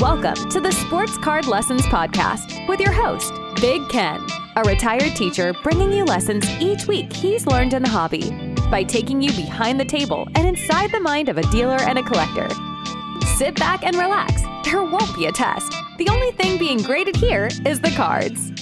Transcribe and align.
Welcome 0.00 0.48
to 0.50 0.60
the 0.60 0.70
Sports 0.70 1.18
Card 1.18 1.48
Lessons 1.48 1.82
Podcast 1.82 2.68
with 2.68 2.78
your 2.78 2.92
host, 2.92 3.32
Big 3.60 3.88
Ken, 3.88 4.24
a 4.54 4.62
retired 4.62 5.16
teacher 5.16 5.52
bringing 5.64 5.92
you 5.92 6.04
lessons 6.04 6.48
each 6.60 6.86
week 6.86 7.12
he's 7.12 7.48
learned 7.48 7.74
in 7.74 7.82
the 7.82 7.88
hobby 7.88 8.30
by 8.70 8.84
taking 8.84 9.20
you 9.20 9.32
behind 9.32 9.80
the 9.80 9.84
table 9.84 10.28
and 10.36 10.46
inside 10.46 10.92
the 10.92 11.00
mind 11.00 11.28
of 11.28 11.36
a 11.36 11.42
dealer 11.50 11.80
and 11.80 11.98
a 11.98 12.04
collector. 12.04 12.48
Sit 13.38 13.56
back 13.56 13.82
and 13.82 13.96
relax. 13.96 14.40
There 14.62 14.84
won't 14.84 15.16
be 15.16 15.26
a 15.26 15.32
test. 15.32 15.72
The 15.98 16.08
only 16.10 16.30
thing 16.30 16.60
being 16.60 16.80
graded 16.80 17.16
here 17.16 17.48
is 17.66 17.80
the 17.80 17.90
cards. 17.90 18.52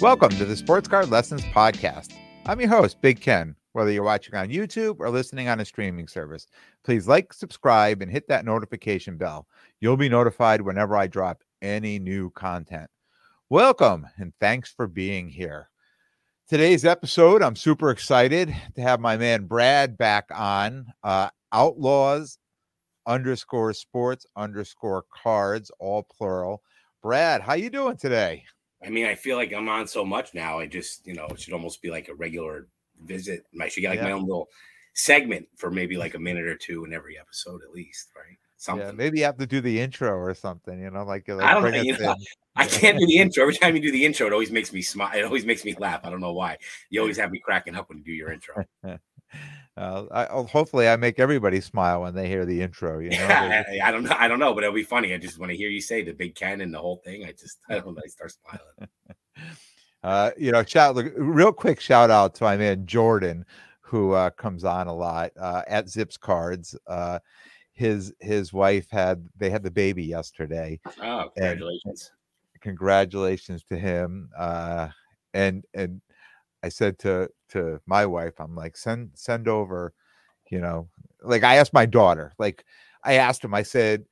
Welcome 0.00 0.30
to 0.30 0.46
the 0.46 0.56
Sports 0.56 0.88
Card 0.88 1.10
Lessons 1.10 1.42
Podcast. 1.42 2.14
I'm 2.46 2.60
your 2.60 2.70
host, 2.70 3.02
Big 3.02 3.20
Ken. 3.20 3.56
Whether 3.74 3.90
you're 3.90 4.02
watching 4.02 4.34
on 4.34 4.50
YouTube 4.50 4.96
or 4.98 5.08
listening 5.08 5.48
on 5.48 5.60
a 5.60 5.64
streaming 5.64 6.06
service, 6.06 6.46
please 6.84 7.08
like, 7.08 7.32
subscribe, 7.32 8.02
and 8.02 8.10
hit 8.10 8.28
that 8.28 8.44
notification 8.44 9.16
bell. 9.16 9.46
You'll 9.80 9.96
be 9.96 10.10
notified 10.10 10.60
whenever 10.60 10.94
I 10.94 11.06
drop 11.06 11.42
any 11.62 11.98
new 11.98 12.28
content. 12.30 12.90
Welcome 13.48 14.06
and 14.18 14.34
thanks 14.40 14.70
for 14.70 14.86
being 14.86 15.28
here. 15.28 15.70
Today's 16.48 16.84
episode, 16.84 17.42
I'm 17.42 17.56
super 17.56 17.88
excited 17.90 18.54
to 18.74 18.82
have 18.82 19.00
my 19.00 19.16
man 19.16 19.46
Brad 19.46 19.96
back 19.96 20.26
on. 20.34 20.92
Uh, 21.02 21.30
Outlaws 21.50 22.36
underscore 23.06 23.72
sports 23.72 24.26
underscore 24.36 25.04
cards, 25.10 25.70
all 25.78 26.02
plural. 26.02 26.62
Brad, 27.02 27.40
how 27.40 27.54
you 27.54 27.70
doing 27.70 27.96
today? 27.96 28.44
I 28.84 28.90
mean, 28.90 29.06
I 29.06 29.14
feel 29.14 29.38
like 29.38 29.54
I'm 29.54 29.68
on 29.70 29.86
so 29.86 30.04
much 30.04 30.34
now. 30.34 30.58
I 30.58 30.66
just, 30.66 31.06
you 31.06 31.14
know, 31.14 31.26
it 31.28 31.40
should 31.40 31.54
almost 31.54 31.80
be 31.80 31.90
like 31.90 32.08
a 32.08 32.14
regular 32.14 32.68
visit. 33.06 33.44
my 33.52 33.68
should 33.68 33.80
get 33.80 33.90
like 33.90 33.98
yeah. 33.98 34.04
my 34.04 34.12
own 34.12 34.26
little 34.26 34.48
segment 34.94 35.46
for 35.56 35.70
maybe 35.70 35.96
like 35.96 36.14
a 36.14 36.18
minute 36.18 36.46
or 36.46 36.56
two 36.56 36.84
in 36.84 36.92
every 36.92 37.18
episode 37.18 37.62
at 37.62 37.74
least, 37.74 38.10
right? 38.16 38.36
Something. 38.56 38.86
Yeah, 38.86 38.92
maybe 38.92 39.18
you 39.18 39.24
have 39.24 39.38
to 39.38 39.46
do 39.46 39.60
the 39.60 39.80
intro 39.80 40.16
or 40.16 40.34
something, 40.34 40.80
you 40.80 40.90
know, 40.90 41.04
like, 41.04 41.26
like 41.26 41.42
I 41.42 41.54
don't 41.54 41.72
know, 41.72 41.82
know 41.82 42.14
I 42.56 42.66
can't 42.66 42.98
do 42.98 43.06
the 43.06 43.18
intro. 43.18 43.42
Every 43.42 43.56
time 43.56 43.74
you 43.74 43.82
do 43.82 43.90
the 43.90 44.04
intro, 44.04 44.26
it 44.26 44.32
always 44.32 44.52
makes 44.52 44.72
me 44.72 44.82
smile. 44.82 45.10
It 45.14 45.24
always 45.24 45.44
makes 45.44 45.64
me 45.64 45.74
laugh. 45.78 46.02
I 46.04 46.10
don't 46.10 46.20
know 46.20 46.32
why. 46.32 46.58
You 46.90 47.00
always 47.00 47.16
have 47.16 47.32
me 47.32 47.40
cracking 47.40 47.74
up 47.74 47.88
when 47.88 47.98
you 47.98 48.04
do 48.04 48.12
your 48.12 48.32
intro. 48.32 48.64
Uh, 49.74 50.04
I, 50.10 50.26
oh, 50.26 50.44
hopefully, 50.44 50.86
I 50.86 50.96
make 50.96 51.18
everybody 51.18 51.58
smile 51.62 52.02
when 52.02 52.14
they 52.14 52.28
hear 52.28 52.44
the 52.44 52.60
intro. 52.60 52.98
You 52.98 53.10
know, 53.12 53.26
I, 53.26 53.80
I, 53.82 53.90
don't 53.90 54.04
know. 54.04 54.14
I 54.18 54.28
don't 54.28 54.38
know, 54.38 54.52
but 54.52 54.64
it'll 54.64 54.74
be 54.74 54.82
funny. 54.82 55.14
I 55.14 55.16
just 55.16 55.38
when 55.38 55.48
I 55.48 55.54
hear 55.54 55.70
you 55.70 55.80
say 55.80 56.02
the 56.02 56.12
big 56.12 56.34
cannon, 56.34 56.70
the 56.70 56.78
whole 56.78 56.96
thing, 56.96 57.24
I 57.24 57.32
just 57.32 57.58
I 57.70 57.78
don't 57.78 57.94
know. 57.94 58.02
I 58.04 58.08
start 58.08 58.32
smiling. 58.32 58.90
Uh, 60.02 60.30
you 60.36 60.52
know, 60.52 60.64
shout 60.64 60.96
real 61.16 61.52
quick 61.52 61.80
shout 61.80 62.10
out 62.10 62.34
to 62.36 62.44
my 62.44 62.56
man 62.56 62.86
Jordan, 62.86 63.44
who 63.80 64.12
uh, 64.12 64.30
comes 64.30 64.64
on 64.64 64.86
a 64.86 64.94
lot 64.94 65.32
uh, 65.38 65.62
at 65.68 65.88
Zips 65.88 66.16
Cards. 66.16 66.76
Uh, 66.86 67.18
his 67.72 68.12
his 68.20 68.52
wife 68.52 68.86
had 68.90 69.28
they 69.36 69.50
had 69.50 69.62
the 69.62 69.70
baby 69.70 70.04
yesterday. 70.04 70.80
Oh, 71.02 71.30
congratulations! 71.34 72.10
Congratulations 72.60 73.64
to 73.64 73.78
him. 73.78 74.30
Uh, 74.36 74.88
and 75.34 75.64
and 75.74 76.00
I 76.62 76.68
said 76.68 76.98
to 77.00 77.28
to 77.50 77.80
my 77.86 78.06
wife, 78.06 78.34
I'm 78.40 78.54
like, 78.54 78.76
send 78.76 79.10
send 79.14 79.48
over, 79.48 79.94
you 80.50 80.60
know, 80.60 80.88
like 81.22 81.44
I 81.44 81.56
asked 81.56 81.72
my 81.72 81.86
daughter, 81.86 82.32
like 82.38 82.64
I 83.04 83.14
asked 83.14 83.44
him, 83.44 83.54
I 83.54 83.62
said, 83.62 84.04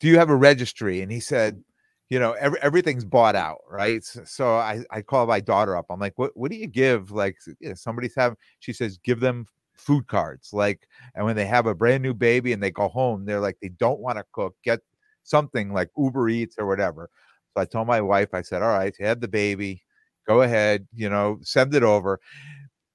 Do 0.00 0.08
you 0.08 0.18
have 0.18 0.30
a 0.30 0.36
registry? 0.36 1.00
And 1.02 1.10
he 1.10 1.20
said, 1.20 1.62
you 2.10 2.18
know, 2.18 2.32
every, 2.32 2.60
everything's 2.60 3.04
bought 3.04 3.34
out, 3.34 3.60
right? 3.68 4.04
So, 4.04 4.56
I, 4.56 4.84
I 4.90 5.02
call 5.02 5.26
my 5.26 5.40
daughter 5.40 5.76
up. 5.76 5.86
I'm 5.90 6.00
like, 6.00 6.18
what 6.18 6.36
what 6.36 6.50
do 6.50 6.56
you 6.56 6.66
give? 6.66 7.10
Like 7.10 7.36
you 7.60 7.70
know, 7.70 7.74
somebody's 7.74 8.14
having 8.16 8.36
she 8.60 8.72
says, 8.72 8.98
give 8.98 9.20
them 9.20 9.46
food 9.76 10.06
cards. 10.06 10.52
Like, 10.52 10.86
and 11.14 11.24
when 11.24 11.36
they 11.36 11.46
have 11.46 11.66
a 11.66 11.74
brand 11.74 12.02
new 12.02 12.14
baby 12.14 12.52
and 12.52 12.62
they 12.62 12.70
go 12.70 12.88
home, 12.88 13.24
they're 13.24 13.40
like, 13.40 13.58
they 13.60 13.70
don't 13.70 14.00
want 14.00 14.18
to 14.18 14.24
cook, 14.32 14.54
get 14.64 14.80
something 15.24 15.72
like 15.72 15.90
Uber 15.96 16.28
Eats 16.28 16.56
or 16.58 16.66
whatever. 16.66 17.10
So 17.54 17.62
I 17.62 17.64
told 17.64 17.86
my 17.86 18.00
wife, 18.00 18.34
I 18.34 18.42
said, 18.42 18.62
All 18.62 18.68
right, 18.68 18.94
you 18.98 19.06
had 19.06 19.20
the 19.20 19.28
baby 19.28 19.82
go 20.26 20.42
ahead, 20.42 20.86
you 20.94 21.08
know, 21.08 21.38
send 21.42 21.74
it 21.74 21.82
over. 21.82 22.20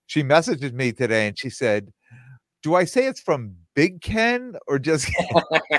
She 0.08 0.24
messages 0.24 0.74
me 0.74 0.92
today 0.92 1.28
and 1.28 1.38
she 1.38 1.50
said, 1.50 1.92
Do 2.64 2.76
I 2.76 2.86
say 2.86 3.06
it's 3.06 3.22
from 3.22 3.56
Big 3.76 4.02
Ken 4.02 4.56
or 4.68 4.80
just 4.80 5.06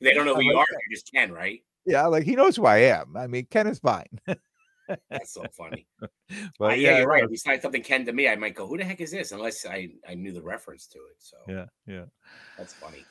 they 0.00 0.14
don't 0.14 0.24
know 0.24 0.34
who 0.36 0.42
you 0.42 0.56
are, 0.56 0.66
you're 0.70 0.96
just 0.96 1.10
Ken, 1.12 1.32
right? 1.32 1.62
Yeah, 1.86 2.06
like 2.06 2.24
he 2.24 2.36
knows 2.36 2.56
who 2.56 2.66
I 2.66 2.78
am. 2.78 3.16
I 3.16 3.26
mean, 3.26 3.46
Ken 3.50 3.66
is 3.66 3.78
fine. 3.78 4.20
That's 5.10 5.32
so 5.32 5.44
funny. 5.52 5.86
But 6.58 6.72
uh, 6.72 6.74
yeah, 6.74 6.90
yeah, 6.90 6.98
you're 6.98 7.06
right. 7.06 7.22
If 7.22 7.30
you 7.30 7.36
said 7.36 7.60
something 7.60 7.82
Ken 7.82 8.04
to 8.06 8.12
me, 8.12 8.28
I 8.28 8.34
might 8.34 8.54
go, 8.54 8.66
"Who 8.66 8.78
the 8.78 8.84
heck 8.84 9.00
is 9.00 9.10
this?" 9.10 9.30
Unless 9.30 9.66
I 9.66 9.90
I 10.08 10.14
knew 10.14 10.32
the 10.32 10.42
reference 10.42 10.86
to 10.88 10.98
it. 10.98 11.16
So 11.18 11.36
yeah, 11.46 11.66
yeah, 11.86 12.04
that's 12.56 12.72
funny. 12.72 13.04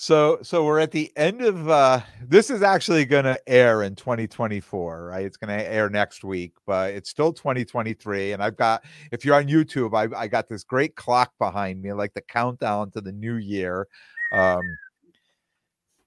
So 0.00 0.38
so 0.42 0.64
we're 0.64 0.78
at 0.78 0.92
the 0.92 1.10
end 1.16 1.42
of 1.42 1.68
uh 1.68 2.00
this 2.22 2.50
is 2.50 2.62
actually 2.62 3.04
going 3.04 3.24
to 3.24 3.36
air 3.48 3.82
in 3.82 3.96
2024, 3.96 5.06
right? 5.06 5.24
It's 5.24 5.36
going 5.36 5.58
to 5.58 5.68
air 5.68 5.90
next 5.90 6.22
week, 6.22 6.52
but 6.66 6.94
it's 6.94 7.10
still 7.10 7.32
2023 7.32 8.30
and 8.32 8.40
I've 8.40 8.56
got 8.56 8.84
if 9.10 9.24
you're 9.24 9.34
on 9.34 9.48
YouTube, 9.48 9.96
I 9.96 10.16
I 10.16 10.28
got 10.28 10.48
this 10.48 10.62
great 10.62 10.94
clock 10.94 11.32
behind 11.40 11.82
me 11.82 11.92
like 11.94 12.14
the 12.14 12.20
countdown 12.20 12.92
to 12.92 13.00
the 13.00 13.10
new 13.10 13.38
year. 13.38 13.88
Um 14.32 14.62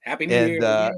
Happy 0.00 0.24
New 0.24 0.34
and, 0.34 0.48
Year. 0.48 0.64
Uh, 0.64 0.90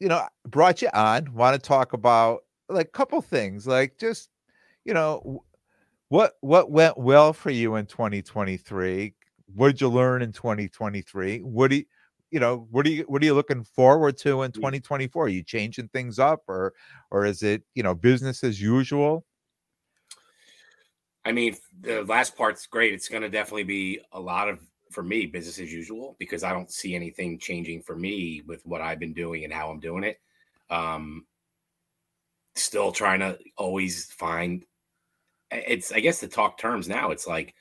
you 0.00 0.08
know, 0.08 0.26
brought 0.46 0.82
you 0.82 0.88
on, 0.92 1.32
want 1.34 1.54
to 1.54 1.68
talk 1.68 1.92
about 1.92 2.40
like 2.68 2.88
a 2.88 2.90
couple 2.90 3.20
things, 3.22 3.66
like 3.66 3.98
just 3.98 4.30
you 4.84 4.94
know, 4.94 5.44
what 6.08 6.34
what 6.40 6.70
went 6.70 6.98
well 6.98 7.32
for 7.32 7.50
you 7.50 7.76
in 7.76 7.86
2023 7.86 9.14
what 9.54 9.68
did 9.68 9.80
you 9.80 9.88
learn 9.88 10.22
in 10.22 10.32
2023? 10.32 11.40
What 11.40 11.70
do 11.70 11.76
you, 11.76 11.84
you 12.30 12.40
know, 12.40 12.66
what 12.70 12.86
are 12.86 12.90
you 12.90 13.04
what 13.04 13.22
are 13.22 13.24
you 13.24 13.34
looking 13.34 13.64
forward 13.64 14.16
to 14.18 14.42
in 14.42 14.50
mm. 14.50 14.54
2024? 14.54 15.24
Are 15.24 15.28
you 15.28 15.42
changing 15.42 15.88
things 15.88 16.18
up 16.18 16.42
or 16.48 16.74
or 17.10 17.24
is 17.24 17.42
it, 17.42 17.62
you 17.74 17.82
know, 17.82 17.94
business 17.94 18.42
as 18.42 18.60
usual? 18.60 19.24
I 21.24 21.32
mean, 21.32 21.56
the 21.80 22.02
last 22.04 22.36
part's 22.36 22.66
great. 22.66 22.94
It's 22.94 23.08
going 23.08 23.22
to 23.22 23.28
definitely 23.28 23.64
be 23.64 24.00
a 24.12 24.20
lot 24.20 24.48
of 24.48 24.60
for 24.96 25.02
me 25.02 25.26
business 25.26 25.58
as 25.58 25.70
usual 25.70 26.16
because 26.18 26.42
I 26.42 26.54
don't 26.54 26.70
see 26.70 26.94
anything 26.94 27.38
changing 27.38 27.82
for 27.82 27.94
me 27.94 28.42
with 28.46 28.64
what 28.64 28.80
I've 28.80 28.98
been 28.98 29.12
doing 29.12 29.44
and 29.44 29.52
how 29.52 29.68
I'm 29.68 29.78
doing 29.78 30.04
it. 30.04 30.18
Um 30.70 31.26
still 32.54 32.92
trying 32.92 33.20
to 33.20 33.38
always 33.58 34.06
find 34.06 34.64
it's 35.50 35.92
I 35.92 36.00
guess 36.00 36.20
the 36.20 36.28
talk 36.28 36.56
terms 36.56 36.88
now. 36.88 37.10
It's 37.10 37.26
like 37.26 37.54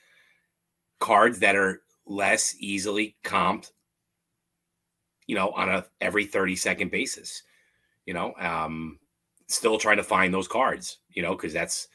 cards 1.02 1.40
that 1.40 1.58
are 1.58 1.82
less 2.06 2.56
easily 2.58 3.18
comped, 3.22 3.72
you 5.28 5.36
know, 5.36 5.50
on 5.50 5.68
a 5.68 5.86
every 6.00 6.26
30 6.26 6.56
second 6.56 6.90
basis. 6.90 7.44
You 8.06 8.14
know, 8.14 8.34
um, 8.40 8.98
still 9.48 9.78
trying 9.78 9.98
to 9.98 10.04
find 10.04 10.34
those 10.34 10.48
cards, 10.48 11.00
you 11.10 11.22
know, 11.22 11.36
because 11.36 11.52
that's 11.52 11.90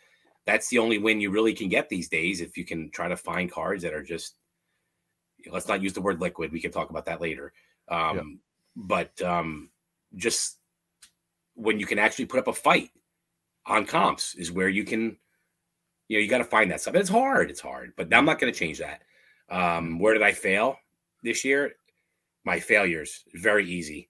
that's 0.45 0.69
the 0.69 0.81
only 0.81 0.99
win 0.99 1.23
you 1.23 1.31
really 1.31 1.55
can 1.55 1.71
get 1.71 1.89
these 1.89 2.11
days 2.11 2.43
if 2.43 2.59
you 2.59 2.67
can 2.67 2.91
try 2.91 3.09
to 3.09 3.17
find 3.17 3.51
cards 3.51 3.83
that 3.85 3.95
are 3.95 4.03
just 4.03 4.35
let's 5.51 5.69
not 5.69 5.83
use 5.83 5.93
the 5.93 6.01
word 6.01 6.21
liquid. 6.21 6.53
We 6.53 6.61
can 6.61 6.73
talk 6.73 6.91
about 6.91 7.07
that 7.07 7.21
later. 7.21 7.53
Um, 7.89 8.17
yeah. 8.17 8.23
but 8.77 9.23
um, 9.23 9.71
just 10.15 10.59
when 11.55 11.81
you 11.81 11.87
can 11.87 11.99
actually 11.99 12.27
put 12.27 12.41
up 12.41 12.49
a 12.49 12.53
fight 12.53 12.91
on 13.67 13.85
comps 13.85 14.35
is 14.35 14.53
where 14.53 14.69
you 14.69 14.85
can 14.85 15.17
you 16.11 16.17
know, 16.17 16.23
you 16.23 16.29
got 16.29 16.39
to 16.39 16.45
find 16.45 16.73
that 16.73 16.81
stuff. 16.81 16.97
It's 16.97 17.09
hard. 17.09 17.51
It's 17.51 17.61
hard, 17.61 17.93
but 17.97 18.13
I'm 18.13 18.25
not 18.25 18.41
going 18.41 18.53
to 18.53 18.59
change 18.59 18.79
that. 18.79 19.03
Um, 19.49 20.01
where 20.01 20.13
did 20.13 20.25
I 20.25 20.33
fail 20.33 20.77
this 21.23 21.45
year? 21.45 21.75
My 22.45 22.59
failures 22.59 23.23
very 23.35 23.65
easy. 23.71 24.09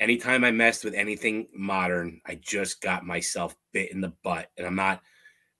Anytime 0.00 0.44
I 0.44 0.50
messed 0.50 0.82
with 0.82 0.94
anything 0.94 1.48
modern, 1.54 2.22
I 2.24 2.36
just 2.36 2.80
got 2.80 3.04
myself 3.04 3.54
bit 3.72 3.92
in 3.92 4.00
the 4.00 4.14
butt, 4.24 4.50
and 4.56 4.66
I'm 4.66 4.74
not 4.74 5.02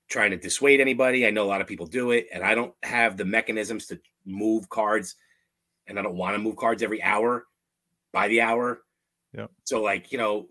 trying 0.09 0.31
to 0.31 0.37
dissuade 0.37 0.81
anybody. 0.81 1.27
I 1.27 1.29
know 1.29 1.43
a 1.43 1.45
lot 1.45 1.61
of 1.61 1.67
people 1.67 1.85
do 1.85 2.09
it, 2.09 2.27
and 2.33 2.43
I 2.43 2.55
don't 2.55 2.73
have 2.81 3.15
the 3.15 3.25
mechanisms 3.25 3.85
to 3.87 3.99
move 4.25 4.69
cards, 4.69 5.15
and 5.87 5.99
I 5.99 6.01
don't 6.01 6.15
want 6.15 6.35
to 6.35 6.39
move 6.39 6.55
cards 6.55 6.83
every 6.83 7.01
hour 7.01 7.45
by 8.11 8.27
the 8.27 8.41
hour. 8.41 8.81
Yeah. 9.33 9.47
So, 9.63 9.81
like, 9.81 10.11
you 10.11 10.17
know, 10.17 10.47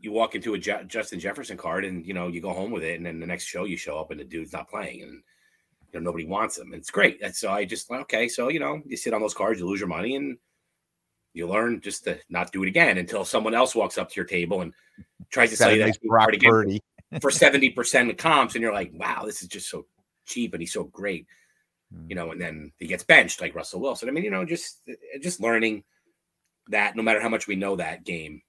you 0.00 0.12
walk 0.12 0.34
into 0.34 0.54
a 0.54 0.58
Je- 0.58 0.84
Justin 0.86 1.18
Jefferson 1.18 1.56
card 1.56 1.84
and 1.84 2.06
you 2.06 2.14
know 2.14 2.28
you 2.28 2.40
go 2.40 2.52
home 2.52 2.70
with 2.70 2.84
it, 2.84 2.96
and 2.96 3.04
then 3.04 3.20
the 3.20 3.26
next 3.26 3.44
show 3.44 3.64
you 3.64 3.76
show 3.76 3.98
up 3.98 4.10
and 4.10 4.20
the 4.20 4.24
dude's 4.24 4.52
not 4.52 4.68
playing, 4.68 5.02
and 5.02 5.12
you 5.12 5.94
know 5.94 6.00
nobody 6.00 6.24
wants 6.24 6.58
him. 6.58 6.66
And 6.72 6.76
it's 6.76 6.90
great. 6.90 7.20
And 7.22 7.34
so 7.34 7.50
I 7.50 7.64
just 7.64 7.90
like, 7.90 8.02
okay, 8.02 8.28
so 8.28 8.48
you 8.48 8.60
know 8.60 8.80
you 8.86 8.96
sit 8.96 9.12
on 9.12 9.20
those 9.20 9.34
cards, 9.34 9.58
you 9.58 9.66
lose 9.66 9.80
your 9.80 9.88
money, 9.88 10.16
and 10.16 10.38
you 11.34 11.48
learn 11.48 11.80
just 11.80 12.04
to 12.04 12.18
not 12.28 12.52
do 12.52 12.62
it 12.62 12.68
again 12.68 12.98
until 12.98 13.24
someone 13.24 13.54
else 13.54 13.74
walks 13.74 13.98
up 13.98 14.08
to 14.10 14.16
your 14.16 14.24
table 14.24 14.60
and 14.60 14.72
tries 15.30 15.50
to 15.50 15.56
sell 15.56 15.70
you 15.72 15.84
that 15.84 15.98
card 16.08 16.34
again 16.34 16.78
for 17.20 17.30
seventy 17.30 17.70
percent 17.70 18.10
of 18.10 18.16
comps, 18.16 18.54
and 18.54 18.62
you're 18.62 18.72
like, 18.72 18.92
wow, 18.94 19.22
this 19.24 19.42
is 19.42 19.48
just 19.48 19.68
so 19.68 19.84
cheap, 20.26 20.54
and 20.54 20.62
he's 20.62 20.72
so 20.72 20.84
great, 20.84 21.26
you 21.90 21.98
hmm. 21.98 22.14
know. 22.14 22.32
And 22.32 22.40
then 22.40 22.72
he 22.78 22.86
gets 22.86 23.04
benched 23.04 23.40
like 23.40 23.54
Russell 23.54 23.80
Wilson. 23.80 24.08
I 24.08 24.12
mean, 24.12 24.24
you 24.24 24.30
know, 24.30 24.44
just 24.44 24.82
just 25.20 25.40
learning 25.40 25.84
that 26.68 26.96
no 26.96 27.02
matter 27.02 27.20
how 27.20 27.28
much 27.28 27.46
we 27.46 27.56
know 27.56 27.76
that 27.76 28.04
game 28.04 28.42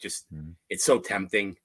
just 0.00 0.32
mm-hmm. 0.32 0.50
it's 0.68 0.84
so 0.84 0.98
tempting 0.98 1.56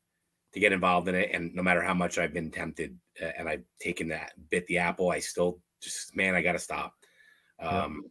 to 0.54 0.60
get 0.60 0.72
involved 0.72 1.08
in 1.08 1.16
it. 1.16 1.30
And 1.34 1.54
no 1.54 1.62
matter 1.62 1.82
how 1.82 1.94
much 1.94 2.18
I've 2.18 2.34
been 2.34 2.50
tempted 2.50 2.98
uh, 3.22 3.32
and 3.38 3.48
I've 3.48 3.64
taken 3.80 4.08
that 4.10 4.32
bit 4.50 4.66
the 4.68 4.80
apple, 4.80 5.12
I 5.12 5.20
still 5.20 5.60
just 5.82 6.16
man, 6.16 6.36
I 6.36 6.42
got 6.42 6.54
to 6.54 6.60
stop. 6.60 6.94
Um, 7.60 8.06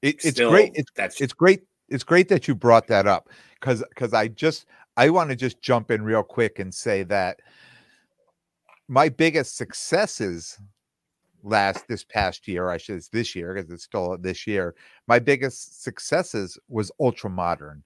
It, 0.00 0.16
it's 0.16 0.30
still, 0.30 0.50
great. 0.50 0.72
It's 0.74 0.90
that's 0.94 1.20
it's 1.20 1.32
great. 1.32 1.62
It's 1.88 2.04
great 2.04 2.28
that 2.28 2.46
you 2.46 2.54
brought 2.54 2.86
that 2.88 3.06
up 3.06 3.28
because 3.60 3.84
because 3.88 4.14
I 4.14 4.28
just 4.28 4.66
I 4.96 5.10
want 5.10 5.30
to 5.30 5.36
just 5.36 5.60
jump 5.60 5.90
in 5.90 6.02
real 6.02 6.22
quick 6.22 6.58
and 6.58 6.72
say 6.72 7.02
that 7.04 7.40
my 8.86 9.08
biggest 9.08 9.56
successes 9.56 10.58
last 11.42 11.88
this 11.88 12.04
past 12.04 12.48
year, 12.48 12.70
I 12.70 12.78
should 12.78 13.02
say 13.04 13.10
this 13.12 13.34
year 13.36 13.54
because 13.54 13.70
it's 13.70 13.84
still 13.84 14.16
this 14.18 14.46
year. 14.46 14.74
My 15.06 15.18
biggest 15.18 15.82
successes 15.82 16.58
was 16.68 16.92
ultra 17.00 17.30
modern, 17.30 17.84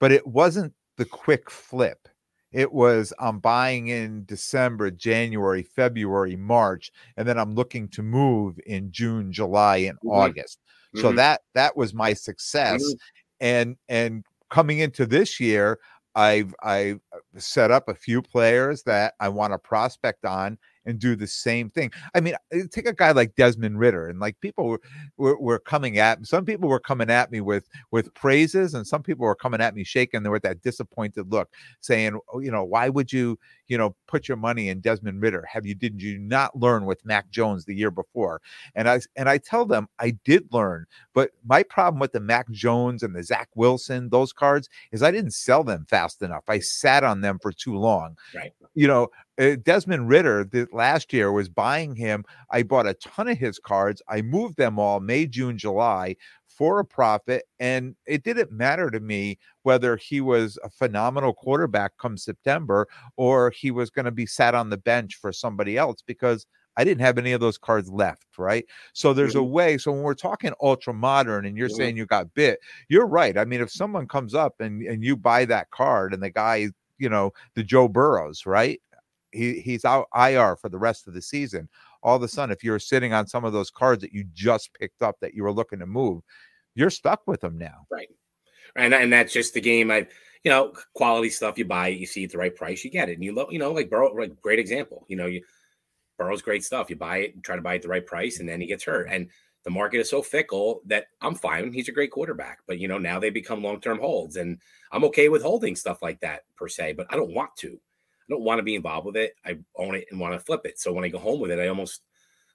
but 0.00 0.12
it 0.12 0.26
wasn't 0.26 0.74
the 0.96 1.04
quick 1.06 1.50
flip. 1.50 2.08
It 2.52 2.72
was 2.72 3.12
I'm 3.20 3.38
buying 3.40 3.88
in 3.88 4.24
December, 4.26 4.90
January, 4.90 5.62
February, 5.62 6.36
March, 6.36 6.90
and 7.16 7.26
then 7.28 7.38
I'm 7.38 7.54
looking 7.54 7.88
to 7.90 8.02
move 8.02 8.58
in 8.66 8.90
June, 8.92 9.32
July, 9.32 9.78
and 9.78 9.98
Mhm. 10.02 10.10
August. 10.12 10.60
So 10.94 11.12
Mhm. 11.12 11.16
that 11.16 11.42
that 11.54 11.76
was 11.76 11.94
my 11.94 12.12
success. 12.14 12.82
Mhm. 12.82 12.98
And 13.40 13.76
and 13.88 14.24
coming 14.50 14.80
into 14.80 15.06
this 15.06 15.38
year, 15.40 15.78
I've 16.16 16.54
I've 16.62 17.00
set 17.36 17.70
up 17.70 17.88
a 17.88 17.94
few 17.94 18.20
players 18.22 18.82
that 18.84 19.14
I 19.20 19.28
want 19.28 19.52
to 19.52 19.58
prospect 19.58 20.24
on 20.24 20.58
and 20.86 20.98
do 20.98 21.16
the 21.16 21.26
same 21.26 21.70
thing. 21.70 21.90
I 22.14 22.20
mean, 22.20 22.34
uh, 22.54 22.58
take 22.70 22.86
a 22.86 22.92
guy 22.92 23.12
like 23.12 23.34
Desmond 23.36 23.78
Ridder, 23.78 24.08
and 24.08 24.18
like 24.18 24.40
people 24.40 24.66
were, 24.66 24.80
were, 25.16 25.38
were 25.38 25.58
coming 25.58 25.98
at 25.98 26.26
some 26.26 26.44
people 26.44 26.68
were 26.68 26.80
coming 26.80 27.10
at 27.10 27.30
me 27.30 27.40
with 27.40 27.68
with 27.90 28.12
praises, 28.14 28.74
and 28.74 28.86
some 28.86 29.02
people 29.02 29.26
were 29.26 29.34
coming 29.34 29.60
at 29.60 29.74
me 29.74 29.84
shaking 29.84 30.22
there 30.22 30.32
with 30.32 30.42
that 30.42 30.62
disappointed 30.62 31.30
look, 31.30 31.50
saying, 31.80 32.18
oh, 32.32 32.40
you 32.40 32.50
know, 32.50 32.64
why 32.64 32.88
would 32.88 33.12
you, 33.12 33.38
you 33.70 33.78
know, 33.78 33.94
put 34.08 34.26
your 34.26 34.36
money 34.36 34.68
in 34.68 34.80
Desmond 34.80 35.22
Ridder? 35.22 35.46
Have 35.50 35.64
you 35.64 35.74
did 35.76 36.02
you 36.02 36.18
not 36.18 36.58
learn 36.58 36.84
with 36.86 37.04
Mac 37.06 37.30
Jones 37.30 37.64
the 37.64 37.74
year 37.74 37.92
before? 37.92 38.42
And 38.74 38.88
I 38.88 39.00
and 39.14 39.28
I 39.28 39.38
tell 39.38 39.64
them 39.64 39.88
I 40.00 40.10
did 40.24 40.52
learn, 40.52 40.86
but 41.14 41.30
my 41.46 41.62
problem 41.62 42.00
with 42.00 42.12
the 42.12 42.20
Mac 42.20 42.50
Jones 42.50 43.04
and 43.04 43.14
the 43.14 43.22
Zach 43.22 43.48
Wilson, 43.54 44.08
those 44.10 44.32
cards, 44.32 44.68
is 44.90 45.04
I 45.04 45.12
didn't 45.12 45.34
sell 45.34 45.62
them 45.62 45.86
fast 45.88 46.20
enough. 46.20 46.44
I 46.48 46.58
sat 46.58 47.04
on 47.04 47.20
them 47.20 47.38
for 47.40 47.52
too 47.52 47.76
long. 47.76 48.16
Right. 48.34 48.52
You 48.74 48.88
know, 48.88 49.08
uh, 49.40 49.56
Desmond 49.62 50.08
Ridder 50.08 50.44
the, 50.44 50.66
last 50.72 51.12
year 51.12 51.32
was 51.32 51.48
buying 51.48 51.94
him. 51.94 52.24
I 52.50 52.64
bought 52.64 52.86
a 52.86 52.94
ton 52.94 53.28
of 53.28 53.38
his 53.38 53.58
cards. 53.58 54.02
I 54.08 54.22
moved 54.22 54.56
them 54.56 54.78
all 54.78 55.00
May, 55.00 55.26
June, 55.26 55.56
July 55.56 56.16
for 56.50 56.80
a 56.80 56.84
profit. 56.84 57.44
And 57.58 57.94
it 58.06 58.22
didn't 58.24 58.52
matter 58.52 58.90
to 58.90 59.00
me 59.00 59.38
whether 59.62 59.96
he 59.96 60.20
was 60.20 60.58
a 60.64 60.70
phenomenal 60.70 61.32
quarterback 61.32 61.92
come 61.98 62.16
September 62.16 62.86
or 63.16 63.50
he 63.50 63.70
was 63.70 63.90
going 63.90 64.04
to 64.04 64.10
be 64.10 64.26
sat 64.26 64.54
on 64.54 64.70
the 64.70 64.76
bench 64.78 65.16
for 65.16 65.32
somebody 65.32 65.76
else 65.78 66.02
because 66.06 66.46
I 66.76 66.84
didn't 66.84 67.00
have 67.02 67.18
any 67.18 67.32
of 67.32 67.40
those 67.40 67.58
cards 67.58 67.90
left, 67.90 68.38
right? 68.38 68.64
So 68.94 69.12
there's 69.12 69.34
a 69.34 69.42
way. 69.42 69.76
So 69.76 69.92
when 69.92 70.02
we're 70.02 70.14
talking 70.14 70.52
ultra 70.62 70.94
modern 70.94 71.44
and 71.44 71.56
you're 71.56 71.68
Mhm. 71.68 71.72
saying 71.76 71.96
you 71.96 72.06
got 72.06 72.32
bit, 72.34 72.60
you're 72.88 73.06
right. 73.06 73.36
I 73.36 73.44
mean, 73.44 73.60
if 73.60 73.70
someone 73.70 74.06
comes 74.06 74.34
up 74.34 74.60
and, 74.60 74.82
and 74.82 75.02
you 75.04 75.16
buy 75.16 75.44
that 75.46 75.70
card 75.70 76.14
and 76.14 76.22
the 76.22 76.30
guy, 76.30 76.68
you 76.98 77.08
know, 77.08 77.32
the 77.54 77.64
Joe 77.64 77.88
Burrows, 77.88 78.46
right? 78.46 78.80
He 79.32 79.60
he's 79.60 79.84
out 79.84 80.08
IR 80.14 80.56
for 80.56 80.68
the 80.68 80.78
rest 80.78 81.06
of 81.06 81.14
the 81.14 81.22
season. 81.22 81.68
All 82.02 82.16
of 82.16 82.22
a 82.22 82.28
sudden, 82.28 82.52
if 82.52 82.64
you're 82.64 82.78
sitting 82.78 83.12
on 83.12 83.26
some 83.26 83.44
of 83.44 83.52
those 83.52 83.70
cards 83.70 84.02
that 84.02 84.12
you 84.12 84.24
just 84.32 84.72
picked 84.74 85.02
up 85.02 85.16
that 85.20 85.34
you 85.34 85.42
were 85.42 85.52
looking 85.52 85.78
to 85.80 85.86
move, 85.86 86.22
you're 86.74 86.90
stuck 86.90 87.22
with 87.26 87.40
them 87.40 87.58
now. 87.58 87.86
Right. 87.90 88.08
And 88.76 88.94
and 88.94 89.12
that's 89.12 89.32
just 89.32 89.54
the 89.54 89.60
game. 89.60 89.90
I 89.90 90.06
you 90.44 90.50
know 90.50 90.72
quality 90.94 91.30
stuff 91.30 91.58
you 91.58 91.64
buy, 91.64 91.88
you 91.88 92.06
see 92.06 92.24
at 92.24 92.30
the 92.30 92.38
right 92.38 92.54
price, 92.54 92.84
you 92.84 92.90
get 92.90 93.08
it, 93.08 93.14
and 93.14 93.24
you 93.24 93.34
look 93.34 93.52
you 93.52 93.58
know 93.58 93.72
like 93.72 93.90
Burrow, 93.90 94.14
like 94.14 94.40
great 94.40 94.58
example. 94.58 95.04
You 95.08 95.16
know 95.16 95.26
you 95.26 95.42
Burrow's 96.18 96.42
great 96.42 96.64
stuff. 96.64 96.90
You 96.90 96.96
buy 96.96 97.18
it, 97.18 97.32
you 97.34 97.42
try 97.42 97.56
to 97.56 97.62
buy 97.62 97.74
it 97.74 97.76
at 97.76 97.82
the 97.82 97.88
right 97.88 98.06
price, 98.06 98.40
and 98.40 98.48
then 98.48 98.60
he 98.60 98.66
gets 98.66 98.84
hurt. 98.84 99.08
And 99.10 99.28
the 99.64 99.70
market 99.70 100.00
is 100.00 100.08
so 100.08 100.22
fickle 100.22 100.82
that 100.86 101.06
I'm 101.20 101.34
fine. 101.34 101.72
He's 101.72 101.88
a 101.88 101.92
great 101.92 102.10
quarterback, 102.10 102.60
but 102.66 102.78
you 102.78 102.88
know 102.88 102.98
now 102.98 103.18
they 103.18 103.30
become 103.30 103.62
long 103.62 103.80
term 103.80 103.98
holds, 103.98 104.36
and 104.36 104.58
I'm 104.92 105.04
okay 105.04 105.28
with 105.28 105.42
holding 105.42 105.76
stuff 105.76 106.02
like 106.02 106.20
that 106.20 106.42
per 106.56 106.68
se. 106.68 106.94
But 106.94 107.06
I 107.10 107.16
don't 107.16 107.34
want 107.34 107.56
to. 107.58 107.80
Don't 108.30 108.42
want 108.42 108.58
to 108.58 108.62
be 108.62 108.76
involved 108.76 109.06
with 109.06 109.16
it. 109.16 109.34
I 109.44 109.58
own 109.76 109.94
it 109.96 110.06
and 110.10 110.18
want 110.18 110.32
to 110.34 110.40
flip 110.40 110.62
it. 110.64 110.78
So 110.78 110.92
when 110.92 111.04
I 111.04 111.08
go 111.08 111.18
home 111.18 111.40
with 111.40 111.50
it, 111.50 111.58
I 111.58 111.68
almost 111.68 112.02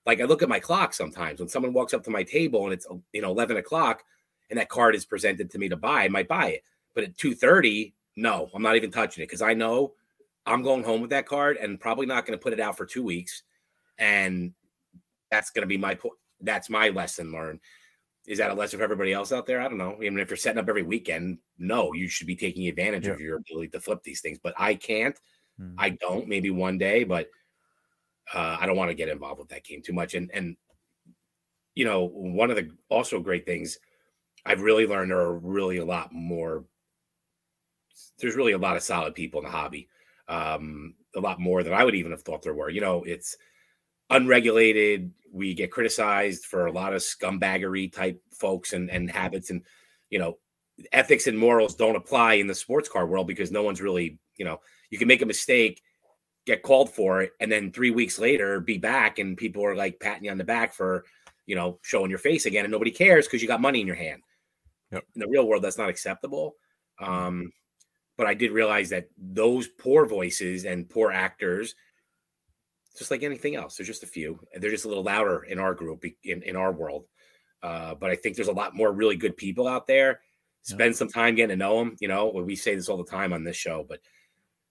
like 0.06 0.22
I 0.22 0.24
look 0.24 0.42
at 0.42 0.50
my 0.50 0.60
clock 0.60 0.94
sometimes 0.94 1.40
when 1.40 1.50
someone 1.50 1.74
walks 1.74 1.94
up 1.94 2.04
to 2.06 2.10
my 2.12 2.24
table 2.24 2.64
and 2.64 2.74
it's 2.74 2.88
you 3.14 3.22
know 3.22 3.32
11 3.32 3.58
o'clock 3.58 4.04
and 4.50 4.58
that 4.60 4.70
card 4.70 4.96
is 4.96 5.06
presented 5.06 5.50
to 5.52 5.58
me 5.60 5.68
to 5.70 5.76
buy, 5.76 6.04
I 6.04 6.08
might 6.08 6.28
buy 6.28 6.48
it. 6.50 6.64
But 6.94 7.04
at 7.04 7.18
2:30, 7.18 7.94
no, 8.16 8.50
I'm 8.54 8.62
not 8.62 8.76
even 8.76 8.92
touching 8.92 9.24
it 9.24 9.28
because 9.28 9.42
I 9.42 9.54
know 9.54 9.94
I'm 10.46 10.62
going 10.62 10.84
home 10.84 11.02
with 11.02 11.10
that 11.10 11.26
card 11.26 11.58
and 11.58 11.80
probably 11.80 12.06
not 12.06 12.26
going 12.26 12.38
to 12.38 12.44
put 12.44 12.54
it 12.54 12.60
out 12.60 12.78
for 12.78 12.86
two 12.86 13.04
weeks. 13.04 13.44
And 13.98 14.54
that's 15.32 15.50
going 15.50 15.64
to 15.64 15.68
be 15.68 15.78
my 15.78 15.96
po- 15.96 16.18
that's 16.42 16.70
my 16.70 16.90
lesson 16.90 17.32
learned. 17.32 17.60
Is 18.28 18.38
that 18.40 18.52
a 18.52 18.54
lesson 18.54 18.80
for 18.80 18.84
everybody 18.84 19.14
else 19.14 19.32
out 19.32 19.46
there? 19.46 19.62
I 19.62 19.68
don't 19.68 19.78
know. 19.78 19.98
Even 20.02 20.20
if 20.20 20.30
you're 20.30 20.38
setting 20.38 20.60
up 20.60 20.70
every 20.70 20.84
weekend, 20.84 21.38
no, 21.60 21.94
you 21.94 22.08
should 22.08 22.28
be 22.28 22.36
taking 22.36 22.68
advantage 22.68 23.06
Yeah. 23.08 23.14
of 23.14 23.20
your 23.20 23.38
ability 23.38 23.70
to 23.70 23.80
flip 23.80 24.04
these 24.04 24.22
things. 24.22 24.40
But 24.42 24.54
I 24.58 24.76
can't. 24.76 25.20
Hmm. 25.58 25.76
I 25.78 25.90
don't. 25.92 26.28
Maybe 26.28 26.50
one 26.50 26.78
day, 26.78 27.04
but 27.04 27.30
uh, 28.34 28.58
I 28.60 28.66
don't 28.66 28.78
want 28.78 28.90
to 28.90 28.96
get 28.96 29.10
involved 29.10 29.40
with 29.40 29.50
that 29.50 29.64
game 29.64 29.82
too 29.82 29.94
much. 29.94 30.16
And 30.16 30.30
and 30.34 30.56
you 31.76 31.86
know, 31.86 32.06
one 32.06 32.50
of 32.50 32.56
the 32.56 32.72
also 32.90 33.20
great 33.20 33.46
things 33.46 33.78
I've 34.46 34.62
really 34.62 34.88
learned 34.88 35.12
there 35.12 35.20
are 35.20 35.38
really 35.38 35.78
a 35.78 35.86
lot 35.86 36.14
more. 36.14 36.66
There's 38.20 38.36
really 38.36 38.54
a 38.54 38.58
lot 38.58 38.78
of 38.78 38.84
solid 38.84 39.16
people 39.16 39.40
in 39.42 39.46
the 39.46 39.52
hobby, 39.52 39.90
um, 40.28 40.96
a 41.16 41.20
lot 41.20 41.40
more 41.40 41.64
than 41.64 41.74
I 41.74 41.84
would 41.84 41.96
even 41.96 42.12
have 42.12 42.22
thought 42.22 42.44
there 42.44 42.54
were. 42.54 42.70
You 42.70 42.82
know, 42.82 43.04
it's 43.04 43.36
unregulated. 44.10 45.12
We 45.32 45.54
get 45.54 45.72
criticized 45.72 46.46
for 46.46 46.68
a 46.68 46.72
lot 46.72 46.94
of 46.94 47.02
scumbaggery 47.02 47.92
type 47.92 48.22
folks 48.32 48.74
and 48.74 48.90
and 48.90 49.10
habits, 49.10 49.50
and 49.50 49.64
you 50.10 50.20
know, 50.20 50.38
ethics 50.92 51.28
and 51.28 51.38
morals 51.38 51.76
don't 51.76 51.96
apply 51.96 52.36
in 52.36 52.48
the 52.48 52.56
sports 52.56 52.88
car 52.88 53.06
world 53.08 53.28
because 53.28 53.52
no 53.52 53.64
one's 53.64 53.82
really, 53.82 54.20
you 54.38 54.46
know, 54.46 54.60
you 54.90 54.98
can 54.98 55.08
make 55.08 55.22
a 55.22 55.26
mistake, 55.26 55.82
get 56.46 56.64
called 56.64 56.90
for 56.90 57.22
it, 57.22 57.32
and 57.40 57.52
then 57.52 57.72
three 57.72 57.92
weeks 57.92 58.20
later 58.20 58.60
be 58.60 58.78
back 58.78 59.20
and 59.20 59.38
people 59.38 59.66
are 59.66 59.76
like 59.76 60.00
patting 60.00 60.26
you 60.26 60.32
on 60.32 60.38
the 60.38 60.44
back 60.44 60.74
for, 60.74 61.06
you 61.46 61.56
know, 61.56 61.80
showing 61.82 62.10
your 62.10 62.20
face 62.20 62.46
again, 62.46 62.66
and 62.66 62.72
nobody 62.72 62.92
cares 62.92 63.26
because 63.26 63.42
you 63.42 63.48
got 63.48 63.62
money 63.62 63.82
in 63.82 63.88
your 63.88 63.96
hand. 63.96 64.22
Yep. 64.92 65.04
In 65.16 65.20
the 65.20 65.28
real 65.28 65.48
world, 65.48 65.64
that's 65.64 65.78
not 65.78 65.90
acceptable. 65.90 66.56
Um, 67.00 67.52
but 68.18 68.28
I 68.28 68.34
did 68.34 68.52
realize 68.52 68.90
that 68.90 69.10
those 69.18 69.68
poor 69.68 70.06
voices 70.06 70.66
and 70.66 70.90
poor 70.90 71.12
actors, 71.12 71.76
just 72.98 73.12
like 73.12 73.24
anything 73.24 73.56
else, 73.56 73.76
there's 73.76 73.88
just 73.88 74.04
a 74.04 74.08
few. 74.08 74.40
and 74.54 74.64
They're 74.64 74.72
just 74.72 74.86
a 74.86 74.88
little 74.88 75.04
louder 75.04 75.44
in 75.44 75.60
our 75.60 75.74
group, 75.74 76.06
in, 76.24 76.44
in 76.44 76.56
our 76.56 76.72
world. 76.72 77.06
Uh, 77.62 77.96
but 77.96 78.10
I 78.10 78.16
think 78.16 78.36
there's 78.36 78.48
a 78.48 78.54
lot 78.54 78.76
more 78.76 78.92
really 78.92 79.18
good 79.18 79.36
people 79.36 79.68
out 79.68 79.88
there. 79.88 80.22
Yeah. 80.68 80.76
Spend 80.76 80.96
some 80.96 81.10
time 81.10 81.36
getting 81.36 81.50
to 81.50 81.56
know 81.58 81.78
them. 81.80 81.98
You 82.00 82.08
know, 82.08 82.30
we 82.30 82.56
say 82.56 82.76
this 82.76 82.88
all 82.88 82.98
the 82.98 83.04
time 83.04 83.34
on 83.34 83.44
this 83.44 83.58
show, 83.58 83.86
but 83.88 84.00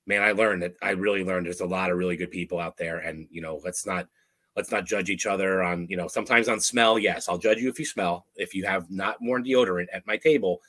man, 0.06 0.22
I 0.22 0.32
learned 0.32 0.62
that 0.62 0.74
I 0.82 0.90
really 0.90 1.24
learned 1.24 1.46
there's 1.46 1.60
a 1.60 1.66
lot 1.66 1.90
of 1.90 1.96
really 1.98 2.16
good 2.16 2.30
people 2.30 2.60
out 2.60 2.76
there, 2.76 2.98
and 2.98 3.26
you 3.30 3.40
know, 3.40 3.60
let's 3.64 3.86
not 3.86 4.08
let's 4.56 4.70
not 4.70 4.86
judge 4.86 5.10
each 5.10 5.26
other 5.26 5.62
on 5.62 5.86
you 5.88 5.96
know 5.96 6.08
sometimes 6.08 6.48
on 6.48 6.60
smell. 6.60 6.98
Yes, 6.98 7.28
I'll 7.28 7.38
judge 7.38 7.58
you 7.58 7.68
if 7.68 7.78
you 7.78 7.84
smell. 7.84 8.26
If 8.36 8.54
you 8.54 8.64
have 8.66 8.90
not 8.90 9.16
worn 9.20 9.44
deodorant 9.44 9.86
at 9.92 10.06
my 10.06 10.16
table, 10.16 10.60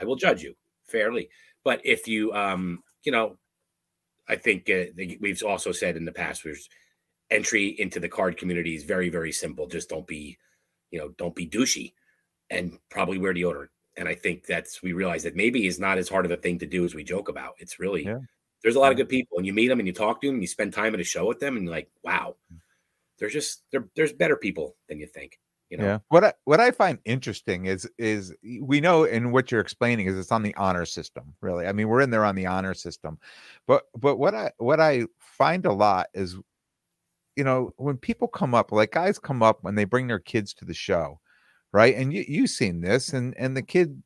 I 0.00 0.04
will 0.04 0.16
judge 0.16 0.42
you 0.42 0.54
fairly. 0.84 1.28
But 1.64 1.80
if 1.84 2.06
you 2.06 2.32
um 2.32 2.82
you 3.04 3.12
know, 3.12 3.36
I 4.28 4.36
think 4.36 4.70
uh, 4.70 4.84
we've 5.20 5.42
also 5.42 5.72
said 5.72 5.96
in 5.96 6.04
the 6.04 6.12
past 6.12 6.44
there's 6.44 6.68
entry 7.30 7.68
into 7.78 7.98
the 7.98 8.08
card 8.08 8.36
community 8.36 8.74
is 8.74 8.84
very 8.84 9.08
very 9.08 9.32
simple. 9.32 9.66
Just 9.66 9.88
don't 9.88 10.06
be 10.06 10.38
you 10.90 10.98
know 10.98 11.08
don't 11.18 11.34
be 11.34 11.48
douchey, 11.48 11.94
and 12.50 12.78
probably 12.90 13.18
wear 13.18 13.34
deodorant. 13.34 13.68
And 13.96 14.08
I 14.08 14.14
think 14.14 14.46
that's 14.46 14.82
we 14.82 14.92
realize 14.92 15.22
that 15.24 15.36
maybe 15.36 15.66
is 15.66 15.78
not 15.78 15.98
as 15.98 16.08
hard 16.08 16.24
of 16.24 16.30
a 16.30 16.36
thing 16.36 16.58
to 16.60 16.66
do 16.66 16.84
as 16.84 16.94
we 16.94 17.04
joke 17.04 17.28
about. 17.28 17.54
It's 17.58 17.78
really 17.78 18.04
Yeah. 18.04 18.20
There's 18.62 18.76
a 18.76 18.80
lot 18.80 18.92
of 18.92 18.96
good 18.96 19.08
people, 19.08 19.38
and 19.38 19.46
you 19.46 19.52
meet 19.52 19.68
them 19.68 19.78
and 19.78 19.86
you 19.86 19.94
talk 19.94 20.20
to 20.20 20.26
them, 20.26 20.36
and 20.36 20.42
you 20.42 20.48
spend 20.48 20.72
time 20.72 20.94
at 20.94 21.00
a 21.00 21.04
show 21.04 21.26
with 21.26 21.40
them, 21.40 21.56
and 21.56 21.64
you're 21.64 21.74
like, 21.74 21.90
wow, 22.02 22.36
mm. 22.52 22.58
there's 23.18 23.32
just 23.32 23.62
there, 23.72 23.88
there's 23.96 24.12
better 24.12 24.36
people 24.36 24.76
than 24.88 24.98
you 24.98 25.06
think. 25.06 25.38
You 25.72 25.78
know, 25.78 25.84
Yeah. 25.84 25.98
What 26.08 26.22
I 26.22 26.32
what 26.44 26.60
I 26.60 26.70
find 26.70 26.98
interesting 27.06 27.64
is 27.64 27.88
is 27.98 28.34
we 28.60 28.80
know 28.80 29.04
and 29.04 29.32
what 29.32 29.50
you're 29.50 29.60
explaining 29.60 30.06
is 30.06 30.18
it's 30.18 30.30
on 30.30 30.42
the 30.42 30.54
honor 30.56 30.84
system, 30.84 31.34
really. 31.40 31.66
I 31.66 31.72
mean, 31.72 31.88
we're 31.88 32.02
in 32.02 32.10
there 32.10 32.26
on 32.26 32.34
the 32.34 32.46
honor 32.46 32.74
system. 32.74 33.18
But 33.66 33.84
but 33.98 34.16
what 34.16 34.34
I 34.34 34.52
what 34.58 34.80
I 34.80 35.06
find 35.18 35.64
a 35.64 35.72
lot 35.72 36.08
is 36.12 36.36
you 37.36 37.44
know, 37.44 37.72
when 37.76 37.96
people 37.96 38.28
come 38.28 38.54
up, 38.54 38.70
like 38.70 38.92
guys 38.92 39.18
come 39.18 39.42
up 39.42 39.60
when 39.62 39.74
they 39.74 39.84
bring 39.84 40.06
their 40.06 40.18
kids 40.18 40.52
to 40.52 40.66
the 40.66 40.74
show, 40.74 41.18
right? 41.72 41.94
And 41.94 42.12
you 42.12 42.24
you've 42.28 42.50
seen 42.50 42.82
this 42.82 43.14
and 43.14 43.34
and 43.38 43.56
the 43.56 43.62
kid 43.62 44.02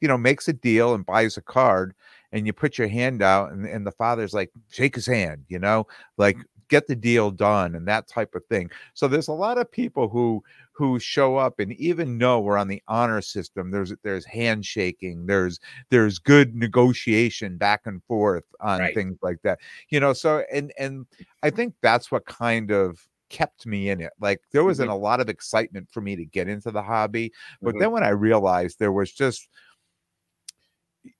you 0.00 0.08
know 0.08 0.18
makes 0.18 0.48
a 0.48 0.52
deal 0.52 0.94
and 0.94 1.06
buys 1.06 1.36
a 1.36 1.42
card 1.42 1.94
and 2.32 2.46
you 2.46 2.52
put 2.52 2.78
your 2.78 2.88
hand 2.88 3.22
out 3.22 3.52
and, 3.52 3.66
and 3.66 3.86
the 3.86 3.92
father's 3.92 4.34
like 4.34 4.50
shake 4.70 4.94
his 4.94 5.06
hand 5.06 5.44
you 5.48 5.58
know 5.58 5.86
like 6.16 6.36
get 6.68 6.86
the 6.86 6.96
deal 6.96 7.30
done 7.30 7.74
and 7.74 7.88
that 7.88 8.06
type 8.06 8.34
of 8.34 8.44
thing 8.46 8.68
so 8.92 9.08
there's 9.08 9.28
a 9.28 9.32
lot 9.32 9.56
of 9.56 9.70
people 9.70 10.08
who 10.08 10.42
who 10.72 10.98
show 11.00 11.36
up 11.36 11.58
and 11.58 11.72
even 11.74 12.18
know 12.18 12.40
we're 12.40 12.58
on 12.58 12.68
the 12.68 12.82
honor 12.88 13.22
system 13.22 13.70
there's 13.70 13.92
there's 14.02 14.24
handshaking 14.26 15.26
there's 15.26 15.58
there's 15.90 16.18
good 16.18 16.54
negotiation 16.54 17.56
back 17.56 17.82
and 17.86 18.02
forth 18.04 18.44
on 18.60 18.80
Right. 18.80 18.94
things 18.94 19.16
like 19.22 19.38
that 19.42 19.58
you 19.88 19.98
know 19.98 20.12
so 20.12 20.44
and 20.52 20.72
and 20.78 21.06
i 21.42 21.50
think 21.50 21.74
that's 21.82 22.10
what 22.10 22.26
kind 22.26 22.70
of 22.70 23.06
kept 23.30 23.66
me 23.66 23.90
in 23.90 24.00
it. 24.00 24.12
Like 24.18 24.40
there 24.52 24.64
wasn't 24.64 24.88
Mhm. 24.88 24.90
a 24.90 24.94
lot 24.94 25.20
of 25.20 25.28
excitement 25.28 25.90
for 25.90 26.00
me 26.00 26.16
to 26.16 26.24
get 26.24 26.48
into 26.48 26.70
the 26.70 26.82
hobby, 26.82 27.30
but 27.62 27.74
Mhm. 27.74 27.78
then 27.78 27.92
when 27.92 28.02
I 28.02 28.08
realized 28.08 28.78
there 28.78 28.90
was 28.90 29.12
just 29.12 29.50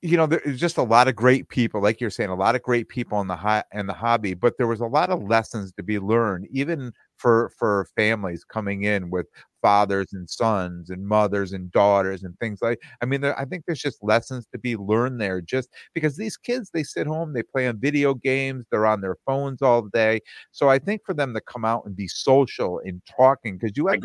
you 0.01 0.17
know 0.17 0.25
there's 0.25 0.59
just 0.59 0.77
a 0.77 0.83
lot 0.83 1.07
of 1.07 1.15
great 1.15 1.47
people 1.49 1.81
like 1.81 2.01
you're 2.01 2.09
saying 2.09 2.29
a 2.29 2.35
lot 2.35 2.55
of 2.55 2.61
great 2.63 2.89
people 2.89 3.19
in 3.21 3.27
the 3.27 3.35
high 3.35 3.63
in 3.73 3.87
the 3.87 3.93
hobby 3.93 4.33
but 4.33 4.57
there 4.57 4.67
was 4.67 4.79
a 4.81 4.85
lot 4.85 5.09
of 5.09 5.23
lessons 5.23 5.71
to 5.73 5.83
be 5.83 5.99
learned 5.99 6.47
even 6.51 6.91
for 7.17 7.51
for 7.57 7.87
families 7.95 8.43
coming 8.43 8.83
in 8.83 9.09
with 9.09 9.27
fathers 9.61 10.13
and 10.13 10.29
sons 10.29 10.89
and 10.89 11.05
mothers 11.05 11.51
and 11.51 11.71
daughters 11.71 12.23
and 12.23 12.37
things 12.39 12.59
like 12.61 12.79
i 13.01 13.05
mean 13.05 13.21
there, 13.21 13.37
i 13.39 13.45
think 13.45 13.63
there's 13.65 13.81
just 13.81 14.01
lessons 14.03 14.47
to 14.51 14.57
be 14.57 14.75
learned 14.75 15.19
there 15.19 15.41
just 15.41 15.69
because 15.93 16.15
these 16.15 16.37
kids 16.37 16.69
they 16.73 16.83
sit 16.83 17.05
home 17.05 17.33
they 17.33 17.43
play 17.43 17.67
on 17.67 17.77
video 17.77 18.13
games 18.13 18.65
they're 18.71 18.85
on 18.85 19.01
their 19.01 19.17
phones 19.25 19.61
all 19.61 19.81
day 19.93 20.19
so 20.51 20.69
i 20.69 20.79
think 20.79 21.01
for 21.05 21.13
them 21.13 21.33
to 21.33 21.41
come 21.41 21.65
out 21.65 21.83
and 21.85 21.95
be 21.95 22.07
social 22.07 22.79
and 22.85 23.01
talking 23.05 23.57
because 23.57 23.75
you 23.75 23.87
have 23.87 24.01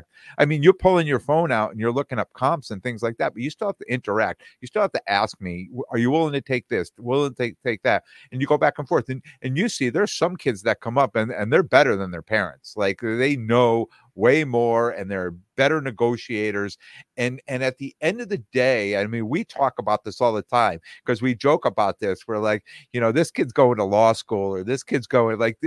agree. 0.00 0.34
I 0.38 0.44
mean, 0.44 0.62
you're 0.62 0.72
pulling 0.72 1.06
your 1.06 1.20
phone 1.20 1.52
out 1.52 1.70
and 1.70 1.80
you're 1.80 1.92
looking 1.92 2.18
up 2.18 2.32
comps 2.32 2.70
and 2.70 2.82
things 2.82 3.02
like 3.02 3.16
that, 3.18 3.32
but 3.34 3.42
you 3.42 3.50
still 3.50 3.68
have 3.68 3.78
to 3.78 3.92
interact. 3.92 4.42
You 4.60 4.66
still 4.66 4.82
have 4.82 4.92
to 4.92 5.10
ask 5.10 5.40
me, 5.40 5.70
are 5.90 5.98
you 5.98 6.10
willing 6.10 6.32
to 6.32 6.40
take 6.40 6.68
this? 6.68 6.90
Willing 6.98 7.30
to 7.30 7.36
take, 7.36 7.56
take 7.62 7.82
that? 7.82 8.04
And 8.32 8.40
you 8.40 8.46
go 8.46 8.58
back 8.58 8.78
and 8.78 8.88
forth. 8.88 9.08
And 9.08 9.22
and 9.42 9.56
you 9.56 9.68
see 9.68 9.90
there's 9.90 10.12
some 10.12 10.36
kids 10.36 10.62
that 10.62 10.80
come 10.80 10.98
up 10.98 11.16
and, 11.16 11.30
and 11.30 11.52
they're 11.52 11.62
better 11.62 11.96
than 11.96 12.10
their 12.10 12.22
parents. 12.22 12.74
Like 12.76 13.00
they 13.00 13.36
know 13.36 13.88
way 14.14 14.44
more 14.44 14.90
and 14.90 15.10
they're 15.10 15.32
better 15.56 15.80
negotiators. 15.80 16.76
And 17.16 17.40
and 17.48 17.62
at 17.62 17.78
the 17.78 17.94
end 18.00 18.20
of 18.20 18.28
the 18.28 18.42
day, 18.52 18.96
I 18.96 19.06
mean, 19.06 19.28
we 19.28 19.44
talk 19.44 19.74
about 19.78 20.04
this 20.04 20.20
all 20.20 20.32
the 20.32 20.42
time 20.42 20.80
because 21.04 21.22
we 21.22 21.34
joke 21.34 21.64
about 21.64 21.98
this. 22.00 22.26
We're 22.26 22.38
like, 22.38 22.64
you 22.92 23.00
know, 23.00 23.12
this 23.12 23.30
kid's 23.30 23.52
going 23.52 23.76
to 23.78 23.84
law 23.84 24.12
school 24.12 24.54
or 24.54 24.64
this 24.64 24.82
kid's 24.82 25.06
going 25.06 25.38
like 25.38 25.58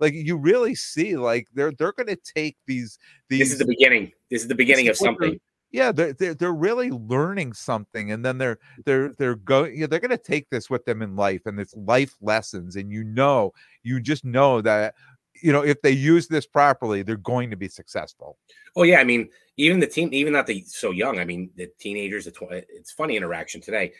like 0.00 0.14
you 0.14 0.36
really 0.36 0.74
see 0.74 1.16
like 1.16 1.48
they're 1.54 1.72
they're 1.72 1.92
gonna 1.92 2.16
take 2.16 2.56
these 2.66 2.98
these 3.28 3.40
This 3.40 3.52
is 3.52 3.58
the 3.58 3.66
beginning. 3.66 4.12
This 4.30 4.42
is 4.42 4.48
the 4.48 4.54
beginning 4.54 4.88
of 4.88 4.92
is 4.94 5.00
what 5.00 5.18
they're- 5.18 5.28
something. 5.28 5.40
yeah 5.70 5.90
they're, 5.92 6.12
they're 6.12 6.34
they're 6.34 6.52
really 6.52 6.90
learning 6.90 7.52
something 7.54 8.12
and 8.12 8.24
then 8.24 8.36
they're 8.38 8.58
they're 8.84 9.14
they're 9.18 9.36
going 9.36 9.78
yeah, 9.78 9.86
they're 9.86 10.00
going 10.00 10.10
to 10.10 10.18
take 10.18 10.48
this 10.50 10.68
with 10.68 10.84
them 10.84 11.00
in 11.02 11.16
life 11.16 11.42
and 11.46 11.58
it's 11.58 11.74
life 11.76 12.14
lessons 12.20 12.76
and 12.76 12.92
you 12.92 13.02
know 13.04 13.52
you 13.82 13.98
just 14.00 14.22
know 14.24 14.60
that 14.60 14.94
you 15.42 15.52
know 15.52 15.62
if 15.62 15.80
they 15.82 15.90
use 15.90 16.28
this 16.28 16.46
properly 16.46 17.02
they're 17.02 17.16
going 17.16 17.50
to 17.50 17.56
be 17.56 17.68
successful 17.68 18.38
Oh 18.74 18.84
yeah, 18.84 19.00
I 19.00 19.04
mean, 19.04 19.28
even 19.58 19.80
the 19.80 19.86
team, 19.86 20.08
even 20.12 20.32
not 20.32 20.46
the 20.46 20.64
so 20.66 20.92
young. 20.92 21.18
I 21.18 21.26
mean, 21.26 21.50
the 21.56 21.68
teenagers. 21.78 22.24
The 22.24 22.30
tw- 22.30 22.52
it's 22.70 22.90
funny 22.90 23.18
interaction 23.18 23.60
today. 23.60 23.92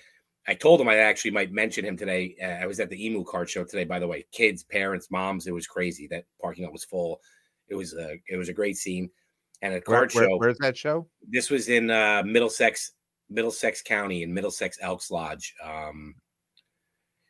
I 0.48 0.54
told 0.54 0.80
him 0.80 0.88
I 0.88 0.96
actually 0.96 1.32
might 1.32 1.52
mention 1.52 1.84
him 1.84 1.94
today. 1.94 2.34
Uh, 2.42 2.62
I 2.62 2.66
was 2.66 2.80
at 2.80 2.88
the 2.88 3.04
emu 3.04 3.22
card 3.22 3.50
show 3.50 3.64
today. 3.64 3.84
By 3.84 3.98
the 3.98 4.06
way, 4.08 4.24
kids, 4.32 4.62
parents, 4.64 5.10
moms. 5.10 5.46
It 5.46 5.52
was 5.52 5.66
crazy. 5.66 6.06
That 6.06 6.24
parking 6.40 6.64
lot 6.64 6.72
was 6.72 6.84
full. 6.84 7.20
It 7.68 7.74
was 7.74 7.92
a 7.92 8.16
it 8.28 8.38
was 8.38 8.48
a 8.48 8.54
great 8.54 8.78
scene. 8.78 9.10
And 9.60 9.74
a 9.74 9.76
Where- 9.84 9.98
card 9.98 10.14
where- 10.14 10.24
show. 10.24 10.36
where's 10.38 10.58
that 10.60 10.74
show 10.78 11.06
this 11.28 11.50
was 11.50 11.68
in 11.68 11.90
uh, 11.90 12.22
Middlesex, 12.24 12.92
Middlesex 13.28 13.82
County 13.82 14.22
in 14.22 14.32
Middlesex 14.32 14.78
Elks 14.80 15.10
Lodge. 15.10 15.54
Um, 15.62 16.14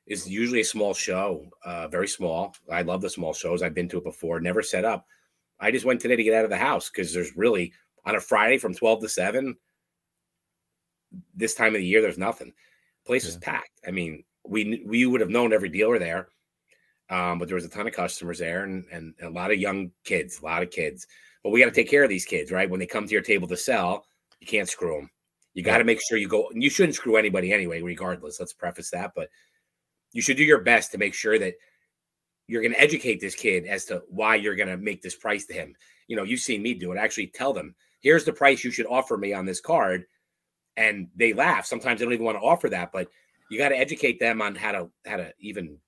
is 0.06 0.28
usually 0.28 0.60
a 0.60 0.64
small 0.64 0.94
show, 0.94 1.46
uh, 1.64 1.88
very 1.88 2.08
small. 2.08 2.54
I 2.70 2.82
love 2.82 3.00
the 3.00 3.10
small 3.10 3.32
shows. 3.32 3.62
I've 3.62 3.74
been 3.74 3.88
to 3.90 3.98
it 3.98 4.04
before. 4.04 4.40
Never 4.40 4.62
set 4.62 4.84
up. 4.84 5.06
I 5.60 5.70
just 5.70 5.84
went 5.84 6.00
today 6.00 6.16
to 6.16 6.24
get 6.24 6.34
out 6.34 6.44
of 6.44 6.50
the 6.50 6.56
house 6.56 6.90
because 6.90 7.14
there's 7.14 7.36
really 7.36 7.72
on 8.04 8.16
a 8.16 8.20
Friday 8.20 8.58
from 8.58 8.74
twelve 8.74 9.00
to 9.00 9.08
seven. 9.08 9.56
This 11.34 11.54
time 11.54 11.74
of 11.74 11.80
the 11.80 11.86
year, 11.86 12.02
there's 12.02 12.18
nothing. 12.18 12.52
Place 13.06 13.26
was 13.26 13.36
packed. 13.36 13.80
I 13.86 13.90
mean, 13.90 14.24
we 14.44 14.82
we 14.86 15.06
would 15.06 15.20
have 15.20 15.30
known 15.30 15.52
every 15.52 15.68
dealer 15.68 15.98
there, 15.98 16.28
um, 17.10 17.38
but 17.38 17.46
there 17.46 17.54
was 17.54 17.64
a 17.64 17.68
ton 17.68 17.86
of 17.86 17.92
customers 17.92 18.40
there 18.40 18.64
and, 18.64 18.84
and 18.90 19.14
and 19.20 19.28
a 19.28 19.32
lot 19.32 19.52
of 19.52 19.58
young 19.58 19.92
kids, 20.04 20.40
a 20.40 20.44
lot 20.44 20.62
of 20.62 20.70
kids. 20.70 21.06
But 21.44 21.50
we 21.50 21.60
got 21.60 21.66
to 21.66 21.72
take 21.72 21.90
care 21.90 22.02
of 22.02 22.08
these 22.08 22.24
kids, 22.24 22.50
right? 22.50 22.70
When 22.70 22.80
they 22.80 22.86
come 22.86 23.06
to 23.06 23.12
your 23.12 23.22
table 23.22 23.48
to 23.48 23.56
sell, 23.56 24.04
you 24.40 24.46
can't 24.46 24.68
screw 24.68 24.96
them. 24.96 25.10
You 25.54 25.62
got 25.62 25.78
to 25.78 25.84
make 25.84 26.00
sure 26.00 26.18
you 26.18 26.28
go. 26.28 26.50
You 26.54 26.70
shouldn't 26.70 26.94
screw 26.94 27.16
anybody 27.16 27.52
anyway, 27.52 27.82
regardless. 27.82 28.40
Let's 28.40 28.52
preface 28.52 28.90
that, 28.90 29.12
but 29.14 29.28
you 30.12 30.22
should 30.22 30.36
do 30.36 30.44
your 30.44 30.60
best 30.60 30.92
to 30.92 30.98
make 30.98 31.14
sure 31.14 31.38
that 31.38 31.54
you're 32.46 32.62
going 32.62 32.74
to 32.74 32.80
educate 32.80 33.20
this 33.20 33.34
kid 33.34 33.66
as 33.66 33.84
to 33.86 34.02
why 34.08 34.34
you're 34.36 34.56
going 34.56 34.68
to 34.68 34.76
make 34.76 35.02
this 35.02 35.14
price 35.14 35.46
to 35.46 35.54
him. 35.54 35.74
You 36.08 36.16
know, 36.16 36.22
you've 36.22 36.40
seen 36.40 36.62
me 36.62 36.74
do 36.74 36.92
it. 36.92 36.98
Actually, 36.98 37.28
tell 37.28 37.52
them, 37.52 37.74
here's 38.00 38.24
the 38.24 38.32
price 38.32 38.64
you 38.64 38.70
should 38.70 38.86
offer 38.86 39.16
me 39.16 39.32
on 39.32 39.46
this 39.46 39.60
card, 39.60 40.04
and 40.76 41.08
they 41.16 41.32
laugh. 41.32 41.66
Sometimes 41.66 42.00
they 42.00 42.04
don't 42.04 42.12
even 42.12 42.26
want 42.26 42.38
to 42.38 42.44
offer 42.44 42.68
that, 42.70 42.92
but 42.92 43.08
you 43.50 43.58
got 43.58 43.70
to 43.70 43.78
educate 43.78 44.18
them 44.18 44.42
on 44.42 44.54
how 44.54 44.72
to 44.72 44.90
how 45.06 45.16
to 45.16 45.32
even 45.38 45.78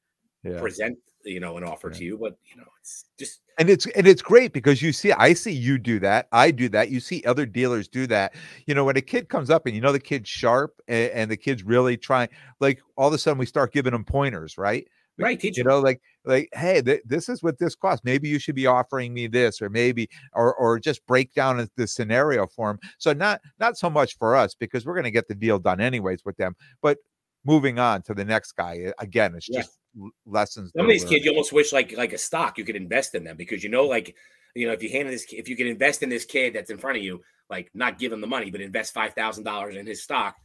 yeah 0.42 0.60
present, 0.60 0.98
you 1.24 1.40
know, 1.40 1.56
an 1.56 1.64
offer 1.64 1.88
Yeah. 1.88 1.98
to 1.98 2.04
you. 2.04 2.18
But 2.18 2.36
you 2.50 2.56
know, 2.56 2.68
it's 2.80 3.06
just 3.18 3.40
and 3.58 3.70
it's 3.70 3.86
and 3.86 4.06
it's 4.06 4.22
great 4.22 4.52
because 4.52 4.82
you 4.82 4.92
see 4.92 5.12
i 5.12 5.32
see 5.32 5.52
you 5.52 5.78
do 5.78 6.00
that 6.00 6.26
i 6.32 6.50
do 6.50 6.68
that 6.68 6.90
you 6.90 6.98
see 6.98 7.22
other 7.24 7.46
dealers 7.46 7.86
do 7.86 8.04
that 8.04 8.34
you 8.66 8.74
know 8.74 8.84
when 8.84 8.96
a 8.96 9.00
kid 9.00 9.28
comes 9.28 9.48
up 9.48 9.64
and 9.66 9.76
you 9.76 9.80
know 9.80 9.92
the 9.92 10.00
kid's 10.00 10.28
sharp 10.28 10.74
and, 10.88 11.10
and 11.12 11.30
the 11.30 11.36
kid's 11.36 11.62
really 11.62 11.96
trying 11.96 12.28
like 12.58 12.80
all 12.96 13.06
of 13.06 13.14
a 13.14 13.18
sudden 13.18 13.38
we 13.38 13.46
start 13.46 13.72
giving 13.72 13.92
them 13.92 14.04
pointers 14.04 14.58
right 14.58 14.88
We- 15.18 15.24
Right, 15.24 15.38
teach 15.38 15.56
you 15.56 15.62
know 15.62 15.78
like 15.78 16.00
like 16.24 16.48
hey 16.52 16.82
th- 16.82 17.02
this 17.04 17.28
is 17.28 17.44
what 17.44 17.60
this 17.60 17.76
costs 17.76 18.04
maybe 18.04 18.28
you 18.28 18.40
should 18.40 18.56
be 18.56 18.66
offering 18.66 19.14
me 19.14 19.28
this 19.28 19.62
or 19.62 19.70
maybe 19.70 20.08
or 20.32 20.52
or 20.56 20.80
just 20.80 21.06
break 21.06 21.32
down 21.32 21.68
the 21.76 21.86
scenario 21.86 22.48
for 22.48 22.70
them 22.70 22.80
so 22.98 23.12
not 23.12 23.40
not 23.60 23.78
so 23.78 23.88
much 23.88 24.18
for 24.18 24.34
us 24.34 24.56
because 24.56 24.84
we're 24.84 24.94
going 24.94 25.04
to 25.04 25.12
get 25.12 25.28
the 25.28 25.34
deal 25.36 25.60
done 25.60 25.80
anyways 25.80 26.24
with 26.24 26.36
them 26.38 26.56
but 26.82 26.98
moving 27.44 27.78
on 27.78 28.02
to 28.02 28.14
the 28.14 28.24
next 28.24 28.52
guy 28.52 28.84
uh, 28.88 28.92
again 28.98 29.34
it's 29.34 29.46
just 29.46 29.78
l- 30.00 30.10
lessons 30.26 30.72
Some 30.76 30.86
of 30.86 30.90
these 30.90 31.04
kids, 31.04 31.24
you 31.24 31.30
almost 31.30 31.52
wish 31.52 31.72
like 31.72 31.96
like 31.96 32.12
a 32.12 32.18
stock 32.18 32.58
you 32.58 32.64
could 32.64 32.76
invest 32.76 33.14
in 33.14 33.24
them 33.24 33.36
because 33.36 33.62
you 33.62 33.70
know, 33.70 33.84
like 33.84 34.14
you 34.54 34.66
know, 34.66 34.72
if 34.72 34.82
you 34.82 34.90
hand 34.90 35.08
this, 35.08 35.26
if 35.30 35.48
you 35.48 35.56
can 35.56 35.66
invest 35.66 36.02
in 36.02 36.08
this 36.08 36.24
kid 36.24 36.54
that's 36.54 36.70
in 36.70 36.78
front 36.78 36.96
of 36.96 37.02
you, 37.02 37.20
like 37.50 37.70
not 37.74 37.98
give 37.98 38.12
him 38.12 38.20
the 38.20 38.26
money, 38.26 38.50
but 38.50 38.60
invest 38.60 38.94
five 38.94 39.12
thousand 39.14 39.44
dollars 39.44 39.76
in 39.76 39.86
his 39.86 40.02
stock, 40.02 40.36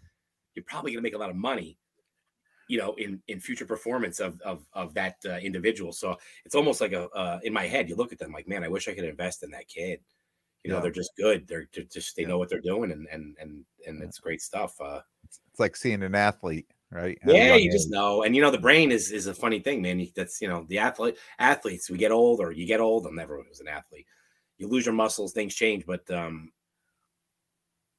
you're 0.55 0.65
probably 0.65 0.91
going 0.91 0.99
to 0.99 1.07
make 1.07 1.13
a 1.15 1.17
lot 1.17 1.29
of 1.29 1.35
money, 1.35 1.77
you 2.67 2.77
know, 2.77 2.93
in 2.95 3.21
in 3.27 3.39
future 3.39 3.65
performance 3.65 4.19
of 4.19 4.39
of 4.41 4.65
of 4.73 4.93
that 4.95 5.15
uh, 5.25 5.37
individual. 5.37 5.91
So 5.91 6.17
it's 6.45 6.55
almost 6.55 6.81
like 6.81 6.91
a 6.93 7.07
uh, 7.09 7.39
in 7.43 7.53
my 7.53 7.67
head, 7.67 7.87
you 7.89 7.95
look 7.95 8.11
at 8.11 8.19
them 8.19 8.31
like, 8.31 8.47
man, 8.47 8.63
I 8.63 8.67
wish 8.67 8.87
I 8.87 8.93
could 8.93 9.05
invest 9.05 9.43
in 9.43 9.51
that 9.51 9.67
kid. 9.67 9.99
You 10.63 10.71
know, 10.71 10.77
Yeah. 10.77 10.81
they're 10.81 10.91
just 10.91 11.11
good. 11.15 11.47
They're, 11.47 11.67
they're 11.73 11.85
just 11.85 12.15
they 12.15 12.23
Yeah. 12.23 12.29
know 12.29 12.37
what 12.39 12.49
they're 12.49 12.61
doing, 12.61 12.91
and 12.91 13.07
and 13.11 13.35
and 13.39 13.65
and 13.87 13.99
Yeah. 13.99 14.05
it's 14.05 14.19
great 14.19 14.41
stuff. 14.41 14.79
Uh, 14.81 15.01
it's 15.23 15.59
like 15.59 15.75
seeing 15.75 16.03
an 16.03 16.15
athlete 16.15 16.67
right 16.91 17.19
yeah, 17.25 17.55
you 17.55 17.71
just 17.71 17.89
know, 17.89 18.23
and 18.23 18.35
you 18.35 18.41
know 18.41 18.51
the 18.51 18.57
brain 18.57 18.91
is 18.91 19.11
is 19.11 19.27
a 19.27 19.33
funny 19.33 19.59
thing, 19.59 19.81
man. 19.81 20.05
That's 20.15 20.41
you 20.41 20.47
know 20.47 20.65
the 20.67 20.79
athlete 20.79 21.17
athletes. 21.37 21.89
We 21.89 21.97
get 21.97 22.11
old, 22.11 22.39
or 22.39 22.51
you 22.51 22.65
get 22.65 22.79
old. 22.79 23.05
I'm 23.05 23.15
never 23.15 23.37
was 23.37 23.59
an 23.59 23.67
athlete. 23.67 24.07
You 24.57 24.67
lose 24.67 24.85
your 24.85 24.95
muscles, 24.95 25.33
things 25.33 25.55
change, 25.55 25.85
but 25.85 26.09
um, 26.11 26.51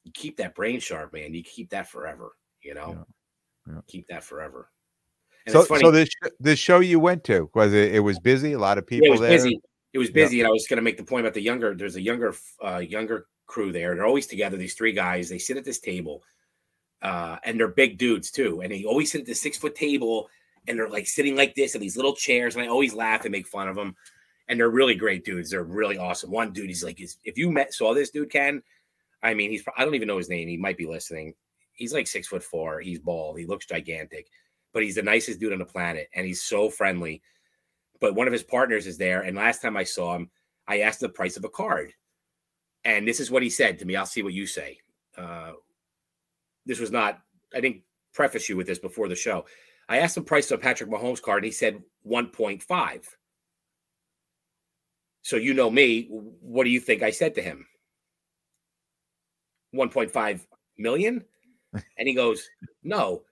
you 0.04 0.12
keep 0.12 0.36
that 0.38 0.54
brain 0.54 0.80
sharp, 0.80 1.12
man. 1.12 1.34
You 1.34 1.42
keep 1.42 1.70
that 1.70 1.88
forever. 1.88 2.32
You 2.62 2.74
know, 2.74 3.06
Yeah, 3.66 3.74
yeah. 3.74 3.80
keep 3.86 4.08
that 4.08 4.24
forever. 4.24 4.70
And 5.46 5.52
so 5.52 5.60
it's 5.60 5.68
funny. 5.68 5.80
so 5.82 5.90
this 5.90 6.08
this 6.38 6.58
show 6.58 6.80
you 6.80 7.00
went 7.00 7.24
to 7.24 7.50
was 7.54 7.72
it 7.72 7.94
it 7.94 8.00
was 8.00 8.18
busy 8.18 8.52
a 8.52 8.58
lot 8.58 8.76
of 8.76 8.86
people 8.86 9.06
yeah, 9.06 9.08
it 9.08 9.12
was 9.12 9.20
there 9.20 9.30
busy. 9.30 9.60
It 9.92 9.98
was 9.98 10.10
busy, 10.10 10.40
and 10.40 10.46
I 10.46 10.50
was 10.50 10.66
going 10.68 10.76
to 10.76 10.82
make 10.82 10.96
the 10.96 11.04
point 11.04 11.26
about 11.26 11.34
the 11.34 11.42
younger. 11.42 11.74
There's 11.74 11.96
a 11.96 12.00
younger, 12.00 12.32
uh, 12.64 12.78
younger 12.78 13.26
crew 13.46 13.72
there. 13.72 13.96
They're 13.96 14.06
always 14.06 14.28
together. 14.28 14.56
These 14.56 14.74
three 14.74 14.92
guys. 14.92 15.28
They 15.28 15.38
sit 15.38 15.56
at 15.56 15.64
this 15.64 15.80
table, 15.80 16.22
uh, 17.02 17.36
and 17.44 17.58
they're 17.58 17.68
big 17.68 17.98
dudes 17.98 18.30
too. 18.30 18.60
And 18.60 18.72
they 18.72 18.84
always 18.84 19.12
sit 19.12 19.22
at 19.22 19.26
the 19.26 19.34
six 19.34 19.56
foot 19.56 19.74
table, 19.74 20.28
and 20.68 20.78
they're 20.78 20.88
like 20.88 21.06
sitting 21.06 21.36
like 21.36 21.54
this 21.54 21.74
in 21.74 21.80
these 21.80 21.96
little 21.96 22.14
chairs. 22.14 22.54
And 22.54 22.64
I 22.64 22.68
always 22.68 22.94
laugh 22.94 23.24
and 23.24 23.32
make 23.32 23.46
fun 23.46 23.68
of 23.68 23.76
them. 23.76 23.96
And 24.48 24.58
they're 24.58 24.70
really 24.70 24.96
great 24.96 25.24
dudes. 25.24 25.50
They're 25.50 25.62
really 25.62 25.96
awesome. 25.96 26.30
One 26.30 26.52
dude, 26.52 26.68
he's 26.68 26.82
like, 26.82 27.00
if 27.00 27.38
you 27.38 27.50
met 27.50 27.72
saw 27.72 27.94
this 27.94 28.10
dude, 28.10 28.30
Ken, 28.30 28.62
I 29.22 29.34
mean, 29.34 29.50
he's 29.50 29.64
I 29.76 29.84
don't 29.84 29.94
even 29.94 30.08
know 30.08 30.18
his 30.18 30.28
name. 30.28 30.48
He 30.48 30.56
might 30.56 30.76
be 30.76 30.86
listening. 30.86 31.34
He's 31.72 31.94
like 31.94 32.06
six 32.06 32.26
foot 32.26 32.42
four. 32.42 32.80
He's 32.80 32.98
bald. 32.98 33.38
He 33.38 33.46
looks 33.46 33.66
gigantic, 33.66 34.28
but 34.72 34.82
he's 34.82 34.96
the 34.96 35.02
nicest 35.02 35.40
dude 35.40 35.52
on 35.52 35.58
the 35.58 35.64
planet, 35.64 36.08
and 36.14 36.26
he's 36.26 36.42
so 36.42 36.68
friendly. 36.68 37.22
But 38.00 38.14
one 38.14 38.26
of 38.26 38.32
his 38.32 38.42
partners 38.42 38.86
is 38.86 38.98
there, 38.98 39.22
and 39.22 39.36
last 39.36 39.62
time 39.62 39.76
I 39.76 39.84
saw 39.84 40.16
him, 40.16 40.30
I 40.66 40.80
asked 40.80 41.00
the 41.00 41.08
price 41.08 41.36
of 41.36 41.44
a 41.44 41.50
card, 41.50 41.92
and 42.84 43.06
this 43.06 43.20
is 43.20 43.30
what 43.30 43.42
he 43.42 43.50
said 43.50 43.78
to 43.78 43.84
me. 43.84 43.96
I'll 43.96 44.06
see 44.06 44.22
what 44.22 44.32
you 44.32 44.46
say. 44.46 44.78
Uh, 45.16 45.52
this 46.70 46.78
was 46.78 46.92
not. 46.92 47.20
I 47.52 47.60
didn't 47.60 47.82
preface 48.14 48.48
you 48.48 48.56
with 48.56 48.68
this 48.68 48.78
before 48.78 49.08
the 49.08 49.16
show. 49.16 49.44
I 49.88 49.98
asked 49.98 50.14
the 50.14 50.22
price 50.22 50.52
of 50.52 50.60
Patrick 50.60 50.88
Mahomes 50.88 51.20
card, 51.20 51.38
and 51.38 51.46
he 51.46 51.50
said 51.50 51.82
one 52.04 52.28
point 52.28 52.62
five. 52.62 53.04
So 55.22 55.34
you 55.34 55.52
know 55.52 55.68
me. 55.68 56.06
What 56.10 56.62
do 56.62 56.70
you 56.70 56.78
think 56.78 57.02
I 57.02 57.10
said 57.10 57.34
to 57.34 57.42
him? 57.42 57.66
1.5 59.74 60.46
million? 60.78 61.24
And 61.98 62.08
he 62.08 62.14
goes, 62.14 62.48
No, 62.84 63.22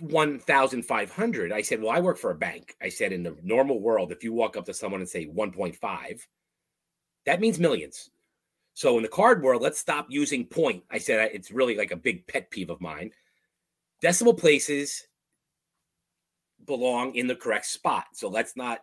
1,500. 0.00 1.52
I 1.52 1.62
said, 1.62 1.80
Well, 1.80 1.90
I 1.90 2.00
work 2.00 2.18
for 2.18 2.32
a 2.32 2.36
bank. 2.36 2.76
I 2.82 2.88
said, 2.88 3.12
In 3.12 3.22
the 3.22 3.36
normal 3.44 3.80
world, 3.80 4.10
if 4.10 4.24
you 4.24 4.32
walk 4.32 4.56
up 4.56 4.64
to 4.66 4.74
someone 4.74 5.00
and 5.00 5.08
say 5.08 5.26
1.5, 5.26 6.20
that 7.26 7.40
means 7.40 7.58
millions. 7.58 8.10
So 8.76 8.98
in 8.98 9.02
the 9.02 9.08
card 9.08 9.42
world, 9.42 9.62
let's 9.62 9.78
stop 9.78 10.04
using 10.10 10.44
point. 10.44 10.84
I 10.90 10.98
said, 10.98 11.30
It's 11.32 11.50
really 11.50 11.78
like 11.78 11.92
a 11.92 11.96
big 11.96 12.26
pet 12.26 12.50
peeve 12.50 12.68
of 12.68 12.78
mine. 12.78 13.10
Decimal 14.02 14.34
places 14.34 15.06
belong 16.66 17.14
in 17.14 17.26
the 17.26 17.34
correct 17.34 17.64
spot. 17.64 18.04
So 18.12 18.28
let's 18.28 18.54
not 18.54 18.80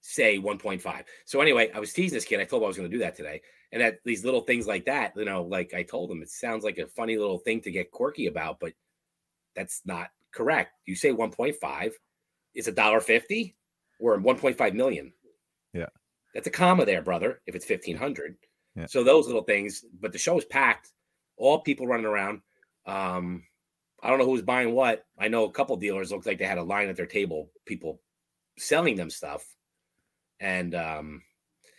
say 0.00 0.38
1.5. 0.38 1.02
So 1.24 1.40
anyway, 1.40 1.72
I 1.74 1.80
was 1.80 1.92
teasing 1.92 2.14
this 2.14 2.24
kid. 2.24 2.38
I 2.38 2.44
told 2.44 2.62
him 2.62 2.66
I 2.66 2.68
was 2.68 2.76
going 2.76 2.88
to 2.88 2.96
do 2.96 3.02
that 3.02 3.16
today. 3.16 3.42
And 3.72 3.82
that 3.82 3.98
these 4.04 4.24
little 4.24 4.42
things 4.42 4.68
like 4.68 4.84
that, 4.84 5.14
you 5.16 5.24
know, 5.24 5.42
like 5.42 5.74
I 5.74 5.82
told 5.82 6.08
him, 6.08 6.22
it 6.22 6.30
sounds 6.30 6.62
like 6.62 6.78
a 6.78 6.86
funny 6.86 7.18
little 7.18 7.40
thing 7.40 7.60
to 7.62 7.72
get 7.72 7.90
quirky 7.90 8.26
about, 8.28 8.60
but 8.60 8.74
that's 9.56 9.82
not 9.84 10.10
correct. 10.30 10.70
You 10.86 10.94
say 10.94 11.10
1.5, 11.10 11.90
it's 12.54 12.68
a 12.68 12.72
dollar 12.72 13.00
fifty 13.00 13.56
or 13.98 14.20
1.5 14.20 14.74
million. 14.74 15.12
Yeah. 15.72 15.86
That's 16.32 16.46
a 16.46 16.50
comma 16.50 16.84
there, 16.84 17.02
brother, 17.02 17.42
if 17.48 17.56
it's 17.56 17.68
1500. 17.68 18.36
Yeah. 18.76 18.86
So 18.86 19.02
those 19.02 19.26
little 19.26 19.42
things, 19.42 19.84
but 20.00 20.12
the 20.12 20.18
show 20.18 20.38
is 20.38 20.44
packed, 20.44 20.92
all 21.36 21.60
people 21.60 21.86
running 21.86 22.06
around. 22.06 22.40
Um, 22.86 23.44
I 24.02 24.08
don't 24.08 24.18
know 24.18 24.26
who's 24.26 24.42
buying 24.42 24.72
what. 24.72 25.04
I 25.18 25.28
know 25.28 25.44
a 25.44 25.52
couple 25.52 25.76
dealers 25.76 26.10
looked 26.10 26.26
like 26.26 26.38
they 26.38 26.46
had 26.46 26.58
a 26.58 26.62
line 26.62 26.88
at 26.88 26.96
their 26.96 27.06
table, 27.06 27.50
people 27.66 28.00
selling 28.58 28.96
them 28.96 29.10
stuff. 29.10 29.44
And 30.38 30.74
um, 30.74 31.22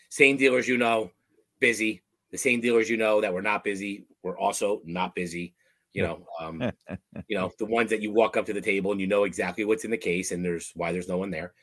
same 0.09 0.37
dealers 0.37 0.67
you 0.67 0.77
know, 0.77 1.11
busy. 1.59 2.03
The 2.31 2.37
same 2.37 2.61
dealers 2.61 2.89
you 2.89 2.97
know 2.97 3.21
that 3.21 3.33
were 3.33 3.41
not 3.41 3.63
busy 3.63 4.05
were 4.23 4.37
also 4.37 4.81
not 4.85 5.15
busy. 5.15 5.55
You 5.93 6.03
know, 6.03 6.27
um, 6.39 6.61
you 7.27 7.37
know 7.37 7.51
the 7.59 7.65
ones 7.65 7.89
that 7.89 8.01
you 8.01 8.11
walk 8.11 8.37
up 8.37 8.45
to 8.45 8.53
the 8.53 8.61
table 8.61 8.91
and 8.91 9.01
you 9.01 9.07
know 9.07 9.23
exactly 9.25 9.65
what's 9.65 9.83
in 9.83 9.91
the 9.91 9.97
case 9.97 10.31
and 10.31 10.43
there's 10.45 10.71
why 10.75 10.91
there's 10.91 11.09
no 11.09 11.17
one 11.17 11.31
there, 11.31 11.53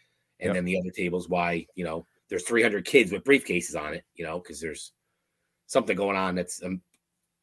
and 0.41 0.49
Yep. 0.49 0.55
then 0.55 0.65
the 0.65 0.79
other 0.79 0.91
tables 0.91 1.29
why 1.29 1.67
you 1.75 1.85
know 1.85 2.07
there's 2.29 2.43
300 2.45 2.85
kids 2.85 3.11
with 3.13 3.25
briefcases 3.25 3.81
on 3.81 3.95
it. 3.95 4.05
You 4.17 4.25
know, 4.27 4.39
because 4.39 4.61
there's 4.61 4.93
something 5.69 5.97
going 5.97 6.17
on 6.17 6.35
that's 6.35 6.63
um, 6.65 6.81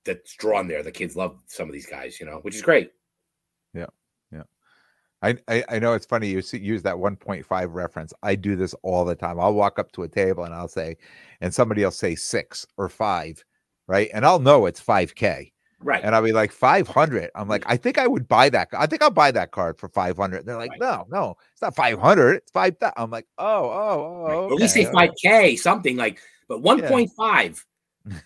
that's 0.03 0.35
drawn 0.35 0.67
there. 0.67 0.83
The 0.83 0.91
kids 0.91 1.15
love 1.15 1.39
some 1.47 1.69
of 1.69 1.73
these 1.73 1.85
guys. 1.85 2.19
You 2.19 2.25
know, 2.25 2.39
which 2.41 2.55
is 2.55 2.61
great. 2.61 2.91
Yeah, 3.73 3.87
yeah. 4.31 4.43
I, 5.21 5.37
I 5.47 5.63
I 5.69 5.79
know 5.79 5.93
it's 5.93 6.05
funny 6.05 6.27
you 6.27 6.41
see, 6.41 6.59
use 6.59 6.83
that 6.83 6.95
1.5 6.95 7.73
reference. 7.73 8.13
I 8.21 8.35
do 8.35 8.57
this 8.57 8.75
all 8.83 9.05
the 9.05 9.15
time. 9.15 9.39
I'll 9.39 9.53
walk 9.53 9.79
up 9.79 9.91
to 9.93 10.03
a 10.03 10.07
table 10.09 10.43
and 10.43 10.53
I'll 10.53 10.67
say, 10.67 10.97
and 11.39 11.53
somebody 11.53 11.83
will 11.83 11.91
say 11.91 12.15
six 12.15 12.65
or 12.77 12.89
five, 12.89 13.43
right? 13.87 14.09
And 14.13 14.25
I'll 14.25 14.39
know 14.39 14.65
it's 14.65 14.81
5K. 14.81 15.51
Right. 15.81 16.03
And 16.03 16.15
I'll 16.15 16.23
be 16.23 16.31
like 16.31 16.51
500. 16.51 17.29
I'm 17.35 17.47
like, 17.47 17.63
I 17.67 17.77
think 17.77 17.97
I 17.97 18.07
would 18.07 18.27
buy 18.27 18.49
that. 18.49 18.69
I 18.73 18.87
think 18.87 19.03
I'll 19.03 19.11
buy 19.11 19.29
that 19.31 19.51
card 19.51 19.77
for 19.77 19.87
500. 19.89 20.45
They're 20.45 20.57
like, 20.57 20.71
Right. 20.71 20.79
no, 20.79 21.05
no, 21.09 21.37
it's 21.51 21.61
not 21.61 21.75
500. 21.75 22.37
It's 22.37 22.51
5,000. 22.51 22.93
I'm 22.97 23.11
like, 23.11 23.27
oh, 23.37 23.45
oh, 23.45 23.69
oh. 23.69 24.23
Right. 24.23 24.33
Or 24.35 24.53
at 24.53 24.59
least 24.59 24.73
say 24.73 24.87
okay, 24.87 24.89
all 24.89 24.93
right." 24.95 25.11
5K, 25.23 25.59
something 25.59 25.95
like, 25.97 26.19
but 26.47 26.61
1.5, 26.61 27.63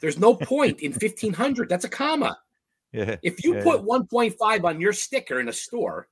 there's 0.02 0.20
no 0.20 0.36
point 0.36 0.82
in 0.82 0.92
1500. 0.94 1.70
That's 1.70 1.86
a 1.86 1.90
comma. 1.90 2.38
Yeah. 2.92 3.18
If 3.22 3.44
you 3.44 3.56
Yeah, 3.56 3.64
put 3.64 3.82
1.5 3.82 4.64
on 4.66 4.82
your 4.82 4.94
sticker 4.94 5.40
in 5.40 5.48
a 5.48 5.54
store, 5.54 6.08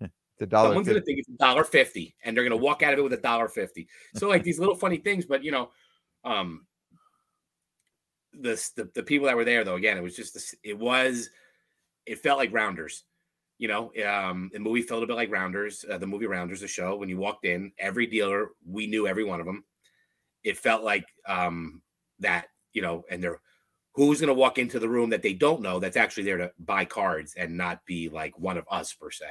the 0.38 0.46
dollar. 0.46 0.68
someone's 0.68 0.88
going 0.88 1.00
to 1.00 1.04
think 1.04 1.18
it's 1.20 1.28
a 1.28 1.32
dollar 1.32 1.64
fifty, 1.64 2.14
and 2.24 2.36
they're 2.36 2.44
going 2.44 2.58
to 2.58 2.62
walk 2.62 2.82
out 2.82 2.92
of 2.92 2.98
it 2.98 3.02
with 3.02 3.12
a 3.14 3.18
dollar 3.18 3.48
fifty. 3.48 3.88
So 4.14 4.28
like 4.28 4.42
these 4.42 4.58
little 4.58 4.74
funny 4.76 4.98
things, 4.98 5.24
but 5.26 5.42
you 5.42 5.50
know, 5.52 5.70
um, 6.24 6.66
the, 8.32 8.70
the 8.76 8.90
the 8.94 9.02
people 9.02 9.26
that 9.26 9.36
were 9.36 9.44
there 9.44 9.64
though, 9.64 9.76
again, 9.76 9.96
it 9.96 10.02
was 10.02 10.14
just 10.14 10.34
this, 10.34 10.54
it 10.62 10.78
was, 10.78 11.30
it 12.06 12.18
felt 12.18 12.38
like 12.38 12.52
Rounders. 12.52 13.04
You 13.58 13.68
know, 13.68 13.92
um, 14.06 14.50
the 14.52 14.58
movie 14.58 14.82
felt 14.82 15.02
a 15.02 15.06
bit 15.06 15.16
like 15.16 15.30
Rounders, 15.30 15.84
uh, 15.90 15.98
the 15.98 16.06
movie 16.06 16.26
Rounders, 16.26 16.60
the 16.60 16.68
show. 16.68 16.96
When 16.96 17.08
you 17.08 17.18
walked 17.18 17.44
in, 17.44 17.72
every 17.78 18.06
dealer, 18.06 18.50
we 18.66 18.86
knew 18.86 19.06
every 19.06 19.24
one 19.24 19.40
of 19.40 19.46
them. 19.46 19.64
It 20.44 20.56
felt 20.56 20.82
like 20.82 21.04
um, 21.26 21.82
that, 22.20 22.46
you 22.72 22.82
know, 22.82 23.04
and 23.10 23.22
they're 23.22 23.40
who's 23.92 24.20
going 24.20 24.28
to 24.28 24.34
walk 24.34 24.58
into 24.58 24.78
the 24.78 24.88
room 24.88 25.10
that 25.10 25.22
they 25.22 25.32
don't 25.32 25.60
know 25.60 25.80
that's 25.80 25.96
actually 25.96 26.22
there 26.22 26.38
to 26.38 26.52
buy 26.60 26.84
cards 26.84 27.34
and 27.36 27.56
not 27.56 27.84
be 27.86 28.08
like 28.08 28.38
one 28.38 28.56
of 28.56 28.64
us 28.70 28.92
per 28.92 29.10
se. 29.10 29.26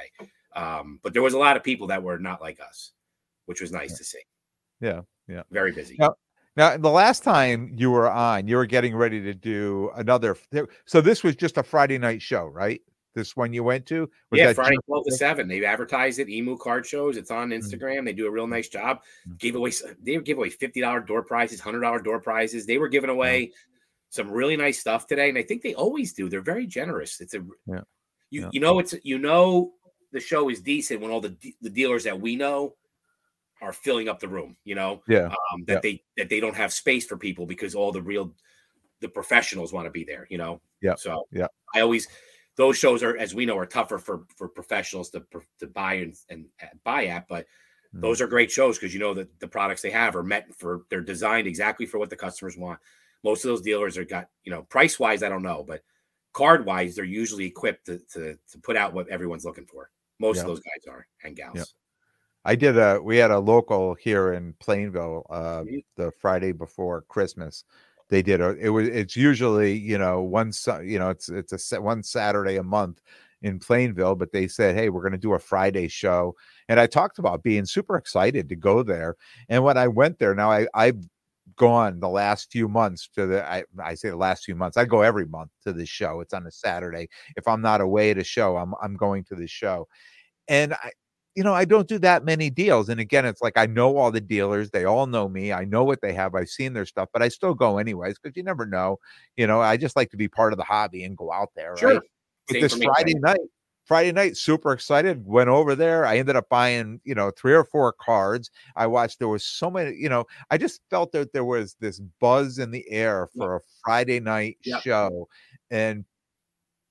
Um, 0.54 1.00
but 1.02 1.12
there 1.12 1.22
was 1.22 1.34
a 1.34 1.38
lot 1.38 1.56
of 1.56 1.64
people 1.64 1.86
that 1.88 2.02
were 2.02 2.18
not 2.18 2.40
like 2.40 2.60
us, 2.60 2.92
which 3.46 3.60
was 3.60 3.72
nice 3.72 3.96
to 3.96 4.04
see. 4.04 4.20
Yeah, 4.80 5.02
yeah. 5.28 5.42
Very 5.50 5.72
busy. 5.72 5.96
Yeah. 5.98 6.10
Now, 6.56 6.76
the 6.76 6.90
last 6.90 7.22
time 7.22 7.72
you 7.74 7.90
were 7.90 8.10
on, 8.10 8.48
you 8.48 8.56
were 8.56 8.66
getting 8.66 8.94
ready 8.94 9.22
to 9.22 9.32
do 9.32 9.90
another. 9.94 10.36
So 10.84 11.00
this 11.00 11.22
was 11.22 11.36
just 11.36 11.56
a 11.56 11.62
Friday 11.62 11.96
night 11.96 12.20
show, 12.20 12.44
right? 12.46 12.80
This 13.14 13.36
one 13.36 13.52
you 13.52 13.64
went 13.64 13.86
to? 13.86 14.08
Was 14.30 14.38
yeah, 14.38 14.52
Friday 14.52 14.76
just- 14.76 14.86
12 14.86 15.04
to 15.06 15.12
7. 15.12 15.48
They 15.48 15.64
advertise 15.64 16.18
it, 16.18 16.28
Emu 16.28 16.56
card 16.56 16.86
shows. 16.86 17.16
It's 17.16 17.30
on 17.30 17.50
Mm. 17.50 17.58
Instagram. 17.58 18.04
They 18.04 18.12
do 18.12 18.26
a 18.26 18.30
real 18.30 18.46
nice 18.46 18.68
job. 18.68 19.02
Mm. 19.28 19.38
Gave 19.38 19.54
away 19.56 19.72
they 20.02 20.16
give 20.18 20.38
away 20.38 20.50
$50 20.50 21.06
door 21.06 21.22
prizes, 21.22 21.60
$100 21.60 22.02
door 22.04 22.20
prizes. 22.20 22.66
They 22.66 22.78
were 22.78 22.88
giving 22.88 23.10
away 23.10 23.52
some 24.10 24.30
really 24.30 24.56
nice 24.56 24.78
stuff 24.78 25.06
today. 25.06 25.28
And 25.28 25.38
I 25.38 25.42
think 25.42 25.62
they 25.62 25.74
always 25.74 26.12
do. 26.12 26.28
They're 26.28 26.40
very 26.40 26.66
generous. 26.66 27.20
It's 27.20 27.34
a 27.34 27.44
Yeah. 27.66 27.80
you 28.30 28.42
Yeah. 28.42 28.50
you 28.52 28.60
know 28.60 28.78
it's 28.78 28.94
you 29.02 29.18
know 29.18 29.74
the 30.12 30.20
show 30.20 30.48
is 30.48 30.60
decent 30.60 31.00
when 31.00 31.10
all 31.10 31.20
the 31.20 31.36
the 31.60 31.70
dealers 31.70 32.04
that 32.04 32.20
we 32.20 32.36
know 32.36 32.76
are 33.60 33.72
filling 33.72 34.08
up 34.08 34.20
the 34.20 34.28
room, 34.28 34.56
you 34.64 34.74
know. 34.76 35.02
Yeah. 35.08 35.26
Um 35.52 35.64
that 35.66 35.82
they 35.82 36.02
that 36.16 36.28
they 36.28 36.38
don't 36.40 36.56
have 36.56 36.72
space 36.72 37.06
for 37.06 37.16
people 37.16 37.44
because 37.46 37.74
all 37.74 37.90
the 37.92 38.02
real 38.02 38.34
the 39.00 39.08
professionals 39.08 39.72
want 39.72 39.86
to 39.86 39.90
be 39.90 40.04
there, 40.04 40.26
you 40.30 40.38
know. 40.38 40.60
Yeah. 40.80 40.94
So 40.94 41.26
Yeah. 41.32 41.48
I 41.74 41.80
always 41.80 42.06
those 42.60 42.76
shows 42.76 43.02
are, 43.02 43.16
as 43.16 43.34
we 43.34 43.46
know, 43.46 43.56
are 43.56 43.66
tougher 43.66 43.98
for 43.98 44.26
for 44.36 44.48
professionals 44.48 45.08
to 45.10 45.24
to 45.60 45.66
buy 45.66 45.94
and, 45.94 46.14
and 46.28 46.46
buy 46.84 47.06
at, 47.06 47.26
but 47.28 47.46
Mm. 47.92 48.02
those 48.02 48.20
are 48.20 48.28
great 48.28 48.52
shows 48.52 48.78
because 48.78 48.94
you 48.94 49.00
know 49.00 49.14
that 49.14 49.40
the 49.40 49.48
products 49.48 49.82
they 49.82 49.90
have 49.90 50.14
are 50.14 50.22
meant 50.22 50.54
for 50.54 50.82
they're 50.90 51.00
designed 51.00 51.48
exactly 51.48 51.86
for 51.86 51.98
what 51.98 52.08
the 52.08 52.14
customers 52.14 52.56
want. 52.56 52.78
Most 53.24 53.44
of 53.44 53.48
those 53.48 53.62
dealers 53.62 53.98
are 53.98 54.04
got 54.04 54.28
you 54.44 54.52
know 54.52 54.62
price 54.62 55.00
wise, 55.00 55.24
I 55.24 55.28
don't 55.28 55.42
know, 55.42 55.64
but 55.66 55.82
card 56.32 56.64
wise, 56.64 56.94
they're 56.94 57.04
usually 57.04 57.46
equipped 57.46 57.86
to, 57.86 57.98
to 58.12 58.38
to 58.52 58.58
put 58.62 58.76
out 58.76 58.92
what 58.94 59.08
everyone's 59.08 59.44
looking 59.44 59.66
for. 59.66 59.90
Most 60.20 60.38
of 60.42 60.46
those 60.46 60.60
guys 60.60 60.86
are 60.88 61.04
and 61.24 61.34
gals. 61.34 61.74
I 62.44 62.54
did 62.54 62.78
a 62.78 63.00
we 63.02 63.16
had 63.16 63.32
a 63.32 63.38
local 63.40 63.94
here 63.94 64.34
in 64.34 64.54
Plainville 64.60 65.26
uh 65.28 65.62
Mhm. 65.64 65.82
the 65.96 66.12
Friday 66.12 66.52
before 66.52 67.02
Christmas. 67.08 67.64
They 68.10 68.22
did 68.22 68.40
it 68.40 68.70
was 68.70 68.88
it's 68.88 69.16
usually, 69.16 69.74
you 69.78 69.98
know, 69.98 70.20
one 70.22 70.52
you 70.84 70.98
know, 70.98 71.10
it's 71.10 71.28
it's 71.28 71.72
a 71.72 71.80
one 71.80 72.02
Saturday 72.02 72.56
a 72.56 72.62
month 72.62 73.00
in 73.42 73.58
Plainville, 73.58 74.16
but 74.16 74.32
they 74.32 74.48
said, 74.48 74.74
"Hey, 74.76 74.90
we're 74.90 75.00
going 75.02 75.12
to 75.12 75.18
do 75.18 75.34
a 75.34 75.38
Friday 75.38 75.88
show." 75.88 76.34
And 76.68 76.80
I 76.80 76.86
talked 76.86 77.18
about 77.18 77.42
being 77.42 77.64
super 77.66 77.96
excited 77.96 78.48
to 78.50 78.56
go 78.56 78.82
there. 78.82 79.16
And 79.48 79.64
when 79.64 79.78
I 79.78 79.88
went 79.88 80.18
there, 80.18 80.34
now 80.34 80.50
I 80.50 80.66
I've 80.74 81.02
gone 81.56 82.00
the 82.00 82.08
last 82.08 82.50
few 82.52 82.68
months 82.68 83.08
to 83.14 83.26
the 83.26 83.48
I, 83.50 83.64
I 83.82 83.94
say 83.94 84.10
the 84.10 84.16
last 84.16 84.44
few 84.44 84.54
months. 84.56 84.76
I 84.76 84.84
go 84.84 85.02
every 85.02 85.26
month 85.26 85.50
to 85.64 85.72
this 85.72 85.88
show. 85.88 86.20
It's 86.20 86.34
on 86.34 86.46
a 86.46 86.50
Saturday. 86.52 87.08
If 87.36 87.46
I'm 87.48 87.62
not 87.62 87.80
away 87.80 88.10
at 88.10 88.18
a 88.18 88.24
show, 88.24 88.56
I'm 88.56 88.74
I'm 88.82 88.96
going 88.96 89.24
to 89.24 89.34
the 89.36 89.46
show. 89.48 89.88
And 90.48 90.74
I 90.74 90.90
you 91.34 91.44
know, 91.44 91.54
I 91.54 91.64
don't 91.64 91.88
do 91.88 91.98
that 92.00 92.24
many 92.24 92.50
deals. 92.50 92.88
And 92.88 93.00
again, 93.00 93.24
it's 93.24 93.40
like 93.40 93.56
I 93.56 93.66
know 93.66 93.96
all 93.96 94.10
the 94.10 94.20
dealers, 94.20 94.70
they 94.70 94.84
all 94.84 95.06
know 95.06 95.28
me, 95.28 95.52
I 95.52 95.64
know 95.64 95.84
what 95.84 96.00
they 96.00 96.12
have, 96.12 96.34
I've 96.34 96.48
seen 96.48 96.72
their 96.72 96.86
stuff, 96.86 97.08
but 97.12 97.22
I 97.22 97.28
still 97.28 97.54
go 97.54 97.78
anyways 97.78 98.18
because 98.18 98.36
you 98.36 98.42
never 98.42 98.66
know. 98.66 98.98
You 99.36 99.46
know, 99.46 99.60
I 99.60 99.76
just 99.76 99.96
like 99.96 100.10
to 100.10 100.16
be 100.16 100.28
part 100.28 100.52
of 100.52 100.56
the 100.58 100.64
hobby 100.64 101.04
and 101.04 101.16
go 101.16 101.32
out 101.32 101.50
there, 101.54 101.76
Sure. 101.76 101.94
right? 101.94 102.00
But 102.48 102.60
this 102.60 102.76
me, 102.78 102.86
Friday 102.86 103.14
night, 103.14 103.38
Friday 103.84 104.12
night, 104.12 104.36
super 104.36 104.72
excited. 104.72 105.24
Went 105.24 105.48
over 105.48 105.74
there. 105.74 106.04
I 106.04 106.18
ended 106.18 106.36
up 106.36 106.48
buying, 106.48 107.00
you 107.04 107.14
know, 107.14 107.30
three 107.30 107.54
or 107.54 107.64
four 107.64 107.92
cards. 107.92 108.50
I 108.76 108.86
watched. 108.86 109.18
There 109.18 109.28
was 109.28 109.44
so 109.44 109.70
many. 109.70 109.96
You 109.96 110.08
know, 110.08 110.26
I 110.50 110.58
just 110.58 110.80
felt 110.90 111.12
that 111.12 111.32
there 111.32 111.44
was 111.44 111.76
this 111.80 112.00
buzz 112.20 112.58
in 112.58 112.70
the 112.70 112.88
air 112.90 113.28
Yeah. 113.34 113.40
for 113.40 113.56
a 113.56 113.60
Friday 113.84 114.20
night 114.20 114.58
Yeah. 114.64 114.80
show, 114.80 115.28
and 115.70 116.04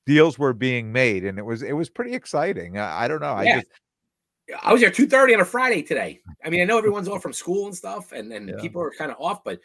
deals 0.05 0.39
were 0.39 0.53
being 0.53 0.91
made, 0.91 1.25
and 1.25 1.37
it 1.37 1.45
was 1.45 1.61
it 1.61 1.73
was 1.73 1.89
pretty 1.89 2.13
exciting. 2.13 2.77
I, 2.77 3.03
I 3.03 3.07
don't 3.07 3.21
know. 3.21 3.33
I 3.33 3.45
just 3.45 3.67
I 4.63 4.71
was 4.71 4.81
there 4.81 4.91
two 4.91 5.07
thirty 5.07 5.33
on 5.33 5.41
a 5.41 5.45
Friday 5.45 5.81
today. 5.81 6.21
I 6.43 6.49
mean, 6.49 6.61
I 6.61 6.65
know 6.65 6.77
everyone's 6.77 7.07
off 7.09 7.21
from 7.21 7.33
school 7.33 7.65
and 7.65 7.75
stuff, 7.75 8.11
and 8.11 8.31
and 8.33 8.49
Yeah. 8.49 8.55
people 8.57 8.81
are 8.81 8.91
kind 8.91 9.11
of 9.11 9.17
off, 9.19 9.43
but 9.43 9.59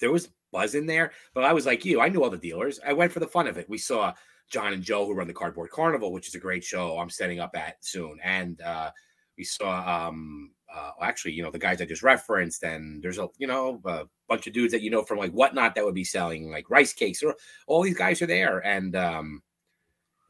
there 0.00 0.12
was 0.12 0.28
buzz 0.52 0.74
in 0.74 0.86
there. 0.86 1.12
But 1.34 1.44
I 1.44 1.52
was 1.52 1.66
like 1.66 1.84
you, 1.84 2.00
I 2.00 2.08
knew 2.08 2.22
all 2.22 2.30
the 2.30 2.38
dealers. 2.38 2.80
I 2.86 2.92
went 2.92 3.12
for 3.12 3.20
the 3.20 3.26
fun 3.26 3.46
of 3.46 3.58
it. 3.58 3.68
We 3.68 3.78
saw 3.78 4.12
John 4.50 4.72
and 4.72 4.82
Joe 4.82 5.06
who 5.06 5.14
run 5.14 5.26
the 5.26 5.34
Cardboard 5.34 5.70
Carnival, 5.70 6.12
which 6.12 6.28
is 6.28 6.34
a 6.34 6.40
great 6.40 6.64
show. 6.64 6.98
I'm 6.98 7.10
setting 7.10 7.40
up 7.40 7.56
at 7.56 7.84
soon, 7.84 8.18
and 8.22 8.60
uh, 8.60 8.90
we 9.36 9.44
saw 9.44 10.08
um 10.08 10.52
uh, 10.74 10.90
actually, 11.02 11.32
you 11.32 11.42
know, 11.42 11.50
the 11.52 11.58
guys 11.58 11.80
I 11.80 11.84
just 11.84 12.02
referenced, 12.02 12.64
and 12.64 13.02
there's 13.02 13.18
a 13.18 13.28
you 13.38 13.46
know 13.46 13.80
a 13.84 14.04
bunch 14.28 14.46
of 14.46 14.52
dudes 14.52 14.72
that 14.72 14.82
you 14.82 14.90
know 14.90 15.02
from 15.04 15.18
like 15.18 15.32
whatnot 15.32 15.74
that 15.74 15.84
would 15.84 15.94
be 15.94 16.04
selling 16.04 16.50
like 16.50 16.70
rice 16.70 16.92
cakes, 16.92 17.22
or 17.22 17.36
all 17.66 17.82
these 17.82 17.96
guys 17.96 18.20
are 18.22 18.26
there, 18.26 18.58
and 18.66 18.96
um, 18.96 19.42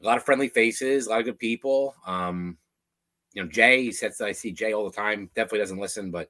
a 0.01 0.05
lot 0.05 0.17
of 0.17 0.23
friendly 0.23 0.49
faces, 0.49 1.07
a 1.07 1.09
lot 1.09 1.19
of 1.19 1.25
good 1.25 1.39
people. 1.39 1.95
Um, 2.05 2.57
you 3.35 3.43
know, 3.43 3.49
Jay, 3.49 3.83
he 3.83 3.91
sets 3.91 4.21
I 4.21 4.31
see 4.31 4.51
Jay 4.51 4.73
all 4.73 4.89
the 4.89 4.95
time. 4.95 5.29
Definitely 5.35 5.59
doesn't 5.59 5.77
listen, 5.77 6.09
but 6.09 6.29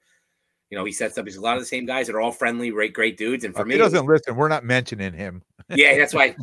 you 0.70 0.78
know, 0.78 0.84
he 0.84 0.92
sets 0.92 1.18
up. 1.18 1.26
He's 1.26 1.38
a 1.38 1.42
lot 1.42 1.56
of 1.56 1.62
the 1.62 1.68
same 1.68 1.86
guys 1.86 2.08
that 2.08 2.16
are 2.16 2.22
all 2.22 2.32
friendly, 2.32 2.72
great, 2.72 2.94
great 2.94 3.18
dudes. 3.18 3.46
And 3.46 3.54
for 3.54 3.62
if 3.62 3.68
me, 3.68 3.76
he 3.76 3.80
doesn't 3.80 4.06
listen. 4.06 4.36
We're 4.36 4.48
not 4.48 4.66
mentioning 4.66 5.14
him. 5.14 5.44
yeah, 5.70 5.96
that's 5.98 6.14
why 6.14 6.36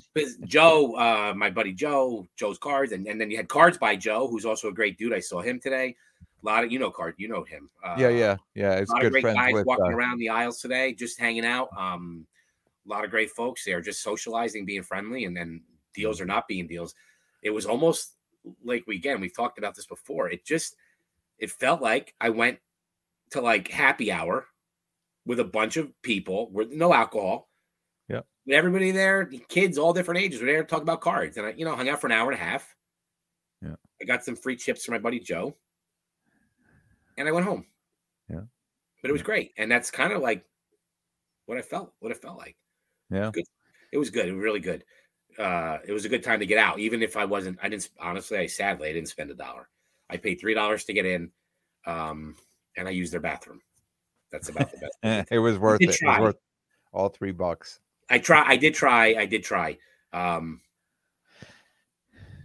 Joe, 0.47 0.95
uh, 0.95 1.35
my 1.37 1.51
buddy 1.51 1.73
Joe, 1.73 2.27
Joe's 2.37 2.59
cards, 2.59 2.93
and, 2.93 3.07
and 3.07 3.21
then 3.21 3.31
you 3.31 3.37
had 3.37 3.49
cards 3.49 3.77
by 3.77 3.97
Joe, 3.97 4.29
who's 4.29 4.45
also 4.47 4.69
a 4.69 4.73
great 4.73 4.97
dude. 4.97 5.13
I 5.13 5.21
saw 5.21 5.41
him 5.43 5.61
today. 5.61 5.97
A 6.43 6.47
lot 6.47 6.65
of 6.65 6.73
you 6.73 6.79
know 6.79 6.91
card, 6.91 7.15
you 7.19 7.29
know 7.29 7.43
him. 7.43 7.69
Uh, 7.85 7.97
yeah, 7.99 8.09
yeah, 8.09 8.37
yeah. 8.55 8.75
It's 8.75 8.91
a 8.91 8.95
lot 8.95 9.03
good 9.03 9.17
of 9.17 9.23
great 9.23 9.35
guys 9.35 9.55
with. 9.55 9.67
walking 9.67 9.87
Uh, 9.87 9.97
around 9.97 10.19
the 10.19 10.29
aisles 10.29 10.61
today, 10.61 10.93
just 10.95 11.19
hanging 11.19 11.45
out. 11.45 11.69
Um, 11.77 12.27
a 12.87 12.91
lot 12.91 13.05
of 13.05 13.11
great 13.11 13.31
folks 13.31 13.65
there, 13.65 13.81
just 13.81 14.03
socializing, 14.03 14.65
being 14.65 14.83
friendly, 14.83 15.25
and 15.25 15.37
then 15.37 15.63
deals 15.95 16.17
Mm-hmm. 16.17 16.25
or 16.25 16.27
not 16.27 16.49
being 16.49 16.67
deals. 16.67 16.95
It 17.43 17.51
was 17.51 17.67
almost 17.67 18.15
like 18.65 18.85
we 18.87 18.97
again 18.97 19.21
we've 19.21 19.35
talked 19.35 19.59
about 19.59 19.75
this 19.75 19.87
before. 19.87 20.31
It 20.31 20.45
just 20.45 20.77
it 21.39 21.51
felt 21.51 21.83
like 21.83 22.15
I 22.21 22.31
went 22.31 22.59
to 23.31 23.41
like 23.41 23.69
happy 23.69 24.13
hour 24.13 24.47
with 25.27 25.41
a 25.41 25.45
bunch 25.45 25.77
of 25.77 25.91
people 26.03 26.51
with 26.51 26.71
no 26.71 26.93
alcohol. 26.93 27.49
Yeah. 28.09 28.23
With 28.47 28.57
everybody 28.57 28.91
there, 28.91 29.27
kids, 29.49 29.79
all 29.79 29.93
different 29.93 30.21
ages, 30.21 30.41
were 30.41 30.47
there 30.47 30.63
to 30.63 30.69
talk 30.69 30.83
about 30.83 31.01
cards. 31.01 31.37
And 31.37 31.47
I, 31.47 31.53
you 31.53 31.65
know, 31.65 31.77
hung 31.77 31.89
out 31.89 32.01
for 32.01 32.07
an 32.07 32.13
hour 32.13 32.31
and 32.31 32.41
a 32.41 32.45
half. 32.45 32.75
Yeah. 33.61 33.77
I 34.01 34.05
got 34.05 34.25
some 34.25 34.37
free 34.37 34.57
chips 34.57 34.85
from 34.85 34.93
my 34.93 34.99
buddy 34.99 35.21
Joe. 35.21 35.57
And 37.17 37.29
I 37.29 37.33
went 37.33 37.47
home. 37.47 37.67
Yeah. 38.29 38.43
But 39.01 39.11
it 39.11 39.13
was 39.13 39.23
great. 39.23 39.53
And 39.57 39.71
that's 39.71 39.91
kind 39.91 40.13
of 40.13 40.23
like 40.23 40.45
what 41.47 41.59
I 41.59 41.63
felt, 41.63 41.93
what 42.01 42.13
it 42.13 42.21
felt 42.21 42.39
like. 42.39 42.57
Yeah. 43.11 43.31
Good. 43.33 43.45
It 43.93 43.99
was 43.99 44.11
good. 44.11 44.27
It 44.27 44.33
was 44.33 44.43
really 44.43 44.61
good. 44.61 44.85
Uh, 45.39 45.79
it 45.87 45.93
was 45.93 46.05
a 46.05 46.09
good 46.09 46.23
time 46.23 46.41
to 46.41 46.47
get 46.47 46.59
out, 46.59 46.79
even 46.79 47.03
if 47.03 47.17
I 47.17 47.25
wasn't, 47.25 47.59
I 47.63 47.69
didn't, 47.69 47.89
honestly, 48.01 48.39
I 48.39 48.47
sadly, 48.47 48.89
I 48.89 48.93
didn't 48.93 49.09
spend 49.09 49.31
a 49.31 49.35
dollar. 49.35 49.69
I 50.11 50.17
paid 50.17 50.41
$3 50.41 50.87
to 50.87 50.93
get 50.93 51.07
in. 51.07 51.31
Um, 51.87 52.37
and 52.77 52.89
I 52.89 52.91
used 52.91 53.13
their 53.13 53.21
bathroom. 53.21 53.61
That's 54.31 54.49
about 54.49 54.71
the 54.71 54.79
best. 55.03 55.29
it 55.33 55.39
was 55.39 55.59
worth 55.59 55.81
it. 55.81 55.91
It 55.91 56.07
was 56.07 56.21
worth 56.21 56.37
all 56.93 57.09
three 57.09 57.33
bucks. 57.33 57.81
I 58.09 58.19
try. 58.19 58.45
I 58.47 58.57
did 58.57 58.75
try. 58.75 59.15
I 59.15 59.27
did 59.27 59.45
try. 59.45 59.77
Um, 60.13 60.61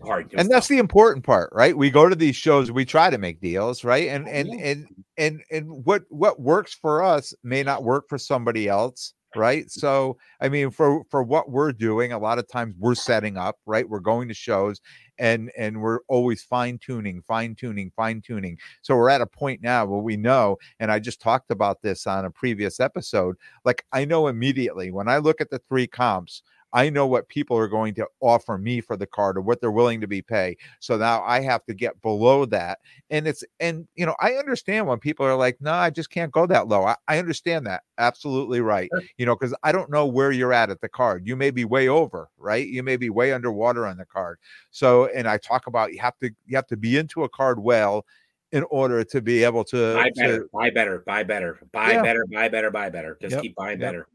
hard. 0.03 0.33
And 0.33 0.49
that's 0.49 0.65
tough. 0.65 0.69
the 0.69 0.77
important 0.77 1.25
part 1.25 1.49
right 1.53 1.75
we 1.75 1.89
go 1.89 2.07
to 2.07 2.15
these 2.15 2.35
shows 2.35 2.71
we 2.71 2.85
try 2.85 3.09
to 3.09 3.17
make 3.17 3.41
deals 3.41 3.83
right 3.83 4.09
and 4.09 4.27
and 4.27 4.47
Yeah. 4.47 4.65
and 4.65 4.87
and 5.17 5.41
and 5.51 5.85
what 5.85 6.03
what 6.09 6.39
works 6.39 6.73
for 6.73 7.03
us 7.03 7.33
may 7.43 7.63
not 7.63 7.83
work 7.83 8.07
for 8.07 8.17
somebody 8.17 8.67
else 8.67 9.13
right? 9.37 9.69
So 9.71 10.17
i 10.41 10.49
mean 10.49 10.71
for 10.71 11.03
for 11.09 11.23
what 11.23 11.49
we're 11.49 11.71
doing 11.71 12.11
a 12.11 12.19
lot 12.19 12.39
of 12.39 12.47
times 12.47 12.75
we're 12.79 12.95
setting 12.95 13.37
up 13.37 13.57
right? 13.65 13.87
We're 13.87 13.99
going 13.99 14.27
to 14.27 14.33
shows 14.33 14.81
and 15.19 15.51
and 15.57 15.81
we're 15.81 15.99
always 16.07 16.43
fine 16.43 16.77
tuning 16.77 17.21
fine 17.21 17.55
tuning 17.55 17.91
fine 17.95 18.21
tuning 18.21 18.57
so 18.81 18.95
we're 18.95 19.09
at 19.09 19.21
a 19.21 19.25
point 19.25 19.61
now 19.61 19.85
where 19.85 19.99
we 19.99 20.17
know 20.17 20.57
and 20.79 20.91
i 20.91 20.99
just 20.99 21.21
talked 21.21 21.51
about 21.51 21.81
this 21.81 22.05
on 22.07 22.25
a 22.25 22.31
previous 22.31 22.79
episode 22.79 23.35
like 23.65 23.85
i 23.93 24.05
know 24.05 24.27
immediately 24.27 24.91
when 24.91 25.07
i 25.07 25.17
look 25.17 25.41
at 25.41 25.49
the 25.49 25.59
three 25.69 25.87
comps 25.87 26.43
I 26.73 26.89
know 26.89 27.07
what 27.07 27.29
people 27.29 27.57
are 27.57 27.67
going 27.67 27.93
to 27.95 28.07
offer 28.19 28.57
me 28.57 28.81
for 28.81 28.97
the 28.97 29.07
card 29.07 29.37
or 29.37 29.41
what 29.41 29.61
they're 29.61 29.71
willing 29.71 30.01
to 30.01 30.07
be 30.07 30.21
pay. 30.21 30.57
So 30.79 30.97
now 30.97 31.23
I 31.23 31.39
have 31.41 31.63
to 31.65 31.73
get 31.73 32.01
below 32.01 32.45
that. 32.45 32.79
And 33.09 33.27
it's 33.27 33.43
and 33.59 33.87
you 33.95 34.05
know, 34.05 34.15
I 34.19 34.33
understand 34.33 34.87
when 34.87 34.99
people 34.99 35.25
are 35.25 35.35
like, 35.35 35.57
no, 35.61 35.71
I 35.73 35.89
just 35.89 36.09
can't 36.09 36.31
go 36.31 36.45
that 36.47 36.67
low. 36.67 36.83
I, 36.85 36.95
I 37.07 37.19
understand 37.19 37.65
that. 37.67 37.83
Absolutely 37.97 38.61
right. 38.61 38.89
Sure. 38.93 39.03
You 39.17 39.25
know, 39.25 39.35
because 39.35 39.55
I 39.63 39.71
don't 39.71 39.89
know 39.89 40.05
where 40.05 40.31
you're 40.31 40.53
at 40.53 40.69
at 40.69 40.81
the 40.81 40.89
card. 40.89 41.25
You 41.27 41.35
may 41.35 41.51
be 41.51 41.65
way 41.65 41.87
over, 41.87 42.29
right? 42.37 42.67
You 42.67 42.83
may 42.83 42.97
be 42.97 43.09
way 43.09 43.33
underwater 43.33 43.85
on 43.87 43.97
the 43.97 44.05
card. 44.05 44.39
So 44.71 45.05
and 45.07 45.27
I 45.27 45.37
talk 45.37 45.67
about 45.67 45.93
you 45.93 45.99
have 45.99 46.17
to 46.19 46.31
you 46.45 46.55
have 46.55 46.67
to 46.67 46.77
be 46.77 46.97
into 46.97 47.23
a 47.23 47.29
card 47.29 47.59
well 47.59 48.05
in 48.51 48.63
order 48.69 49.03
to 49.03 49.21
be 49.21 49.43
able 49.43 49.63
to, 49.65 49.93
buy 49.95 50.09
to 50.09 50.15
better, 50.15 50.49
buy 50.53 50.69
better, 50.69 50.99
buy 51.05 51.23
better, 51.23 51.59
buy 51.71 51.93
Yeah. 51.93 52.01
better, 52.01 52.25
buy 52.31 52.47
better, 52.47 52.71
buy 52.71 52.89
better. 52.89 53.17
Just 53.21 53.33
Yep, 53.33 53.41
keep 53.41 53.55
buying 53.55 53.79
yep, 53.79 53.91
better. 53.91 54.07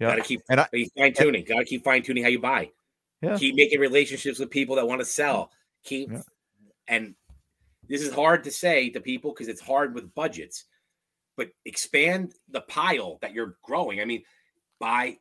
Yep. 0.00 0.10
Got 0.10 0.16
to 0.16 0.22
keep 0.22 0.40
And 0.50 0.60
I- 0.60 0.68
fine 0.96 1.14
tuning. 1.14 1.44
Got 1.44 1.58
to 1.58 1.64
keep 1.64 1.84
fine 1.84 2.02
tuning 2.02 2.22
how 2.22 2.28
you 2.28 2.38
buy. 2.40 2.70
Yeah. 3.22 3.36
Keep 3.38 3.54
making 3.56 3.80
relationships 3.80 4.38
with 4.38 4.50
people 4.50 4.76
that 4.76 4.86
want 4.86 5.00
to 5.00 5.04
sell. 5.06 5.50
Keep 5.84 6.10
Yeah. 6.12 6.22
and 6.88 7.14
this 7.88 8.02
is 8.02 8.12
hard 8.12 8.44
to 8.44 8.50
say 8.50 8.90
to 8.90 9.00
people 9.00 9.32
because 9.32 9.48
it's 9.48 9.60
hard 9.60 9.94
with 9.94 10.12
budgets, 10.14 10.64
but 11.36 11.50
expand 11.64 12.34
the 12.48 12.60
pile 12.62 13.18
that 13.22 13.32
you're 13.32 13.56
growing. 13.62 14.00
I 14.00 14.04
mean, 14.04 14.24
buy 14.80 15.18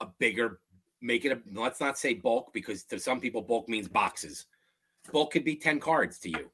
a 0.00 0.06
bigger, 0.18 0.60
make 1.00 1.24
it 1.24 1.32
a 1.32 1.40
let's 1.52 1.80
not 1.80 1.96
say 1.96 2.14
bulk 2.14 2.52
because 2.52 2.82
to 2.84 2.98
some 2.98 3.20
people 3.20 3.40
bulk 3.42 3.68
means 3.68 3.88
boxes. 3.88 4.46
Bulk 5.12 5.32
could 5.32 5.44
be 5.44 5.54
10 5.56 5.78
cards 5.80 6.18
to 6.20 6.30
you. 6.30 6.50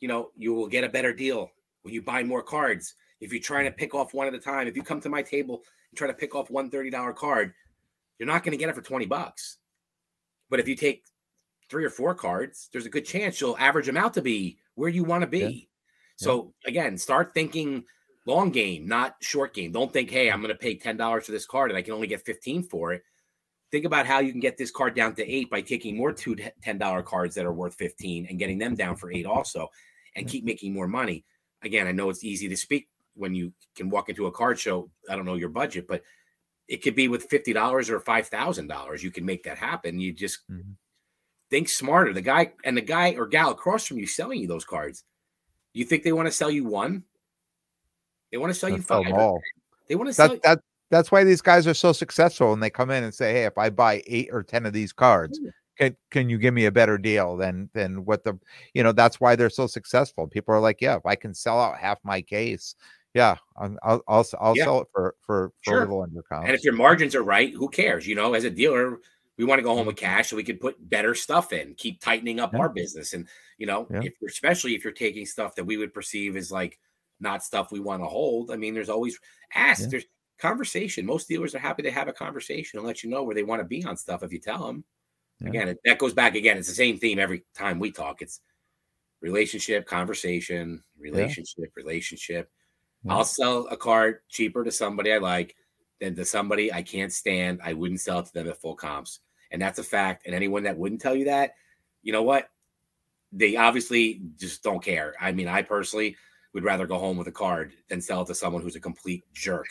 You 0.00 0.08
know, 0.08 0.30
you 0.36 0.54
will 0.54 0.68
get 0.68 0.84
a 0.84 0.88
better 0.88 1.12
deal 1.12 1.50
when 1.82 1.92
you 1.94 2.00
buy 2.02 2.22
more 2.24 2.42
cards. 2.42 2.94
If 3.20 3.32
you're 3.32 3.42
trying 3.42 3.66
to 3.66 3.70
pick 3.72 3.94
off 3.94 4.14
one 4.14 4.26
at 4.26 4.34
a 4.34 4.38
time, 4.38 4.66
if 4.66 4.76
you 4.76 4.82
come 4.82 5.00
to 5.02 5.08
my 5.08 5.22
table 5.22 5.62
and 5.92 5.98
try 5.98 6.08
to 6.08 6.14
pick 6.14 6.34
off 6.34 6.50
one 6.50 6.70
$30 6.70 7.14
card, 7.14 7.52
you're 8.18 8.26
not 8.26 8.42
going 8.42 8.52
to 8.52 8.58
get 8.58 8.68
it 8.68 8.74
for 8.74 8.82
20 8.82 9.06
bucks. 9.06 9.58
But 10.50 10.58
if 10.58 10.66
you 10.66 10.74
take 10.74 11.04
three 11.68 11.84
or 11.84 11.90
four 11.90 12.14
cards, 12.14 12.68
there's 12.72 12.86
a 12.86 12.90
good 12.90 13.04
chance 13.04 13.40
you'll 13.40 13.56
average 13.58 13.86
them 13.86 13.96
out 13.96 14.14
to 14.14 14.22
be 14.22 14.58
where 14.74 14.88
you 14.88 15.04
want 15.04 15.22
to 15.22 15.26
be. 15.26 15.38
Yeah. 16.18 16.24
So 16.24 16.54
again, 16.66 16.98
start 16.98 17.32
thinking 17.34 17.84
long 18.26 18.50
game, 18.50 18.86
not 18.86 19.16
short 19.20 19.54
game. 19.54 19.72
Don't 19.72 19.92
think, 19.92 20.10
hey, 20.10 20.30
I'm 20.30 20.40
going 20.40 20.52
to 20.52 20.58
pay 20.58 20.76
$10 20.76 21.22
for 21.24 21.32
this 21.32 21.46
card 21.46 21.70
and 21.70 21.78
I 21.78 21.82
can 21.82 21.94
only 21.94 22.06
get 22.06 22.24
15 22.24 22.64
for 22.64 22.92
it. 22.92 23.02
Think 23.70 23.84
about 23.86 24.06
how 24.06 24.20
you 24.20 24.30
can 24.30 24.40
get 24.40 24.58
this 24.58 24.70
card 24.70 24.94
down 24.94 25.14
to 25.14 25.26
eight 25.26 25.50
by 25.50 25.62
taking 25.62 25.96
more 25.96 26.12
two 26.12 26.36
$10 26.36 27.04
cards 27.04 27.34
that 27.34 27.46
are 27.46 27.52
worth 27.52 27.74
15 27.74 28.26
and 28.28 28.38
getting 28.38 28.58
them 28.58 28.74
down 28.74 28.96
for 28.96 29.10
eight 29.10 29.26
also 29.26 29.68
and 30.14 30.28
keep 30.28 30.44
making 30.44 30.74
more 30.74 30.88
money. 30.88 31.24
Again, 31.62 31.86
I 31.86 31.92
know 31.92 32.10
it's 32.10 32.24
easy 32.24 32.48
to 32.48 32.56
speak 32.56 32.88
when 33.14 33.34
you 33.34 33.52
can 33.74 33.90
walk 33.90 34.08
into 34.08 34.26
a 34.26 34.32
card 34.32 34.58
show. 34.58 34.90
I 35.08 35.16
don't 35.16 35.24
know 35.26 35.34
your 35.34 35.48
budget, 35.48 35.86
but 35.86 36.02
it 36.68 36.78
could 36.82 36.94
be 36.94 37.08
with 37.08 37.28
$50 37.28 37.90
or 37.90 38.00
$5,000. 38.00 39.02
You 39.02 39.10
can 39.10 39.24
make 39.24 39.42
that 39.44 39.58
happen. 39.58 40.00
You 40.00 40.12
just 40.12 40.48
Mhm. 40.50 40.76
think 41.50 41.68
smarter. 41.68 42.12
The 42.12 42.22
guy 42.22 42.52
and 42.64 42.76
the 42.76 42.80
guy 42.82 43.14
or 43.14 43.26
gal 43.26 43.50
across 43.50 43.86
from 43.86 43.98
you 43.98 44.06
selling 44.06 44.40
you 44.40 44.46
those 44.46 44.64
cards, 44.64 45.04
you 45.72 45.84
think 45.84 46.02
they 46.02 46.12
want 46.12 46.26
to 46.26 46.32
sell 46.32 46.50
you 46.50 46.64
one? 46.64 47.04
They 48.30 48.38
want 48.38 48.52
to 48.52 48.58
sell 48.58 48.70
you 48.70 48.80
five. 48.80 49.12
all. 49.12 49.42
They 49.88 49.94
want 49.94 50.08
to 50.08 50.14
sell 50.14 50.28
that 50.28 50.42
that 50.42 50.60
that's 50.90 51.10
why 51.10 51.24
these 51.24 51.42
guys 51.42 51.66
are 51.66 51.74
so 51.74 51.92
successful 51.92 52.52
and 52.52 52.62
they 52.62 52.70
come 52.70 52.90
in 52.90 53.04
and 53.04 53.14
say, 53.14 53.32
"Hey, 53.32 53.44
if 53.44 53.58
I 53.58 53.70
buy 53.70 54.02
eight 54.06 54.28
or 54.32 54.42
ten 54.42 54.64
of 54.66 54.72
these 54.72 54.92
cards, 54.92 55.40
can 55.78 55.96
can 56.10 56.30
you 56.30 56.38
give 56.38 56.54
me 56.54 56.66
a 56.66 56.72
better 56.72 56.96
deal 56.98 57.36
than 57.36 57.68
than 57.74 58.04
what 58.04 58.24
the 58.24 58.38
you 58.74 58.82
know?" 58.82 58.92
That's 58.92 59.20
why 59.20 59.36
they're 59.36 59.50
so 59.50 59.66
successful. 59.66 60.26
People 60.28 60.54
are 60.54 60.60
like, 60.60 60.80
"Yeah, 60.80 60.96
if 60.96 61.04
I 61.06 61.16
can 61.16 61.34
sell 61.34 61.60
out 61.60 61.78
half 61.78 61.98
my 62.04 62.22
case, 62.22 62.74
yeah, 63.14 63.36
I'll 63.56 64.02
I'll 64.08 64.26
I'll 64.40 64.56
Yeah. 64.56 64.64
sell 64.64 64.80
it 64.82 64.88
for 64.92 65.14
for 65.22 65.52
for 65.62 65.70
Sure. 65.70 65.78
a 65.78 65.80
little 65.80 66.02
under 66.02 66.22
comp." 66.22 66.46
And 66.46 66.54
if 66.54 66.64
your 66.64 66.74
margins 66.74 67.14
are 67.14 67.22
right, 67.22 67.52
who 67.52 67.68
cares? 67.68 68.06
You 68.06 68.14
know, 68.14 68.34
as 68.34 68.44
a 68.44 68.50
dealer, 68.50 68.98
we 69.36 69.44
want 69.44 69.58
to 69.58 69.62
go 69.62 69.70
home 69.70 69.80
mm-hmm. 69.80 69.88
with 69.88 69.96
cash 69.96 70.30
so 70.30 70.36
we 70.36 70.44
can 70.44 70.58
put 70.58 70.88
better 70.88 71.14
stuff 71.14 71.52
in, 71.52 71.74
keep 71.74 72.00
tightening 72.00 72.40
up 72.40 72.52
Yeah. 72.52 72.60
our 72.60 72.68
business. 72.68 73.12
And 73.12 73.28
you 73.58 73.66
know, 73.66 73.86
Yeah. 73.90 74.02
if 74.04 74.14
especially 74.26 74.74
if 74.74 74.84
you're 74.84 74.92
taking 74.92 75.26
stuff 75.26 75.54
that 75.56 75.64
we 75.64 75.76
would 75.76 75.94
perceive 75.94 76.36
as 76.36 76.50
like 76.52 76.78
not 77.20 77.44
stuff 77.44 77.70
we 77.70 77.80
want 77.80 78.02
to 78.02 78.06
hold. 78.06 78.50
I 78.50 78.56
mean, 78.56 78.74
there's 78.74 78.88
always 78.88 79.18
ask. 79.54 79.88
There's 79.88 80.04
conversation. 80.38 81.06
Most 81.06 81.28
dealers 81.28 81.54
are 81.54 81.60
happy 81.60 81.82
to 81.84 81.90
have 81.90 82.08
a 82.08 82.12
conversation 82.12 82.78
and 82.78 82.86
let 82.86 83.04
you 83.04 83.10
know 83.10 83.22
where 83.22 83.34
they 83.34 83.44
want 83.44 83.60
to 83.60 83.64
be 83.64 83.84
on 83.84 83.96
stuff 83.96 84.24
if 84.24 84.32
you 84.32 84.40
tell 84.40 84.66
them. 84.66 84.84
Again, 85.44 85.68
it, 85.68 85.78
that 85.84 85.98
goes 85.98 86.14
back 86.14 86.34
again. 86.36 86.56
It's 86.56 86.68
the 86.68 86.74
same 86.74 86.98
theme 86.98 87.18
every 87.18 87.44
time 87.54 87.78
we 87.78 87.90
talk. 87.90 88.22
It's 88.22 88.40
relationship, 89.20 89.86
conversation, 89.86 90.82
relationship, 90.98 91.72
relationship. 91.74 92.50
Yeah. 93.04 93.14
I'll 93.16 93.24
sell 93.24 93.66
a 93.68 93.76
card 93.76 94.20
cheaper 94.28 94.64
to 94.64 94.70
somebody 94.70 95.12
I 95.12 95.18
like 95.18 95.56
than 96.00 96.14
to 96.16 96.24
somebody 96.24 96.72
I 96.72 96.82
can't 96.82 97.12
stand. 97.12 97.60
I 97.64 97.72
wouldn't 97.72 98.00
sell 98.00 98.20
it 98.20 98.26
to 98.26 98.32
them 98.32 98.48
at 98.48 98.60
full 98.60 98.74
comps. 98.74 99.20
And 99.50 99.60
that's 99.60 99.78
a 99.78 99.84
fact. 99.84 100.24
And 100.26 100.34
anyone 100.34 100.62
that 100.64 100.76
wouldn't 100.76 101.00
tell 101.00 101.14
you 101.14 101.26
that, 101.26 101.54
you 102.02 102.12
know 102.12 102.22
what? 102.22 102.48
They 103.32 103.56
obviously 103.56 104.20
just 104.38 104.62
don't 104.62 104.82
care. 104.82 105.14
I 105.20 105.32
mean, 105.32 105.48
I 105.48 105.62
personally 105.62 106.16
would 106.54 106.64
rather 106.64 106.86
go 106.86 106.98
home 106.98 107.16
with 107.16 107.28
a 107.28 107.32
card 107.32 107.72
than 107.88 108.00
sell 108.00 108.22
it 108.22 108.26
to 108.26 108.34
someone 108.34 108.62
who's 108.62 108.76
a 108.76 108.80
complete 108.80 109.24
jerk 109.32 109.66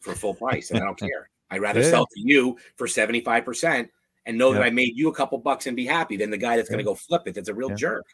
for 0.00 0.14
full 0.14 0.34
price. 0.34 0.70
And 0.70 0.80
I 0.80 0.84
don't 0.84 0.98
care. 0.98 1.30
I'd 1.50 1.60
rather 1.60 1.80
Yeah. 1.80 1.90
sell 1.90 2.06
to 2.06 2.20
you 2.20 2.58
for 2.76 2.86
75% 2.86 3.88
and 4.26 4.36
know 4.36 4.52
that 4.52 4.62
I 4.62 4.70
made 4.70 4.96
you 4.96 5.08
a 5.08 5.14
couple 5.14 5.38
bucks 5.38 5.66
and 5.66 5.74
be 5.76 5.86
happy 5.86 6.16
than 6.16 6.30
the 6.30 6.36
guy 6.36 6.56
that's 6.56 6.68
going 6.68 6.78
to 6.78 6.84
go 6.84 6.94
flip 6.94 7.22
it. 7.26 7.34
That's 7.34 7.48
a 7.48 7.54
real 7.54 7.70
Yeah. 7.70 7.76
jerk. 7.76 8.04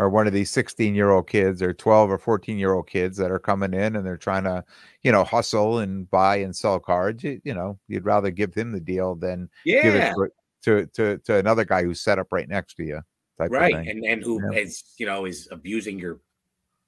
Or 0.00 0.08
one 0.08 0.26
of 0.26 0.32
these 0.32 0.50
16 0.50 0.94
year 0.94 1.10
old 1.10 1.28
kids 1.28 1.60
or 1.62 1.72
12 1.74 2.10
or 2.10 2.18
14 2.18 2.58
year 2.58 2.72
old 2.72 2.88
kids 2.88 3.16
that 3.18 3.30
are 3.30 3.38
coming 3.38 3.74
in 3.74 3.96
and 3.96 4.06
they're 4.06 4.16
trying 4.16 4.44
to 4.44 4.64
you 5.02 5.12
know 5.12 5.22
hustle 5.24 5.78
and 5.80 6.10
buy 6.10 6.36
and 6.36 6.56
sell 6.56 6.80
cards 6.80 7.22
you, 7.22 7.40
you 7.44 7.52
know 7.54 7.78
you'd 7.88 8.04
rather 8.04 8.30
give 8.30 8.54
him 8.54 8.72
the 8.72 8.80
deal 8.80 9.14
than 9.14 9.48
give 9.64 9.84
Yeah. 9.94 10.12
it 10.16 10.32
to, 10.62 10.86
to 10.86 11.18
to 11.18 11.36
another 11.36 11.64
guy 11.64 11.82
who's 11.82 12.00
set 12.00 12.18
up 12.18 12.28
right 12.32 12.48
next 12.48 12.74
to 12.74 12.84
you 12.84 13.00
type 13.38 13.50
right 13.50 13.74
of 13.74 13.80
thing. 13.80 13.90
and 13.90 14.04
and 14.04 14.22
who 14.22 14.40
Yeah. 14.52 14.58
is 14.60 14.82
you 14.96 15.06
know 15.06 15.26
is 15.26 15.48
abusing 15.50 15.98
your 15.98 16.20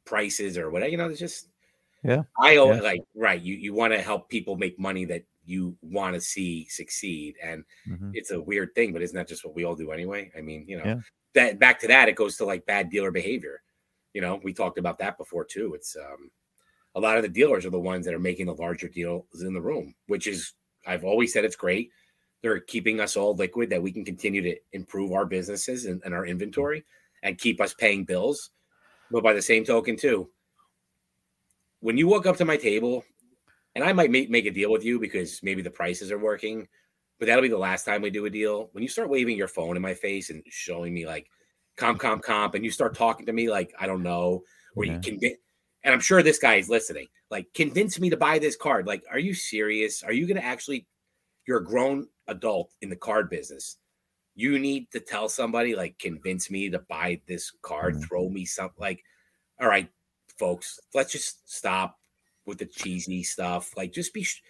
prices 0.07 0.57
or 0.59 0.71
whatever 0.71 0.91
you 0.91 0.97
know 0.97 1.09
it's 1.09 1.21
just 1.21 1.49
Yeah. 2.03 2.23
i 2.41 2.57
always 2.57 2.79
Yeah. 2.79 2.91
like 2.93 3.03
right 3.15 3.41
you 3.41 3.55
you 3.55 3.73
want 3.75 3.93
to 3.93 4.01
help 4.01 4.29
people 4.31 4.57
make 4.57 4.79
money 4.79 5.05
that 5.07 5.25
you 5.45 5.77
want 5.83 6.15
to 6.15 6.21
see 6.21 6.67
succeed 6.69 7.35
and 7.43 7.65
Mhm. 7.89 8.13
it's 8.15 8.31
a 8.31 8.41
weird 8.41 8.75
thing 8.75 8.93
but 8.93 9.03
isn't 9.03 9.17
that 9.17 9.29
just 9.29 9.45
what 9.45 9.55
we 9.55 9.65
all 9.65 9.75
do 9.77 9.91
anyway 9.91 10.31
i 10.37 10.41
mean 10.41 10.65
you 10.69 10.79
know 10.79 10.85
Yeah. 10.85 11.01
That 11.35 11.59
back 11.59 11.81
to 11.81 11.89
that 11.89 12.09
it 12.09 12.17
goes 12.17 12.37
to 12.37 12.45
like 12.45 12.67
bad 12.67 12.91
dealer 12.91 13.11
behavior. 13.11 13.63
You 14.15 14.21
know 14.21 14.41
we 14.43 14.53
talked 14.53 14.79
about 14.79 14.99
that 14.99 15.19
before 15.19 15.45
too. 15.45 15.75
It's 15.75 15.97
um 15.97 16.31
a 16.95 17.01
lot 17.01 17.17
of 17.17 17.23
the 17.23 17.29
dealers 17.29 17.65
are 17.65 17.71
the 17.71 17.81
ones 17.81 18.05
that 18.05 18.15
are 18.15 18.19
making 18.19 18.47
the 18.47 18.55
larger 18.55 18.89
deals 18.89 19.25
in 19.41 19.55
the 19.55 19.61
room 19.63 19.95
which 20.09 20.27
is 20.27 20.53
i've 20.87 21.05
always 21.05 21.33
said 21.33 21.45
it's 21.45 21.57
great. 21.57 21.91
They're 22.43 22.61
keeping 22.61 23.01
us 23.01 23.17
all 23.17 23.35
liquid 23.37 23.71
that 23.71 23.83
we 23.83 23.93
can 23.93 24.05
continue 24.05 24.43
to 24.43 24.57
improve 24.73 25.13
our 25.13 25.25
businesses 25.25 25.87
and, 25.87 26.03
and 26.05 26.13
our 26.13 26.27
inventory 26.27 26.85
and 27.23 27.39
keep 27.39 27.61
us 27.61 27.73
paying 27.73 28.05
bills. 28.05 28.51
But 29.13 29.23
by 29.23 29.33
the 29.33 29.41
same 29.41 29.65
token 29.65 29.97
too 29.97 30.29
when 31.83 31.99
you 31.99 32.07
walk 32.07 32.27
up 32.27 32.37
to 32.37 32.45
my 32.45 32.57
table 32.57 33.05
and 33.75 33.85
i 33.85 33.93
might 33.93 34.11
make, 34.11 34.31
make 34.31 34.47
a 34.47 34.51
deal 34.51 34.71
with 34.71 34.85
you 34.85 34.99
because 34.99 35.43
maybe 35.43 35.61
the 35.61 35.71
prices 35.71 36.11
are 36.11 36.19
working 36.19 36.67
but 37.23 37.27
that'll 37.27 37.41
be 37.43 37.47
the 37.47 37.57
last 37.57 37.85
time 37.85 38.03
we 38.03 38.11
do 38.11 38.25
a 38.27 38.31
deal 38.31 38.69
when 38.73 38.83
you 38.83 38.89
start 38.89 39.09
waving 39.09 39.37
your 39.37 39.47
phone 39.47 39.77
in 39.77 39.83
my 39.83 39.95
face 39.95 40.29
and 40.31 40.43
showing 40.49 40.93
me 40.93 41.07
like 41.07 41.29
comp 41.77 42.01
comp 42.01 42.21
comp 42.21 42.57
and 42.57 42.65
you 42.65 42.71
start 42.73 42.97
talking 42.97 43.25
to 43.27 43.33
me 43.33 43.49
like 43.49 43.73
i 43.79 43.87
don't 43.87 44.03
know 44.03 44.43
or 44.75 44.85
Yeah. 44.85 44.95
you 44.95 45.01
can 45.01 45.19
get 45.19 45.37
and 45.85 45.95
I'm 45.95 46.01
sure 46.01 46.21
this 46.23 46.39
guy 46.39 46.55
is 46.57 46.69
listening. 46.69 47.09
Like, 47.31 47.53
convince 47.55 47.99
me 48.01 48.09
to 48.11 48.17
buy 48.17 48.39
this 48.39 48.55
card. 48.57 48.87
Like, 48.87 49.03
are 49.11 49.19
you 49.19 49.35
serious? 49.35 50.03
Are 50.05 50.13
you 50.13 50.27
going 50.29 50.37
to 50.37 50.45
actually? 50.45 50.87
You're 51.47 51.59
a 51.59 51.65
grown 51.65 52.07
adult 52.29 52.71
in 52.83 52.89
the 52.89 52.95
card 52.97 53.29
business. 53.29 53.79
You 54.37 54.61
need 54.61 54.91
to 54.93 55.01
tell 55.01 55.29
somebody, 55.29 55.75
like, 55.75 55.99
convince 55.99 56.51
me 56.53 56.71
to 56.71 56.79
buy 56.89 57.21
this 57.27 57.51
card. 57.63 57.97
Mhm. 57.97 58.05
Throw 58.07 58.29
me 58.29 58.45
something. 58.45 58.81
Like, 58.81 59.03
all 59.61 59.67
right, 59.67 59.91
folks, 60.39 60.79
let's 60.95 61.11
just 61.13 61.49
stop 61.51 61.99
with 62.47 62.59
the 62.59 62.67
cheesy 62.67 63.25
stuff. 63.25 63.77
Like, 63.77 63.93
just 63.93 64.15
be. 64.15 64.23
sh- 64.23 64.43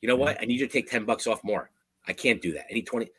You 0.00 0.08
know 0.08 0.16
what? 0.16 0.40
I 0.40 0.46
need 0.46 0.58
you 0.58 0.66
to 0.66 0.72
take 0.72 0.88
ten 0.90 1.04
bucks 1.04 1.26
off 1.26 1.44
more. 1.44 1.70
I 2.08 2.12
can't 2.12 2.42
do 2.42 2.52
that. 2.54 2.66
Any 2.70 2.82
twenty. 2.82 3.10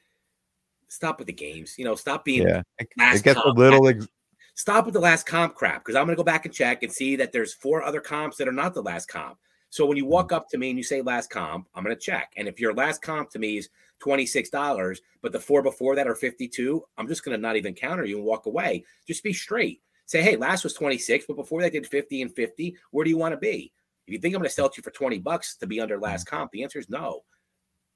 Stop 0.87 1.19
with 1.19 1.27
the 1.27 1.33
games. 1.33 1.75
You 1.77 1.85
know, 1.85 1.95
stop 1.95 2.25
being 2.25 2.47
Yeah, 2.47 2.63
it, 2.79 2.89
gets 3.23 3.39
a 3.39 3.49
little. 3.49 3.87
Ex- 3.87 4.07
stop 4.55 4.85
with 4.85 4.93
the 4.93 4.99
last 4.99 5.25
comp 5.25 5.55
crap 5.55 5.85
because 5.85 5.95
I'm 5.95 6.05
going 6.05 6.15
to 6.15 6.19
go 6.19 6.23
back 6.23 6.45
and 6.45 6.53
check 6.53 6.83
and 6.83 6.91
see 6.91 7.15
that 7.15 7.31
there's 7.31 7.53
four 7.53 7.83
other 7.83 8.01
comps 8.01 8.37
that 8.37 8.47
are 8.47 8.51
not 8.51 8.73
the 8.73 8.81
last 8.81 9.07
comp. 9.07 9.37
So 9.69 9.85
when 9.85 9.97
you 9.97 10.03
mm-hmm. 10.03 10.13
walk 10.13 10.31
up 10.31 10.49
to 10.49 10.57
me 10.57 10.69
and 10.69 10.77
you 10.77 10.83
say 10.83 11.01
last 11.01 11.29
comp, 11.29 11.67
I'm 11.73 11.83
going 11.83 11.95
to 11.95 12.01
check. 12.01 12.33
And 12.37 12.47
if 12.47 12.59
your 12.59 12.73
last 12.73 13.01
comp 13.01 13.29
to 13.31 13.39
me 13.39 13.57
is 13.57 13.69
$26, 14.03 14.97
but 15.21 15.31
the 15.31 15.39
four 15.39 15.61
before 15.61 15.95
that 15.95 16.07
are 16.07 16.15
52, 16.15 16.83
I'm 16.97 17.07
just 17.07 17.23
going 17.23 17.37
to 17.37 17.41
not 17.41 17.55
even 17.55 17.73
counter 17.73 18.05
you 18.05 18.17
and 18.17 18.25
walk 18.25 18.47
away. 18.47 18.83
Just 19.07 19.23
be 19.23 19.33
straight. 19.33 19.81
Say, 20.05 20.23
hey, 20.23 20.35
last 20.35 20.63
was 20.63 20.73
26, 20.73 21.25
but 21.27 21.35
before 21.35 21.61
that 21.61 21.71
did 21.71 21.85
50 21.85 22.23
and 22.23 22.33
50. 22.33 22.75
Where 22.91 23.03
do 23.03 23.11
you 23.11 23.17
want 23.17 23.33
to 23.33 23.37
be? 23.37 23.71
If 24.07 24.13
you 24.13 24.19
think 24.19 24.33
I'm 24.33 24.41
going 24.41 24.49
to 24.49 24.53
sell 24.53 24.65
it 24.65 24.73
to 24.73 24.79
you 24.79 24.83
for 24.83 24.91
20 24.91 25.19
bucks 25.19 25.55
to 25.57 25.67
be 25.67 25.79
under 25.79 25.95
mm-hmm. 25.95 26.05
last 26.05 26.25
comp, 26.25 26.51
the 26.51 26.63
answer 26.63 26.79
is 26.79 26.89
no. 26.89 27.21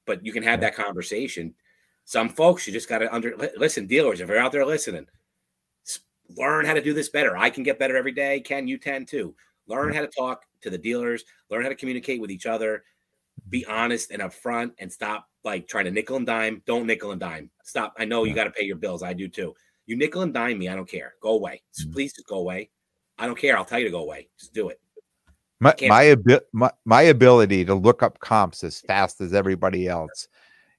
But 0.06 0.24
you 0.24 0.32
can 0.32 0.42
have 0.42 0.60
that 0.60 0.74
conversation. 0.74 1.54
Some 2.04 2.28
folks, 2.28 2.66
you 2.66 2.72
just 2.72 2.88
got 2.88 2.98
to 2.98 3.14
under 3.14 3.34
listen, 3.56 3.86
dealers, 3.86 4.20
if 4.20 4.28
you're 4.28 4.38
out 4.38 4.52
there 4.52 4.66
listening, 4.66 5.06
learn 6.36 6.66
how 6.66 6.74
to 6.74 6.82
do 6.82 6.92
this 6.94 7.08
better. 7.08 7.36
I 7.36 7.50
can 7.50 7.62
get 7.62 7.78
better 7.78 7.96
every 7.96 8.12
day. 8.12 8.40
Can 8.40 8.66
you 8.66 8.78
tend 8.78 9.08
to 9.08 9.34
learn 9.66 9.94
how 9.94 10.00
to 10.00 10.06
talk 10.08 10.44
to 10.62 10.70
the 10.70 10.78
dealers, 10.78 11.24
learn 11.50 11.62
how 11.62 11.68
to 11.68 11.74
communicate 11.74 12.20
with 12.20 12.30
each 12.30 12.46
other, 12.46 12.84
be 13.48 13.64
honest 13.66 14.10
and 14.10 14.22
upfront, 14.22 14.72
and 14.78 14.92
stop 14.92 15.28
like 15.44 15.68
trying 15.68 15.84
to 15.84 15.90
nickel 15.90 16.16
and 16.16 16.26
dime. 16.26 16.62
Don't 16.66 16.86
nickel 16.86 17.10
and 17.12 17.20
dime. 17.20 17.50
Stop. 17.64 17.94
I 17.98 18.04
know 18.04 18.24
you 18.24 18.34
got 18.34 18.44
to 18.44 18.50
pay 18.50 18.64
your 18.64 18.76
bills. 18.76 19.02
I 19.02 19.12
do 19.12 19.28
too. 19.28 19.54
You 19.86 19.96
nickel 19.96 20.22
and 20.22 20.32
dime 20.32 20.58
me. 20.58 20.68
I 20.68 20.74
don't 20.74 20.88
care. 20.88 21.14
Go 21.20 21.30
away. 21.30 21.62
Mhm. 21.78 21.92
Please 21.92 22.14
just 22.14 22.26
go 22.26 22.36
away. 22.36 22.70
I 23.18 23.26
don't 23.26 23.38
care. 23.38 23.56
I'll 23.56 23.64
tell 23.64 23.78
you 23.78 23.84
to 23.84 23.90
go 23.90 24.00
away. 24.00 24.28
Just 24.38 24.54
do 24.54 24.68
it. 24.70 24.80
My 25.60 25.74
my, 25.82 26.10
abi- 26.10 26.40
my 26.52 26.70
my 26.84 27.02
ability 27.02 27.64
to 27.64 27.74
look 27.74 28.02
up 28.02 28.18
comps 28.20 28.64
as 28.64 28.80
fast 28.80 29.20
as 29.20 29.32
everybody 29.32 29.88
else 29.88 30.28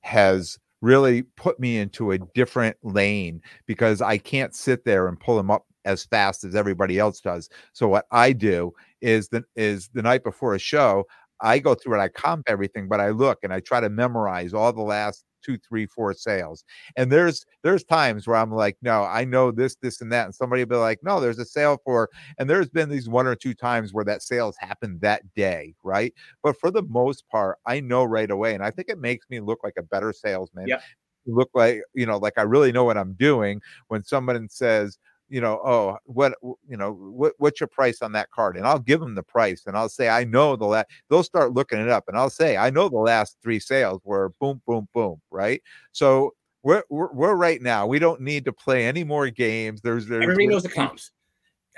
has 0.01 0.57
really 0.81 1.23
put 1.23 1.59
me 1.59 1.77
into 1.77 2.11
a 2.11 2.19
different 2.19 2.77
lane 2.83 3.41
because 3.65 4.01
I 4.01 4.17
can't 4.17 4.53
sit 4.53 4.85
there 4.85 5.07
and 5.07 5.19
pull 5.19 5.35
them 5.35 5.49
up 5.49 5.65
as 5.85 6.03
fast 6.03 6.43
as 6.43 6.55
everybody 6.55 6.99
else 6.99 7.21
does. 7.21 7.49
So 7.73 7.87
what 7.87 8.05
I 8.11 8.33
do 8.33 8.73
is 9.01 9.29
the 9.29 9.43
is 9.55 9.89
the 9.93 10.01
night 10.01 10.23
before 10.23 10.55
a 10.55 10.59
show, 10.59 11.05
I 11.41 11.59
go 11.59 11.75
through 11.75 11.99
it, 11.99 12.03
I 12.03 12.07
comp 12.09 12.45
everything, 12.47 12.87
but 12.87 12.99
I 12.99 13.09
look 13.09 13.39
and 13.43 13.53
I 13.53 13.59
try 13.59 13.79
to 13.79 13.89
memorize 13.89 14.53
all 14.53 14.71
the 14.71 14.81
last 14.81 15.25
two, 15.45 15.57
three, 15.57 15.85
four 15.85 16.13
sales. 16.13 16.63
And 16.95 17.11
there's 17.11 17.45
there's 17.63 17.83
times 17.83 18.27
where 18.27 18.37
I'm 18.37 18.51
like, 18.51 18.77
no, 18.81 19.03
I 19.03 19.25
know 19.25 19.51
this, 19.51 19.75
this, 19.81 20.01
and 20.01 20.11
that. 20.11 20.25
And 20.25 20.35
somebody 20.35 20.63
will 20.63 20.69
be 20.69 20.75
like, 20.75 20.99
no, 21.03 21.19
there's 21.19 21.39
a 21.39 21.45
sale 21.45 21.79
for 21.83 22.09
and 22.39 22.49
there's 22.49 22.69
been 22.69 22.89
these 22.89 23.07
one 23.07 23.27
or 23.27 23.35
two 23.35 23.53
times 23.53 23.93
where 23.93 24.05
that 24.05 24.23
sales 24.23 24.55
happened 24.59 25.01
that 25.01 25.21
day, 25.35 25.75
right? 25.83 26.13
But 26.41 26.59
for 26.59 26.71
the 26.71 26.83
most 26.83 27.27
part, 27.29 27.59
I 27.65 27.79
know 27.79 28.03
right 28.03 28.31
away. 28.31 28.55
And 28.55 28.63
I 28.63 28.71
think 28.71 28.89
it 28.89 28.99
makes 28.99 29.27
me 29.29 29.39
look 29.39 29.63
like 29.63 29.75
a 29.77 29.83
better 29.83 30.13
salesman. 30.13 30.67
Yep. 30.67 30.81
Look 31.27 31.49
like, 31.53 31.81
you 31.93 32.05
know, 32.05 32.17
like 32.17 32.37
I 32.37 32.43
really 32.43 32.71
know 32.71 32.83
what 32.83 32.97
I'm 32.97 33.13
doing 33.13 33.61
when 33.87 34.03
someone 34.03 34.47
says, 34.49 34.97
you 35.29 35.41
know, 35.41 35.59
oh, 35.65 35.97
what, 36.05 36.33
you 36.67 36.77
know, 36.77 36.93
what, 36.93 37.33
what's 37.37 37.59
your 37.59 37.67
price 37.67 38.01
on 38.01 38.11
that 38.11 38.29
card? 38.31 38.57
And 38.57 38.67
I'll 38.67 38.79
give 38.79 38.99
them 38.99 39.15
the 39.15 39.23
price 39.23 39.63
and 39.65 39.75
I'll 39.75 39.89
say, 39.89 40.09
I 40.09 40.23
know 40.23 40.55
the 40.55 40.65
last, 40.65 40.87
they'll 41.09 41.23
start 41.23 41.53
looking 41.53 41.79
it 41.79 41.89
up 41.89 42.05
and 42.07 42.17
I'll 42.17 42.29
say, 42.29 42.57
I 42.57 42.69
know 42.69 42.89
the 42.89 42.97
last 42.97 43.37
three 43.41 43.59
sales 43.59 44.01
were 44.03 44.33
boom, 44.39 44.61
boom, 44.67 44.87
boom, 44.93 45.21
right? 45.31 45.61
So 45.91 46.35
we're, 46.63 46.83
we're, 46.89 47.11
we're 47.11 47.35
right 47.35 47.61
now. 47.61 47.87
We 47.87 47.99
don't 47.99 48.21
need 48.21 48.45
to 48.45 48.53
play 48.53 48.85
any 48.85 49.03
more 49.03 49.29
games. 49.29 49.81
There's, 49.81 50.05
there's 50.05 50.23
Everybody 50.23 50.47
knows 50.47 50.63
the 50.63 50.69
comps. 50.69 51.11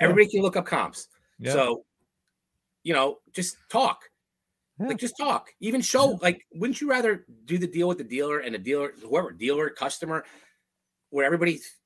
Everybody 0.00 0.28
can 0.28 0.42
look 0.42 0.56
up 0.56 0.66
comps. 0.66 1.08
Yeah. 1.38 1.52
So, 1.52 1.84
you 2.82 2.92
know, 2.92 3.18
just 3.32 3.56
talk. 3.70 4.02
Yeah. 4.78 4.88
Like 4.88 4.98
just 4.98 5.16
talk. 5.18 5.48
Even 5.60 5.80
show 5.80 6.18
like 6.22 6.46
wouldn't 6.54 6.80
you 6.80 6.88
rather 6.88 7.24
do 7.46 7.58
the 7.58 7.66
deal 7.66 7.88
with 7.88 7.98
the 7.98 8.04
dealer 8.04 8.40
and 8.40 8.54
the 8.54 8.58
dealer, 8.58 8.92
whoever, 9.02 9.32
dealer, 9.32 9.70
customer, 9.70 10.24
where 11.10 11.24
everybody's 11.24 11.77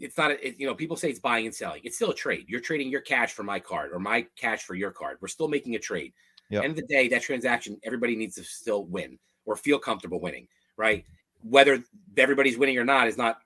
it's 0.00 0.16
not 0.16 0.30
a, 0.30 0.46
it, 0.46 0.56
you 0.58 0.66
know, 0.66 0.74
people 0.74 0.96
say 0.96 1.10
it's 1.10 1.20
buying 1.20 1.46
and 1.46 1.54
selling. 1.54 1.82
It's 1.84 1.96
still 1.96 2.10
a 2.10 2.14
trade. 2.14 2.46
You're 2.48 2.60
trading 2.60 2.90
your 2.90 3.00
cash 3.00 3.32
for 3.32 3.42
my 3.42 3.60
card 3.60 3.92
or 3.92 3.98
my 3.98 4.26
cash 4.36 4.62
for 4.64 4.74
your 4.74 4.90
card. 4.90 5.18
We're 5.20 5.28
still 5.28 5.48
making 5.48 5.74
a 5.74 5.78
trade. 5.78 6.12
Yep. 6.50 6.64
End 6.64 6.70
of 6.72 6.76
the 6.76 6.86
day, 6.86 7.08
that 7.08 7.22
transaction, 7.22 7.78
everybody 7.84 8.16
needs 8.16 8.34
to 8.36 8.44
still 8.44 8.84
win 8.84 9.18
or 9.44 9.56
feel 9.56 9.78
comfortable 9.78 10.20
winning, 10.20 10.48
right? 10.76 11.04
Whether 11.42 11.82
everybody's 12.16 12.58
winning 12.58 12.78
or 12.78 12.84
not 12.84 13.06
is 13.06 13.16
not 13.16 13.38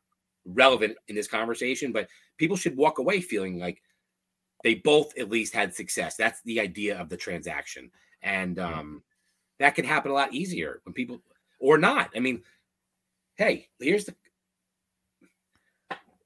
relevant 0.47 0.97
in 1.09 1.15
this 1.15 1.29
conversation, 1.29 1.93
but 1.93 2.09
people 2.39 2.57
should 2.57 2.77
walk 2.77 2.99
away 2.99 3.21
feeling 3.21 3.59
like 3.59 3.83
they 4.63 4.77
both 4.77 5.17
at 5.19 5.31
least 5.31 5.55
had 5.55 5.75
success. 5.75 6.17
That's 6.17 6.41
the 6.43 6.61
idea 6.61 6.99
of 6.99 7.09
the 7.09 7.17
transaction. 7.17 7.91
And 8.23 8.59
um, 8.59 9.03
that 9.59 9.75
can 9.75 9.85
happen 9.85 10.11
a 10.11 10.15
lot 10.15 10.33
easier 10.33 10.81
when 10.85 10.95
people 10.95 11.21
or 11.59 11.79
not. 11.79 12.11
I 12.17 12.21
mean, 12.21 12.43
hey, 13.37 13.69
here's 13.79 14.07
the 14.07 14.15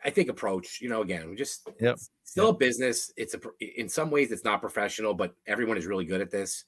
I 0.04 0.10
think 0.10 0.28
approach, 0.28 0.80
you 0.80 0.88
know, 0.88 1.02
again, 1.02 1.28
we 1.28 1.36
just 1.36 1.68
Yep. 1.80 1.98
still 2.22 2.48
a 2.50 2.54
business. 2.54 3.12
It's 3.16 3.34
a 3.34 3.40
in 3.60 3.88
some 3.88 4.10
ways 4.10 4.30
it's 4.30 4.44
not 4.44 4.60
professional, 4.60 5.14
but 5.14 5.34
everyone 5.46 5.76
is 5.76 5.86
really 5.86 6.04
good 6.04 6.20
at 6.20 6.30
this. 6.30 6.64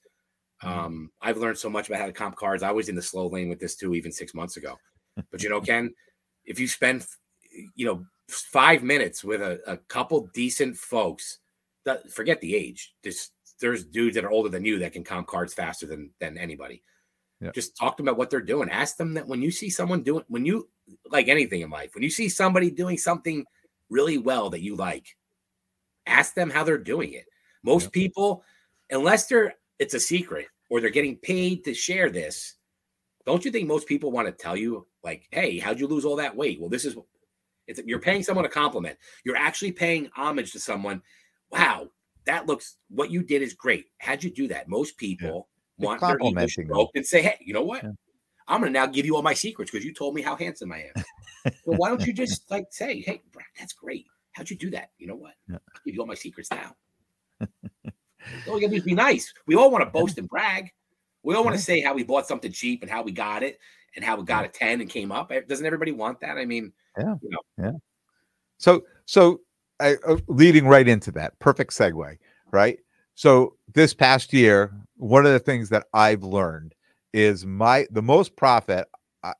Mhm. 0.62 0.68
Um, 0.68 1.12
I've 1.20 1.38
learned 1.38 1.58
so 1.58 1.70
much 1.70 1.88
about 1.88 2.00
how 2.00 2.06
to 2.06 2.12
comp 2.12 2.36
cards. 2.36 2.62
I 2.62 2.72
was 2.72 2.88
in 2.88 2.94
the 2.96 3.02
slow 3.02 3.28
lane 3.28 3.48
with 3.48 3.60
this 3.60 3.76
too, 3.76 3.94
even 3.94 4.12
six 4.12 4.34
months 4.34 4.56
ago. 4.56 4.78
But 5.30 5.42
you 5.42 5.48
know, 5.48 5.60
Ken, 5.60 5.94
if 6.44 6.58
you 6.58 6.66
spend 6.68 7.06
you 7.74 7.86
know 7.86 8.04
five 8.28 8.82
minutes 8.82 9.24
with 9.24 9.42
a, 9.42 9.60
a 9.66 9.76
couple 9.76 10.28
decent 10.34 10.76
folks, 10.76 11.38
that 11.84 12.10
forget 12.10 12.40
the 12.40 12.54
age. 12.54 12.94
Just 13.02 13.32
there's 13.60 13.84
dudes 13.84 14.14
that 14.14 14.24
are 14.24 14.30
older 14.30 14.48
than 14.48 14.64
you 14.64 14.78
that 14.78 14.92
can 14.92 15.04
comp 15.04 15.26
cards 15.28 15.54
faster 15.54 15.86
than 15.86 16.10
than 16.18 16.36
anybody. 16.38 16.82
Yeah. 17.40 17.50
Just 17.54 17.76
talk 17.76 17.96
to 17.96 18.02
them 18.02 18.08
about 18.08 18.18
what 18.18 18.28
they're 18.30 18.40
doing. 18.40 18.68
Ask 18.68 18.96
them 18.96 19.14
that 19.14 19.26
when 19.26 19.40
you 19.40 19.50
see 19.50 19.70
someone 19.70 20.02
doing 20.02 20.24
when 20.28 20.44
you 20.44 20.68
like 21.10 21.28
anything 21.28 21.62
in 21.62 21.70
life, 21.70 21.94
when 21.94 22.02
you 22.02 22.10
see 22.10 22.28
somebody 22.28 22.70
doing 22.70 22.98
something 22.98 23.44
really 23.88 24.18
well 24.18 24.50
that 24.50 24.60
you 24.62 24.76
like, 24.76 25.16
ask 26.06 26.34
them 26.34 26.50
how 26.50 26.64
they're 26.64 26.78
doing 26.78 27.12
it. 27.14 27.26
Most 27.62 27.84
Yeah. 27.84 27.90
people, 27.90 28.44
unless 28.90 29.26
they're 29.26 29.54
it's 29.78 29.94
a 29.94 30.00
secret 30.00 30.48
or 30.68 30.80
they're 30.80 30.90
getting 30.90 31.16
paid 31.16 31.64
to 31.64 31.72
share 31.74 32.10
this, 32.10 32.56
don't 33.24 33.44
you 33.44 33.50
think 33.50 33.66
most 33.66 33.86
people 33.88 34.12
want 34.12 34.26
to 34.28 34.32
tell 34.32 34.56
you 34.56 34.86
like, 35.02 35.26
"Hey, 35.30 35.58
how'd 35.58 35.80
you 35.80 35.86
lose 35.86 36.04
all 36.04 36.16
that 36.16 36.36
weight?" 36.36 36.60
Well, 36.60 36.68
this 36.68 36.84
is 36.84 36.94
it's 37.66 37.80
you're 37.86 38.00
paying 38.00 38.22
someone 38.22 38.44
a 38.44 38.48
compliment. 38.50 38.98
You're 39.24 39.36
actually 39.36 39.72
paying 39.72 40.10
homage 40.14 40.52
to 40.52 40.60
someone. 40.60 41.02
Wow, 41.50 41.90
that 42.26 42.46
looks 42.46 42.76
what 42.88 43.10
you 43.10 43.22
did 43.22 43.40
is 43.40 43.54
great. 43.54 43.86
How'd 43.98 44.22
you 44.24 44.30
do 44.30 44.46
that? 44.48 44.68
Most 44.68 44.98
people 44.98 45.28
You're 45.28 45.46
want 45.80 46.00
their 46.00 46.18
ego 46.22 46.46
stroked 46.46 46.96
and 46.96 47.06
say, 47.06 47.22
"Hey, 47.22 47.36
you 47.40 47.52
know 47.52 47.64
what? 47.64 47.82
Yeah. 47.82 47.90
I'm 48.48 48.60
gonna 48.60 48.72
now 48.72 48.86
give 48.86 49.06
you 49.06 49.16
all 49.16 49.22
my 49.22 49.34
secrets 49.34 49.70
because 49.70 49.84
you 49.84 49.94
told 49.94 50.14
me 50.14 50.22
how 50.22 50.36
handsome 50.36 50.72
I 50.72 50.90
am." 50.94 51.04
well, 51.64 51.78
why 51.78 51.88
don't 51.88 52.04
you 52.06 52.12
just 52.12 52.50
like 52.50 52.66
say, 52.70 53.00
"Hey, 53.00 53.22
Brad, 53.32 53.46
that's 53.58 53.72
great. 53.72 54.06
How'd 54.32 54.50
you 54.50 54.56
do 54.56 54.70
that? 54.70 54.90
You 54.98 55.06
know 55.06 55.16
what? 55.16 55.34
Yeah. 55.48 55.56
I'll 55.56 55.80
give 55.84 55.94
you 55.94 56.00
all 56.00 56.06
my 56.06 56.14
secrets 56.14 56.50
now." 56.50 56.76
all 58.48 58.54
you 58.54 58.60
gotta 58.60 58.68
do 58.68 58.76
is 58.76 58.84
be 58.84 58.94
nice. 58.94 59.32
We 59.46 59.56
all 59.56 59.70
want 59.70 59.84
to 59.84 59.90
boast 59.90 60.18
and 60.18 60.28
brag. 60.30 60.70
We 61.22 61.34
all 61.34 61.44
want 61.44 61.56
to 61.56 61.62
say 61.62 61.80
how 61.80 61.94
we 61.94 62.02
bought 62.02 62.26
something 62.26 62.52
cheap 62.52 62.82
and 62.82 62.90
how 62.90 63.02
we 63.02 63.12
got 63.12 63.42
it 63.42 63.58
and 63.96 64.04
how 64.04 64.16
we 64.16 64.24
got 64.24 64.44
a 64.44 64.48
10 64.48 64.80
and 64.80 64.88
came 64.88 65.12
up. 65.12 65.30
Eh, 65.32 65.40
Doesn't 65.46 65.66
everybody 65.66 65.92
want 65.92 66.20
that? 66.20 66.38
I 66.38 66.44
mean, 66.44 66.72
yeah, 66.98 67.14
yeah. 67.58 67.72
So, 68.58 68.84
so 69.06 69.40
I, 69.80 69.96
uh, 70.06 70.18
leading 70.28 70.66
right 70.66 70.86
into 70.86 71.10
that, 71.12 71.38
perfect 71.38 71.72
segue, 71.72 72.18
right? 72.52 72.78
So 73.14 73.56
this 73.74 73.92
past 73.94 74.32
year, 74.32 74.72
one 75.00 75.24
of 75.24 75.32
the 75.32 75.38
things 75.38 75.70
that 75.70 75.86
I've 75.94 76.22
learned 76.22 76.74
is 77.12 77.46
my 77.46 77.86
the 77.90 78.02
most 78.02 78.36
profit 78.36 78.86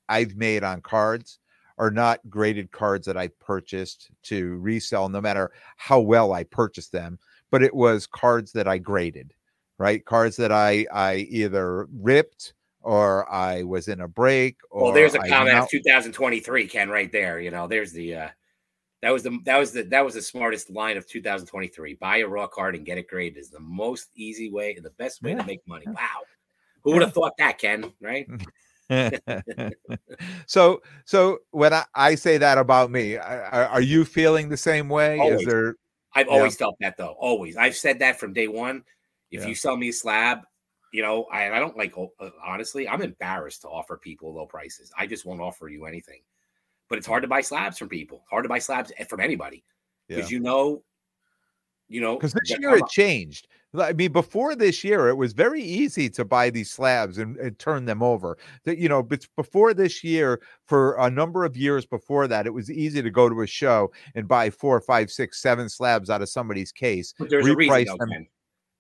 I've 0.09 0.35
made 0.35 0.64
on 0.64 0.81
cards 0.81 1.38
are 1.79 1.90
not 1.90 2.20
graded 2.29 2.73
cards 2.73 3.07
that 3.07 3.16
I 3.16 3.29
purchased 3.40 4.11
to 4.25 4.59
resell, 4.59 5.09
no 5.09 5.20
matter 5.20 5.53
how 5.77 6.01
well 6.01 6.33
I 6.33 6.44
purchased 6.44 6.92
them, 6.92 7.18
but 7.51 7.62
it 7.62 7.75
was 7.75 8.07
cards 8.07 8.53
that 8.53 8.68
I 8.68 8.79
graded, 8.79 9.35
right? 9.79 10.05
Cards 10.05 10.37
that 10.37 10.51
I 10.51 10.87
I 10.92 11.27
either 11.31 11.87
ripped 11.92 12.55
or 12.81 13.31
I 13.31 13.62
was 13.62 13.88
in 13.88 14.01
a 14.01 14.09
break. 14.09 14.57
Or 14.70 14.85
well, 14.85 14.92
there's 14.92 15.14
a 15.14 15.20
I 15.20 15.29
comment 15.29 15.59
of 15.59 15.68
2023, 15.68 16.66
Ken, 16.68 16.88
right 16.88 17.12
there. 17.12 17.38
You 17.38 17.51
know, 17.51 17.66
there's 17.66 17.92
the 17.92 18.14
uh 18.14 18.29
that 19.02 19.10
was 19.10 19.22
the 19.22 19.38
that 19.44 19.58
was 19.58 19.72
the 19.72 19.82
that 19.84 20.04
was 20.04 20.14
the 20.14 20.22
smartest 20.22 20.70
line 20.70 20.96
of 20.96 21.06
2023. 21.06 21.94
Buy 21.94 22.18
a 22.18 22.26
raw 22.28 22.46
card 22.46 22.74
and 22.76 22.84
get 22.84 22.98
it 22.98 23.08
graded 23.08 23.38
is 23.38 23.50
the 23.50 23.60
most 23.60 24.08
easy 24.14 24.50
way 24.50 24.74
and 24.74 24.84
the 24.84 24.90
best 24.90 25.22
way 25.22 25.30
Yeah. 25.32 25.38
to 25.38 25.46
make 25.46 25.60
money. 25.66 25.86
Wow. 25.86 26.22
Who 26.82 26.92
would 26.92 27.02
have 27.02 27.12
thought 27.14 27.36
that, 27.38 27.58
Ken? 27.58 27.92
Right? 28.00 28.26
so 30.46 30.82
so 31.04 31.38
when 31.52 31.72
I, 31.72 31.84
I 31.94 32.14
say 32.16 32.38
that 32.38 32.58
about 32.58 32.90
me 32.90 33.16
I, 33.18 33.62
I- 33.62 33.66
are 33.66 33.80
you 33.80 34.04
feeling 34.04 34.48
the 34.48 34.56
same 34.56 34.88
way 34.88 35.18
Always. 35.18 35.40
is 35.42 35.46
there 35.46 35.76
I've 36.12 36.26
always 36.28 36.56
felt 36.56 36.74
that 36.80 36.96
though. 36.96 37.14
Always. 37.20 37.56
I've 37.56 37.76
said 37.76 38.00
that 38.00 38.18
from 38.18 38.32
day 38.32 38.48
one. 38.48 38.82
If 39.30 39.42
Yeah. 39.42 39.46
you 39.46 39.54
sell 39.54 39.76
me 39.76 39.90
a 39.90 39.92
slab, 39.92 40.40
you 40.92 41.02
know, 41.02 41.22
I, 41.30 41.52
I 41.52 41.60
don't 41.60 41.76
like 41.76 41.94
uh, 41.96 42.30
honestly, 42.44 42.88
I'm 42.88 43.00
embarrassed 43.00 43.62
to 43.62 43.68
offer 43.68 43.96
people 43.96 44.34
low 44.34 44.44
prices. 44.46 44.90
I 44.98 45.06
just 45.06 45.24
won't 45.24 45.40
offer 45.40 45.68
you 45.68 45.84
anything. 45.86 46.20
But 46.90 46.98
it's 46.98 47.07
hard 47.07 47.22
to 47.22 47.29
buy 47.29 47.40
slabs 47.40 47.79
from 47.79 47.88
people. 47.88 48.24
Hard 48.29 48.44
to 48.44 48.48
buy 48.48 48.59
slabs 48.59 48.92
from 49.09 49.20
anybody 49.20 49.64
Yeah. 50.09 50.16
because 50.16 50.31
you 50.31 50.40
know, 50.40 50.83
you 51.88 52.00
know, 52.00 52.16
Because 52.16 52.35
this 52.35 52.59
year 52.59 52.74
it 52.74 52.87
changed. 52.88 53.48
I 53.79 53.92
mean, 53.92 54.11
before 54.11 54.57
this 54.57 54.83
year, 54.83 55.09
it 55.09 55.16
was 55.16 55.33
very 55.33 55.62
easy 55.62 56.11
to 56.11 56.24
buy 56.24 56.50
these 56.50 56.68
slabs 56.68 57.18
and, 57.18 57.37
and 57.37 57.57
turn 57.61 57.85
them 57.85 58.03
over. 58.03 58.37
That 58.64 58.79
you 58.79 58.88
know, 58.88 59.00
but 59.00 59.24
before 59.37 59.72
this 59.72 60.03
year, 60.03 60.40
for 60.66 60.96
a 60.98 61.09
number 61.09 61.44
of 61.44 61.57
years 61.57 61.87
before 61.87 62.26
that, 62.26 62.46
it 62.46 62.50
was 62.50 62.68
easy 62.68 63.00
to 63.00 63.11
go 63.11 63.29
to 63.29 63.42
a 63.42 63.46
show 63.46 63.92
and 64.16 64.26
buy 64.26 64.50
four, 64.50 64.81
five, 64.81 65.12
six, 65.12 65.40
seven 65.40 65.68
slabs 65.68 66.11
out 66.11 66.20
of 66.20 66.29
somebody's 66.29 66.72
case. 66.72 67.14
But 67.16 67.31
there's 67.31 67.46
a 67.46 67.55
reason, 67.55 67.96
though. 67.98 68.24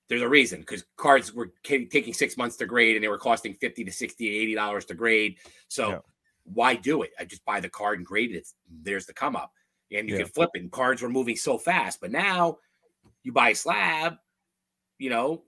There's 0.08 0.22
a 0.22 0.28
reason 0.28 0.60
because 0.60 0.84
cards 0.96 1.32
were 1.32 1.52
taking 1.62 2.12
six 2.12 2.36
months 2.36 2.56
to 2.56 2.66
grade 2.66 2.96
and 2.96 3.04
they 3.04 3.08
were 3.08 3.18
costing 3.18 3.54
50 3.54 3.84
to 3.84 3.92
60 3.92 4.28
80 4.28 4.54
dollars 4.56 4.84
to 4.86 4.94
grade. 4.94 5.36
So 5.68 5.90
Yeah. 5.90 5.98
Why 6.44 6.74
do 6.74 7.02
it? 7.02 7.10
I 7.18 7.24
just 7.24 7.44
buy 7.44 7.60
the 7.60 7.68
card 7.68 7.98
and 7.98 8.06
grade 8.06 8.30
it. 8.32 8.36
It's, 8.38 8.54
there's 8.82 9.06
the 9.06 9.12
come 9.12 9.36
up. 9.36 9.52
And 9.92 10.08
you 10.08 10.14
Yeah. 10.14 10.22
can 10.22 10.32
flip 10.32 10.50
it. 10.54 10.62
And 10.62 10.72
cards 10.72 11.02
were 11.02 11.08
moving 11.08 11.36
so 11.36 11.58
fast. 11.58 12.00
But 12.00 12.12
now 12.12 12.58
you 13.22 13.32
buy 13.32 13.50
a 13.50 13.54
slab, 13.54 14.16
you 14.98 15.10
know, 15.10 15.42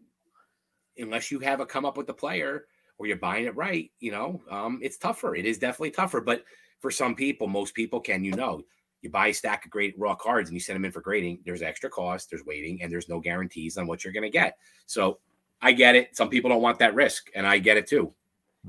unless 0.98 1.30
you 1.30 1.38
have 1.40 1.60
a 1.60 1.66
come 1.66 1.84
up 1.84 1.96
with 1.96 2.06
the 2.06 2.14
player 2.14 2.66
or 2.98 3.06
you're 3.06 3.16
buying 3.16 3.46
it 3.46 3.56
right, 3.56 3.90
you 4.00 4.10
know, 4.10 4.42
um, 4.50 4.78
it's 4.82 4.98
tougher. 4.98 5.34
It 5.34 5.46
is 5.46 5.58
definitely 5.58 5.90
tougher. 5.90 6.20
But 6.20 6.44
for 6.80 6.90
some 6.90 7.14
people, 7.14 7.46
most 7.46 7.74
people 7.74 8.00
can, 8.00 8.24
you 8.24 8.32
know, 8.32 8.62
you 9.00 9.10
buy 9.10 9.28
a 9.28 9.34
stack 9.34 9.64
of 9.64 9.70
great 9.70 9.98
raw 9.98 10.14
cards 10.14 10.48
and 10.48 10.54
you 10.54 10.60
send 10.60 10.76
them 10.76 10.84
in 10.84 10.92
for 10.92 11.00
grading. 11.00 11.40
There's 11.44 11.62
extra 11.62 11.90
cost, 11.90 12.30
there's 12.30 12.44
waiting, 12.44 12.82
and 12.82 12.92
there's 12.92 13.08
no 13.08 13.18
guarantees 13.18 13.76
on 13.76 13.86
what 13.86 14.04
you're 14.04 14.12
going 14.12 14.22
to 14.22 14.30
get. 14.30 14.56
So 14.86 15.18
I 15.60 15.72
get 15.72 15.96
it. 15.96 16.16
Some 16.16 16.28
people 16.28 16.50
don't 16.50 16.62
want 16.62 16.78
that 16.80 16.94
risk, 16.94 17.28
and 17.34 17.46
I 17.46 17.58
get 17.58 17.76
it 17.76 17.86
too. 17.86 18.12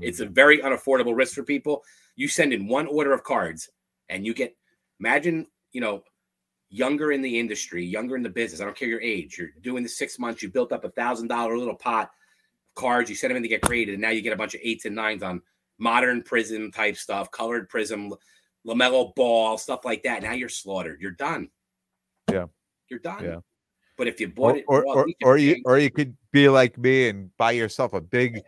It's 0.00 0.18
a 0.18 0.26
very 0.26 0.58
unaffordable 0.58 1.16
risk 1.16 1.34
for 1.34 1.44
people. 1.44 1.84
You 2.16 2.28
send 2.28 2.52
in 2.52 2.68
one 2.68 2.86
order 2.86 3.12
of 3.12 3.24
cards 3.24 3.68
and 4.08 4.24
you 4.24 4.34
get, 4.34 4.56
imagine, 5.00 5.46
you 5.72 5.80
know, 5.80 6.02
younger 6.70 7.12
in 7.12 7.22
the 7.22 7.38
industry, 7.38 7.84
younger 7.84 8.16
in 8.16 8.22
the 8.22 8.28
business. 8.28 8.60
I 8.60 8.64
don't 8.64 8.76
care 8.76 8.88
your 8.88 9.00
age. 9.00 9.38
You're 9.38 9.50
doing 9.62 9.82
the 9.82 9.88
six 9.88 10.18
months, 10.18 10.42
you 10.42 10.50
built 10.50 10.72
up 10.72 10.84
a 10.84 10.90
thousand 10.90 11.28
dollar 11.28 11.56
little 11.56 11.74
pot 11.74 12.04
of 12.04 12.74
cards, 12.74 13.10
you 13.10 13.16
send 13.16 13.30
them 13.30 13.36
in 13.36 13.42
to 13.42 13.48
get 13.48 13.62
graded, 13.62 13.94
and 13.94 14.02
now 14.02 14.10
you 14.10 14.22
get 14.22 14.32
a 14.32 14.36
bunch 14.36 14.54
of 14.54 14.60
eights 14.62 14.84
and 14.84 14.94
nines 14.94 15.22
on 15.22 15.42
modern 15.78 16.22
prism 16.22 16.70
type 16.70 16.96
stuff, 16.96 17.30
colored 17.30 17.68
prism, 17.68 18.12
LaMelo 18.66 19.14
ball, 19.14 19.58
stuff 19.58 19.84
like 19.84 20.02
that. 20.04 20.22
Now 20.22 20.32
you're 20.32 20.48
slaughtered. 20.48 21.00
You're 21.00 21.12
done. 21.12 21.48
Yeah. 22.30 22.46
You're 22.88 23.00
done. 23.00 23.24
Yeah. 23.24 23.40
But 23.96 24.08
if 24.08 24.20
you 24.20 24.28
bought 24.28 24.52
or 24.52 24.56
it, 24.56 24.64
or, 24.66 24.86
or, 24.86 25.06
or 25.22 25.36
you 25.36 25.62
or 25.64 25.78
you 25.78 25.90
could 25.90 26.16
be 26.32 26.48
like 26.48 26.76
me 26.78 27.08
and 27.08 27.30
buy 27.36 27.52
yourself 27.52 27.92
a 27.92 28.00
big 28.00 28.42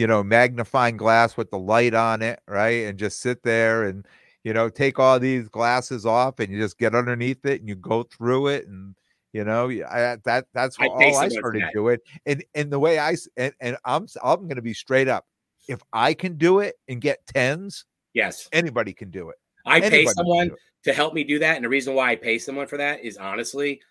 you 0.00 0.06
know 0.06 0.22
magnifying 0.24 0.96
glass 0.96 1.36
with 1.36 1.50
the 1.50 1.58
light 1.58 1.92
on 1.92 2.22
it 2.22 2.40
right 2.48 2.86
and 2.86 2.98
just 2.98 3.20
sit 3.20 3.42
there 3.42 3.84
and 3.84 4.06
you 4.44 4.54
know 4.54 4.70
take 4.70 4.98
all 4.98 5.20
these 5.20 5.46
glasses 5.48 6.06
off 6.06 6.38
and 6.38 6.50
you 6.50 6.58
just 6.58 6.78
get 6.78 6.94
underneath 6.94 7.44
it 7.44 7.60
and 7.60 7.68
you 7.68 7.74
go 7.74 8.02
through 8.04 8.46
it 8.46 8.66
and 8.66 8.94
you 9.34 9.44
know 9.44 9.68
I, 9.68 10.16
that 10.24 10.46
that's 10.54 10.78
pay 10.78 10.88
all 10.88 11.18
i 11.18 11.28
started 11.28 11.64
that. 11.64 11.74
doing 11.74 11.98
and 12.24 12.42
and 12.54 12.72
the 12.72 12.78
way 12.78 12.98
I 12.98 13.14
and, 13.36 13.52
and 13.60 13.76
i'm 13.84 14.06
i'm 14.24 14.44
going 14.44 14.56
to 14.56 14.62
be 14.62 14.72
straight 14.72 15.06
up 15.06 15.26
if 15.68 15.82
i 15.92 16.14
can 16.14 16.38
do 16.38 16.60
it 16.60 16.76
and 16.88 16.98
get 16.98 17.18
tens 17.26 17.84
yes, 18.14 18.48
anybody 18.52 18.94
can 18.94 19.10
do 19.10 19.28
it 19.28 19.36
I 19.66 19.76
Anybody 19.76 20.06
pay 20.06 20.12
someone 20.12 20.50
to 20.84 20.92
help 20.94 21.12
me 21.12 21.22
do 21.22 21.38
that. 21.40 21.56
And 21.56 21.64
the 21.64 21.68
reason 21.68 21.94
why 21.94 22.12
I 22.12 22.16
pay 22.16 22.38
someone 22.38 22.66
for 22.66 22.78
that 22.78 23.04
is 23.04 23.18
honestly, 23.18 23.82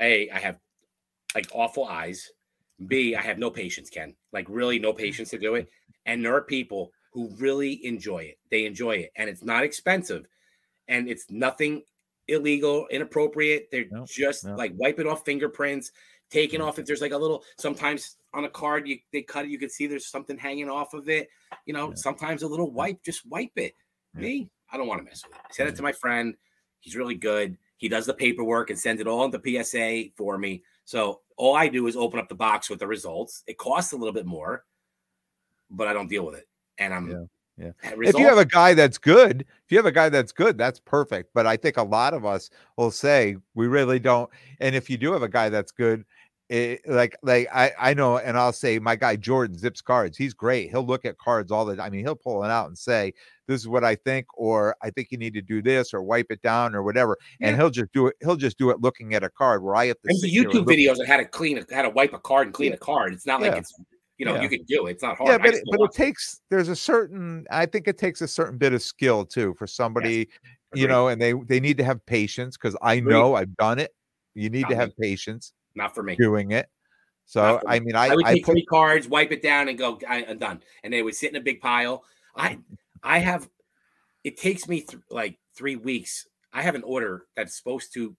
A, 0.00 0.30
I 0.30 0.38
have 0.38 0.58
like 1.34 1.48
awful 1.52 1.84
eyes. 1.84 2.30
B, 2.86 3.14
I 3.14 3.22
have 3.22 3.38
no 3.38 3.50
patience, 3.50 3.90
Ken. 3.90 4.14
Like 4.32 4.46
really 4.48 4.78
no 4.78 4.92
patience 4.92 5.30
to 5.30 5.38
do 5.38 5.54
it. 5.56 5.68
And 6.06 6.24
there 6.24 6.34
are 6.34 6.42
people 6.42 6.92
who 7.12 7.30
really 7.38 7.84
enjoy 7.84 8.18
it. 8.20 8.38
They 8.50 8.64
enjoy 8.66 8.96
it. 8.96 9.12
And 9.16 9.28
it's 9.28 9.42
not 9.42 9.64
expensive. 9.64 10.26
And 10.86 11.08
it's 11.08 11.30
nothing 11.30 11.82
illegal, 12.28 12.86
inappropriate. 12.90 13.68
They're 13.72 13.86
No, 13.90 14.04
just 14.06 14.44
no. 14.44 14.54
like 14.54 14.72
wiping 14.76 15.06
off 15.06 15.24
fingerprints, 15.24 15.90
taking 16.30 16.60
Yeah. 16.60 16.66
off 16.66 16.78
if 16.78 16.86
there's 16.86 17.00
like 17.00 17.12
a 17.12 17.18
little 17.18 17.44
sometimes 17.58 18.16
on 18.34 18.44
a 18.44 18.50
card 18.50 18.86
you 18.86 18.98
they 19.12 19.22
cut 19.22 19.46
it, 19.46 19.50
you 19.50 19.58
can 19.58 19.70
see 19.70 19.86
there's 19.86 20.06
something 20.06 20.36
hanging 20.38 20.68
off 20.68 20.94
of 20.94 21.08
it. 21.08 21.28
You 21.66 21.72
know, 21.72 21.88
Yeah. 21.88 21.94
sometimes 21.96 22.42
a 22.42 22.48
little 22.48 22.70
wipe, 22.70 23.02
just 23.02 23.26
wipe 23.26 23.56
it. 23.56 23.74
Yeah. 24.14 24.20
Me, 24.20 24.50
I 24.70 24.76
don't 24.76 24.86
want 24.86 25.00
to 25.00 25.04
mess 25.04 25.24
with 25.26 25.34
it. 25.34 25.40
I 25.48 25.52
sent 25.52 25.68
it 25.70 25.76
to 25.76 25.82
my 25.82 25.92
friend. 25.92 26.36
He's 26.80 26.94
really 26.96 27.14
good. 27.16 27.56
He 27.78 27.88
does 27.88 28.06
the 28.06 28.14
paperwork 28.14 28.70
and 28.70 28.78
sends 28.78 29.00
it 29.00 29.06
all 29.06 29.24
into 29.24 29.40
PSA 29.42 30.10
for 30.16 30.36
me. 30.38 30.62
So 30.84 31.22
all 31.38 31.54
I 31.54 31.68
do 31.68 31.86
is 31.86 31.96
open 31.96 32.18
up 32.18 32.28
the 32.28 32.34
box 32.34 32.68
with 32.68 32.80
the 32.80 32.86
results. 32.86 33.44
It 33.46 33.56
costs 33.56 33.92
a 33.92 33.96
little 33.96 34.12
bit 34.12 34.26
more, 34.26 34.64
but 35.70 35.88
I 35.88 35.92
don't 35.92 36.08
deal 36.08 36.26
with 36.26 36.36
it. 36.36 36.48
And 36.78 36.92
I'm 36.92 37.28
Yeah, 37.56 37.70
yeah. 37.84 37.94
if 38.02 38.18
you 38.18 38.26
have 38.26 38.38
a 38.38 38.44
guy 38.44 38.74
that's 38.74 38.98
good, 38.98 39.42
if 39.42 39.70
you 39.72 39.78
have 39.78 39.86
a 39.86 39.92
guy 39.92 40.08
that's 40.08 40.32
good, 40.32 40.58
that's 40.58 40.80
perfect. 40.80 41.30
But 41.34 41.46
I 41.46 41.56
think 41.56 41.76
a 41.76 41.82
lot 41.82 42.12
of 42.12 42.26
us 42.26 42.50
will 42.76 42.90
say 42.90 43.36
we 43.54 43.68
really 43.68 44.00
don't. 44.00 44.28
And 44.60 44.74
if 44.74 44.90
you 44.90 44.98
do 44.98 45.12
have 45.12 45.22
a 45.22 45.28
guy 45.28 45.48
that's 45.48 45.72
good, 45.72 46.04
it, 46.48 46.80
like 46.86 47.16
like 47.22 47.46
I 47.52 47.72
I 47.78 47.94
know, 47.94 48.18
and 48.18 48.36
I'll 48.38 48.52
say 48.52 48.78
my 48.78 48.96
guy 48.96 49.16
Jordan 49.16 49.56
zips 49.58 49.80
cards. 49.82 50.16
He's 50.16 50.32
great. 50.34 50.70
He'll 50.70 50.84
look 50.86 51.04
at 51.04 51.18
cards 51.18 51.52
all 51.52 51.64
the. 51.64 51.80
I 51.82 51.90
mean, 51.90 52.00
he'll 52.04 52.16
pull 52.16 52.42
it 52.44 52.50
out 52.50 52.68
and 52.68 52.78
say, 52.78 53.12
"This 53.46 53.60
is 53.60 53.68
what 53.68 53.84
I 53.84 53.94
think," 53.96 54.26
or 54.34 54.74
"I 54.82 54.88
think 54.90 55.08
you 55.10 55.18
need 55.18 55.34
to 55.34 55.42
do 55.42 55.60
this," 55.60 55.92
or 55.92 56.02
wipe 56.02 56.26
it 56.30 56.40
down, 56.40 56.74
or 56.74 56.82
whatever. 56.82 57.18
And 57.40 57.50
Yeah. 57.52 57.56
he'll 57.56 57.70
just 57.70 57.92
do 57.92 58.06
it. 58.06 58.16
He'll 58.20 58.36
just 58.36 58.56
do 58.58 58.70
it 58.70 58.80
looking 58.80 59.14
at 59.14 59.22
a 59.22 59.28
card 59.28 59.62
where 59.62 59.74
I 59.76 59.86
have 59.86 59.96
to. 59.96 60.00
there's 60.04 60.20
sit 60.22 60.30
here 60.30 60.42
and 60.44 60.52
YouTube 60.52 60.64
videos 60.66 60.98
on 60.98 61.06
how 61.06 61.18
to 61.18 61.26
clean 61.26 61.62
how 61.70 61.82
to 61.82 61.90
wipe 61.90 62.14
a 62.14 62.18
card 62.18 62.46
and 62.48 62.54
clean 62.54 62.70
Yeah. 62.70 62.76
a 62.76 62.78
card. 62.78 63.12
It's 63.12 63.26
not 63.26 63.42
like 63.42 63.52
Yeah. 63.52 63.58
it's 63.58 63.74
you 64.16 64.24
know 64.24 64.34
Yeah. 64.36 64.42
you 64.42 64.48
can 64.48 64.62
do 64.64 64.86
it. 64.86 64.92
It's 64.92 65.02
not 65.02 65.18
hard. 65.18 65.28
Yeah, 65.30 65.38
but 65.38 65.54
it, 65.54 65.62
but 65.70 65.80
it 65.82 65.92
takes 65.92 66.40
there's 66.50 66.68
a 66.68 66.76
certain 66.76 67.44
I 67.50 67.66
think 67.66 67.88
it 67.88 67.98
takes 67.98 68.22
a 68.22 68.28
certain 68.28 68.56
bit 68.56 68.72
of 68.72 68.80
skill 68.82 69.26
too 69.26 69.54
for 69.58 69.66
somebody, 69.66 70.28
you 70.74 70.88
know, 70.88 71.08
and 71.08 71.20
they 71.20 71.34
they 71.46 71.60
need 71.60 71.76
to 71.76 71.84
have 71.84 72.04
patience 72.06 72.56
because 72.56 72.74
I 72.80 73.00
know 73.00 73.34
I've 73.34 73.54
done 73.56 73.78
it. 73.78 73.90
You 74.34 74.48
need 74.50 74.62
Not 74.62 74.68
to 74.70 74.74
me. 74.76 74.80
have 74.80 74.96
patience 74.96 75.52
not 75.74 75.94
for 75.94 76.02
me. 76.02 76.16
doing 76.16 76.52
it. 76.52 76.68
So 77.28 77.60
I 77.66 77.78
mean, 77.80 77.94
I, 77.94 78.08
I 78.08 78.14
would 78.14 78.26
I 78.26 78.34
take 78.34 78.46
put 78.46 78.52
three 78.52 78.64
cards, 78.64 79.06
wipe 79.06 79.32
it 79.32 79.42
down, 79.42 79.68
and 79.68 79.76
go. 79.76 79.98
I, 80.08 80.22
am 80.22 80.38
done. 80.38 80.62
And 80.82 80.92
they 80.92 81.02
would 81.02 81.14
sit 81.14 81.30
in 81.30 81.36
a 81.36 81.42
big 81.42 81.60
pile. 81.60 82.04
I, 82.34 82.58
I 83.02 83.18
have. 83.18 83.48
It 84.24 84.38
takes 84.38 84.66
me 84.66 84.80
th- 84.80 85.02
like 85.10 85.38
three 85.54 85.76
weeks. 85.76 86.26
I 86.54 86.62
have 86.62 86.74
an 86.74 86.82
order 86.84 87.26
that's 87.36 87.54
supposed 87.54 87.92
to 87.94 88.16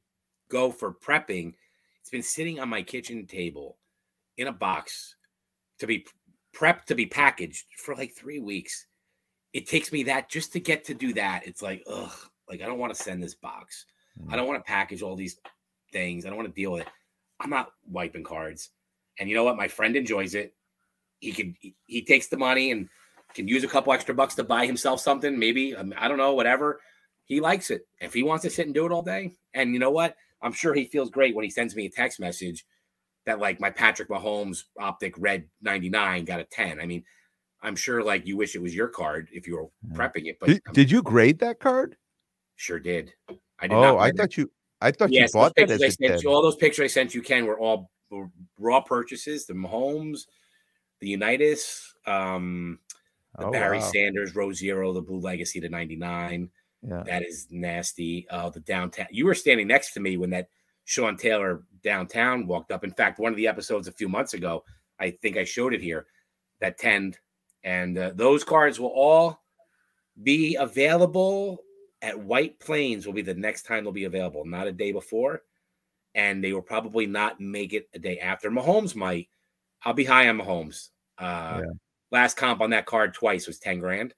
go 0.51 0.71
for 0.71 0.93
prepping. 0.93 1.53
It's 2.01 2.12
been 2.12 2.21
sitting 2.21 2.59
on 2.59 2.69
my 2.69 2.83
kitchen 2.83 3.25
table 3.25 3.77
in 4.38 4.47
a 4.47 4.53
box 4.53 5.15
to 5.79 5.88
be 5.88 6.05
prepped 6.55 6.85
to 6.85 6.95
be 6.95 7.07
packaged 7.07 7.65
for 7.77 7.95
like 7.95 8.13
three 8.13 8.39
weeks. 8.39 8.85
It 9.53 9.67
takes 9.67 9.91
me 9.91 10.03
that 10.03 10.29
just 10.29 10.53
to 10.53 10.59
get 10.59 10.85
to 10.85 10.93
do 10.93 11.13
that. 11.13 11.47
It's 11.47 11.63
like, 11.63 11.83
ugh, 11.91 12.13
like 12.47 12.62
I 12.62 12.67
don't 12.67 12.77
want 12.77 12.93
to 12.93 13.01
send 13.01 13.23
this 13.23 13.33
box. 13.33 13.85
I 14.29 14.33
mm. 14.33 14.38
don't 14.38 14.47
want 14.47 14.63
to 14.63 14.69
package 14.69 15.01
all 15.01 15.15
these 15.15 15.39
things. 15.91 16.25
I 16.25 16.29
don't 16.29 16.38
want 16.38 16.49
to 16.49 16.62
deal 16.62 16.73
with 16.73 16.81
it. 16.81 16.89
I'm 17.39 17.49
not 17.49 17.71
wiping 17.89 18.23
cards. 18.23 18.69
And 19.19 19.30
you 19.30 19.36
know 19.36 19.43
what? 19.43 19.58
My 19.58 19.67
friend 19.67 19.95
enjoys 19.95 20.36
it. 20.36 20.54
He 21.19 21.32
can 21.32 21.56
he, 21.86 22.02
takes 22.02 22.28
the 22.28 22.38
money 22.38 22.71
and 22.71 22.88
can 23.34 23.47
use 23.47 23.63
a 23.63 23.67
couple 23.67 23.93
extra 23.93 24.15
bucks 24.15 24.36
to 24.36 24.43
buy 24.43 24.65
himself 24.65 25.02
something. 25.02 25.38
Maybe 25.38 25.75
um, 25.75 25.93
I 25.97 26.08
don't 26.08 26.17
know, 26.17 26.34
whatever. 26.34 26.80
He 27.25 27.41
likes 27.41 27.69
it. 27.69 27.88
If 27.99 28.13
he 28.13 28.23
wants 28.23 28.43
to 28.43 28.49
sit 28.49 28.65
and 28.65 28.73
do 28.73 28.86
it 28.86 28.91
all 28.91 29.04
day, 29.04 29.36
and 29.54 29.73
you 29.73 29.80
know 29.80 29.91
what? 29.91 30.15
I'm 30.41 30.54
sure 30.54 30.73
he 30.73 30.86
feels 30.86 31.10
great 31.10 31.36
when 31.36 31.43
he 31.43 31.52
sends 31.52 31.75
me 31.75 31.86
a 31.86 31.89
text 31.89 32.19
message 32.19 32.65
that 33.25 33.39
like 33.39 33.60
my 33.60 33.69
Patrick 33.69 34.10
Mahomes 34.10 34.63
optic 34.80 35.13
red 35.17 35.45
99 35.62 36.25
got 36.25 36.39
a 36.39 36.45
10. 36.45 36.80
I 36.80 36.86
mean, 36.86 37.04
I'm 37.62 37.75
sure 37.75 38.04
like 38.04 38.25
you 38.25 38.38
wish 38.38 38.56
it 38.56 38.62
was 38.62 38.73
your 38.73 38.88
card 38.88 39.28
if 39.32 39.45
you 39.45 39.58
were 39.58 39.95
prepping 39.95 40.28
it, 40.28 40.38
but 40.39 40.47
did, 40.47 40.62
I'm 40.67 40.73
did 40.73 40.91
you 40.91 41.02
grade 41.02 41.39
that 41.39 41.60
card? 41.60 41.97
sure 42.56 42.80
did. 42.80 43.13
I 43.60 43.67
did 43.67 43.71
not 43.71 43.95
Oh. 43.95 43.97
I 43.97 44.10
grade 44.10 44.13
it. 44.13 44.17
thought 44.17 44.38
you 44.38 44.52
I 44.81 44.91
thought 44.91 45.11
Yes, 45.11 45.31
you 45.33 45.39
bought 45.39 45.54
that 45.56 45.69
as 45.71 45.81
I 45.81 45.87
a 45.87 45.91
sent 45.91 46.12
10. 46.13 46.19
you, 46.21 46.29
all 46.29 46.41
those 46.41 46.56
pictures 46.56 46.83
I 46.85 46.87
sent 46.87 47.13
you, 47.13 47.21
Ken, 47.21 47.45
were 47.45 47.60
all 47.60 47.91
were 48.10 48.29
raw 48.58 48.81
purchases. 48.81 49.45
The 49.45 49.54
Mahomes, 49.54 50.25
the 50.99 51.10
Unitas, 51.10 51.93
um, 52.06 52.79
the 53.37 53.45
Oh, 53.47 53.51
Barry 53.51 53.79
wow. 53.79 53.89
Sanders, 53.91 54.35
Row 54.35 54.51
Zero, 54.54 54.93
the 54.93 55.01
Blue 55.01 55.19
Legacy 55.19 55.60
to 55.60 55.69
99. 55.69 56.49
Yeah. 56.87 57.04
That 57.04 57.23
is 57.23 57.47
nasty. 57.51 58.25
Uh, 58.29 58.49
the 58.49 58.62
downtown. 58.62 59.08
You 59.12 59.25
were 59.25 59.35
standing 59.35 59.67
next 59.67 59.91
to 59.93 59.99
me 59.99 60.17
when 60.17 60.29
that 60.31 60.47
Sean 60.85 61.17
Taylor 61.17 61.63
downtown 61.83 62.47
walked 62.47 62.71
up. 62.71 62.83
In 62.83 62.91
fact, 62.91 63.19
one 63.19 63.31
of 63.31 63.37
the 63.37 63.47
episodes 63.47 63.87
a 63.87 63.91
few 63.91 64.08
months 64.10 64.33
ago, 64.33 64.63
I 64.99 65.12
think 65.12 65.37
I 65.37 65.43
showed 65.43 65.73
it 65.73 65.81
here. 65.81 66.06
That 66.62 66.77
tend 66.77 67.17
and 67.63 67.97
uh, 67.97 68.12
those 68.15 68.43
cards 68.43 68.79
will 68.79 68.93
all 68.95 69.43
be 70.23 70.56
available 70.56 71.60
at 72.02 72.19
White 72.19 72.60
Plains. 72.60 73.06
Will 73.06 73.13
be 73.13 73.21
the 73.21 73.33
next 73.33 73.63
time 73.63 73.83
they'll 73.83 73.93
be 73.93 74.06
available, 74.06 74.45
not 74.45 74.67
a 74.67 74.71
day 74.71 74.91
before, 74.91 75.43
and 76.15 76.43
they 76.43 76.54
will 76.54 76.62
probably 76.62 77.06
not 77.06 77.39
make 77.39 77.73
it 77.73 77.89
a 77.93 78.00
day 78.00 78.19
after. 78.19 78.50
Mahomes 78.50 78.95
might. 78.95 79.29
I'll 79.83 79.93
be 79.93 80.06
high 80.06 80.27
on 80.29 80.37
Mahomes. 80.37 80.89
Uh, 81.17 81.62
Yeah. 81.63 81.71
Last 82.12 82.37
comp 82.37 82.60
on 82.62 82.71
that 82.71 82.87
card 82.87 83.13
twice 83.13 83.45
was 83.45 83.60
ten 83.60 83.79
grand. 83.79 84.13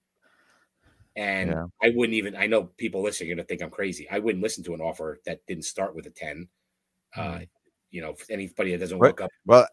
And 1.18 1.50
Yeah. 1.50 1.66
I 1.84 1.92
wouldn't 1.94 2.14
even, 2.16 2.38
I 2.38 2.48
know 2.48 2.64
people 2.78 3.02
listening 3.02 3.30
are 3.32 3.36
going 3.36 3.46
to 3.46 3.48
think 3.50 3.62
I'm 3.62 3.70
crazy. 3.70 4.10
I 4.10 4.20
wouldn't 4.20 4.42
listen 4.42 4.64
to 4.64 4.74
an 4.74 4.80
offer 4.80 5.20
that 5.26 5.46
didn't 5.46 5.66
start 5.66 5.94
with 5.94 6.06
a 6.06 6.10
10. 6.10 6.48
Uh, 7.16 7.42
you 7.90 8.02
know, 8.02 8.16
anybody 8.30 8.72
that 8.72 8.78
doesn't 8.80 8.98
Right. 8.98 9.10
look 9.10 9.20
up, 9.20 9.30
Well, 9.46 9.68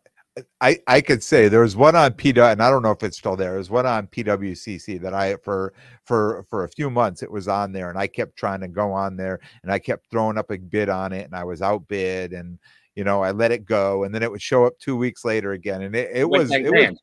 I 0.61 0.79
I 0.87 1.01
could 1.01 1.23
say 1.23 1.49
there 1.49 1.61
was 1.61 1.77
one 1.77 1.97
on 1.97 2.13
PW, 2.13 2.53
and 2.53 2.63
I 2.63 2.71
don't 2.71 2.83
know 2.83 2.91
if 2.91 3.03
it's 3.03 3.19
still 3.19 3.37
there. 3.37 3.51
There 3.51 3.59
was 3.59 3.71
one 3.71 3.87
on 3.87 4.07
PWCC 4.07 5.01
that 5.03 5.15
I 5.15 5.37
for 5.37 5.73
for 6.05 6.45
for 6.49 6.65
a 6.65 6.69
few 6.69 6.91
months 6.91 7.23
it 7.23 7.31
was 7.31 7.49
on 7.49 7.73
there, 7.73 7.91
and 7.91 7.99
I 7.99 8.07
kept 8.07 8.37
trying 8.37 8.61
to 8.61 8.69
go 8.69 8.93
on 8.93 9.17
there, 9.17 9.41
and 9.63 9.73
I 9.73 9.79
kept 9.79 10.11
throwing 10.11 10.39
up 10.39 10.51
a 10.51 10.59
bid 10.59 10.89
on 10.89 11.13
it, 11.13 11.27
and 11.27 11.35
I 11.35 11.45
was 11.45 11.63
outbid, 11.63 12.33
and 12.33 12.59
you 12.95 13.05
know 13.05 13.23
I 13.23 13.31
let 13.31 13.53
it 13.53 13.65
go, 13.65 14.05
and 14.05 14.15
then 14.15 14.23
it 14.23 14.31
would 14.31 14.43
show 14.43 14.65
up 14.65 14.79
two 14.79 14.97
weeks 14.97 15.25
later 15.25 15.53
again, 15.53 15.83
and 15.83 15.95
it, 15.95 16.11
it 16.15 16.29
was 16.29 16.51
10 16.51 16.67
it 16.67 16.71
was 16.71 16.99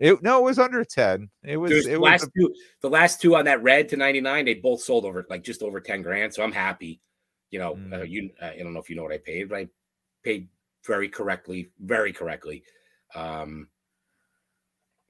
it 0.00 0.22
no, 0.22 0.38
it 0.38 0.44
was 0.44 0.58
under 0.58 0.82
ten. 0.82 1.28
It 1.44 1.58
was 1.58 1.70
There's 1.70 1.86
it 1.86 1.92
the 1.92 2.00
was 2.00 2.22
last 2.22 2.30
two, 2.36 2.54
the 2.80 2.88
last 2.88 3.20
two 3.20 3.36
on 3.36 3.44
that 3.44 3.62
red 3.62 3.88
to 3.90 3.96
99, 3.98 4.46
they 4.46 4.54
both 4.54 4.80
sold 4.80 5.04
over 5.04 5.26
like 5.28 5.44
just 5.44 5.62
over 5.62 5.78
10 5.78 6.00
grand. 6.00 6.32
So 6.32 6.42
I'm 6.42 6.52
happy. 6.52 7.00
You 7.50 7.58
know, 7.58 7.74
Mm. 7.74 8.00
uh, 8.00 8.02
you 8.04 8.30
uh, 8.40 8.46
I 8.46 8.58
don't 8.58 8.72
know 8.72 8.80
if 8.80 8.88
you 8.88 8.96
know 8.96 9.02
what 9.02 9.12
I 9.12 9.18
paid, 9.18 9.50
but 9.50 9.58
I 9.58 9.68
paid 10.24 10.48
very 10.86 11.08
correctly, 11.08 11.70
very 11.80 12.12
correctly. 12.12 12.62
Um, 13.14 13.68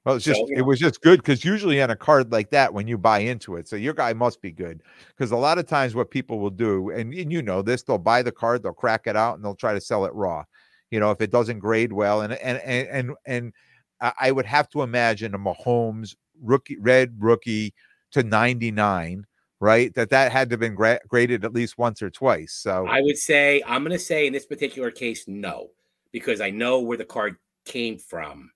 Well, 0.07 0.17
it's 0.17 0.25
So, 0.25 0.31
just 0.31 0.41
you 0.49 0.57
it 0.57 0.59
know- 0.61 0.65
was 0.65 0.79
just 0.79 1.03
good 1.03 1.19
because 1.21 1.45
usually 1.45 1.83
on 1.83 1.91
a 1.91 1.97
card 1.97 2.33
like 2.33 2.49
that, 2.51 2.73
when 2.73 2.89
you 2.89 2.97
buy 2.97 3.19
into 3.19 3.57
it, 3.57 3.69
so 3.69 3.77
your 3.77 3.93
guy 3.93 4.15
must 4.15 4.41
be 4.41 4.51
good. 4.51 4.83
Because 5.09 5.31
a 5.31 5.37
lot 5.37 5.59
of 5.59 5.67
times, 5.67 5.95
what 5.95 6.11
people 6.11 6.39
will 6.39 6.49
do, 6.51 6.89
and, 6.89 7.13
and 7.13 7.31
you 7.31 7.43
know 7.43 7.61
this, 7.61 7.83
they'll 7.83 7.99
buy 7.99 8.23
the 8.23 8.33
card, 8.33 8.63
they'll 8.63 8.73
crack 8.73 9.07
it 9.07 9.15
out, 9.15 9.35
and 9.37 9.45
they'll 9.45 9.55
try 9.55 9.75
to 9.75 9.81
sell 9.81 10.07
it 10.07 10.15
raw. 10.15 10.43
You 10.91 11.01
know, 11.01 11.11
if 11.11 11.21
it 11.21 11.31
doesn't 11.31 11.59
grade 11.59 11.93
well, 11.93 12.23
and 12.23 12.33
and 12.33 12.59
and 12.65 12.89
and 12.89 13.17
and 13.27 13.53
I 14.01 14.13
I 14.21 14.31
would 14.33 14.47
have 14.47 14.71
to 14.71 14.83
imagine 14.83 15.35
a 15.35 15.39
Mahomes 15.39 16.17
rookie 16.41 16.79
red 16.79 17.15
rookie 17.19 17.75
to 18.13 18.23
ninety 18.23 18.71
nine, 18.71 19.27
right? 19.61 19.95
That 19.95 20.11
that 20.11 20.33
had 20.33 20.51
to 20.51 20.55
have 20.55 20.61
been 20.61 20.75
gra- 20.75 21.01
graded 21.07 21.45
at 21.45 21.53
least 21.53 21.79
once 21.79 22.03
or 22.03 22.11
twice. 22.11 22.55
So 22.55 22.87
I 22.87 23.01
would 23.01 23.19
say 23.19 23.63
I'm 23.67 23.83
going 23.85 23.97
to 23.97 23.99
say 23.99 24.27
in 24.27 24.33
this 24.33 24.47
particular 24.47 24.91
case, 24.91 25.25
no, 25.29 25.69
because 26.13 26.41
I 26.41 26.51
know 26.51 26.81
where 26.81 26.99
the 26.99 27.05
card 27.05 27.37
came 27.65 27.99
from, 27.99 28.51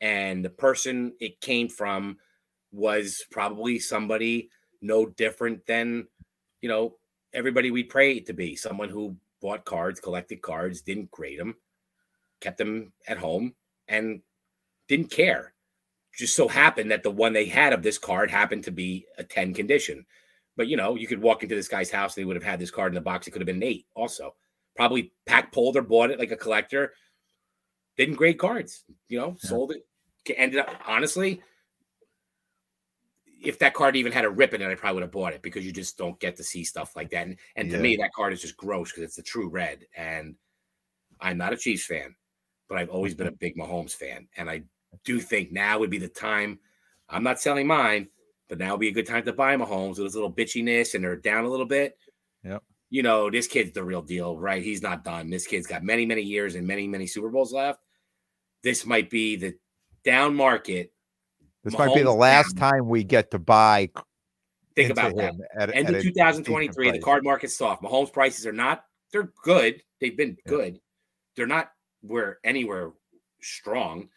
and 0.00 0.44
the 0.44 0.50
person 0.50 1.12
it 1.20 1.40
came 1.40 1.68
from 1.68 2.18
was 2.72 3.24
probably 3.30 3.78
somebody 3.78 4.50
no 4.82 5.06
different 5.06 5.66
than 5.66 6.06
you 6.60 6.68
know 6.68 6.96
everybody 7.32 7.70
we 7.70 7.84
pray 7.84 8.20
to 8.20 8.32
be 8.32 8.56
someone 8.56 8.88
who 8.88 9.16
bought 9.40 9.64
cards, 9.64 10.00
collected 10.00 10.42
cards, 10.42 10.82
didn't 10.82 11.10
grade 11.10 11.38
them, 11.38 11.54
kept 12.40 12.58
them 12.58 12.92
at 13.06 13.18
home, 13.18 13.54
and 13.86 14.20
didn't 14.88 15.10
care. 15.10 15.52
Just 16.16 16.34
so 16.34 16.48
happened 16.48 16.90
that 16.90 17.04
the 17.04 17.10
one 17.10 17.32
they 17.32 17.46
had 17.46 17.72
of 17.72 17.82
this 17.82 17.98
card 17.98 18.30
happened 18.30 18.64
to 18.64 18.72
be 18.72 19.06
a 19.18 19.22
10 19.22 19.54
condition. 19.54 20.04
But 20.58 20.66
you 20.66 20.76
know, 20.76 20.96
you 20.96 21.06
could 21.06 21.22
walk 21.22 21.44
into 21.44 21.54
this 21.54 21.68
guy's 21.68 21.90
house, 21.90 22.16
they 22.16 22.24
would 22.24 22.36
have 22.36 22.42
had 22.42 22.58
this 22.58 22.72
card 22.72 22.90
in 22.90 22.96
the 22.96 23.00
box. 23.00 23.26
It 23.26 23.30
could 23.30 23.40
have 23.40 23.46
been 23.46 23.60
Nate 23.60 23.86
also. 23.94 24.34
Probably 24.74 25.12
Pack 25.24 25.52
pulled 25.52 25.76
or 25.76 25.82
bought 25.82 26.10
it 26.10 26.18
like 26.18 26.32
a 26.32 26.36
collector. 26.36 26.92
Didn't 27.96 28.16
grade 28.16 28.38
cards, 28.38 28.84
you 29.08 29.18
know, 29.18 29.36
Yeah. 29.42 29.48
sold 29.48 29.72
it. 29.72 29.86
Ended 30.36 30.60
up 30.60 30.82
honestly, 30.84 31.40
if 33.40 33.60
that 33.60 33.72
card 33.72 33.94
even 33.94 34.10
had 34.10 34.24
a 34.24 34.30
rip 34.30 34.52
in 34.52 34.60
it, 34.60 34.68
I 34.68 34.74
probably 34.74 34.94
would 34.94 35.02
have 35.04 35.12
bought 35.12 35.32
it 35.32 35.42
because 35.42 35.64
you 35.64 35.72
just 35.72 35.96
don't 35.96 36.18
get 36.18 36.36
to 36.36 36.44
see 36.44 36.64
stuff 36.64 36.96
like 36.96 37.10
that. 37.10 37.28
And, 37.28 37.38
and 37.54 37.70
to 37.70 37.76
Yeah. 37.76 37.82
me, 37.82 37.96
that 37.96 38.12
card 38.12 38.32
is 38.32 38.42
just 38.42 38.56
gross 38.56 38.90
because 38.90 39.04
it's 39.04 39.16
the 39.16 39.22
true 39.22 39.48
red. 39.48 39.86
And 39.96 40.34
I'm 41.20 41.38
not 41.38 41.52
a 41.52 41.56
Chiefs 41.56 41.86
fan, 41.86 42.16
but 42.68 42.78
I've 42.78 42.90
always 42.90 43.14
been 43.14 43.28
a 43.28 43.30
mm-hmm. 43.30 43.38
big 43.38 43.56
Mahomes 43.56 43.94
fan. 43.94 44.26
And 44.36 44.50
I 44.50 44.64
do 45.04 45.20
think 45.20 45.52
now 45.52 45.78
would 45.78 45.90
be 45.90 45.98
the 45.98 46.08
time. 46.08 46.58
I'm 47.08 47.22
not 47.22 47.40
selling 47.40 47.68
mine, 47.68 48.08
but 48.48 48.58
now 48.58 48.72
would 48.72 48.80
be 48.80 48.88
a 48.88 48.92
good 48.92 49.06
time 49.06 49.24
to 49.24 49.32
buy 49.32 49.56
Mahomes 49.56 49.90
with 49.96 50.04
his 50.04 50.14
little 50.14 50.32
bitchiness 50.32 50.94
and 50.94 51.04
they're 51.04 51.16
down 51.16 51.44
a 51.44 51.48
little 51.48 51.66
bit. 51.66 51.98
Yep. 52.44 52.62
You 52.90 53.02
know, 53.02 53.30
this 53.30 53.46
kid's 53.46 53.72
the 53.72 53.84
real 53.84 54.00
deal, 54.02 54.38
right? 54.38 54.62
He's 54.62 54.82
not 54.82 55.04
done. 55.04 55.28
This 55.28 55.46
kid's 55.46 55.66
got 55.66 55.82
many, 55.82 56.06
many 56.06 56.22
years 56.22 56.54
and 56.54 56.66
many, 56.66 56.86
many 56.88 57.06
Super 57.06 57.28
Bowls 57.28 57.52
left. 57.52 57.80
This 58.62 58.86
might 58.86 59.10
be 59.10 59.36
the 59.36 59.54
down 60.04 60.34
market. 60.34 60.92
this 61.64 61.76
might 61.76 61.94
be 61.94 62.02
the 62.02 62.10
last 62.12 62.56
down. 62.56 62.70
time 62.72 62.88
we 62.88 63.04
get 63.04 63.30
to 63.32 63.38
buy. 63.38 63.90
Think 64.74 64.90
about 64.90 65.16
that. 65.16 65.34
at, 65.58 65.74
End 65.74 65.88
at 65.88 65.96
of 65.96 66.02
2023, 66.02 66.92
the 66.92 66.98
card 67.00 67.24
market's 67.24 67.56
soft. 67.58 67.82
Mahomes 67.82 68.12
prices 68.12 68.46
are 68.46 68.52
not, 68.52 68.84
they're 69.12 69.32
good. 69.42 69.82
They've 70.00 70.16
been 70.16 70.36
Yeah. 70.46 70.50
good. 70.50 70.80
They're 71.36 71.46
not 71.46 71.70
where 72.00 72.38
anywhere 72.44 72.92
strong. 73.42 74.08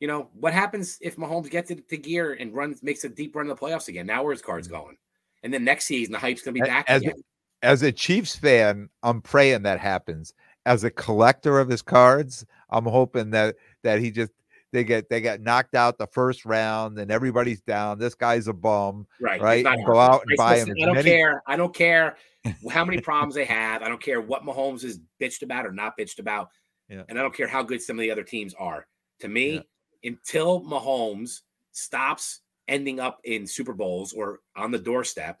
You 0.00 0.06
know, 0.08 0.28
what 0.34 0.52
happens 0.52 0.98
if 1.00 1.16
Mahomes 1.16 1.50
gets 1.50 1.70
it 1.70 1.88
to 1.88 1.96
gear 1.96 2.34
and 2.38 2.54
runs, 2.54 2.82
makes 2.82 3.04
a 3.04 3.08
deep 3.08 3.34
run 3.34 3.46
in 3.46 3.48
the 3.48 3.56
playoffs 3.56 3.88
again? 3.88 4.06
Now 4.06 4.22
where's 4.22 4.42
cards 4.42 4.68
mm-hmm. 4.68 4.76
going? 4.76 4.96
And 5.42 5.52
then 5.52 5.64
next 5.64 5.86
season, 5.86 6.12
the 6.12 6.18
hype's 6.18 6.42
going 6.42 6.54
to 6.54 6.60
be 6.60 6.66
back 6.66 6.84
as 6.88 7.02
again. 7.02 7.14
as 7.62 7.82
a 7.82 7.92
Chiefs 7.92 8.36
fan, 8.36 8.88
I'm 9.02 9.20
praying 9.20 9.62
that 9.62 9.80
happens. 9.80 10.34
As 10.66 10.84
a 10.84 10.90
collector 10.90 11.58
of 11.58 11.68
his 11.68 11.82
cards, 11.82 12.44
I'm 12.70 12.84
hoping 12.84 13.30
that 13.30 13.56
that 13.82 14.00
he 14.00 14.10
just 14.10 14.32
they 14.72 14.84
get 14.84 15.08
they 15.08 15.20
get 15.20 15.40
knocked 15.40 15.74
out 15.74 15.96
the 15.98 16.06
first 16.08 16.44
round 16.44 16.98
and 16.98 17.10
everybody's 17.10 17.60
down. 17.62 17.98
This 17.98 18.14
guy's 18.14 18.48
a 18.48 18.52
bum, 18.52 19.06
Right. 19.20 19.40
right? 19.40 19.64
go 19.86 19.98
out 19.98 20.22
and 20.26 20.36
buy 20.36 20.56
listen, 20.56 20.76
him. 20.76 20.82
I 20.82 20.86
don't 20.86 20.94
many- 20.96 21.10
care. 21.10 21.42
I 21.46 21.56
don't 21.56 21.74
care 21.74 22.16
how 22.70 22.84
many 22.84 23.00
problems 23.00 23.34
they 23.34 23.46
have. 23.46 23.82
I 23.82 23.88
don't 23.88 24.02
care 24.02 24.20
what 24.20 24.44
Mahomes 24.44 24.84
is 24.84 25.00
bitched 25.20 25.42
about 25.42 25.66
or 25.66 25.72
not 25.72 25.96
bitched 25.98 26.18
about. 26.18 26.50
Yeah. 26.88 27.02
And 27.08 27.18
I 27.18 27.22
don't 27.22 27.34
care 27.34 27.48
how 27.48 27.62
good 27.62 27.80
some 27.82 27.98
of 27.98 28.02
the 28.02 28.10
other 28.10 28.22
teams 28.24 28.54
are. 28.54 28.86
To 29.20 29.28
me, 29.28 29.54
Yeah. 29.54 29.60
Until 30.04 30.62
Mahomes 30.62 31.42
stops 31.72 32.40
ending 32.66 33.00
up 33.00 33.20
in 33.24 33.46
Super 33.46 33.72
Bowls 33.72 34.12
or 34.12 34.40
on 34.56 34.70
the 34.70 34.78
doorstep, 34.78 35.40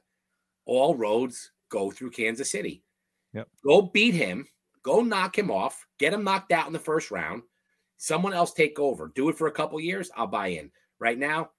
all 0.64 0.94
roads 0.94 1.52
go 1.68 1.90
through 1.90 2.10
Kansas 2.10 2.50
City. 2.50 2.82
Yep. 3.34 3.48
Go 3.64 3.82
beat 3.82 4.14
him, 4.14 4.46
go 4.82 5.02
knock 5.02 5.38
him 5.38 5.50
off, 5.50 5.86
get 5.98 6.12
him 6.12 6.24
knocked 6.24 6.52
out 6.52 6.66
in 6.66 6.72
the 6.72 6.78
first 6.78 7.10
round. 7.10 7.42
Someone 7.98 8.32
else 8.32 8.52
take 8.52 8.78
over. 8.78 9.12
Do 9.14 9.28
it 9.28 9.36
for 9.36 9.48
a 9.48 9.52
couple 9.52 9.80
years. 9.80 10.10
I'll 10.16 10.26
buy 10.26 10.48
in. 10.48 10.70
Right 11.00 11.18
now, 11.18 11.50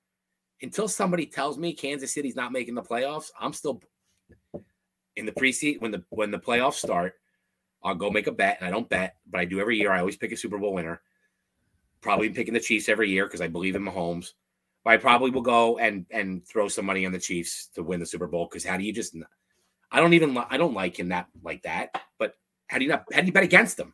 until 0.61 0.87
somebody 0.87 1.25
tells 1.25 1.57
me 1.57 1.73
Kansas 1.73 2.13
City's 2.13 2.35
not 2.35 2.51
making 2.51 2.75
the 2.75 2.81
playoffs, 2.81 3.31
I'm 3.39 3.53
still 3.53 3.81
in 5.15 5.25
the 5.25 5.31
preseason 5.31 5.81
when 5.81 5.91
the 5.91 6.03
when 6.09 6.31
the 6.31 6.39
playoffs 6.39 6.75
start. 6.75 7.13
I'll 7.83 7.95
go 7.95 8.09
make 8.09 8.27
a 8.27 8.31
bet, 8.31 8.57
and 8.59 8.67
I 8.67 8.71
don't 8.71 8.89
bet, 8.89 9.15
but 9.29 9.39
I 9.39 9.45
do 9.45 9.61
every 9.61 9.77
year. 9.77 9.91
I 9.91 9.99
always 9.99 10.17
pick 10.17 10.31
a 10.31 10.37
Super 10.37 10.57
Bowl 10.57 10.73
winner. 10.73 11.01
Probably 12.01 12.29
picking 12.29 12.53
the 12.53 12.59
Chiefs 12.59 12.89
every 12.89 13.09
year 13.09 13.25
because 13.25 13.41
I 13.41 13.47
believe 13.47 13.75
in 13.75 13.83
Mahomes. 13.83 14.33
But 14.83 14.91
I 14.91 14.97
probably 14.97 15.31
will 15.31 15.41
go 15.41 15.77
and 15.77 16.05
and 16.11 16.45
throw 16.47 16.67
some 16.67 16.85
money 16.85 17.05
on 17.05 17.11
the 17.11 17.19
Chiefs 17.19 17.69
to 17.75 17.83
win 17.83 17.99
the 17.99 18.05
Super 18.05 18.27
Bowl. 18.27 18.47
Because 18.49 18.63
how 18.63 18.77
do 18.77 18.83
you 18.83 18.93
just? 18.93 19.15
I 19.91 19.99
don't 19.99 20.13
even. 20.13 20.37
I 20.37 20.57
don't 20.57 20.73
like 20.73 20.97
him 20.97 21.09
that 21.09 21.27
like 21.43 21.63
that. 21.63 21.89
But 22.17 22.35
how 22.67 22.77
do 22.77 22.85
you 22.85 22.89
not? 22.89 23.05
How 23.11 23.19
do 23.19 23.27
you 23.27 23.33
bet 23.33 23.43
against 23.43 23.77
them? 23.77 23.93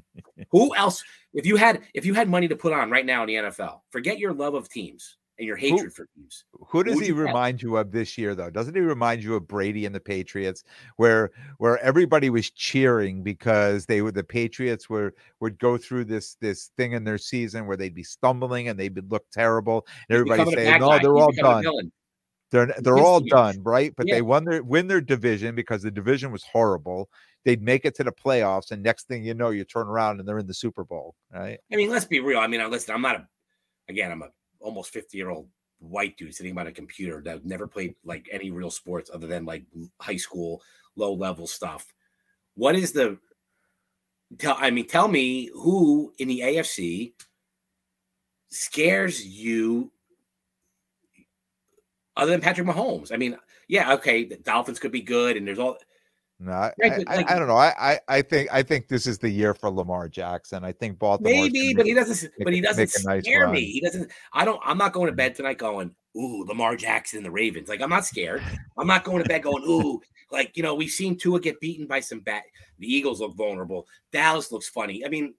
Who 0.50 0.74
else? 0.74 1.04
If 1.34 1.46
you 1.46 1.56
had 1.56 1.82
if 1.94 2.06
you 2.06 2.14
had 2.14 2.28
money 2.28 2.48
to 2.48 2.56
put 2.56 2.72
on 2.72 2.90
right 2.90 3.04
now 3.04 3.22
in 3.22 3.28
the 3.28 3.34
NFL, 3.34 3.80
forget 3.90 4.18
your 4.18 4.32
love 4.32 4.54
of 4.54 4.68
teams 4.68 5.16
and 5.38 5.46
your 5.46 5.56
hatred 5.56 5.92
for 5.92 6.06
teams. 6.14 6.44
Who 6.68 6.84
does 6.84 6.96
would 6.96 7.04
he 7.04 7.12
remind 7.12 7.62
you 7.62 7.76
of 7.76 7.90
this 7.90 8.18
year, 8.18 8.34
though? 8.34 8.50
Doesn't 8.50 8.74
he 8.74 8.80
remind 8.80 9.22
you 9.22 9.34
of 9.34 9.48
Brady 9.48 9.86
and 9.86 9.94
the 9.94 10.00
Patriots, 10.00 10.64
where 10.96 11.30
where 11.58 11.78
everybody 11.78 12.30
was 12.30 12.50
cheering 12.50 13.22
because 13.22 13.86
they 13.86 14.02
were 14.02 14.12
the 14.12 14.24
Patriots 14.24 14.88
were 14.90 15.14
would 15.40 15.58
go 15.58 15.76
through 15.78 16.04
this 16.04 16.34
this 16.40 16.70
thing 16.76 16.92
in 16.92 17.04
their 17.04 17.18
season 17.18 17.66
where 17.66 17.76
they'd 17.76 17.94
be 17.94 18.04
stumbling 18.04 18.68
and 18.68 18.78
they'd 18.78 19.10
look 19.10 19.24
terrible, 19.30 19.86
and 20.08 20.16
everybody 20.16 20.54
saying, 20.54 20.80
"No, 20.80 20.98
they're 20.98 21.16
all 21.16 21.32
done. 21.32 21.92
They're 22.50 22.74
they're 22.78 22.98
all 22.98 23.20
done, 23.20 23.62
right?" 23.62 23.94
But 23.96 24.06
Yeah. 24.08 24.16
they 24.16 24.22
won 24.22 24.44
their 24.44 24.62
win 24.62 24.86
their 24.86 25.00
division 25.00 25.54
because 25.54 25.82
the 25.82 25.90
division 25.90 26.30
was 26.30 26.44
horrible. 26.44 27.08
They'd 27.44 27.62
make 27.62 27.84
it 27.84 27.94
to 27.96 28.04
the 28.04 28.12
playoffs, 28.12 28.70
and 28.70 28.82
next 28.82 29.08
thing 29.08 29.24
you 29.24 29.34
know, 29.34 29.50
you 29.50 29.64
turn 29.64 29.88
around 29.88 30.20
and 30.20 30.28
they're 30.28 30.38
in 30.38 30.46
the 30.46 30.54
Super 30.54 30.84
Bowl, 30.84 31.16
right? 31.32 31.58
I 31.72 31.76
mean, 31.76 31.90
let's 31.90 32.04
be 32.04 32.20
real. 32.20 32.38
I 32.38 32.46
mean, 32.46 32.60
I 32.60 32.66
listen. 32.66 32.94
I'm 32.94 33.02
not 33.02 33.16
a. 33.16 33.28
Again, 33.88 34.12
I'm 34.12 34.22
a 34.22 34.28
almost 34.62 34.92
50 34.92 35.16
year 35.16 35.30
old 35.30 35.48
white 35.78 36.16
dude 36.16 36.34
sitting 36.34 36.54
behind 36.54 36.68
a 36.68 36.72
computer 36.72 37.20
that 37.24 37.44
never 37.44 37.66
played 37.66 37.94
like 38.04 38.28
any 38.30 38.50
real 38.50 38.70
sports 38.70 39.10
other 39.12 39.26
than 39.26 39.44
like 39.44 39.64
high 40.00 40.16
school 40.16 40.62
low 40.96 41.12
level 41.12 41.46
stuff. 41.46 41.92
What 42.54 42.76
is 42.76 42.92
the? 42.92 43.18
Tell 44.38 44.56
I 44.58 44.70
mean, 44.70 44.86
tell 44.86 45.08
me 45.08 45.50
who 45.52 46.12
in 46.18 46.28
the 46.28 46.40
AFC 46.40 47.12
scares 48.48 49.24
you 49.24 49.90
other 52.16 52.30
than 52.30 52.40
Patrick 52.40 52.66
Mahomes. 52.66 53.12
I 53.12 53.16
mean, 53.16 53.36
yeah, 53.68 53.94
okay, 53.94 54.24
the 54.24 54.36
Dolphins 54.36 54.78
could 54.78 54.92
be 54.92 55.02
good, 55.02 55.36
and 55.36 55.46
there's 55.46 55.58
all. 55.58 55.78
No, 56.44 56.52
I, 56.52 56.72
Right, 56.80 57.04
I, 57.06 57.14
I- 57.14 57.34
I 57.34 57.38
don't 57.38 57.46
know. 57.46 57.56
I, 57.56 57.72
I 57.78 58.00
I 58.08 58.22
think 58.22 58.48
I 58.52 58.62
think 58.62 58.88
this 58.88 59.06
is 59.06 59.18
the 59.18 59.30
year 59.30 59.54
for 59.54 59.70
Lamar 59.70 60.08
Jackson. 60.08 60.64
I 60.64 60.72
think 60.72 60.98
Baltimore 60.98 61.32
Maybe, 61.32 61.72
but 61.74 61.86
he 61.86 61.94
doesn't. 61.94 62.32
But 62.42 62.52
he 62.52 62.60
doesn't 62.60 62.82
make 62.82 63.06
nice 63.06 63.24
scare 63.24 63.48
me. 63.48 63.64
He 63.64 63.80
doesn't. 63.80 64.10
I 64.32 64.44
don't. 64.44 64.60
I'm 64.64 64.78
not 64.78 64.92
going 64.92 65.06
to 65.06 65.12
mm. 65.12 65.16
bed 65.16 65.36
tonight 65.36 65.58
going, 65.58 65.94
"Ooh, 66.16 66.44
Lamar 66.46 66.74
Jackson 66.76 67.18
and 67.18 67.26
the 67.26 67.30
Ravens." 67.30 67.68
Like 67.68 67.80
I'm 67.80 67.90
not 67.90 68.04
scared. 68.04 68.42
I'm 68.76 68.88
not 68.88 69.04
going 69.04 69.22
to 69.22 69.28
bed 69.28 69.44
going, 69.44 69.62
"Ooh, 69.62 70.00
like 70.32 70.56
you 70.56 70.62
know, 70.62 70.74
we've 70.74 70.90
seen 70.90 71.16
Tua 71.16 71.38
get 71.38 71.60
beaten 71.60 71.86
by 71.86 72.00
some 72.00 72.20
bad. 72.20 72.42
The 72.78 72.92
Eagles 72.92 73.20
look 73.20 73.36
vulnerable. 73.36 73.86
Dallas 74.10 74.50
looks 74.50 74.68
funny. 74.68 75.04
I 75.04 75.08
mean, 75.08 75.34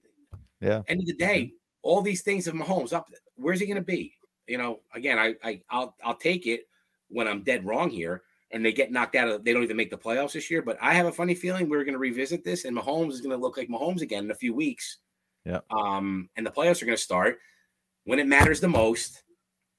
Yeah. 0.60 0.82
End 0.88 1.00
of 1.00 1.06
the 1.06 1.12
mm-hmm. 1.12 1.32
day, 1.32 1.52
all 1.82 2.00
these 2.00 2.22
things 2.22 2.46
of 2.46 2.54
Mahomes 2.54 2.92
up. 2.92 3.06
Where's 3.36 3.60
he 3.60 3.66
going 3.66 3.76
to 3.76 3.82
be? 3.82 4.14
You 4.46 4.58
know, 4.58 4.80
again, 4.94 5.18
I, 5.18 5.34
I, 5.42 5.60
I'll, 5.68 5.94
I'll 6.04 6.16
take 6.16 6.46
it 6.46 6.62
when 7.08 7.28
I'm 7.28 7.42
dead 7.42 7.66
wrong 7.66 7.90
here, 7.90 8.22
and 8.54 8.64
they 8.64 8.72
get 8.72 8.92
knocked 8.92 9.16
out 9.16 9.28
of 9.28 9.44
they 9.44 9.52
don't 9.52 9.64
even 9.64 9.76
make 9.76 9.90
the 9.90 9.98
playoffs 9.98 10.32
this 10.32 10.50
year. 10.50 10.62
But 10.62 10.78
I 10.80 10.94
have 10.94 11.06
a 11.06 11.12
funny 11.12 11.34
feeling 11.34 11.68
we're 11.68 11.84
going 11.84 11.94
to 11.94 11.98
revisit 11.98 12.44
this, 12.44 12.64
and 12.64 12.74
Mahomes 12.76 13.10
is 13.10 13.20
going 13.20 13.36
to 13.36 13.42
look 13.42 13.56
like 13.56 13.68
Mahomes 13.68 14.00
again 14.00 14.24
in 14.24 14.30
a 14.30 14.34
few 14.34 14.54
weeks. 14.54 14.98
Yeah. 15.44 15.60
Um, 15.70 16.30
and 16.36 16.46
the 16.46 16.50
playoffs 16.50 16.80
are 16.80 16.86
going 16.86 16.96
to 16.96 17.02
start 17.02 17.40
when 18.04 18.20
it 18.20 18.28
matters 18.28 18.60
the 18.60 18.68
most, 18.68 19.24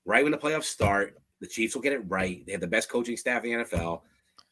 right 0.04 0.24
when 0.24 0.32
the 0.32 0.38
playoffs 0.38 0.66
start. 0.66 1.16
The 1.40 1.48
Chiefs 1.48 1.74
will 1.74 1.82
get 1.82 1.94
it 1.94 2.04
right. 2.08 2.46
They 2.46 2.52
have 2.52 2.62
the 2.62 2.68
best 2.68 2.90
coaching 2.90 3.18
staff 3.18 3.44
in 3.46 3.58
the 3.58 3.66
NFL, 3.66 4.02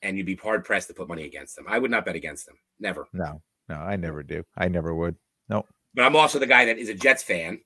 and 0.01 0.17
you'd 0.17 0.26
be 0.26 0.36
hard 0.36 0.63
pressed 0.63 0.88
to 0.88 0.93
put 0.93 1.09
money 1.09 1.26
against 1.26 1.55
them. 1.55 1.65
I 1.67 1.78
would 1.78 1.91
not 1.91 2.05
bet 2.05 2.15
against 2.15 2.45
them. 2.45 2.55
Never. 2.80 3.07
No, 3.13 3.41
no, 3.67 3.76
I 3.76 3.97
never 3.97 4.24
do. 4.24 4.43
I 4.57 4.69
never 4.69 4.95
would. 4.95 5.15
No. 5.49 5.65
But 5.93 6.05
I'm 6.05 6.15
also 6.15 6.39
the 6.39 6.47
guy 6.47 6.65
that 6.65 6.78
is 6.78 6.89
a 6.89 6.93
Jets 6.93 7.24
fan 7.24 7.59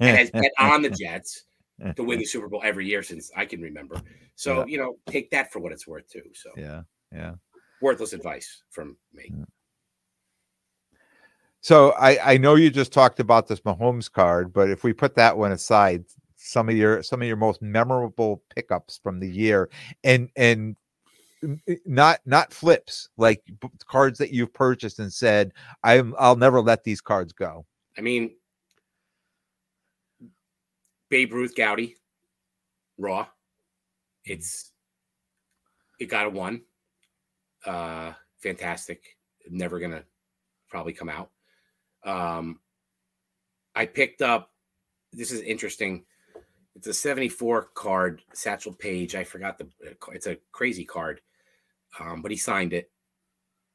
and 0.00 0.16
has 0.16 0.30
bet 0.32 0.52
on 0.58 0.82
the 0.82 0.90
Jets 0.90 1.44
to 1.96 2.04
win 2.04 2.18
the 2.18 2.24
Super 2.24 2.48
Bowl 2.48 2.60
every 2.64 2.86
year 2.86 3.02
since 3.02 3.30
I 3.36 3.46
can 3.46 3.60
remember. 3.60 3.96
So, 4.34 4.60
Yeah. 4.60 4.64
you 4.66 4.78
know, 4.78 4.96
take 5.06 5.30
that 5.30 5.52
for 5.52 5.60
what 5.60 5.72
it's 5.72 5.86
worth 5.86 6.08
too. 6.08 6.22
So 6.34 6.50
Yeah, 6.56 6.82
yeah. 7.12 7.34
worthless 7.80 8.12
advice 8.12 8.62
from 8.70 8.96
me. 9.12 9.32
So 11.62 11.92
I 11.92 12.34
I 12.34 12.36
know 12.38 12.54
you 12.54 12.70
just 12.70 12.92
talked 12.92 13.20
about 13.20 13.46
this 13.46 13.60
Mahomes 13.60 14.10
card, 14.10 14.52
but 14.52 14.70
if 14.70 14.82
we 14.82 14.92
put 14.92 15.14
that 15.16 15.36
one 15.36 15.52
aside, 15.52 16.04
some 16.36 16.68
of 16.68 16.76
your 16.76 17.02
some 17.02 17.20
of 17.20 17.28
your 17.28 17.36
most 17.36 17.60
memorable 17.60 18.42
pickups 18.54 18.98
from 19.02 19.20
the 19.20 19.28
year, 19.28 19.68
and 20.04 20.30
and 20.36 20.76
not 21.86 22.20
not 22.26 22.52
flips 22.52 23.08
like 23.16 23.42
cards 23.86 24.18
that 24.18 24.32
you've 24.32 24.52
purchased 24.52 24.98
and 24.98 25.12
said 25.12 25.52
I'm 25.82 26.14
I'll 26.18 26.36
never 26.36 26.60
let 26.60 26.84
these 26.84 27.00
cards 27.00 27.32
go. 27.32 27.66
I 27.96 28.00
mean, 28.00 28.30
Babe 31.10 31.32
Ruth 31.32 31.54
Goudey, 31.54 31.96
Raw. 32.98 33.26
It's 34.24 34.72
it 35.98 36.06
got 36.06 36.26
a 36.26 36.30
one. 36.30 36.62
Uh 37.66 38.12
fantastic. 38.38 39.16
Never 39.48 39.78
gonna 39.80 40.04
probably 40.68 40.92
come 40.92 41.08
out. 41.08 41.30
Um 42.04 42.60
I 43.74 43.86
picked 43.86 44.22
up 44.22 44.50
this 45.12 45.32
is 45.32 45.40
interesting. 45.40 46.04
It's 46.76 46.86
a 46.86 46.94
74 46.94 47.70
card, 47.74 48.22
Satchel 48.32 48.72
Paige. 48.72 49.16
I 49.16 49.24
forgot 49.24 49.58
the 49.58 49.68
it's 50.12 50.26
a 50.26 50.38
crazy 50.52 50.84
card. 50.84 51.20
Um, 51.98 52.22
but 52.22 52.30
he 52.30 52.36
signed 52.36 52.72
it. 52.72 52.90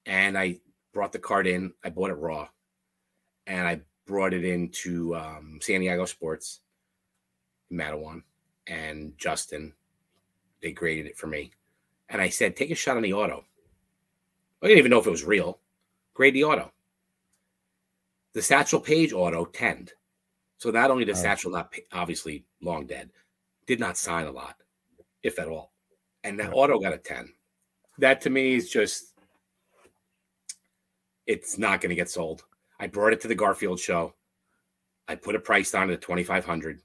And 0.06 0.38
I 0.38 0.60
brought 0.94 1.12
the 1.12 1.20
card 1.20 1.48
in. 1.48 1.74
I 1.84 1.90
bought 1.90 2.12
it 2.12 2.16
raw. 2.16 2.48
And 3.48 3.68
I 3.68 3.82
brought 4.08 4.34
it 4.34 4.46
into 4.46 5.16
um, 5.16 5.60
San 5.62 5.82
Diego 5.82 6.06
Sports, 6.06 6.62
Mattawan, 7.76 8.24
and 8.68 9.18
Justin. 9.18 9.74
They 10.62 10.72
graded 10.72 11.06
it 11.06 11.18
for 11.18 11.28
me. 11.28 11.52
And 12.10 12.22
I 12.22 12.30
said, 12.30 12.56
take 12.56 12.72
a 12.72 12.76
shot 12.76 12.98
on 12.98 13.04
the 13.04 13.14
auto. 13.14 13.46
I 14.62 14.68
didn't 14.68 14.80
even 14.80 14.92
know 14.92 15.00
if 15.00 15.08
it 15.08 15.12
was 15.12 15.24
real. 15.24 15.60
Grade 16.14 16.34
the 16.34 16.44
auto. 16.44 16.72
The 18.34 18.42
Satchel 18.42 18.80
Paige 18.80 19.14
auto, 19.14 19.46
10. 19.46 19.90
So 20.58 20.72
not 20.72 20.92
only 20.92 21.06
did 21.06 21.16
Oh. 21.16 21.22
Satchel 21.22 21.52
not, 21.52 21.74
obviously 21.92 22.46
long 22.62 22.86
dead, 22.88 23.12
did 23.66 23.80
not 23.80 23.98
sign 23.98 24.26
a 24.26 24.32
lot, 24.32 24.58
if 25.24 25.40
at 25.40 25.48
all. 25.48 25.74
And 26.24 26.40
that 26.40 26.54
auto 26.54 26.80
got 26.80 26.94
a 26.94 26.98
10. 26.98 27.34
That 28.00 28.22
to 28.22 28.30
me 28.30 28.56
is 28.56 28.70
just, 28.70 29.14
it's 31.28 31.58
not 31.58 31.82
going 31.82 31.90
to 31.90 31.96
get 31.96 32.10
sold. 32.10 32.44
I 32.80 32.88
brought 32.88 33.14
it 33.14 33.22
to 33.22 33.28
the 33.28 33.36
Garfield 33.36 33.80
show. 33.80 34.14
I 35.08 35.16
put 35.16 35.36
a 35.36 35.40
price 35.40 35.74
on 35.76 35.90
it 35.90 35.94
at 35.94 36.02
2500 36.02 36.82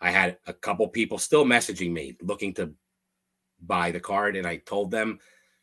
I 0.00 0.10
had 0.10 0.38
a 0.46 0.52
couple 0.52 0.86
people 0.88 1.18
still 1.18 1.44
messaging 1.44 1.92
me 1.92 2.16
looking 2.22 2.54
to 2.54 2.72
buy 3.60 3.90
the 3.90 4.00
card. 4.00 4.36
And 4.36 4.46
I 4.46 4.58
told 4.58 4.90
them, 4.90 5.18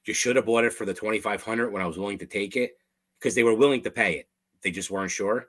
you 0.05 0.13
should 0.13 0.35
have 0.35 0.45
bought 0.45 0.65
it 0.65 0.73
for 0.73 0.85
the 0.85 0.93
2500 0.93 1.71
when 1.71 1.81
I 1.81 1.87
was 1.87 1.97
willing 1.97 2.19
to 2.19 2.25
take 2.25 2.55
it 2.55 2.77
because 3.19 3.33
they 3.33 3.43
were 3.43 3.55
willing 3.55 3.81
to 3.83 3.91
pay 3.91 4.15
it. 4.15 4.29
They 4.61 4.71
just 4.71 4.91
weren't 4.91 5.11
sure. 5.11 5.47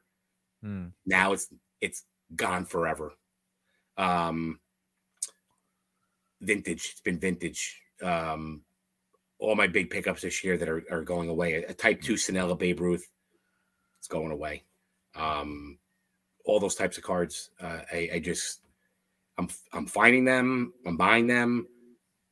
Hmm. 0.63 0.87
Now 1.05 1.33
it's 1.33 1.49
it's 1.81 2.05
gone 2.35 2.65
forever. 2.65 3.13
Um 3.99 4.61
vintage. 6.41 6.89
It's 6.93 7.01
been 7.01 7.19
vintage. 7.19 7.81
Um 8.03 8.63
all 9.39 9.55
my 9.55 9.67
big 9.67 9.91
pickups 9.91 10.23
this 10.23 10.43
year 10.43 10.57
that 10.57 10.69
are, 10.69 10.85
are 10.91 11.03
going 11.03 11.29
away. 11.29 11.55
A 11.55 11.75
type 11.75 12.01
two 12.01 12.15
Sinella 12.15 12.59
Babe 12.59 12.81
Ruth, 12.81 13.07
it's 13.99 14.09
going 14.09 14.33
away. 14.33 14.65
Um 15.15 15.79
all 16.47 16.61
those 16.61 16.77
types 16.77 16.97
of 16.97 17.03
cards. 17.03 17.51
Uh, 17.61 17.81
I, 17.93 18.11
I 18.15 18.19
just 18.21 18.61
I'm 19.39 19.49
I'm 19.73 19.87
finding 19.87 20.25
them, 20.25 20.73
I'm 20.87 20.97
buying 20.97 21.27
them, 21.27 21.67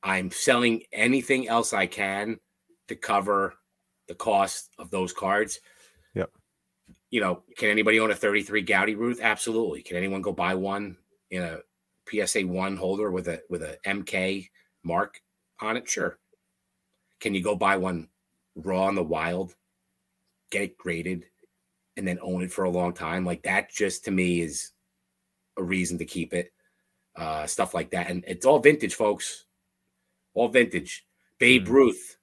I'm 0.02 0.30
selling 0.30 0.82
anything 0.92 1.48
else 1.48 1.72
I 1.72 1.86
can 1.86 2.38
to 2.88 2.94
cover 2.94 3.54
the 4.08 4.14
cost 4.14 4.70
of 4.78 4.90
those 4.90 5.12
cards. 5.12 5.60
Yep. 6.14 6.30
You 7.10 7.20
know, 7.20 7.42
can 7.56 7.70
anybody 7.70 8.00
own 8.00 8.10
a 8.10 8.14
33 8.14 8.64
Goudey 8.64 8.96
Ruth? 8.96 9.20
Absolutely. 9.22 9.82
Can 9.82 9.96
anyone 9.96 10.22
go 10.22 10.32
buy 10.32 10.54
one 10.54 10.96
in 11.30 11.42
a 11.42 11.60
PSA 12.10 12.42
one 12.46 12.76
holder 12.76 13.10
with 13.10 13.28
a 13.28 13.42
with 13.48 13.62
a 13.62 13.78
MK 13.86 14.48
mark 14.82 15.20
on 15.60 15.76
it? 15.76 15.88
Sure. 15.88 16.18
Can 17.20 17.34
you 17.34 17.42
go 17.42 17.54
buy 17.56 17.76
one 17.76 18.08
raw 18.56 18.88
in 18.88 18.94
the 18.94 19.02
wild, 19.02 19.54
get 20.50 20.62
it 20.62 20.78
graded, 20.78 21.24
and 21.96 22.06
then 22.06 22.18
own 22.20 22.42
it 22.42 22.52
for 22.52 22.64
a 22.64 22.70
long 22.70 22.92
time? 22.92 23.24
Like 23.24 23.42
that 23.44 23.70
just 23.70 24.04
to 24.04 24.10
me 24.10 24.40
is 24.40 24.72
a 25.56 25.62
reason 25.62 25.96
to 25.98 26.04
keep 26.04 26.34
it. 26.34 26.52
Uh 27.16 27.46
stuff 27.46 27.74
like 27.74 27.90
that. 27.90 28.10
And 28.10 28.24
it's 28.26 28.44
all 28.46 28.58
vintage, 28.58 28.94
folks. 28.94 29.46
All 30.34 30.48
vintage. 30.48 31.06
Babe 31.38 31.66
Mhm. 31.66 31.70
Ruth 31.70 32.16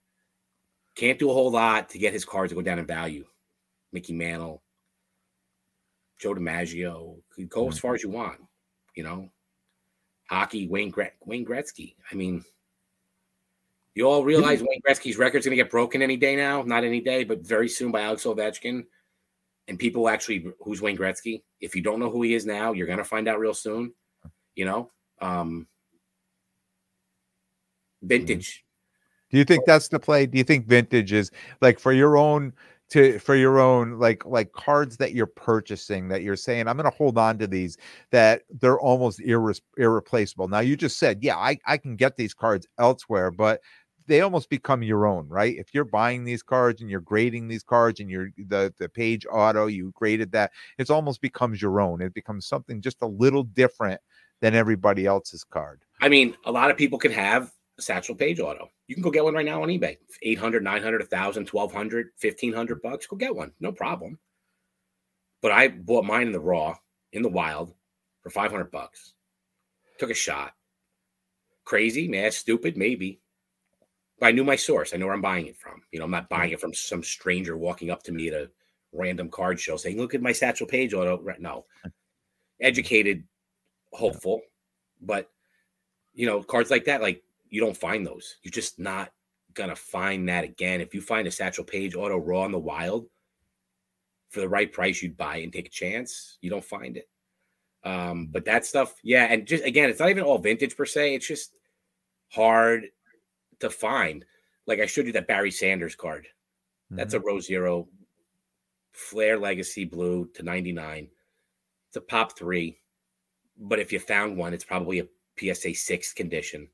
can't 0.95 1.19
do 1.19 1.29
a 1.29 1.33
whole 1.33 1.51
lot 1.51 1.89
to 1.89 1.97
get 1.97 2.13
his 2.13 2.25
cards 2.25 2.51
to 2.51 2.55
go 2.55 2.61
down 2.61 2.79
in 2.79 2.85
value. 2.85 3.25
Mickey 3.93 4.13
Mantle, 4.13 4.61
Joe 6.19 6.33
DiMaggio, 6.33 7.21
go 7.49 7.67
as 7.69 7.79
far 7.79 7.93
as 7.95 8.03
you 8.03 8.09
want, 8.09 8.39
you 8.95 9.03
know. 9.03 9.31
Hockey, 10.29 10.67
Wayne 10.67 10.89
Gret- 10.89 11.17
Wayne 11.25 11.45
Gretzky. 11.45 11.95
I 12.09 12.15
mean, 12.15 12.45
you 13.95 14.05
all 14.07 14.23
realize 14.23 14.61
Wayne 14.61 14.81
Gretzky's 14.87 15.17
record's 15.17 15.45
going 15.45 15.57
to 15.57 15.61
get 15.61 15.69
broken 15.71 16.01
any 16.01 16.15
day 16.15 16.35
now. 16.37 16.61
Not 16.61 16.85
any 16.85 17.01
day, 17.01 17.25
but 17.25 17.39
very 17.41 17.67
soon 17.67 17.91
by 17.91 18.01
Alex 18.01 18.23
Ovechkin. 18.23 18.85
And 19.67 19.77
people 19.77 20.07
actually, 20.07 20.45
who's 20.63 20.81
Wayne 20.81 20.97
Gretzky? 20.97 21.43
If 21.59 21.75
you 21.75 21.81
don't 21.81 21.99
know 21.99 22.09
who 22.09 22.21
he 22.21 22.33
is 22.33 22.45
now, 22.45 22.71
you're 22.71 22.87
going 22.87 22.97
to 22.97 23.03
find 23.03 23.27
out 23.27 23.39
real 23.39 23.53
soon. 23.53 23.93
You 24.55 24.65
know, 24.65 24.91
um, 25.21 25.67
vintage. 28.01 28.63
Do 29.31 29.37
you 29.37 29.45
think 29.45 29.65
that's 29.65 29.87
the 29.87 29.99
play? 29.99 30.25
Do 30.25 30.37
you 30.37 30.43
think 30.43 30.67
vintage 30.67 31.13
is 31.13 31.31
like 31.61 31.79
for 31.79 31.93
your 31.93 32.17
own 32.17 32.53
to 32.89 33.17
for 33.19 33.35
your 33.35 33.59
own 33.59 33.97
like 33.97 34.25
like 34.25 34.51
cards 34.51 34.97
that 34.97 35.13
you're 35.13 35.25
purchasing 35.25 36.09
that 36.09 36.23
you're 36.23 36.35
saying 36.35 36.67
I'm 36.67 36.75
going 36.75 36.91
to 36.91 36.97
hold 36.97 37.17
on 37.17 37.37
to 37.39 37.47
these 37.47 37.77
that 38.11 38.41
they're 38.59 38.79
almost 38.79 39.19
irre- 39.19 39.61
irreplaceable. 39.77 40.49
Now 40.49 40.59
you 40.59 40.75
just 40.75 40.99
said, 40.99 41.19
yeah, 41.23 41.37
I 41.37 41.57
I 41.65 41.77
can 41.77 41.95
get 41.95 42.17
these 42.17 42.33
cards 42.33 42.67
elsewhere, 42.77 43.31
but 43.31 43.61
they 44.07 44.19
almost 44.19 44.49
become 44.49 44.83
your 44.83 45.07
own, 45.07 45.29
right? 45.29 45.55
If 45.55 45.73
you're 45.73 45.85
buying 45.85 46.25
these 46.25 46.43
cards 46.43 46.81
and 46.81 46.89
you're 46.89 46.99
grading 46.99 47.47
these 47.47 47.63
cards 47.63 48.01
and 48.01 48.09
you're 48.09 48.29
the 48.37 48.73
the 48.77 48.89
Paige 48.89 49.25
auto, 49.31 49.67
you 49.67 49.93
graded 49.95 50.33
that, 50.33 50.51
it's 50.77 50.89
almost 50.89 51.21
becomes 51.21 51.61
your 51.61 51.79
own. 51.79 52.01
It 52.01 52.13
becomes 52.13 52.45
something 52.47 52.81
just 52.81 53.01
a 53.01 53.07
little 53.07 53.43
different 53.43 54.01
than 54.41 54.55
everybody 54.55 55.05
else's 55.05 55.43
card. 55.43 55.81
I 56.01 56.09
mean, 56.09 56.35
a 56.45 56.51
lot 56.51 56.71
of 56.71 56.77
people 56.77 56.97
can 56.99 57.11
have 57.11 57.51
a 57.77 57.81
Satchel 57.81 58.15
Paige 58.15 58.39
auto. 58.39 58.69
You 58.87 58.95
can 58.95 59.03
go 59.03 59.11
get 59.11 59.23
one 59.23 59.35
right 59.35 59.45
now 59.45 59.61
on 59.63 59.69
eBay 59.69 59.97
800, 60.23 60.63
900, 60.63 61.01
1000, 61.01 61.47
1200, 61.49 62.09
1500 62.19 62.81
bucks. 62.81 63.07
Go 63.07 63.15
get 63.15 63.35
one. 63.35 63.51
No 63.59 63.71
problem. 63.71 64.19
But 65.41 65.51
I 65.51 65.69
bought 65.69 66.05
mine 66.05 66.27
in 66.27 66.33
the 66.33 66.39
raw, 66.39 66.75
in 67.13 67.21
the 67.21 67.29
wild 67.29 67.73
for 68.21 68.29
500 68.29 68.71
bucks. 68.71 69.13
Took 69.99 70.09
a 70.11 70.15
shot. 70.15 70.53
Crazy, 71.63 72.07
mad, 72.07 72.33
stupid, 72.33 72.75
maybe. 72.75 73.21
But 74.19 74.27
I 74.27 74.31
knew 74.31 74.43
my 74.43 74.55
source. 74.55 74.93
I 74.93 74.97
know 74.97 75.05
where 75.05 75.15
I'm 75.15 75.21
buying 75.21 75.47
it 75.47 75.57
from. 75.57 75.81
You 75.91 75.99
know, 75.99 76.05
I'm 76.05 76.11
not 76.11 76.29
buying 76.29 76.51
it 76.51 76.59
from 76.59 76.73
some 76.73 77.03
stranger 77.03 77.57
walking 77.57 77.89
up 77.89 78.03
to 78.03 78.11
me 78.11 78.27
at 78.27 78.33
a 78.33 78.51
random 78.91 79.29
card 79.29 79.59
show 79.59 79.77
saying, 79.77 79.97
look 79.97 80.13
at 80.13 80.21
my 80.21 80.31
Satchel 80.31 80.67
Paige 80.67 80.93
auto. 80.93 81.19
Right- 81.21 81.39
No. 81.39 81.65
Educated, 82.61 83.23
hopeful, 83.91 84.41
but 85.01 85.29
you 86.13 86.25
know, 86.25 86.43
cards 86.43 86.71
like 86.71 86.85
that, 86.85 87.01
like 87.01 87.23
you 87.49 87.61
don't 87.61 87.77
find 87.77 88.05
those. 88.05 88.37
You're 88.43 88.51
just 88.51 88.79
not 88.79 89.11
gonna 89.53 89.75
find 89.75 90.27
that 90.29 90.43
again. 90.43 90.81
If 90.81 90.93
you 90.93 91.01
find 91.01 91.27
a 91.27 91.31
Satchel 91.31 91.63
Paige 91.63 91.95
auto 91.95 92.17
raw 92.17 92.45
in 92.45 92.51
the 92.51 92.59
wild 92.59 93.07
for 94.29 94.41
the 94.41 94.49
right 94.49 94.71
price, 94.71 95.01
you'd 95.01 95.17
buy 95.17 95.37
and 95.37 95.51
take 95.51 95.67
a 95.67 95.71
chance. 95.71 96.37
You 96.41 96.49
don't 96.49 96.63
find 96.63 96.97
it. 96.97 97.09
Um, 97.83 98.27
but 98.31 98.45
that 98.45 98.65
stuff, 98.65 98.95
yeah, 99.03 99.25
and 99.25 99.47
just 99.47 99.65
again, 99.65 99.89
it's 99.89 99.99
not 99.99 100.09
even 100.09 100.23
all 100.23 100.37
vintage 100.37 100.77
per 100.77 100.85
se. 100.85 101.15
It's 101.15 101.27
just 101.27 101.53
hard 102.29 102.87
to 103.59 103.69
find. 103.69 104.25
Like 104.67 104.79
I 104.79 104.85
showed 104.85 105.07
you 105.07 105.13
that 105.13 105.27
Barry 105.27 105.51
Sanders 105.51 105.95
card. 105.95 106.27
That's 106.93 107.13
a 107.13 107.21
row 107.21 107.39
zero, 107.39 107.87
Flair 108.91 109.39
Legacy 109.39 109.85
Blue 109.85 110.29
to 110.33 110.43
99. 110.43 111.07
It's 111.87 111.95
a 111.95 112.01
pop 112.01 112.37
three, 112.37 112.80
but 113.61 113.79
if 113.79 113.93
you 113.93 113.99
found 113.99 114.35
one, 114.35 114.53
it's 114.53 114.65
probably 114.65 114.99
a 114.99 115.07
PSA 115.39 115.75
six 115.75 116.11
condition. 116.13 116.67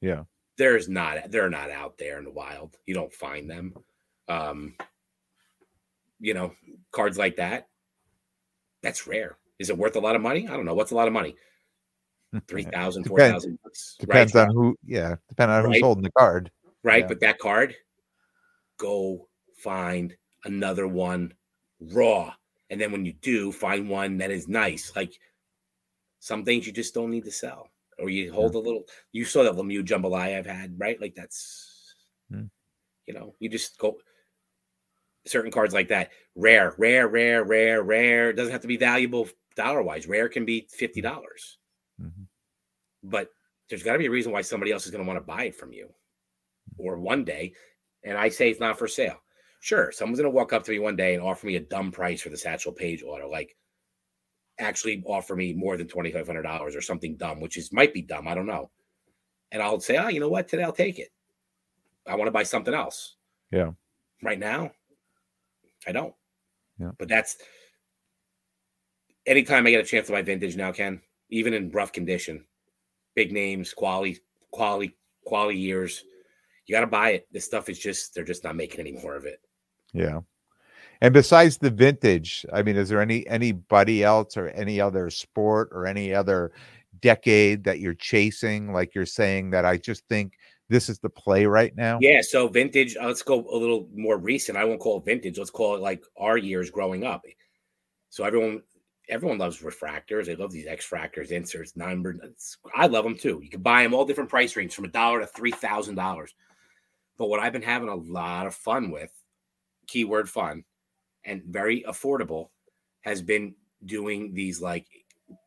Yeah. 0.00 0.24
there's 0.58 0.88
not 0.88 1.30
they're 1.30 1.50
not 1.50 1.70
out 1.70 1.98
there 1.98 2.18
in 2.18 2.24
the 2.24 2.30
wild. 2.30 2.76
You 2.86 2.94
don't 2.94 3.12
find 3.12 3.50
them. 3.50 3.74
Um, 4.28 4.74
you 6.20 6.34
know, 6.34 6.52
cards 6.92 7.18
like 7.18 7.36
that. 7.36 7.68
That's 8.82 9.06
rare. 9.06 9.38
Is 9.58 9.70
it 9.70 9.78
worth 9.78 9.96
a 9.96 10.00
lot 10.00 10.14
of 10.14 10.22
money? 10.22 10.46
I 10.46 10.52
don't 10.52 10.66
know. 10.66 10.74
What's 10.74 10.92
a 10.92 10.94
lot 10.94 11.08
of 11.08 11.14
money? 11.14 11.34
3,000, 12.46 13.04
4,000 13.04 13.58
bucks. 13.64 13.96
Depends 13.98 14.34
right? 14.34 14.48
on 14.48 14.54
who, 14.54 14.76
yeah, 14.84 15.16
depending 15.28 15.56
on 15.56 15.64
who's 15.64 15.80
holding 15.80 16.04
the 16.04 16.12
card. 16.12 16.50
Right. 16.84 17.02
Yeah. 17.02 17.08
But 17.08 17.20
that 17.20 17.38
card, 17.38 17.74
go 18.76 19.28
find 19.56 20.14
another 20.44 20.86
one 20.86 21.32
raw. 21.80 22.34
And 22.70 22.80
then 22.80 22.92
when 22.92 23.04
you 23.04 23.14
do, 23.14 23.50
find 23.50 23.88
one 23.88 24.18
that 24.18 24.30
is 24.30 24.46
nice. 24.46 24.92
Like 24.94 25.18
some 26.20 26.44
things 26.44 26.66
you 26.66 26.72
just 26.72 26.94
don't 26.94 27.10
need 27.10 27.24
to 27.24 27.30
sell. 27.30 27.70
Or 27.98 28.08
you 28.08 28.32
hold 28.32 28.54
yeah. 28.54 28.60
a 28.60 28.62
little, 28.62 28.84
you 29.12 29.24
saw 29.24 29.42
that 29.42 29.54
Lemieux 29.54 29.84
jambalaya 29.84 30.38
I've 30.38 30.46
had, 30.46 30.78
right? 30.78 31.00
Like 31.00 31.14
that's, 31.14 31.94
hmm. 32.30 32.44
you 33.06 33.14
know, 33.14 33.34
you 33.40 33.48
just 33.48 33.76
go 33.78 33.98
certain 35.26 35.50
cards 35.50 35.74
like 35.74 35.88
that. 35.88 36.10
Rare, 36.36 36.74
rare, 36.78 37.08
rare, 37.08 37.44
rare, 37.44 37.82
rare. 37.82 38.30
It 38.30 38.34
doesn't 38.34 38.52
have 38.52 38.62
to 38.62 38.68
be 38.68 38.76
valuable 38.76 39.28
dollar 39.56 39.82
wise. 39.82 40.06
Rare 40.06 40.28
can 40.28 40.44
be 40.44 40.68
$50. 40.80 41.02
mm-hmm. 41.02 42.08
But 43.02 43.30
there's 43.68 43.82
got 43.82 43.92
to 43.92 43.98
be 43.98 44.06
a 44.06 44.10
reason 44.10 44.32
why 44.32 44.42
somebody 44.42 44.72
else 44.72 44.84
is 44.84 44.90
going 44.90 45.04
to 45.04 45.08
want 45.08 45.20
to 45.20 45.26
buy 45.26 45.44
it 45.44 45.56
from 45.56 45.72
you 45.72 45.88
or 46.78 46.98
one 46.98 47.24
day. 47.24 47.52
And 48.04 48.16
I 48.16 48.28
say 48.28 48.50
it's 48.50 48.60
not 48.60 48.78
for 48.78 48.88
sale. 48.88 49.20
Sure, 49.60 49.90
someone's 49.90 50.20
going 50.20 50.30
to 50.30 50.36
walk 50.36 50.52
up 50.52 50.64
to 50.64 50.70
me 50.70 50.78
one 50.78 50.96
day 50.96 51.14
and 51.14 51.22
offer 51.22 51.46
me 51.46 51.56
a 51.56 51.60
dumb 51.60 51.90
price 51.90 52.20
for 52.20 52.28
the 52.28 52.36
Satchel 52.36 52.72
Paige 52.72 53.02
auto, 53.02 53.28
like 53.28 53.56
actually 54.58 55.02
offer 55.06 55.36
me 55.36 55.52
more 55.52 55.76
than 55.76 55.86
$2,500 55.86 56.60
or 56.76 56.80
something 56.80 57.16
dumb, 57.16 57.40
which 57.40 57.56
is 57.56 57.72
might 57.72 57.94
be 57.94 58.02
dumb. 58.02 58.28
I 58.28 58.34
don't 58.34 58.46
know. 58.46 58.70
And 59.52 59.62
I'll 59.62 59.80
say, 59.80 59.96
oh, 59.96 60.08
you 60.08 60.20
know 60.20 60.28
what? 60.28 60.48
Today 60.48 60.62
I'll 60.62 60.72
take 60.72 60.98
it. 60.98 61.08
I 62.06 62.16
want 62.16 62.26
to 62.28 62.32
buy 62.32 62.42
something 62.42 62.74
else. 62.74 63.16
Yeah. 63.50 63.70
Right 64.22 64.38
now, 64.38 64.72
I 65.86 65.92
don't. 65.92 66.14
Yeah. 66.78 66.90
But 66.98 67.08
that's 67.08 67.36
anytime 69.26 69.66
I 69.66 69.70
get 69.70 69.80
a 69.80 69.84
chance 69.84 70.06
to 70.06 70.12
buy 70.12 70.22
vintage 70.22 70.56
now, 70.56 70.72
Ken, 70.72 71.00
even 71.30 71.54
in 71.54 71.70
rough 71.70 71.92
condition, 71.92 72.44
big 73.14 73.32
names, 73.32 73.72
quality, 73.72 74.18
quality, 74.50 74.96
quality 75.24 75.58
years. 75.58 76.04
You 76.66 76.74
got 76.74 76.80
to 76.80 76.86
buy 76.86 77.10
it. 77.10 77.28
This 77.32 77.44
stuff 77.44 77.68
is 77.68 77.78
just, 77.78 78.14
they're 78.14 78.24
just 78.24 78.44
not 78.44 78.56
making 78.56 78.80
any 78.80 78.92
more 78.92 79.16
of 79.16 79.24
it. 79.24 79.40
Yeah. 79.92 80.20
And 81.00 81.14
besides 81.14 81.58
the 81.58 81.70
vintage, 81.70 82.44
I 82.52 82.62
mean, 82.62 82.76
is 82.76 82.88
there 82.88 83.00
any 83.00 83.26
anybody 83.28 84.02
else 84.02 84.36
or 84.36 84.48
any 84.48 84.80
other 84.80 85.10
sport 85.10 85.68
or 85.72 85.86
any 85.86 86.12
other 86.12 86.52
decade 87.00 87.64
that 87.64 87.78
you're 87.78 87.94
chasing? 87.94 88.72
Like 88.72 88.94
you're 88.94 89.06
saying 89.06 89.50
that 89.50 89.64
I 89.64 89.76
just 89.76 90.06
think 90.08 90.34
this 90.68 90.88
is 90.88 90.98
the 90.98 91.08
play 91.08 91.46
right 91.46 91.74
now. 91.76 91.98
Yeah. 92.00 92.20
So 92.20 92.48
vintage. 92.48 92.96
Uh, 92.96 93.06
let's 93.06 93.22
go 93.22 93.46
a 93.50 93.56
little 93.56 93.88
more 93.94 94.18
recent. 94.18 94.58
I 94.58 94.64
won't 94.64 94.80
call 94.80 94.98
it 94.98 95.04
vintage. 95.04 95.38
Let's 95.38 95.50
call 95.50 95.76
it 95.76 95.80
like 95.80 96.02
our 96.16 96.36
years 96.36 96.70
growing 96.70 97.04
up. 97.04 97.22
So 98.10 98.24
everyone, 98.24 98.62
everyone 99.08 99.38
loves 99.38 99.62
refractors. 99.62 100.26
They 100.26 100.34
love 100.34 100.50
these 100.50 100.66
X-fractors, 100.66 101.30
inserts. 101.30 101.74
I 101.80 102.86
love 102.86 103.04
them 103.04 103.16
too. 103.16 103.40
You 103.42 103.50
can 103.50 103.62
buy 103.62 103.82
them 103.82 103.94
all 103.94 104.04
different 104.04 104.30
price 104.30 104.56
ranges 104.56 104.74
from 104.74 104.86
a 104.86 104.88
dollar 104.88 105.20
to 105.20 105.26
three 105.26 105.52
thousand 105.52 105.94
dollars. 105.94 106.34
But 107.18 107.28
what 107.28 107.40
I've 107.40 107.52
been 107.52 107.62
having 107.62 107.88
a 107.88 107.94
lot 107.94 108.46
of 108.46 108.54
fun 108.54 108.90
with, 108.90 109.10
keyword 109.86 110.28
fun, 110.28 110.64
and 111.28 111.42
very 111.44 111.84
affordable, 111.88 112.48
has 113.02 113.22
been 113.22 113.54
doing 113.84 114.34
these 114.34 114.60
like 114.60 114.86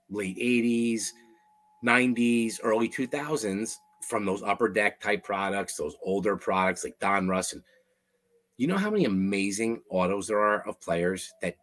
late 0.09 0.37
'80s, 0.37 1.07
'90s, 1.83 2.59
early 2.63 2.87
2000s 2.87 3.75
from 4.01 4.25
those 4.25 4.43
upper 4.43 4.69
deck 4.69 4.99
type 4.99 5.23
products, 5.23 5.75
those 5.75 5.95
older 6.03 6.35
products 6.35 6.83
like 6.83 6.97
Donruss. 6.99 7.53
And 7.53 7.63
you 8.57 8.67
know 8.67 8.77
how 8.77 8.89
many 8.89 9.05
amazing 9.05 9.81
autos 9.89 10.27
there 10.27 10.39
are 10.39 10.67
of 10.67 10.79
players 10.79 11.33
that 11.41 11.57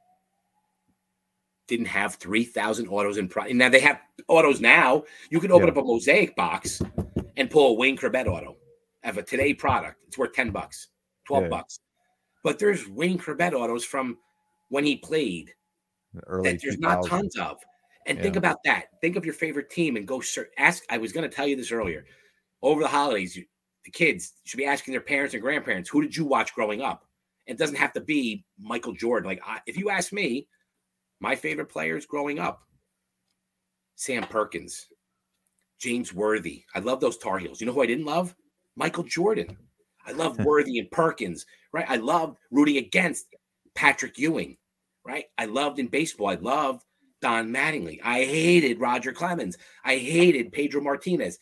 didn't 1.66 1.86
have 1.86 2.14
3,000 2.14 2.88
autos 2.88 3.18
in 3.18 3.28
pro. 3.28 3.44
Now 3.44 3.68
they 3.68 3.80
have 3.80 4.00
autos 4.26 4.60
now. 4.60 5.04
You 5.30 5.38
can 5.38 5.52
open 5.52 5.66
yeah. 5.66 5.72
up 5.72 5.76
a 5.78 5.82
mosaic 5.82 6.34
box 6.34 6.82
and 7.36 7.50
pull 7.50 7.70
a 7.70 7.74
Wayne 7.74 7.96
Chrebet 7.96 8.26
auto 8.26 8.56
of 9.04 9.18
a 9.18 9.22
today 9.22 9.54
product. 9.54 10.02
It's 10.06 10.18
worth 10.18 10.32
10 10.32 10.50
bucks, 10.50 10.88
12 11.26 11.44
yeah. 11.44 11.48
bucks. 11.50 11.80
But 12.45 12.59
there's 12.59 12.89
Wayne 12.89 13.18
Chrebet 13.18 13.53
autos 13.53 13.84
from 13.84 14.18
when 14.68 14.84
he 14.84 14.97
played 14.97 15.55
Early 16.26 16.53
that 16.53 16.61
there's 16.62 16.78
not 16.78 17.07
tons 17.07 17.36
of. 17.36 17.59
And 18.07 18.16
yeah. 18.16 18.24
think 18.24 18.36
about 18.36 18.59
that. 18.64 18.86
Think 19.01 19.16
of 19.16 19.24
your 19.24 19.34
favorite 19.34 19.70
team 19.70 19.97
and 19.97 20.07
go 20.07 20.20
search. 20.20 20.49
Ask. 20.57 20.84
I 20.89 20.99
was 20.99 21.12
going 21.12 21.28
to 21.28 21.34
tell 21.34 21.47
you 21.47 21.57
this 21.57 21.72
earlier. 21.72 22.05
Over 22.62 22.82
the 22.82 22.89
holidays, 22.89 23.36
you, 23.36 23.45
the 23.84 23.91
kids 23.91 24.32
should 24.45 24.57
be 24.57 24.64
asking 24.64 24.93
their 24.93 25.01
parents 25.01 25.34
and 25.34 25.43
grandparents, 25.43 25.89
"Who 25.91 26.03
did 26.03 26.16
you 26.16 26.24
watch 26.24 26.55
growing 26.55 26.80
up?" 26.80 27.05
It 27.47 27.59
doesn't 27.59 27.76
have 27.76 27.93
to 27.95 28.01
be 28.01 28.45
Michael 28.59 28.95
Jordan. 28.95 29.28
Like 29.28 29.43
I, 29.47 29.61
if 29.66 29.76
you 29.76 29.91
ask 29.91 30.12
me, 30.12 30.49
my 31.20 31.36
favorite 31.36 31.68
players 31.68 32.07
growing 32.07 32.39
up 32.39 32.62
Sam 33.97 34.22
Perkins, 34.24 34.86
James 35.78 36.14
Worthy. 36.14 36.64
I 36.74 36.78
love 36.78 37.01
those 37.01 37.18
Tar 37.18 37.39
Heels. 37.39 37.61
You 37.61 37.66
know 37.66 37.72
who 37.72 37.82
I 37.82 37.86
didn't 37.86 38.07
love? 38.07 38.34
Michael 38.76 39.05
Jordan. 39.05 39.57
I 40.07 40.12
love 40.12 40.39
Worthy 40.45 40.78
and 40.78 40.91
Perkins, 40.91 41.45
right? 41.72 41.86
I 41.88 41.96
loved 41.96 42.38
rooting 42.50 42.76
against 42.76 43.26
Patrick 43.74 44.18
Ewing, 44.18 44.56
right? 45.04 45.26
I 45.36 45.46
loved 45.46 45.78
in 45.78 45.88
baseball. 45.88 46.28
I 46.28 46.34
loved 46.34 46.84
Don 47.20 47.50
Mattingly. 47.50 48.00
I 48.02 48.24
hated 48.24 48.80
Roger 48.80 49.12
Clemens. 49.12 49.56
I 49.84 49.96
hated 49.96 50.52
Pedro 50.52 50.80
Martinez. 50.80 51.38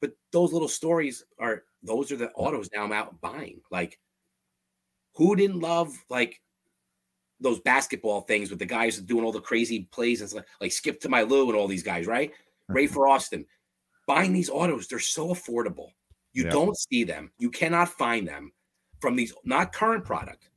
But 0.00 0.12
those 0.32 0.52
little 0.52 0.68
stories 0.68 1.24
are 1.38 1.64
those 1.82 2.10
are 2.12 2.16
the 2.16 2.30
autos 2.32 2.70
now 2.74 2.84
I'm 2.84 2.92
out 2.92 3.20
buying. 3.20 3.60
Like, 3.70 3.98
who 5.14 5.36
didn't 5.36 5.60
love 5.60 5.96
like 6.08 6.40
those 7.40 7.60
basketball 7.60 8.22
things 8.22 8.50
with 8.50 8.58
the 8.58 8.66
guys 8.66 8.98
doing 8.98 9.24
all 9.24 9.32
the 9.32 9.40
crazy 9.40 9.88
plays 9.92 10.20
and 10.20 10.30
stuff, 10.30 10.44
like 10.60 10.72
Skip 10.72 11.00
to 11.00 11.08
My 11.08 11.22
Lou 11.22 11.48
and 11.48 11.56
all 11.56 11.68
these 11.68 11.82
guys, 11.82 12.06
right? 12.06 12.32
Mm-hmm. 12.70 12.76
Rafer 12.76 13.08
Alston. 13.08 13.44
Buying 14.06 14.32
these 14.32 14.48
autos, 14.48 14.88
they're 14.88 14.98
so 14.98 15.28
affordable. 15.28 15.90
You 16.32 16.44
yeah. 16.44 16.50
don't 16.50 16.76
see 16.76 17.04
them. 17.04 17.30
You 17.38 17.50
cannot 17.50 17.90
find 17.90 18.26
them 18.26 18.52
from 19.00 19.16
these 19.16 19.32
not 19.44 19.72
current 19.72 20.04
product. 20.04 20.50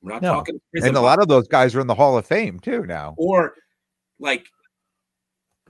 We're 0.00 0.12
not 0.12 0.22
no. 0.22 0.34
talking. 0.34 0.60
And 0.74 0.96
a 0.96 1.00
lot 1.00 1.20
of 1.20 1.28
those 1.28 1.48
guys 1.48 1.74
are 1.74 1.80
in 1.80 1.86
the 1.86 1.94
Hall 1.94 2.16
of 2.16 2.26
Fame 2.26 2.60
too 2.60 2.86
now. 2.86 3.14
Or 3.18 3.54
like 4.20 4.46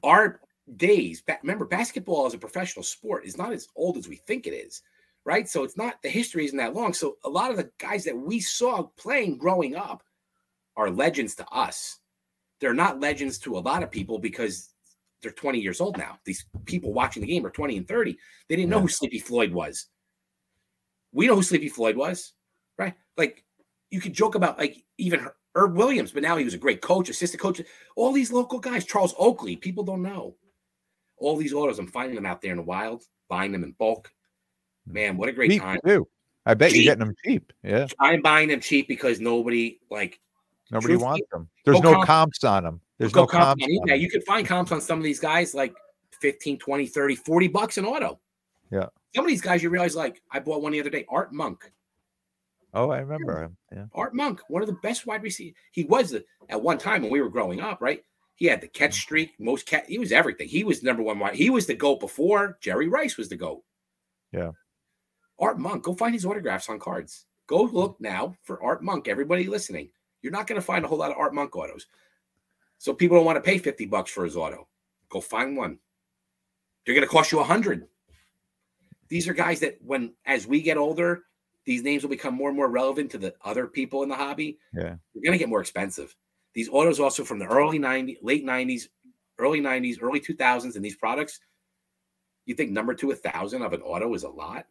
our 0.04 0.40
days. 0.76 1.22
Remember, 1.42 1.64
basketball 1.64 2.26
as 2.26 2.34
a 2.34 2.38
professional 2.38 2.82
sport 2.82 3.24
is 3.24 3.38
not 3.38 3.52
as 3.52 3.68
old 3.76 3.96
as 3.96 4.08
we 4.08 4.16
think 4.16 4.46
it 4.46 4.52
is, 4.52 4.82
right? 5.24 5.48
So 5.48 5.64
it's 5.64 5.76
not 5.76 6.02
the 6.02 6.08
history 6.08 6.44
isn't 6.44 6.58
that 6.58 6.74
long. 6.74 6.92
So 6.92 7.16
a 7.24 7.28
lot 7.28 7.50
of 7.50 7.56
the 7.56 7.70
guys 7.78 8.04
that 8.04 8.16
we 8.16 8.40
saw 8.40 8.82
playing 8.98 9.38
growing 9.38 9.76
up 9.76 10.02
are 10.76 10.90
legends 10.90 11.34
to 11.36 11.48
us. 11.48 11.98
They're 12.60 12.74
not 12.74 13.00
legends 13.00 13.38
to 13.40 13.56
a 13.56 13.60
lot 13.60 13.82
of 13.82 13.90
people 13.90 14.18
because 14.18 14.70
they're 15.22 15.32
20 15.32 15.58
years 15.58 15.80
old 15.80 15.96
now. 15.96 16.18
These 16.24 16.44
people 16.64 16.92
watching 16.92 17.22
the 17.22 17.28
game 17.28 17.46
are 17.46 17.50
20 17.50 17.76
and 17.76 17.88
30. 17.88 18.16
They 18.48 18.56
didn't 18.56 18.70
know 18.70 18.80
who 18.80 18.88
Sleepy 18.88 19.18
Floyd 19.18 19.52
was. 19.52 19.86
We 21.12 21.26
know 21.26 21.36
who 21.36 21.42
Sleepy 21.42 21.68
Floyd 21.68 21.96
was, 21.96 22.32
right? 22.78 22.94
Like 23.16 23.44
you 23.90 24.00
could 24.00 24.12
joke 24.12 24.34
about 24.34 24.58
like 24.58 24.84
even 24.98 25.26
Herb 25.54 25.76
Williams, 25.76 26.12
but 26.12 26.22
now 26.22 26.36
he 26.36 26.44
was 26.44 26.54
a 26.54 26.58
great 26.58 26.80
coach, 26.80 27.08
assistant 27.08 27.40
coach. 27.40 27.60
All 27.96 28.12
these 28.12 28.32
local 28.32 28.58
guys, 28.58 28.84
Charles 28.84 29.14
Oakley, 29.18 29.56
people 29.56 29.84
don't 29.84 30.02
know. 30.02 30.36
All 31.16 31.36
these 31.36 31.52
autos, 31.52 31.78
I'm 31.78 31.88
finding 31.88 32.14
them 32.14 32.26
out 32.26 32.40
there 32.42 32.52
in 32.52 32.58
the 32.58 32.62
wild, 32.62 33.02
buying 33.28 33.52
them 33.52 33.64
in 33.64 33.72
bulk. 33.72 34.12
Man, 34.86 35.16
what 35.16 35.28
a 35.28 35.32
great 35.32 35.50
cheap 35.50 35.62
time! 35.62 35.80
Too. 35.84 36.06
I 36.46 36.54
bet 36.54 36.70
cheap. 36.70 36.84
you're 36.84 36.94
getting 36.94 37.06
them 37.06 37.14
cheap. 37.24 37.52
Yeah, 37.62 37.86
I'm 38.00 38.22
buying 38.22 38.48
them 38.48 38.60
cheap 38.60 38.88
because 38.88 39.20
nobody 39.20 39.80
like 39.90 40.20
Nobody 40.70 40.96
wants 40.96 41.26
them. 41.32 41.48
There's 41.64 41.80
no 41.80 41.94
comp, 41.94 42.06
comps 42.06 42.44
on 42.44 42.64
them. 42.64 42.80
There's 42.98 43.14
no 43.14 43.26
comps. 43.26 43.64
comps 43.64 43.80
yeah, 43.86 43.94
you 43.94 44.10
can 44.10 44.20
find 44.22 44.46
comps 44.46 44.72
on 44.72 44.80
some 44.80 44.98
of 44.98 45.04
these 45.04 45.20
guys 45.20 45.54
like 45.54 45.74
15, 46.20 46.58
20, 46.58 46.86
30, 46.86 47.14
40 47.16 47.48
bucks 47.48 47.78
an 47.78 47.84
auto. 47.84 48.20
Yeah. 48.70 48.86
Some 49.14 49.24
of 49.24 49.28
these 49.28 49.40
guys 49.40 49.62
you 49.62 49.70
realize, 49.70 49.96
like, 49.96 50.22
I 50.30 50.40
bought 50.40 50.62
one 50.62 50.72
the 50.72 50.80
other 50.80 50.90
day, 50.90 51.06
Art 51.08 51.32
Monk. 51.32 51.70
Oh, 52.74 52.90
I 52.90 52.98
remember 52.98 53.44
him. 53.44 53.56
Yeah. 53.72 53.86
Art 53.94 54.14
Monk, 54.14 54.40
one 54.48 54.62
of 54.62 54.68
the 54.68 54.74
best 54.82 55.06
wide 55.06 55.22
receivers. 55.22 55.56
He 55.72 55.84
was 55.84 56.14
at 56.48 56.62
one 56.62 56.78
time 56.78 57.02
when 57.02 57.10
we 57.10 57.20
were 57.20 57.30
growing 57.30 57.60
up, 57.60 57.80
right? 57.80 58.02
He 58.34 58.46
had 58.46 58.60
the 58.60 58.68
catch 58.68 58.94
streak, 58.94 59.32
most 59.40 59.66
catch. 59.66 59.86
He 59.88 59.98
was 59.98 60.12
everything. 60.12 60.48
He 60.48 60.64
was 60.64 60.82
number 60.82 61.02
one 61.02 61.18
wide. 61.18 61.34
He 61.34 61.50
was 61.50 61.66
the 61.66 61.74
GOAT 61.74 61.98
before 61.98 62.58
Jerry 62.60 62.88
Rice 62.88 63.16
was 63.16 63.28
the 63.28 63.36
GOAT. 63.36 63.64
Yeah. 64.32 64.52
Art 65.40 65.58
Monk, 65.58 65.84
go 65.84 65.94
find 65.94 66.14
his 66.14 66.26
autographs 66.26 66.68
on 66.68 66.78
cards. 66.78 67.26
Go 67.46 67.62
look 67.62 67.96
now 68.00 68.36
for 68.42 68.62
Art 68.62 68.82
Monk. 68.82 69.08
Everybody 69.08 69.46
listening, 69.46 69.88
you're 70.20 70.32
not 70.32 70.46
going 70.46 70.60
to 70.60 70.64
find 70.64 70.84
a 70.84 70.88
whole 70.88 70.98
lot 70.98 71.10
of 71.10 71.16
Art 71.16 71.34
Monk 71.34 71.56
autos. 71.56 71.86
So 72.76 72.92
people 72.92 73.16
don't 73.16 73.26
want 73.26 73.36
to 73.36 73.42
pay 73.42 73.58
50 73.58 73.86
bucks 73.86 74.10
for 74.10 74.24
his 74.24 74.36
auto. 74.36 74.68
Go 75.08 75.20
find 75.20 75.56
one. 75.56 75.78
They're 76.84 76.94
going 76.94 77.06
to 77.06 77.10
cost 77.10 77.32
you 77.32 77.40
a 77.40 77.44
hundred. 77.44 77.88
These 79.08 79.28
are 79.28 79.34
guys 79.34 79.60
that 79.60 79.78
when 79.82 80.14
as 80.26 80.46
we 80.46 80.60
get 80.62 80.76
older, 80.76 81.24
these 81.64 81.82
names 81.82 82.02
will 82.02 82.10
become 82.10 82.34
more 82.34 82.48
and 82.48 82.56
more 82.56 82.68
relevant 82.68 83.10
to 83.10 83.18
the 83.18 83.34
other 83.44 83.66
people 83.66 84.02
in 84.02 84.08
the 84.08 84.14
hobby. 84.14 84.58
Yeah. 84.72 84.96
They're 85.14 85.22
going 85.22 85.32
to 85.32 85.38
get 85.38 85.48
more 85.48 85.60
expensive. 85.60 86.14
These 86.54 86.68
autos 86.70 86.98
also 86.98 87.24
from 87.24 87.38
the 87.38 87.46
early 87.46 87.78
90s, 87.78 88.16
late 88.22 88.44
90s, 88.44 88.88
early 89.38 89.60
90s, 89.60 90.02
early 90.02 90.20
2000s 90.20 90.76
and 90.76 90.84
these 90.84 90.96
products, 90.96 91.40
you 92.46 92.54
think 92.54 92.70
number 92.70 92.94
to 92.94 93.10
a 93.10 93.14
thousand 93.14 93.62
of 93.62 93.74
an 93.74 93.82
auto 93.82 94.14
is 94.14 94.22
a 94.22 94.28
lot? 94.28 94.66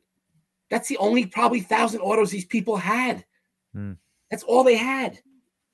That's 0.70 0.88
the 0.90 0.98
only 0.98 1.26
probably 1.26 1.62
thousand 1.62 2.02
autos 2.02 2.32
these 2.32 2.46
people 2.46 2.78
had. 2.78 3.24
Hmm. 3.74 3.94
That's 4.32 4.44
all 4.44 4.64
they 4.64 4.76
had. 4.76 5.20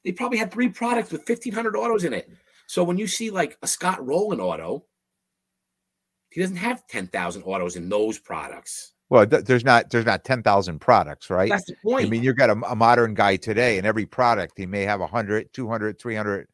They 0.03 0.11
probably 0.11 0.37
had 0.37 0.51
three 0.51 0.69
products 0.69 1.11
with 1.11 1.27
1,500 1.27 1.75
autos 1.75 2.03
in 2.03 2.13
it. 2.13 2.29
So 2.67 2.83
when 2.83 2.97
you 2.97 3.07
see 3.07 3.29
like 3.29 3.57
a 3.61 3.67
Scott 3.67 4.05
Rowland 4.05 4.41
auto, 4.41 4.85
he 6.33 6.41
doesn't 6.41 6.57
have 6.57 6.85
10,000 6.87 7.43
autos 7.43 7.75
in 7.75 7.89
those 7.89 8.17
products. 8.17 8.93
Well, 9.09 9.27
th- 9.27 9.45
there's 9.45 9.63
not 9.63 9.91
there's 9.91 10.07
not 10.07 10.23
ten 10.23 10.41
thousand 10.41 10.79
products, 10.79 11.29
right? 11.29 11.49
That's 11.49 11.65
the 11.65 11.75
point. 11.83 12.07
I 12.07 12.09
mean, 12.09 12.23
you've 12.23 12.37
got 12.37 12.49
a, 12.49 12.53
a 12.67 12.75
modern 12.75 13.13
guy 13.13 13.35
today, 13.35 13.77
and 13.77 13.85
every 13.85 14.07
product 14.07 14.53
he 14.57 14.65
may 14.65 14.81
have 14.83 15.01
100, 15.01 15.53
200, 15.53 15.99
300, 15.99 16.47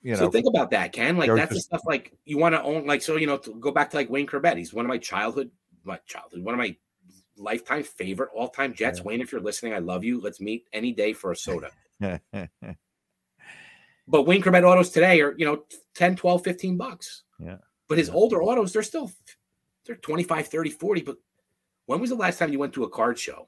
you 0.00 0.12
know. 0.12 0.18
so 0.18 0.30
think 0.30 0.46
about 0.48 0.70
that, 0.70 0.92
Ken. 0.92 1.18
Like 1.18 1.30
that's 1.34 1.52
the 1.52 1.60
stuff 1.60 1.82
like 1.84 2.16
you 2.24 2.38
want 2.38 2.54
to 2.54 2.62
own. 2.62 2.86
Like 2.86 3.02
so, 3.02 3.16
you 3.16 3.26
know, 3.26 3.36
to 3.36 3.54
go 3.56 3.70
back 3.70 3.90
to 3.90 3.98
like 3.98 4.08
Wayne 4.08 4.26
Chrebet. 4.26 4.56
He's 4.56 4.72
one 4.72 4.86
of 4.86 4.88
my 4.88 4.96
childhood, 4.96 5.50
my 5.82 5.98
childhood, 6.06 6.42
one 6.42 6.54
of 6.54 6.58
my 6.58 6.74
lifetime 7.36 7.82
favorite 7.82 8.30
all 8.34 8.48
time 8.48 8.72
Jets. 8.72 9.00
Yeah. 9.00 9.04
Wayne, 9.04 9.20
if 9.20 9.30
you're 9.30 9.42
listening, 9.42 9.74
I 9.74 9.78
love 9.80 10.04
you. 10.04 10.22
Let's 10.22 10.40
meet 10.40 10.66
any 10.72 10.92
day 10.92 11.12
for 11.12 11.32
a 11.32 11.36
soda. 11.36 11.70
But 14.06 14.24
Wayne 14.24 14.42
Chrebet 14.42 14.64
autos 14.64 14.90
today 14.90 15.20
are, 15.22 15.34
you 15.36 15.46
know, 15.46 15.64
10, 15.94 16.16
12, 16.16 16.44
15 16.44 16.76
bucks. 16.76 17.22
Yeah. 17.38 17.56
But 17.94 18.00
his 18.00 18.10
older 18.10 18.42
autos, 18.42 18.72
they're 18.72 18.82
still 18.82 19.08
they're 19.86 19.94
25, 19.94 20.48
30, 20.48 20.70
40. 20.70 21.02
But 21.02 21.16
when 21.86 22.00
was 22.00 22.10
the 22.10 22.16
last 22.16 22.40
time 22.40 22.50
you 22.50 22.58
went 22.58 22.72
to 22.72 22.82
a 22.82 22.90
card 22.90 23.16
show 23.16 23.46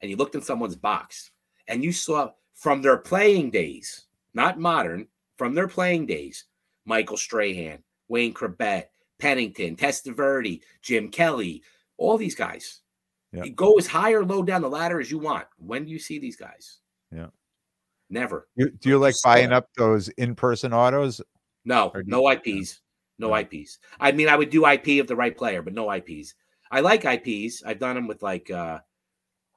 and 0.00 0.08
you 0.08 0.16
looked 0.16 0.36
in 0.36 0.40
someone's 0.40 0.76
box 0.76 1.32
and 1.66 1.82
you 1.82 1.90
saw 1.90 2.30
from 2.54 2.80
their 2.80 2.96
playing 2.96 3.50
days, 3.50 4.06
not 4.34 4.56
modern, 4.56 5.08
from 5.36 5.52
their 5.52 5.66
playing 5.66 6.06
days, 6.06 6.44
Michael 6.84 7.16
Strahan, 7.16 7.82
Wayne 8.06 8.32
Chrebet, 8.32 8.84
Pennington, 9.18 9.74
Testaverde, 9.74 10.60
Jim 10.80 11.08
Kelly, 11.10 11.64
all 11.96 12.16
these 12.16 12.36
guys. 12.36 12.82
Yeah. 13.32 13.42
You 13.42 13.50
go 13.50 13.78
as 13.78 13.88
high 13.88 14.12
or 14.12 14.24
low 14.24 14.44
down 14.44 14.62
the 14.62 14.70
ladder 14.70 15.00
as 15.00 15.10
you 15.10 15.18
want. 15.18 15.48
When 15.56 15.84
do 15.84 15.90
you 15.90 15.98
see 15.98 16.20
these 16.20 16.36
guys? 16.36 16.78
Yeah. 17.12 17.30
Never. 18.10 18.46
You- 18.54 18.70
do 18.70 18.90
you 18.90 18.98
like 18.98 19.16
buying 19.24 19.50
up 19.50 19.70
those 19.76 20.08
in-person 20.10 20.72
autos? 20.72 21.20
No, 21.64 21.90
no 22.06 22.30
you- 22.30 22.36
IPs. 22.36 22.80
No 23.18 23.34
Yeah. 23.34 23.40
IPs. 23.40 23.78
I 23.98 24.12
mean, 24.12 24.28
I 24.28 24.36
would 24.36 24.50
do 24.50 24.66
IP 24.66 25.00
of 25.00 25.06
the 25.06 25.16
right 25.16 25.36
player, 25.36 25.62
but 25.62 25.74
no 25.74 25.90
IPs. 25.90 26.34
I 26.70 26.80
like 26.80 27.04
IPs. 27.04 27.62
I've 27.64 27.78
done 27.78 27.96
them 27.96 28.06
with 28.06 28.22
like, 28.22 28.50
uh, 28.50 28.80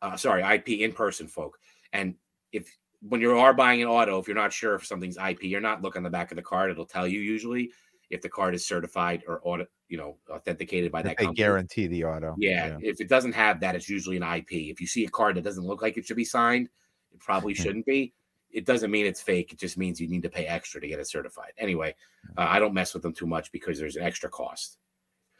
uh 0.01 0.15
sorry, 0.15 0.43
IP 0.43 0.69
in 0.81 0.93
person 0.93 1.27
folk. 1.27 1.59
And 1.93 2.15
if 2.51 2.75
when 3.01 3.21
you 3.21 3.37
are 3.37 3.53
buying 3.53 3.81
an 3.81 3.87
auto, 3.87 4.19
if 4.19 4.27
you're 4.27 4.35
not 4.35 4.53
sure 4.53 4.75
if 4.75 4.85
something's 4.85 5.17
IP, 5.17 5.43
you're 5.43 5.61
not 5.61 5.81
look 5.81 5.95
on 5.95 6.03
the 6.03 6.09
back 6.09 6.31
of 6.31 6.35
the 6.35 6.41
card. 6.41 6.71
It'll 6.71 6.85
tell 6.85 7.07
you 7.07 7.19
usually 7.19 7.71
if 8.09 8.21
the 8.21 8.29
card 8.29 8.53
is 8.53 8.65
certified 8.65 9.23
or 9.27 9.41
audit, 9.43 9.69
you 9.87 9.97
know, 9.97 10.17
authenticated 10.29 10.91
by 10.91 11.01
That 11.01 11.17
they 11.17 11.25
company. 11.25 11.35
guarantee 11.35 11.87
the 11.87 12.03
auto. 12.03 12.35
Yeah, 12.37 12.77
if 12.81 12.99
it 12.99 13.09
doesn't 13.09 13.33
have 13.33 13.59
that, 13.61 13.75
it's 13.75 13.89
usually 13.89 14.17
an 14.17 14.23
IP. 14.23 14.51
If 14.51 14.81
you 14.81 14.87
see 14.87 15.05
a 15.05 15.09
card 15.09 15.35
that 15.37 15.43
doesn't 15.43 15.65
look 15.65 15.81
like 15.81 15.97
it 15.97 16.05
should 16.05 16.17
be 16.17 16.25
signed, 16.25 16.69
it 17.11 17.19
probably 17.19 17.53
shouldn't 17.75 17.85
be. 17.85 18.13
It 18.53 18.65
doesn't 18.65 18.91
mean 18.91 19.05
it's 19.05 19.21
fake. 19.21 19.53
It 19.53 19.59
just 19.59 19.77
means 19.77 19.99
you 19.99 20.07
need 20.07 20.23
to 20.23 20.29
pay 20.29 20.45
extra 20.45 20.81
to 20.81 20.87
get 20.87 20.99
it 20.99 21.07
certified. 21.07 21.53
Anyway, 21.57 21.95
uh, 22.37 22.45
I 22.47 22.59
don't 22.59 22.73
mess 22.73 22.93
with 22.93 23.03
them 23.03 23.13
too 23.13 23.27
much 23.27 23.51
because 23.51 23.79
there's 23.79 23.95
an 23.95 24.03
extra 24.03 24.29
cost. 24.29 24.77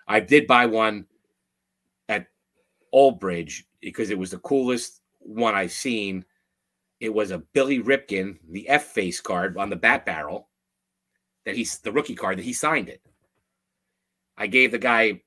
I 0.08 0.20
did 0.20 0.48
buy 0.48 0.66
one 0.66 1.06
at 2.10 2.28
Old 2.92 3.20
Bridge 3.20 3.66
because 3.82 4.10
it 4.10 4.18
was 4.18 4.32
the 4.32 4.40
coolest 4.40 5.02
one 5.20 5.56
I've 5.56 5.72
seen. 5.72 6.26
It 7.00 7.14
was 7.14 7.32
a 7.32 7.40
Billy 7.40 7.82
Ripken, 7.82 8.38
the 8.50 8.68
F 8.70 8.86
face 8.86 9.20
card 9.20 9.58
on 9.58 9.70
the 9.70 9.76
bat 9.76 10.06
barrel 10.06 10.50
that 11.46 11.56
he's 11.56 11.80
the 11.80 11.92
rookie 11.92 12.16
card 12.16 12.38
that 12.38 12.46
he 12.46 12.54
signed 12.54 12.90
it. 12.90 13.02
I 14.38 14.48
gave 14.48 14.72
the 14.72 14.78
guy 14.78 15.22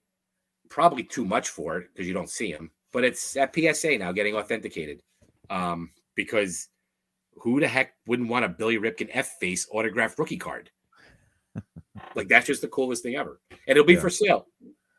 probably 0.69 1.05
too 1.05 1.25
much 1.25 1.49
for 1.49 1.79
it 1.79 1.89
because 1.93 2.07
you 2.07 2.15
don't 2.15 2.31
see 2.31 2.51
him, 2.51 2.71
but 2.93 3.05
it's 3.05 3.37
at 3.37 3.55
PSA 3.55 3.99
now 3.99 4.13
getting 4.13 4.35
authenticated. 4.35 5.03
Um, 5.51 5.91
because 6.15 6.69
who 7.37 7.61
the 7.61 7.69
heck 7.69 7.93
wouldn't 8.07 8.29
want 8.29 8.45
a 8.45 8.49
Billy 8.49 8.79
Ripken 8.79 9.09
F 9.13 9.37
face 9.41 9.67
autographed 9.71 10.19
rookie 10.19 10.37
card? 10.37 10.71
like 12.15 12.29
that's 12.29 12.47
just 12.47 12.63
the 12.63 12.69
coolest 12.69 13.03
thing 13.03 13.17
ever. 13.17 13.41
And 13.51 13.77
it'll 13.77 13.85
be 13.85 13.95
Yeah. 13.95 14.01
for 14.01 14.11
sale. 14.11 14.47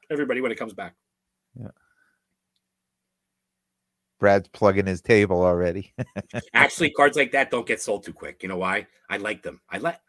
Everybody 0.10 0.42
when 0.42 0.52
it 0.52 0.56
comes 0.60 0.74
back. 0.74 0.96
Yeah. 1.60 1.70
Brad's 4.20 4.48
plugging 4.50 4.86
his 4.86 5.02
table 5.02 5.42
already. 5.44 5.94
Actually, 6.54 6.92
cards 6.92 7.18
like 7.18 7.32
that 7.34 7.52
don't 7.52 7.68
get 7.68 7.82
sold 7.82 8.04
too 8.06 8.14
quick. 8.14 8.42
You 8.44 8.50
know 8.50 8.58
why? 8.58 8.88
I 9.10 9.18
like 9.18 9.44
them. 9.44 9.60
I 9.70 9.78
like 9.80 10.00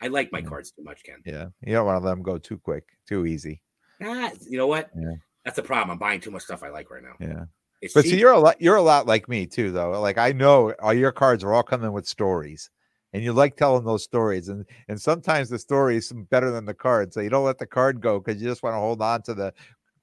I 0.00 0.08
like 0.08 0.30
my 0.32 0.42
cards 0.42 0.70
too 0.70 0.82
much, 0.84 1.02
Ken. 1.02 1.20
yeah, 1.24 1.46
you 1.64 1.72
don't 1.74 1.86
want 1.86 2.00
to 2.00 2.04
let 2.06 2.12
them 2.12 2.22
go 2.22 2.38
too 2.38 2.58
quick, 2.58 2.84
too 3.08 3.26
easy. 3.26 3.62
Ah, 4.02 4.30
you 4.48 4.56
know 4.58 4.68
what? 4.68 4.90
Yeah. 4.94 5.14
That's 5.44 5.56
the 5.56 5.62
problem. 5.62 5.90
I'm 5.90 5.98
buying 5.98 6.20
too 6.20 6.30
much 6.30 6.42
stuff 6.42 6.62
I 6.62 6.68
like 6.68 6.88
right 6.90 7.02
now. 7.02 7.14
Yeah, 7.18 7.44
It's 7.80 7.94
but 7.94 8.02
cheap. 8.02 8.12
see, 8.12 8.18
you're 8.18 8.32
a 8.32 8.38
lot. 8.38 8.60
You're 8.60 8.76
a 8.76 8.82
lot 8.82 9.06
like 9.06 9.28
me 9.28 9.46
too, 9.46 9.70
though. 9.70 10.00
Like 10.00 10.18
I 10.18 10.32
know 10.32 10.72
all 10.80 10.94
your 10.94 11.12
cards 11.12 11.44
are 11.44 11.52
all 11.54 11.62
coming 11.62 11.92
with 11.92 12.06
stories, 12.06 12.70
and 13.12 13.22
you 13.22 13.32
like 13.32 13.56
telling 13.56 13.84
those 13.84 14.02
stories, 14.02 14.48
and 14.48 14.64
and 14.88 15.00
sometimes 15.00 15.48
the 15.48 15.58
story 15.58 15.96
is 15.96 16.12
better 16.30 16.50
than 16.50 16.64
the 16.64 16.74
card. 16.74 17.12
So 17.12 17.20
you 17.20 17.30
don't 17.30 17.44
let 17.44 17.58
the 17.58 17.66
card 17.66 18.00
go 18.00 18.18
because 18.18 18.42
you 18.42 18.48
just 18.48 18.62
want 18.62 18.74
to 18.74 18.78
hold 18.80 19.00
on 19.00 19.22
to 19.22 19.34
the 19.34 19.54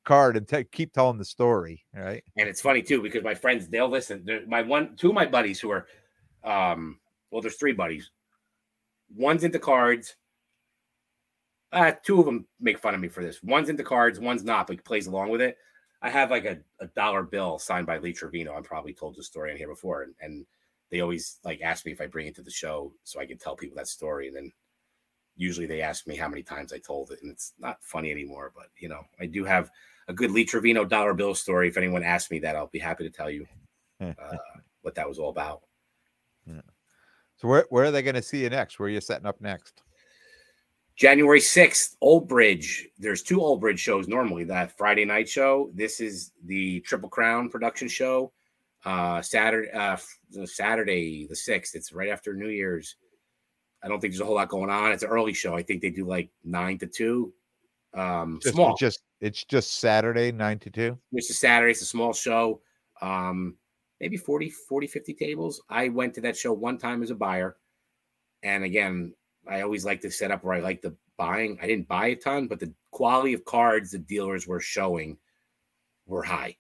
card 0.06 0.38
and 0.38 0.48
te- 0.48 0.64
keep 0.66 0.94
telling 0.94 1.18
the 1.18 1.26
story, 1.26 1.84
right? 1.94 2.24
and 2.38 2.48
it's 2.48 2.62
funny 2.62 2.82
too 2.82 3.02
because 3.02 3.24
my 3.24 3.34
friends 3.34 3.68
they'll 3.68 3.90
listen. 3.90 4.24
They're- 4.24 4.46
My 4.48 4.62
one, 4.62 4.96
two 4.96 5.10
of 5.10 5.16
my 5.16 5.26
buddies 5.26 5.60
who 5.60 5.72
are, 5.72 5.88
um, 6.44 7.00
well, 7.32 7.42
there's 7.42 7.56
three 7.58 7.74
buddies. 7.74 8.12
One's 9.16 9.44
into 9.44 9.60
cards. 9.60 10.16
Uh, 11.72 11.92
two 12.04 12.20
of 12.20 12.26
them 12.26 12.46
make 12.60 12.78
fun 12.80 12.94
of 12.94 13.02
me 13.02 13.08
for 13.10 13.22
this. 13.24 13.42
One's 13.44 13.68
into 13.68 13.84
cards, 13.84 14.20
one's 14.20 14.44
not, 14.44 14.68
but 14.68 14.84
plays 14.86 15.08
along 15.08 15.30
with 15.30 15.42
it. 15.42 15.58
I 16.06 16.10
have 16.10 16.30
like 16.30 16.46
a, 16.46 16.60
a 16.80 16.86
dollar 16.86 17.24
bill 17.24 17.58
signed 17.58 17.88
by 17.88 17.98
Lee 17.98 18.14
Trevino. 18.14 18.54
I've 18.54 18.64
probably 18.64 18.94
told 18.94 19.16
the 19.16 19.24
story 19.24 19.50
on 19.50 19.58
here 19.58 19.68
before, 19.68 20.04
and, 20.04 20.14
and 20.22 20.46
they 20.92 21.02
always 21.02 21.40
like 21.44 21.62
ask 21.64 21.84
me 21.84 21.92
if 21.92 22.00
I 22.00 22.06
bring 22.06 22.28
it 22.28 22.36
to 22.36 22.44
the 22.44 22.52
show 22.52 22.94
so 23.04 23.20
I 23.20 23.26
can 23.26 23.40
tell 23.40 23.56
people 23.56 23.76
that 23.78 23.88
story. 23.88 24.28
And 24.28 24.36
then 24.36 24.52
usually 25.36 25.66
they 25.66 25.82
ask 25.82 26.06
me 26.06 26.16
how 26.16 26.28
many 26.28 26.44
times 26.44 26.72
I 26.72 26.78
told 26.78 27.10
it, 27.10 27.24
and 27.24 27.32
it's 27.32 27.54
not 27.58 27.84
funny 27.84 28.12
anymore. 28.12 28.52
But 28.56 28.68
you 28.78 28.88
know, 28.88 29.02
I 29.20 29.26
do 29.26 29.44
have 29.46 29.72
a 30.08 30.14
good 30.14 30.30
Lee 30.30 30.46
Trevino 30.46 30.86
dollar 30.86 31.16
bill 31.16 31.34
story. 31.34 31.70
If 31.70 31.78
anyone 31.78 32.04
asks 32.04 32.30
me 32.30 32.38
that, 32.38 32.56
I'll 32.56 32.68
be 32.68 32.78
happy 32.78 33.04
to 33.04 33.10
tell 33.10 33.32
you 33.32 33.48
uh, 34.00 34.38
what 34.84 34.94
that 34.94 35.10
was 35.10 35.18
all 35.18 35.30
about. 35.30 35.64
So 37.38 37.48
where 37.48 37.66
where 37.72 37.86
are 37.86 37.92
they 37.92 38.04
going 38.04 38.14
to 38.14 38.22
see 38.22 38.44
you 38.44 38.52
next? 38.52 38.78
Where 38.78 38.86
are 38.86 38.92
you 38.92 39.02
setting 39.02 39.26
up 39.26 39.42
next? 39.42 39.82
January 40.96 41.40
6th, 41.40 41.96
Old 42.02 42.28
Bridge. 42.28 42.88
There's 42.98 43.22
two 43.22 43.42
Old 43.42 43.60
Bridge 43.60 43.80
shows 43.80 44.08
normally. 44.08 44.46
That 44.46 44.78
Friday 44.78 45.06
night 45.06 45.28
show. 45.28 45.70
This 45.74 46.00
is 46.00 46.32
the 46.46 46.80
Triple 46.82 47.10
Crown 47.10 47.50
production 47.50 47.88
show. 47.88 48.32
Uh 48.86 49.22
Saturday 49.22 49.72
uh 49.72 49.98
Saturday 50.46 51.28
the 51.28 51.36
6th. 51.36 51.76
It's 51.76 51.92
right 51.92 52.10
after 52.10 52.34
New 52.34 52.50
Year's. 52.50 52.96
I 53.84 53.88
don't 53.88 54.00
think 54.00 54.14
there's 54.14 54.22
a 54.22 54.26
whole 54.26 54.36
lot 54.36 54.50
going 54.50 54.70
on. 54.70 54.92
It's 54.92 55.04
an 55.04 55.10
early 55.10 55.34
show. 55.34 55.56
I 55.56 55.64
think 55.64 55.82
they 55.82 55.90
do 55.90 56.06
like 56.06 56.30
9 56.44 56.78
to 56.80 56.88
2. 56.88 57.34
Um 57.96 58.40
Just, 58.42 58.56
small. 58.56 58.72
It's 58.72 58.80
just 58.80 59.02
it's 59.22 59.44
just 59.44 59.80
Saturday 59.80 60.32
nine 60.32 60.60
to 60.60 60.70
two. 60.70 60.98
which 61.10 61.30
is 61.30 61.40
Saturday. 61.40 61.72
It's 61.72 61.82
a 61.82 61.86
small 61.86 62.14
show. 62.14 62.62
Um, 63.02 63.56
maybe 64.00 64.18
40, 64.18 64.50
40, 64.50 64.88
50 64.88 65.14
tables. 65.14 65.62
I 65.70 65.90
went 65.90 66.14
to 66.16 66.22
that 66.22 66.38
show 66.38 66.54
one 66.54 66.78
time 66.78 67.02
as 67.02 67.12
a 67.12 67.16
buyer. 67.16 67.58
And 68.44 68.64
again, 68.64 69.14
I 69.48 69.62
always 69.62 69.86
like 69.86 70.02
to 70.02 70.12
set 70.12 70.32
up 70.32 70.44
where 70.44 70.56
I 70.56 70.60
like 70.60 70.82
the 70.82 70.96
buying. 71.18 71.58
I 71.62 71.68
didn't 71.68 71.88
buy 71.88 72.08
a 72.08 72.16
ton, 72.16 72.48
but 72.48 72.60
the 72.60 72.74
quality 72.92 73.34
of 73.34 73.46
cards 73.46 73.92
the 73.92 74.00
dealers 74.00 74.48
were 74.48 74.60
showing 74.60 75.18
were 76.06 76.24
high. 76.24 76.58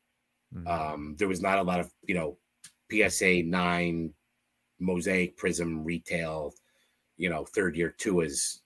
Mhm. 0.53 0.67
Um, 0.67 1.15
there 1.17 1.27
was 1.27 1.41
not 1.41 1.59
a 1.59 1.63
lot 1.63 1.79
of, 1.79 1.91
you 2.03 2.15
know, 2.15 2.38
PSA 2.89 3.43
9, 3.43 4.13
Mosaic, 4.79 5.38
Prism, 5.38 5.83
retail, 5.83 6.53
you 7.17 7.29
know, 7.29 7.45
third 7.45 7.75
year 7.75 7.89
two 7.97 8.21
is 8.21 8.61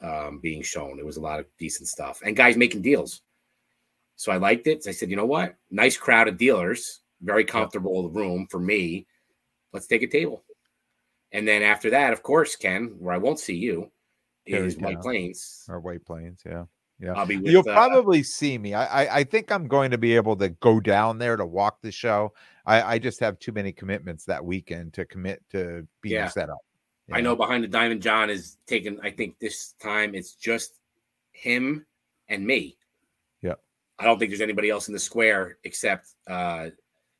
um, 0.00 0.40
being 0.40 0.62
shown. 0.62 0.98
It 0.98 1.06
was 1.06 1.16
a 1.16 1.22
lot 1.22 1.40
of 1.40 1.46
decent 1.58 1.88
stuff 1.88 2.20
and 2.24 2.36
guys 2.36 2.56
making 2.56 2.82
deals. 2.82 3.22
So 4.16 4.32
I 4.32 4.36
liked 4.36 4.66
it. 4.66 4.84
So 4.84 4.90
I 4.90 4.92
said, 4.92 5.10
you 5.10 5.16
know 5.16 5.26
what? 5.26 5.56
Nice 5.70 5.96
crowd 5.96 6.28
of 6.28 6.36
dealers, 6.36 7.00
very 7.22 7.44
comfortable 7.44 8.10
room 8.10 8.46
for 8.50 8.60
me. 8.60 9.06
Let's 9.72 9.86
take 9.86 10.02
a 10.02 10.06
table. 10.06 10.44
And 11.34 11.46
then 11.46 11.62
after 11.62 11.90
that, 11.90 12.12
of 12.12 12.22
course, 12.22 12.54
Ken, 12.54 12.94
where 13.00 13.12
I 13.12 13.18
won't 13.18 13.40
see 13.40 13.56
you, 13.56 13.90
is. 14.46 14.78
White 14.78 15.00
Plains. 15.00 15.64
or 15.68 15.80
White 15.80 16.04
Plains. 16.04 16.40
Yeah, 16.46 16.64
yeah. 17.00 17.12
I'll 17.14 17.26
be 17.26 17.38
with, 17.38 17.50
You'll 17.50 17.68
uh, 17.68 17.74
probably 17.74 18.22
see 18.22 18.56
me. 18.56 18.72
I, 18.72 19.02
I 19.02 19.16
I 19.18 19.24
think 19.24 19.50
I'm 19.50 19.66
going 19.66 19.90
to 19.90 19.98
be 19.98 20.14
able 20.14 20.36
to 20.36 20.50
go 20.50 20.78
down 20.78 21.18
there 21.18 21.36
to 21.36 21.44
walk 21.44 21.82
the 21.82 21.90
show. 21.90 22.32
I 22.66 22.94
I 22.94 22.98
just 23.00 23.18
have 23.18 23.38
too 23.40 23.50
many 23.50 23.72
commitments 23.72 24.24
that 24.26 24.44
weekend 24.44 24.94
to 24.94 25.04
commit 25.04 25.42
to 25.50 25.86
being 26.02 26.14
Yeah. 26.14 26.28
set 26.28 26.48
up. 26.48 26.58
I 27.12 27.20
know 27.20 27.34
behind 27.36 27.64
the 27.64 27.68
diamond 27.68 28.00
John 28.00 28.30
is 28.30 28.56
taking. 28.66 29.00
I 29.02 29.10
think 29.10 29.38
this 29.40 29.74
time 29.82 30.14
it's 30.14 30.34
just 30.34 30.78
him 31.32 31.84
and 32.28 32.46
me. 32.46 32.78
Yeah. 33.42 33.54
I 33.98 34.04
don't 34.04 34.18
think 34.20 34.30
there's 34.30 34.40
anybody 34.40 34.70
else 34.70 34.86
in 34.86 34.94
the 34.94 35.00
square 35.00 35.58
except 35.64 36.10
uh 36.28 36.70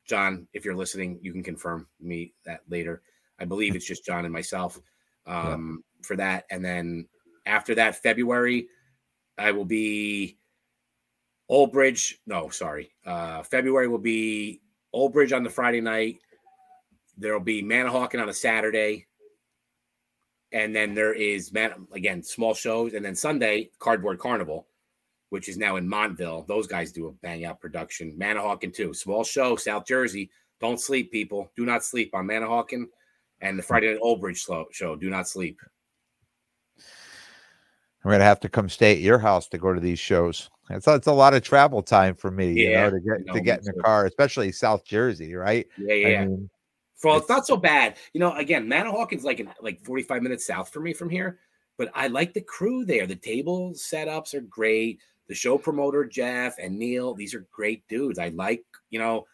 John. 0.05 0.47
If 0.53 0.63
you're 0.63 0.73
listening, 0.75 1.19
you 1.21 1.33
can 1.33 1.43
confirm 1.43 1.87
me 1.99 2.33
that 2.45 2.61
later. 2.69 3.01
I 3.39 3.45
believe 3.45 3.75
it's 3.75 3.85
just 3.85 4.05
John 4.05 4.25
and 4.25 4.33
myself 4.33 4.79
um 5.25 5.83
for 6.03 6.15
that. 6.17 6.45
And 6.51 6.63
then 6.63 7.07
after 7.45 7.75
that, 7.75 8.01
February, 8.01 8.67
I 9.37 9.51
will 9.51 9.65
be 9.65 10.37
Old 11.49 11.71
Bridge. 11.71 12.19
No, 12.25 12.49
sorry. 12.49 12.91
Uh 13.05 13.43
February 13.43 13.87
will 13.87 13.97
be 13.97 14.61
Old 14.93 15.13
Bridge 15.13 15.33
on 15.33 15.43
the 15.43 15.49
Friday 15.49 15.81
night. 15.81 16.17
There'll 17.17 17.39
be 17.39 17.63
Manahawkin 17.63 18.21
on 18.21 18.29
a 18.29 18.33
Saturday. 18.33 19.07
And 20.51 20.75
then 20.75 20.93
there 20.93 21.13
is 21.13 21.51
man 21.51 21.87
again, 21.93 22.23
small 22.23 22.53
shows, 22.53 22.93
and 22.93 23.03
then 23.03 23.15
Sunday, 23.15 23.71
Cardboard 23.79 24.19
Carnival, 24.19 24.67
which 25.29 25.49
is 25.49 25.57
now 25.57 25.75
in 25.75 25.87
Montville. 25.87 26.45
Those 26.47 26.67
guys 26.67 26.91
do 26.91 27.07
a 27.07 27.11
bang 27.11 27.43
out 27.45 27.59
production. 27.59 28.15
Manahawkin 28.17 28.73
too. 28.73 28.93
Small 28.93 29.23
show, 29.23 29.55
South 29.55 29.85
Jersey. 29.85 30.29
Don't 30.61 30.79
sleep, 30.79 31.11
people. 31.11 31.51
Do 31.57 31.65
not 31.65 31.83
sleep 31.83 32.13
on 32.13 32.27
Manahawkin 32.27 32.85
and 33.45 33.59
the 33.59 33.63
Friday 33.63 33.91
night 33.91 33.99
Old 34.01 34.21
Bridge 34.21 34.45
show. 34.71 34.95
Do 34.95 35.09
not 35.09 35.27
sleep. 35.27 35.59
I'm 38.03 38.11
gonna 38.11 38.23
have 38.23 38.39
to 38.41 38.49
come 38.49 38.69
stay 38.69 38.91
at 38.91 38.99
your 38.99 39.17
house 39.17 39.47
to 39.49 39.57
go 39.57 39.73
to 39.73 39.79
these 39.79 39.99
shows. 39.99 40.49
It's, 40.69 40.87
it's 40.87 41.07
a 41.07 41.11
lot 41.11 41.33
of 41.33 41.43
travel 41.43 41.81
time 41.81 42.15
for 42.15 42.31
me, 42.31 42.53
yeah, 42.53 42.69
you 42.69 42.73
know, 42.75 42.89
to 42.91 42.99
get 42.99 43.33
to 43.33 43.41
get 43.41 43.59
in 43.59 43.65
the 43.65 43.83
car, 43.83 44.05
especially 44.05 44.51
South 44.51 44.85
Jersey, 44.85 45.33
right? 45.35 45.67
Yeah, 45.77 45.93
yeah. 45.93 46.21
I 46.21 46.25
mean, 46.25 46.49
well, 47.03 47.17
it's, 47.17 47.29
not 47.29 47.45
so 47.45 47.57
bad. 47.57 47.97
You 48.13 48.19
know, 48.19 48.33
again, 48.35 48.67
Manahawkin's 48.67 49.23
like 49.23 49.39
in, 49.39 49.49
like 49.61 49.83
45 49.83 50.21
minutes 50.21 50.45
south 50.45 50.71
for 50.71 50.79
me 50.79 50.93
from 50.93 51.09
here, 51.09 51.39
but 51.77 51.89
I 51.93 52.07
like 52.07 52.33
the 52.33 52.41
crew 52.41 52.85
there. 52.85 53.05
The 53.05 53.15
table 53.15 53.73
setups 53.73 54.33
are 54.33 54.41
great. 54.41 54.99
The 55.27 55.35
show 55.35 55.57
promoter 55.57 56.05
Jeff 56.05 56.55
and 56.59 56.77
Neil, 56.77 57.13
these 57.13 57.33
are 57.33 57.47
great 57.51 57.87
dudes. 57.87 58.19
I 58.19 58.29
like, 58.29 58.63
you 58.91 58.99
know, 58.99 59.25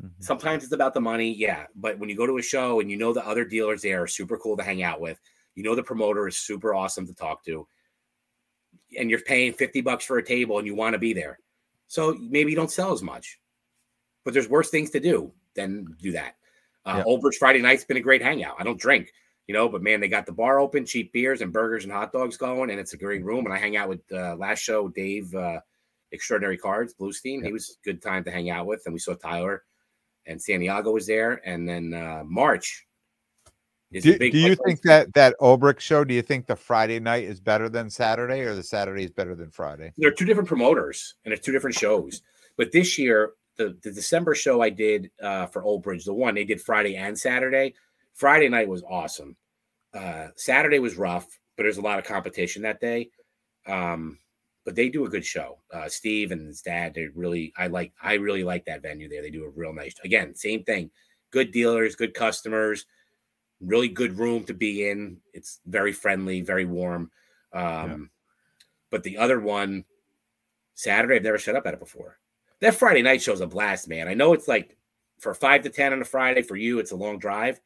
mm-hmm. 0.00 0.22
sometimes 0.22 0.64
it's 0.64 0.72
about 0.72 0.94
the 0.94 1.00
money, 1.00 1.32
yeah. 1.32 1.66
But 1.74 1.98
when 1.98 2.08
you 2.08 2.16
go 2.16 2.26
to 2.26 2.38
a 2.38 2.42
show 2.42 2.80
and 2.80 2.90
you 2.90 2.96
know 2.96 3.12
the 3.12 3.26
other 3.26 3.44
dealers 3.44 3.82
there 3.82 4.02
are 4.02 4.06
super 4.06 4.36
cool 4.38 4.56
to 4.56 4.62
hang 4.62 4.82
out 4.82 5.00
with, 5.00 5.20
you 5.54 5.62
know 5.62 5.74
the 5.74 5.82
promoter 5.82 6.26
is 6.26 6.36
super 6.36 6.74
awesome 6.74 7.06
to 7.06 7.14
talk 7.14 7.44
to 7.44 7.66
and 8.98 9.10
you're 9.10 9.20
paying 9.20 9.52
50 9.52 9.80
bucks 9.80 10.04
for 10.04 10.18
a 10.18 10.24
table 10.24 10.58
and 10.58 10.66
you 10.66 10.74
want 10.74 10.94
to 10.94 10.98
be 10.98 11.12
there. 11.12 11.38
So 11.86 12.16
maybe 12.20 12.50
you 12.50 12.56
don't 12.56 12.70
sell 12.70 12.92
as 12.92 13.02
much, 13.02 13.38
but 14.24 14.34
there's 14.34 14.48
worse 14.48 14.70
things 14.70 14.90
to 14.90 15.00
do 15.00 15.32
than 15.54 15.96
do 16.00 16.12
that. 16.12 16.36
Uh, 16.84 16.96
yeah. 16.98 17.04
Old 17.04 17.20
Bridge 17.20 17.36
Friday 17.38 17.60
night's 17.60 17.84
been 17.84 17.96
a 17.96 18.02
great 18.02 18.22
hangout. 18.22 18.56
I 18.58 18.64
don't 18.64 18.80
drink, 18.80 19.12
you 19.46 19.54
know, 19.54 19.68
but 19.68 19.82
man, 19.82 20.00
they 20.00 20.08
got 20.08 20.26
the 20.26 20.32
bar 20.32 20.60
open, 20.60 20.86
cheap 20.86 21.12
beers 21.12 21.40
and 21.40 21.52
burgers 21.52 21.84
and 21.84 21.92
hot 21.92 22.12
dogs 22.12 22.36
going, 22.36 22.70
and 22.70 22.80
it's 22.80 22.94
a 22.94 22.98
great 22.98 23.24
room. 23.24 23.44
And 23.44 23.54
I 23.54 23.58
hang 23.58 23.76
out 23.76 23.88
with 23.88 24.00
uh, 24.12 24.36
last 24.36 24.60
show, 24.60 24.88
Dave, 24.88 25.34
uh, 25.34 25.60
Extraordinary 26.12 26.56
Cards, 26.56 26.94
Bluestein. 26.98 27.40
Yeah. 27.40 27.48
He 27.48 27.52
was 27.52 27.70
a 27.70 27.84
good 27.84 28.02
time 28.02 28.24
to 28.24 28.30
hang 28.30 28.50
out 28.50 28.66
with, 28.66 28.82
and 28.86 28.92
we 28.92 28.98
saw 28.98 29.14
Tyler 29.14 29.64
and 30.30 30.40
Santiago 30.40 30.92
was 30.92 31.06
there, 31.06 31.42
and 31.44 31.68
then 31.68 31.92
uh, 31.92 32.22
March 32.24 32.86
do, 33.92 34.18
do 34.18 34.38
you 34.38 34.54
think 34.54 34.82
that 34.82 35.12
that 35.14 35.34
Old 35.40 35.60
Bridge 35.60 35.82
show? 35.82 36.04
Do 36.04 36.14
you 36.14 36.22
think 36.22 36.46
the 36.46 36.54
Friday 36.54 37.00
night 37.00 37.24
is 37.24 37.40
better 37.40 37.68
than 37.68 37.90
Saturday, 37.90 38.40
or 38.42 38.54
the 38.54 38.62
Saturday 38.62 39.04
is 39.04 39.10
better 39.10 39.34
than 39.34 39.50
Friday? 39.50 39.92
They're 39.96 40.12
two 40.12 40.24
different 40.24 40.48
promoters 40.48 41.16
and 41.24 41.34
it's 41.34 41.44
two 41.44 41.50
different 41.50 41.76
shows. 41.76 42.22
But 42.56 42.70
this 42.70 42.98
year, 42.98 43.32
the, 43.56 43.76
the 43.82 43.90
December 43.90 44.36
show 44.36 44.62
I 44.62 44.70
did 44.70 45.10
uh, 45.20 45.46
for 45.46 45.64
Old 45.64 45.82
Bridge, 45.82 46.04
the 46.04 46.14
one 46.14 46.34
they 46.34 46.44
did 46.44 46.60
Friday 46.60 46.96
and 46.96 47.18
Saturday. 47.18 47.74
Friday 48.14 48.48
night 48.48 48.68
was 48.68 48.84
awesome. 48.88 49.36
Uh, 49.92 50.28
Saturday 50.36 50.78
was 50.78 50.96
rough, 50.96 51.26
but 51.56 51.64
there's 51.64 51.78
a 51.78 51.82
lot 51.82 51.98
of 51.98 52.04
competition 52.04 52.62
that 52.62 52.80
day. 52.80 53.10
Um, 53.66 54.18
but 54.64 54.74
they 54.74 54.88
do 54.88 55.06
a 55.06 55.10
good 55.10 55.24
show. 55.24 55.58
Uh, 55.72 55.88
Steve 55.88 56.32
and 56.32 56.46
his 56.46 56.62
dad, 56.62 56.94
they 56.94 57.06
really, 57.14 57.52
I 57.56 57.68
like, 57.68 57.92
I 58.02 58.14
really 58.14 58.44
like 58.44 58.64
that 58.66 58.82
venue 58.82 59.08
there. 59.08 59.22
They 59.22 59.30
do 59.30 59.44
a 59.44 59.50
real 59.50 59.72
nice. 59.72 59.94
Again, 60.04 60.34
same 60.34 60.64
thing. 60.64 60.90
Good 61.30 61.52
dealers, 61.52 61.94
good 61.94 62.14
customers 62.14 62.86
really 63.60 63.88
good 63.88 64.18
room 64.18 64.44
to 64.44 64.54
be 64.54 64.88
in. 64.88 65.18
It's 65.32 65.60
very 65.66 65.92
friendly, 65.92 66.40
very 66.40 66.64
warm. 66.64 67.10
Um, 67.52 67.62
yeah. 67.62 67.96
But 68.90 69.02
the 69.02 69.18
other 69.18 69.40
one, 69.40 69.84
Saturday, 70.74 71.16
I've 71.16 71.22
never 71.22 71.38
shut 71.38 71.56
up 71.56 71.66
at 71.66 71.74
it 71.74 71.80
before. 71.80 72.18
That 72.60 72.74
Friday 72.74 73.02
night 73.02 73.22
show's 73.22 73.40
a 73.40 73.46
blast, 73.46 73.88
man. 73.88 74.08
I 74.08 74.14
know 74.14 74.32
it's 74.32 74.48
like 74.48 74.76
for 75.18 75.34
five 75.34 75.62
to 75.62 75.70
ten 75.70 75.92
on 75.92 76.02
a 76.02 76.04
Friday. 76.04 76.42
For 76.42 76.56
you, 76.56 76.78
it's 76.78 76.92
a 76.92 76.96
long 76.96 77.18
drive. 77.18 77.60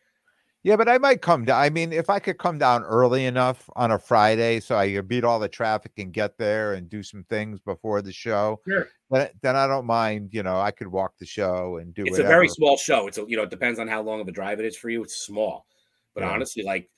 Yeah, 0.65 0.77
but 0.77 0.89
I 0.89 0.97
might 0.97 1.21
come 1.21 1.45
down. 1.45 1.63
I 1.63 1.69
mean, 1.69 1.93
if 1.93 2.09
I 2.09 2.19
could 2.19 2.39
come 2.39 2.57
down 2.57 2.85
early 2.85 3.27
enough 3.27 3.69
on 3.77 3.91
a 3.91 3.99
Friday 3.99 4.61
so 4.61 4.77
I 4.77 4.91
could 4.91 5.07
beat 5.07 5.23
all 5.23 5.39
the 5.39 5.47
traffic 5.47 5.93
and 5.99 6.11
get 6.11 6.39
there 6.39 6.73
and 6.73 6.89
do 6.89 7.03
some 7.03 7.23
things 7.25 7.61
before 7.61 8.01
the 8.01 8.13
show, 8.13 8.61
sure. 8.67 8.89
then, 9.11 9.29
then 9.43 9.57
I 9.57 9.67
don't 9.67 9.85
mind. 9.85 10.31
You 10.33 10.43
know, 10.43 10.59
I 10.59 10.71
could 10.71 10.89
walk 10.89 11.13
the 11.19 11.27
show 11.27 11.77
and 11.77 11.95
do. 11.95 12.03
It's 12.03 12.13
whatever. 12.13 12.29
a 12.29 12.31
very 12.31 12.49
small 12.49 12.79
show. 12.79 13.07
It's 13.07 13.19
a, 13.19 13.27
you 13.29 13.37
know, 13.37 13.43
it 13.43 13.51
depends 13.51 13.79
on 13.79 13.89
how 13.89 14.01
long 14.01 14.23
of 14.23 14.29
a 14.29 14.33
drive 14.33 14.59
it 14.59 14.65
is 14.65 14.75
for 14.75 14.89
you. 14.89 15.03
It's 15.03 15.17
small. 15.17 15.67
But 16.15 16.23
yeah. 16.23 16.31
honestly, 16.31 16.63
like 16.63 16.89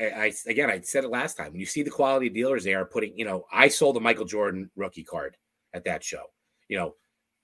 I 0.00 0.32
again, 0.46 0.70
I 0.70 0.80
said 0.80 1.04
it 1.04 1.10
last 1.10 1.36
time. 1.36 1.52
When 1.52 1.60
you 1.60 1.66
see 1.66 1.82
the 1.82 1.90
quality 1.90 2.30
dealers 2.30 2.64
they 2.64 2.74
are 2.74 2.86
putting, 2.86 3.18
you 3.18 3.26
know, 3.26 3.44
I 3.52 3.68
sold 3.68 3.98
a 3.98 4.00
Michael 4.00 4.24
Jordan 4.24 4.70
rookie 4.76 5.04
card 5.04 5.36
at 5.74 5.84
that 5.84 6.02
show. 6.02 6.22
You 6.68 6.78
know, 6.78 6.94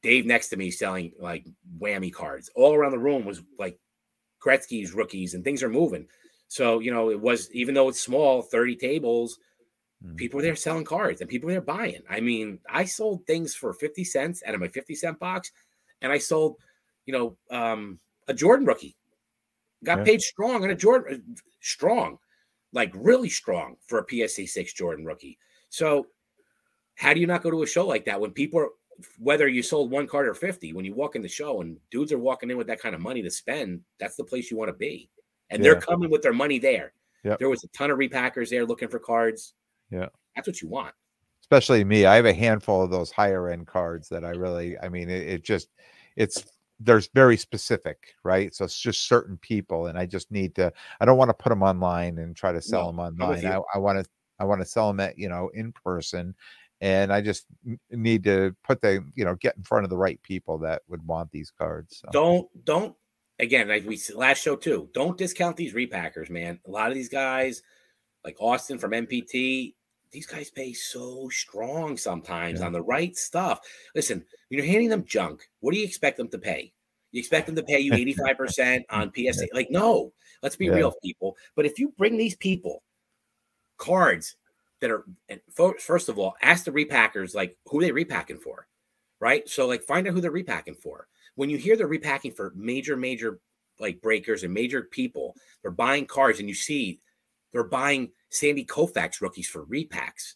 Dave 0.03 0.25
next 0.25 0.49
to 0.49 0.57
me 0.57 0.71
selling 0.71 1.13
like 1.19 1.45
whammy 1.79 2.11
cards. 2.11 2.51
All 2.55 2.75
around 2.75 2.93
the 2.93 2.99
room 2.99 3.27
was 3.27 3.43
like 3.59 3.79
Gretzky's 4.45 4.93
rookies, 4.93 5.35
and 5.35 5.45
things 5.45 5.63
are 5.63 5.69
moving. 5.69 6.07
So 6.49 6.81
you 6.81 6.93
know, 6.93 7.11
it 7.11 7.21
was 7.21 7.51
even 7.53 7.75
though 7.75 7.89
it's 7.89 8.01
small, 8.01 8.43
thirty 8.43 8.77
tables. 8.77 9.39
Mm-hmm. 10.03 10.17
People 10.17 10.39
were 10.39 10.43
there 10.43 10.57
selling 10.57 10.87
cards 10.87 11.21
and 11.21 11.29
people 11.29 11.47
were 11.47 11.53
there 11.53 11.61
buying. 11.61 12.01
I 12.09 12.21
mean, 12.21 12.59
I 12.67 12.87
sold 12.87 13.27
things 13.27 13.55
for 13.55 13.75
50 13.75 14.03
cents 14.03 14.43
out 14.47 14.55
of 14.55 14.61
my 14.63 14.69
50 14.69 14.95
cent 14.95 15.19
box, 15.19 15.53
and 16.01 16.11
I 16.11 16.17
sold, 16.17 16.57
you 17.05 17.13
know, 17.13 17.37
um, 17.55 17.99
a 18.27 18.33
Jordan 18.33 18.65
rookie 18.65 18.97
Got 19.85 19.99
yeah. 19.99 20.05
paid 20.05 20.23
strong 20.23 20.63
on 20.63 20.71
a 20.71 20.75
Jordan, 20.75 21.23
uh, 21.27 21.41
strong, 21.61 22.19
like 22.73 22.93
really 22.95 23.31
strong 23.31 23.77
for 23.87 23.99
a 23.99 24.29
PSA 24.29 24.47
six 24.47 24.73
Jordan 24.73 25.05
rookie. 25.07 25.39
So, 25.71 26.07
how 26.97 27.15
do 27.15 27.21
you 27.21 27.27
not 27.27 27.43
go 27.43 27.51
to 27.51 27.63
a 27.63 27.67
show 27.67 27.87
like 27.87 28.05
that 28.05 28.21
when 28.21 28.33
people 28.33 28.61
are, 28.61 28.69
whether 29.19 29.49
you 29.49 29.63
sold 29.63 29.91
one 29.91 30.07
card 30.07 30.29
or 30.29 30.35
50, 30.35 30.73
when 30.73 30.85
you 30.85 30.95
walk 30.95 31.17
in 31.17 31.23
the 31.23 31.29
show 31.29 31.61
and 31.61 31.77
dudes 31.91 32.13
are 32.13 32.19
walking 32.19 32.51
in 32.51 32.57
with 32.57 32.67
that 32.69 32.81
kind 32.81 32.95
of 32.95 33.01
money 33.01 33.23
to 33.23 33.31
spend, 33.31 33.81
that's 33.99 34.17
the 34.17 34.25
place 34.25 34.51
you 34.51 34.57
want 34.57 34.69
to 34.69 34.77
be. 34.77 35.09
And 35.51 35.63
yeah. 35.63 35.73
they're 35.73 35.81
coming 35.81 36.11
with 36.11 36.23
their 36.23 36.33
money 36.33 36.59
there. 36.59 36.93
Yep. 37.25 37.39
There 37.39 37.51
was 37.51 37.65
a 37.65 37.69
ton 37.69 37.91
of 37.91 37.99
repackers 37.99 38.51
there 38.51 38.65
looking 38.65 38.89
for 38.89 38.99
cards. 38.99 39.55
Yeah. 39.91 40.07
That's 40.35 40.49
what 40.49 40.63
you 40.63 40.69
want. 40.69 40.95
Especially 41.43 41.85
me. 41.85 42.07
I 42.07 42.17
have 42.17 42.27
a 42.27 42.33
handful 42.33 42.83
of 42.83 42.91
those 42.91 43.11
higher 43.11 43.49
end 43.49 43.67
cards 43.67 44.09
that 44.09 44.25
I 44.25 44.31
really, 44.31 44.79
I 44.79 44.89
mean, 44.89 45.11
it, 45.11 45.27
it 45.27 45.45
just, 45.45 45.69
it's 46.17 46.45
there's 46.81 47.09
very 47.15 47.37
specific, 47.37 48.15
right? 48.25 48.55
So 48.55 48.65
it's 48.65 48.79
just 48.79 49.07
certain 49.07 49.37
people, 49.37 49.87
and 49.87 49.99
I 49.99 50.07
just 50.07 50.31
need 50.33 50.55
to. 50.55 50.73
I 51.01 51.05
don't 51.05 51.19
want 51.19 51.29
to 51.29 51.35
put 51.35 51.51
them 51.51 51.63
online 51.63 52.19
and 52.19 52.35
try 52.35 52.53
to 52.53 52.63
sell 52.63 52.85
no, 52.85 52.87
them 52.87 53.01
online. 53.01 53.47
I, 53.47 53.61
I 53.75 53.79
want 53.79 54.03
to. 54.03 54.11
I 54.39 54.45
want 54.45 54.63
to 54.63 54.67
sell 54.67 54.89
them 54.89 55.01
at 55.01 55.19
you 55.19 55.29
know 55.29 55.51
in 55.53 55.73
person, 55.73 56.35
and 56.81 57.13
I 57.13 57.21
just 57.21 57.47
need 57.91 58.25
to 58.25 58.55
put 58.65 58.81
the 58.81 59.05
you 59.15 59.25
know 59.25 59.35
get 59.37 59.57
in 59.57 59.63
front 59.63 59.85
of 59.85 59.91
the 59.91 59.97
right 59.97 60.21
people 60.23 60.59
that 60.59 60.83
would 60.89 61.07
want 61.07 61.31
these 61.31 61.51
cards. 61.51 61.99
So. 61.99 62.09
Don't 62.13 62.65
don't 62.65 62.95
again 63.39 63.69
like 63.69 63.87
we 63.87 64.01
last 64.15 64.43
show 64.43 64.57
too. 64.57 64.89
Don't 64.95 65.19
discount 65.19 65.57
these 65.57 65.75
repackers, 65.75 66.31
man. 66.31 66.59
A 66.67 66.71
lot 66.71 66.89
of 66.89 66.95
these 66.95 67.09
guys, 67.09 67.63
like 68.25 68.37
Austin 68.41 68.79
from 68.79 68.93
MPT, 68.93 69.75
these 70.11 70.27
guys 70.27 70.51
pay 70.51 70.73
so 70.73 71.29
strong 71.29 71.97
sometimes 71.97 72.61
yeah. 72.61 72.67
on 72.67 72.73
the 72.73 72.83
right 72.83 73.17
stuff. 73.17 73.61
Listen, 73.95 74.25
when 74.49 74.59
you're 74.59 74.67
handing 74.67 74.89
them 74.89 75.05
junk, 75.05 75.49
what 75.61 75.73
do 75.73 75.79
you 75.79 75.85
expect 75.85 76.17
them 76.17 76.29
to 76.29 76.39
pay? 76.39 76.73
You 77.13 77.19
expect 77.19 77.47
them 77.47 77.57
to 77.57 77.63
pay 77.63 77.81
you 77.81 77.93
85% 77.93 78.83
on 78.91 79.13
PSA. 79.17 79.47
Like, 79.53 79.69
no, 79.71 80.13
let's 80.43 80.57
be 80.57 80.67
yeah. 80.67 80.75
real, 80.75 80.95
people. 81.03 81.37
But 81.57 81.67
if 81.67 81.79
you 81.79 81.93
bring 81.97 82.17
these 82.17 82.37
people 82.37 82.83
cards 83.79 84.37
that 84.81 84.91
are, 84.91 85.05
and 85.29 85.41
first 85.51 86.09
of 86.09 86.19
all, 86.19 86.35
ask 86.43 86.65
the 86.65 86.73
repackers, 86.73 87.35
like, 87.35 87.57
who 87.67 87.81
they 87.81 87.93
repacking 87.93 88.39
for, 88.39 88.67
right? 89.21 89.49
So, 89.49 89.67
like, 89.67 89.83
find 89.83 90.07
out 90.07 90.15
who 90.15 90.21
they're 90.21 90.31
repacking 90.31 90.75
for. 90.75 91.07
When 91.35 91.51
you 91.51 91.59
hear 91.59 91.77
they're 91.77 91.87
repacking 91.87 92.33
for 92.33 92.53
major, 92.57 92.97
major, 92.97 93.41
like, 93.79 94.01
breakers 94.01 94.43
and 94.43 94.53
major 94.53 94.83
people, 94.83 95.37
they're 95.63 95.71
buying 95.71 96.07
cards 96.07 96.41
and 96.41 96.49
you 96.49 96.55
see 96.55 97.01
they're 97.53 97.65
buying 97.65 98.11
Sandy 98.31 98.65
Koufax 98.65 99.21
rookies 99.21 99.49
for 99.49 99.67
repacks. 99.67 100.35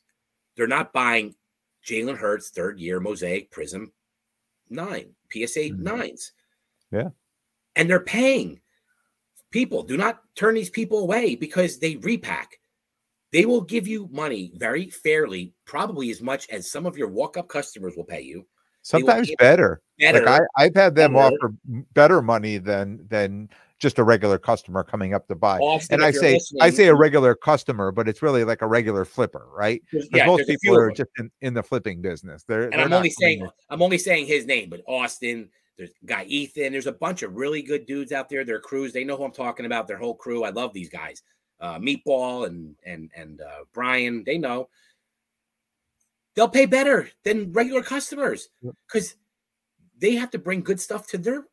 They're 0.57 0.67
not 0.67 0.93
buying 0.93 1.35
Jalen 1.87 2.17
Hurts 2.17 2.51
third 2.51 2.79
year 2.79 3.01
mosaic 3.01 3.51
prism 3.51 3.93
nine 4.71 5.15
PSA 5.31 5.71
mm-hmm. 5.71 5.83
nines. 5.83 6.33
Yeah. 6.91 7.11
And 7.77 7.89
they're 7.89 8.01
paying 8.01 8.61
people. 9.51 9.83
Do 9.83 9.97
not 9.97 10.21
turn 10.35 10.55
these 10.55 10.71
people 10.71 11.01
away 11.01 11.35
because 11.37 11.79
they 11.79 11.97
repack. 11.97 12.59
They 13.35 13.47
will 13.47 13.63
give 13.63 13.89
you 13.89 14.09
money 14.13 14.53
very 14.55 14.91
fairly, 14.91 15.55
probably 15.65 16.09
as 16.13 16.23
much 16.23 16.49
as 16.51 16.71
some 16.71 16.87
of 16.87 16.97
your 16.97 17.09
walk 17.09 17.37
up 17.37 17.49
customers 17.49 17.95
will 17.97 18.05
pay 18.05 18.21
you. 18.21 18.47
Sometimes 18.83 19.29
better. 19.41 19.83
better. 19.99 20.25
Like 20.25 20.43
I, 20.57 20.63
have 20.63 20.75
had 20.77 20.95
them 20.95 21.15
better. 21.15 21.35
offer 21.35 21.55
better 21.95 22.23
money 22.23 22.59
than 22.59 23.05
than 23.09 23.49
just 23.81 23.99
a 23.99 24.05
regular 24.05 24.39
customer 24.39 24.85
coming 24.85 25.15
up 25.15 25.27
to 25.27 25.35
buy. 25.35 25.59
Austin, 25.59 25.95
and 25.95 26.05
I 26.05 26.13
say 26.13 26.39
I 26.61 26.71
say 26.71 26.87
a 26.87 26.95
regular 26.95 27.35
customer, 27.35 27.91
but 27.91 28.09
it's 28.09 28.23
really 28.23 28.45
like 28.45 28.63
a 28.63 28.69
regular 28.69 29.05
flipper, 29.05 29.49
right? 29.53 29.83
Yeah, 30.13 30.27
most 30.27 30.47
people 30.47 30.79
are 30.79 30.93
just 30.93 31.11
in, 31.19 31.29
in 31.41 31.55
the 31.55 31.63
flipping 31.65 32.01
business. 32.01 32.45
They're, 32.45 32.65
and 32.65 32.75
they're 32.75 32.83
I'm 32.83 32.93
only 32.93 33.11
saying 33.11 33.49
I'm 33.69 33.83
only 33.83 33.99
saying 33.99 34.27
his 34.27 34.47
name, 34.47 34.71
but 34.71 34.83
Austin, 34.87 35.49
there's 35.77 35.91
guy 36.07 36.23
Ethan, 36.29 36.71
there's 36.71 36.87
a 36.87 36.93
bunch 36.93 37.25
of 37.25 37.35
really 37.35 37.63
good 37.63 37.85
dudes 37.85 38.13
out 38.13 38.29
there. 38.29 38.45
Their 38.45 38.61
crews, 38.61 38.93
they 38.93 39.03
know 39.03 39.17
who 39.17 39.25
I'm 39.25 39.33
talking 39.33 39.67
about. 39.67 39.89
Their 39.89 39.99
whole 39.99 40.15
crew. 40.15 40.45
I 40.45 40.51
love 40.51 40.73
these 40.73 40.89
guys. 40.89 41.25
Uh, 41.65 41.79
Meatball 41.79 42.47
and 42.47 42.77
and 42.85 43.11
and 43.17 43.41
uh, 43.41 43.65
Brian, 43.73 44.23
they 44.27 44.37
know 44.37 44.69
they'll 46.35 46.47
pay 46.47 46.67
better 46.67 47.09
than 47.25 47.53
regular 47.53 47.83
customers 47.83 48.51
because 48.87 49.17
they 49.97 50.15
have 50.15 50.31
to 50.33 50.39
bring 50.39 50.61
good 50.61 50.79
stuff 50.79 51.07
to 51.07 51.17
their 51.17 51.47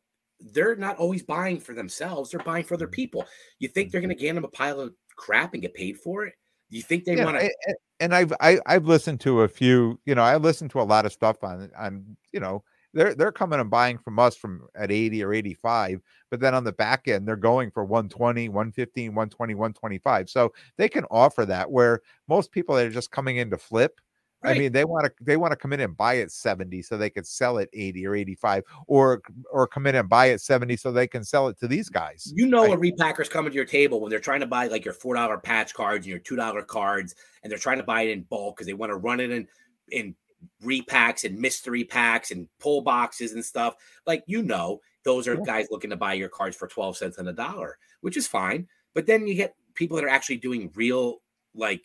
they're 0.52 0.76
not 0.76 0.98
always 0.98 1.22
buying 1.22 1.58
for 1.58 1.72
themselves; 1.72 2.30
they're 2.30 2.44
buying 2.44 2.64
for 2.64 2.74
other 2.74 2.84
Mm-hmm. 2.84 2.92
people. 2.92 3.24
You 3.58 3.68
think 3.68 3.90
they're 3.90 4.02
going 4.02 4.14
to 4.14 4.22
hand 4.22 4.36
them 4.36 4.44
a 4.44 4.48
pile 4.48 4.80
of 4.80 4.92
crap 5.16 5.54
and 5.54 5.62
get 5.62 5.72
paid 5.72 5.96
for 5.96 6.26
it? 6.26 6.34
You 6.68 6.82
think 6.82 7.04
they 7.04 7.16
Yeah, 7.16 7.24
want 7.24 7.38
to? 7.38 7.46
a- 7.46 7.70
a- 7.70 7.74
and 8.00 8.14
I've 8.14 8.34
I, 8.38 8.60
I've 8.66 8.84
listened 8.86 9.20
to 9.20 9.42
a 9.42 9.48
few, 9.48 9.98
you 10.04 10.14
know, 10.14 10.22
I 10.22 10.36
listened 10.36 10.72
to 10.72 10.80
a 10.80 10.84
lot 10.84 11.06
of 11.06 11.12
stuff 11.12 11.42
on 11.42 11.70
on, 11.78 12.16
you 12.32 12.40
know, 12.40 12.64
they're 12.92 13.14
they're 13.14 13.32
coming 13.32 13.60
and 13.60 13.70
buying 13.70 13.98
from 13.98 14.18
us 14.18 14.36
from 14.36 14.66
at 14.74 14.90
80 14.90 15.24
or 15.24 15.32
85, 15.32 16.00
but 16.30 16.40
then 16.40 16.54
on 16.54 16.64
the 16.64 16.72
back 16.72 17.08
end 17.08 17.26
they're 17.26 17.36
going 17.36 17.70
for 17.70 17.84
120, 17.84 18.48
115, 18.48 19.14
120, 19.14 19.54
125. 19.54 20.30
So 20.30 20.52
they 20.76 20.88
can 20.88 21.04
offer 21.10 21.46
that 21.46 21.70
where 21.70 22.00
most 22.28 22.52
people 22.52 22.76
that 22.76 22.86
are 22.86 22.90
just 22.90 23.10
coming 23.10 23.38
in 23.38 23.50
to 23.50 23.58
flip, 23.58 24.00
I 24.44 24.54
mean, 24.54 24.72
they 24.72 24.84
want 24.84 25.06
to 25.06 25.12
they 25.24 25.36
want 25.36 25.52
to 25.52 25.56
come 25.56 25.72
in 25.72 25.80
and 25.80 25.96
buy 25.96 26.18
at 26.18 26.32
70 26.32 26.82
so 26.82 26.96
they 26.96 27.10
could 27.10 27.26
sell 27.26 27.58
it 27.58 27.68
80 27.72 28.06
or 28.06 28.14
85 28.16 28.64
or 28.86 29.22
or 29.50 29.66
come 29.66 29.86
in 29.86 29.94
and 29.94 30.08
buy 30.08 30.30
at 30.30 30.40
70 30.40 30.76
so 30.76 30.90
they 30.90 31.06
can 31.06 31.24
sell 31.24 31.48
it 31.48 31.58
to 31.60 31.68
these 31.68 31.88
guys. 31.88 32.32
You 32.34 32.46
know, 32.46 32.64
Right. 32.64 32.72
a 32.72 32.76
repackers 32.76 33.30
coming 33.30 33.52
to 33.52 33.56
your 33.56 33.64
table 33.64 34.00
when 34.00 34.10
they're 34.10 34.20
trying 34.20 34.40
to 34.40 34.46
buy 34.46 34.66
like 34.66 34.84
your 34.84 34.94
four 34.94 35.14
dollar 35.14 35.38
patch 35.38 35.74
cards 35.74 36.06
and 36.06 36.10
your 36.10 36.18
two 36.18 36.36
dollar 36.36 36.62
cards, 36.62 37.14
and 37.42 37.50
they're 37.50 37.58
trying 37.58 37.78
to 37.78 37.84
buy 37.84 38.02
it 38.02 38.10
in 38.10 38.22
bulk 38.22 38.56
because 38.56 38.66
they 38.66 38.74
want 38.74 38.90
to 38.90 38.96
run 38.96 39.20
it 39.20 39.30
in 39.30 39.46
in 39.90 40.14
repacks 40.62 41.24
and 41.24 41.38
mystery 41.38 41.84
packs 41.84 42.30
and 42.30 42.48
pull 42.58 42.80
boxes 42.82 43.32
and 43.32 43.44
stuff. 43.44 43.74
Like 44.06 44.24
you 44.26 44.42
know, 44.42 44.80
those 45.04 45.28
are 45.28 45.34
Yeah. 45.34 45.44
guys 45.44 45.68
looking 45.70 45.90
to 45.90 45.96
buy 45.96 46.14
your 46.14 46.28
cards 46.28 46.56
for 46.56 46.68
twelve 46.68 46.96
cents 46.96 47.18
on 47.18 47.28
a 47.28 47.32
dollar, 47.32 47.78
which 48.00 48.16
is 48.16 48.26
fine. 48.26 48.68
But 48.94 49.06
then 49.06 49.26
you 49.26 49.34
get 49.34 49.54
people 49.74 49.96
that 49.96 50.04
are 50.04 50.10
actually 50.10 50.36
doing 50.36 50.70
real 50.74 51.22
like 51.54 51.84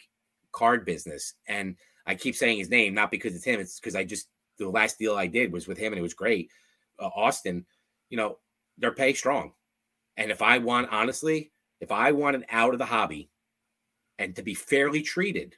card 0.51 0.85
business, 0.85 1.33
and 1.47 1.75
I 2.05 2.15
keep 2.15 2.35
saying 2.35 2.57
his 2.57 2.69
name 2.69 2.93
not 2.93 3.11
because 3.11 3.35
it's 3.35 3.45
him, 3.45 3.59
it's 3.59 3.79
because 3.79 3.95
I 3.95 4.03
just 4.03 4.29
the 4.57 4.69
last 4.69 4.97
deal 4.97 5.15
I 5.15 5.27
did 5.27 5.51
was 5.51 5.67
with 5.67 5.77
him 5.77 5.93
and 5.93 5.99
it 5.99 6.03
was 6.03 6.13
great. 6.13 6.49
Uh, 6.99 7.09
Austin, 7.15 7.65
you 8.09 8.17
know, 8.17 8.39
they're 8.77 8.91
pay 8.91 9.13
strong. 9.13 9.53
And 10.17 10.31
if 10.31 10.41
I 10.41 10.57
want, 10.57 10.89
honestly, 10.91 11.51
if 11.79 11.91
I 11.91 12.11
wanted 12.11 12.43
out 12.49 12.73
of 12.73 12.79
the 12.79 12.85
hobby 12.85 13.29
and 14.17 14.35
to 14.35 14.41
be 14.41 14.55
fairly 14.55 15.03
treated, 15.03 15.55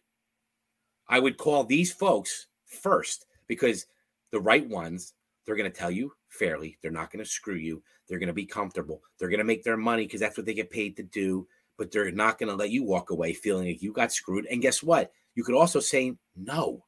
I 1.08 1.20
would 1.20 1.38
call 1.38 1.64
these 1.64 1.94
folks 1.94 2.48
first 2.70 3.26
because 3.48 3.86
the 4.32 4.40
right 4.40 4.68
ones, 4.68 5.14
they're 5.46 5.56
going 5.56 5.72
to 5.72 5.78
tell 5.78 5.92
you 5.92 6.14
fairly. 6.30 6.78
They're 6.82 6.92
not 6.92 7.12
going 7.12 7.24
to 7.24 7.30
screw 7.30 7.56
you. 7.56 7.84
They're 8.08 8.20
going 8.20 8.28
to 8.28 8.34
be 8.34 8.46
comfortable. 8.46 9.02
They're 9.18 9.30
going 9.30 9.40
to 9.40 9.44
make 9.44 9.64
their 9.64 9.78
money 9.78 10.06
because 10.06 10.20
that's 10.20 10.38
what 10.38 10.46
they 10.46 10.54
get 10.54 10.70
paid 10.70 10.96
to 10.98 11.04
do. 11.04 11.48
But 11.78 11.92
they're 11.92 12.12
not 12.12 12.38
going 12.38 12.50
to 12.50 12.56
let 12.56 12.72
you 12.72 12.84
walk 12.84 13.10
away 13.10 13.34
feeling 13.34 13.68
like 13.68 13.82
you 13.82 13.94
got 13.94 14.12
screwed. 14.12 14.46
And 14.46 14.62
guess 14.62 14.84
what? 14.84 15.12
You 15.36 15.44
could 15.44 15.56
also 15.56 15.80
say 15.80 16.16
no. 16.36 16.84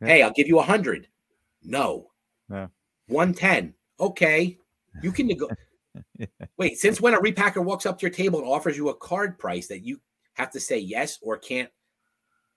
Yeah. 0.00 0.08
Hey, 0.08 0.22
I'll 0.22 0.32
give 0.32 0.48
you 0.48 0.58
a 0.58 0.62
hundred. 0.62 1.08
No. 1.62 2.08
Yeah. 2.50 2.68
110. 3.06 3.74
Okay. 4.00 4.58
You 5.02 5.12
can 5.12 5.26
nego- 5.28 5.48
Wait, 6.56 6.78
since 6.78 7.00
when 7.00 7.14
a 7.14 7.20
repacker 7.20 7.64
walks 7.64 7.86
up 7.86 7.98
to 7.98 8.02
your 8.02 8.10
table 8.10 8.40
and 8.40 8.48
offers 8.48 8.76
you 8.76 8.88
a 8.88 8.94
card 8.94 9.38
price 9.38 9.68
that 9.68 9.84
you 9.84 10.00
have 10.34 10.50
to 10.50 10.60
say 10.60 10.78
yes 10.78 11.18
or 11.22 11.36
can't 11.38 11.70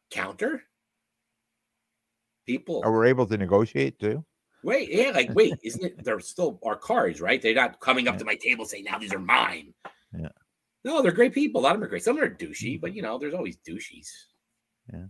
counter? 0.10 0.64
People, 2.46 2.82
Are 2.84 2.98
we 2.98 3.08
able 3.10 3.26
to 3.28 3.38
negotiate 3.38 4.00
too? 4.00 4.26
wait, 4.64 4.90
yeah, 4.92 5.12
like 5.12 5.34
wait, 5.34 5.54
isn't 5.64 5.84
it? 5.84 6.04
They're 6.04 6.20
still 6.20 6.60
our 6.66 6.76
cards, 6.76 7.22
right? 7.22 7.42
They're 7.42 7.56
not 7.56 7.80
coming 7.80 8.08
up 8.08 8.18
to 8.18 8.26
my 8.26 8.36
table 8.36 8.66
saying, 8.66 8.86
"Now 8.86 8.98
these 8.98 9.14
are 9.14 9.20
mine." 9.20 9.74
Yeah. 10.18 10.30
No, 10.84 11.02
they're 11.02 11.12
great 11.12 11.34
people. 11.34 11.62
A 11.62 11.64
lot 11.64 11.76
of 11.76 11.80
them 11.80 11.86
are 11.86 11.90
great. 11.90 12.04
Some 12.04 12.18
are 12.18 12.30
douchey, 12.30 12.80
but 12.80 12.96
you 12.96 13.02
know, 13.02 13.18
there's 13.18 13.34
always 13.34 13.58
douchies. 13.58 14.08
Yeah. 14.92 15.06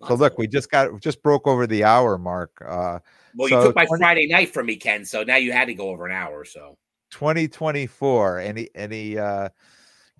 Lots 0.00 0.10
So 0.10 0.14
look, 0.16 0.38
we 0.38 0.46
just 0.46 0.70
got 0.70 1.00
just 1.00 1.22
broke 1.22 1.46
over 1.46 1.66
the 1.66 1.84
hour 1.84 2.18
mark. 2.18 2.50
Uh 2.66 2.98
well, 3.36 3.48
so 3.48 3.58
you 3.58 3.66
took 3.66 3.76
my 3.76 3.86
20 3.86 4.00
Friday 4.00 4.26
night 4.26 4.52
from 4.52 4.66
me, 4.66 4.76
Ken. 4.76 5.04
So 5.04 5.22
now 5.22 5.36
you 5.36 5.52
had 5.52 5.66
to 5.66 5.74
go 5.74 5.88
over 5.88 6.06
an 6.06 6.12
hour 6.12 6.40
or 6.40 6.44
so. 6.44 6.76
2024 7.10 8.40
any 8.40 8.68
any 8.74 9.16
uh 9.16 9.48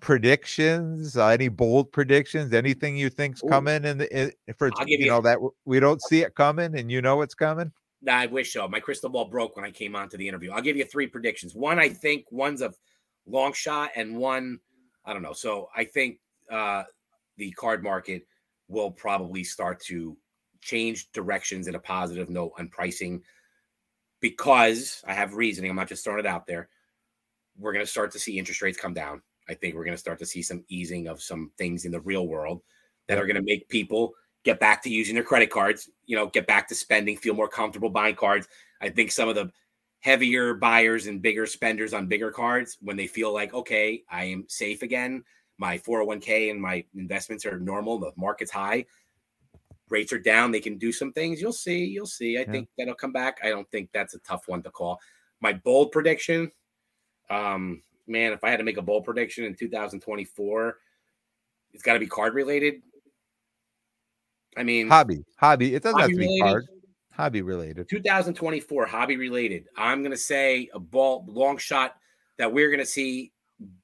predictions 0.01 1.17
uh, 1.17 1.27
any 1.27 1.47
bold 1.47 1.91
predictions 1.91 2.53
anything 2.53 2.97
you 2.97 3.09
think's 3.09 3.41
Ooh. 3.43 3.47
coming 3.47 3.85
in 3.85 3.97
the 3.97 4.17
in, 4.17 4.31
for 4.57 4.67
you 4.85 4.97
you- 4.99 5.07
know 5.07 5.21
that 5.21 5.39
we 5.65 5.79
don't 5.79 6.01
see 6.01 6.21
it 6.21 6.35
coming 6.35 6.77
and 6.77 6.91
you 6.91 7.01
know 7.01 7.21
it's 7.21 7.33
coming 7.33 7.71
Nah, 8.01 8.17
I 8.17 8.25
wish 8.27 8.53
so. 8.53 8.67
My 8.67 8.79
crystal 8.79 9.09
ball 9.09 9.25
broke 9.25 9.55
when 9.55 9.65
I 9.65 9.71
came 9.71 9.95
on 9.95 10.09
to 10.09 10.17
the 10.17 10.27
interview. 10.27 10.51
I'll 10.51 10.61
give 10.61 10.77
you 10.77 10.85
three 10.85 11.07
predictions. 11.07 11.55
One, 11.55 11.79
I 11.79 11.89
think 11.89 12.25
one's 12.29 12.61
a 12.61 12.71
long 13.25 13.51
shot, 13.51 13.89
and 13.95 14.15
one, 14.17 14.59
I 15.05 15.11
don't 15.13 15.23
know. 15.23 15.33
So 15.33 15.69
I 15.75 15.85
think 15.85 16.19
uh, 16.51 16.83
the 17.37 17.49
card 17.51 17.81
market 17.81 18.27
will 18.67 18.91
probably 18.91 19.43
start 19.43 19.79
to 19.85 20.15
change 20.61 21.11
directions 21.13 21.67
in 21.67 21.73
a 21.73 21.79
positive 21.79 22.29
note 22.29 22.51
on 22.59 22.67
pricing 22.69 23.23
because 24.19 25.03
I 25.07 25.13
have 25.13 25.33
reasoning. 25.33 25.71
I'm 25.71 25.75
not 25.75 25.89
just 25.89 26.03
throwing 26.03 26.19
it 26.19 26.25
out 26.27 26.45
there. 26.45 26.69
We're 27.57 27.73
going 27.73 27.85
to 27.85 27.91
start 27.91 28.11
to 28.11 28.19
see 28.19 28.37
interest 28.37 28.61
rates 28.61 28.79
come 28.79 28.93
down. 28.93 29.23
I 29.47 29.53
think 29.53 29.75
we're 29.75 29.85
going 29.85 29.95
to 29.95 29.99
start 29.99 30.19
to 30.19 30.25
see 30.25 30.41
some 30.41 30.63
easing 30.69 31.07
of 31.07 31.21
some 31.21 31.51
things 31.57 31.85
in 31.85 31.91
the 31.91 32.01
real 32.01 32.27
world 32.27 32.61
that 33.07 33.17
are 33.17 33.25
going 33.25 33.35
to 33.35 33.43
make 33.43 33.69
people 33.69 34.13
get 34.43 34.59
back 34.59 34.81
to 34.83 34.89
using 34.89 35.15
their 35.15 35.23
credit 35.23 35.49
cards, 35.49 35.89
you 36.05 36.15
know, 36.15 36.27
get 36.27 36.47
back 36.47 36.67
to 36.67 36.75
spending, 36.75 37.17
feel 37.17 37.33
more 37.33 37.47
comfortable 37.47 37.89
buying 37.89 38.15
cards. 38.15 38.47
I 38.81 38.89
think 38.89 39.11
some 39.11 39.27
of 39.29 39.35
the 39.35 39.51
heavier 39.99 40.53
buyers 40.53 41.07
and 41.07 41.21
bigger 41.21 41.47
spenders 41.47 41.93
on 41.93 42.07
bigger 42.07 42.31
cards, 42.31 42.77
when 42.81 42.95
they 42.95 43.07
feel 43.07 43.33
like, 43.33 43.53
okay, 43.53 44.03
I 44.09 44.25
am 44.25 44.45
safe 44.47 44.83
again, 44.83 45.23
my 45.57 45.77
401k 45.79 46.51
and 46.51 46.61
my 46.61 46.83
investments 46.95 47.45
are 47.45 47.59
normal, 47.59 47.97
the 47.97 48.11
market's 48.15 48.51
high, 48.51 48.85
rates 49.89 50.13
are 50.13 50.19
down, 50.19 50.51
they 50.51 50.59
can 50.59 50.77
do 50.77 50.91
some 50.91 51.11
things. 51.11 51.41
You'll 51.41 51.53
see, 51.53 51.85
you'll 51.85 52.05
see. 52.05 52.37
I 52.37 52.41
Yeah. 52.41 52.51
think 52.51 52.69
that'll 52.77 52.95
come 52.95 53.13
back. 53.13 53.39
I 53.43 53.49
don't 53.49 53.69
think 53.71 53.91
that's 53.91 54.13
a 54.13 54.19
tough 54.19 54.47
one 54.47 54.61
to 54.63 54.69
call. 54.69 54.99
My 55.41 55.53
bold 55.53 55.91
prediction, 55.91 56.51
um, 57.29 57.81
man, 58.07 58.33
if 58.33 58.43
I 58.43 58.49
had 58.49 58.57
to 58.57 58.63
make 58.63 58.77
a 58.77 58.81
bold 58.81 59.05
prediction 59.05 59.45
in 59.45 59.55
2024, 59.55 60.77
it's 61.73 61.83
got 61.83 61.93
to 61.93 61.99
be 61.99 62.07
card 62.07 62.33
related. 62.33 62.81
I 64.57 64.63
mean, 64.63 64.87
hobby 64.87 65.25
hobby 65.37 65.75
it 65.75 65.83
doesn't 65.83 65.99
have 65.99 66.09
to 66.09 66.15
be 66.15 66.39
card 66.41 66.65
hobby 67.11 67.41
related 67.41 67.89
2024 67.89 68.85
hobby 68.85 69.17
related. 69.17 69.65
I'm 69.75 70.01
going 70.01 70.11
to 70.11 70.17
say 70.17 70.69
a 70.73 70.79
ball 70.79 71.25
long 71.27 71.57
shot 71.57 71.95
that 72.37 72.51
we're 72.51 72.69
going 72.69 72.79
to 72.79 72.85
see 72.85 73.31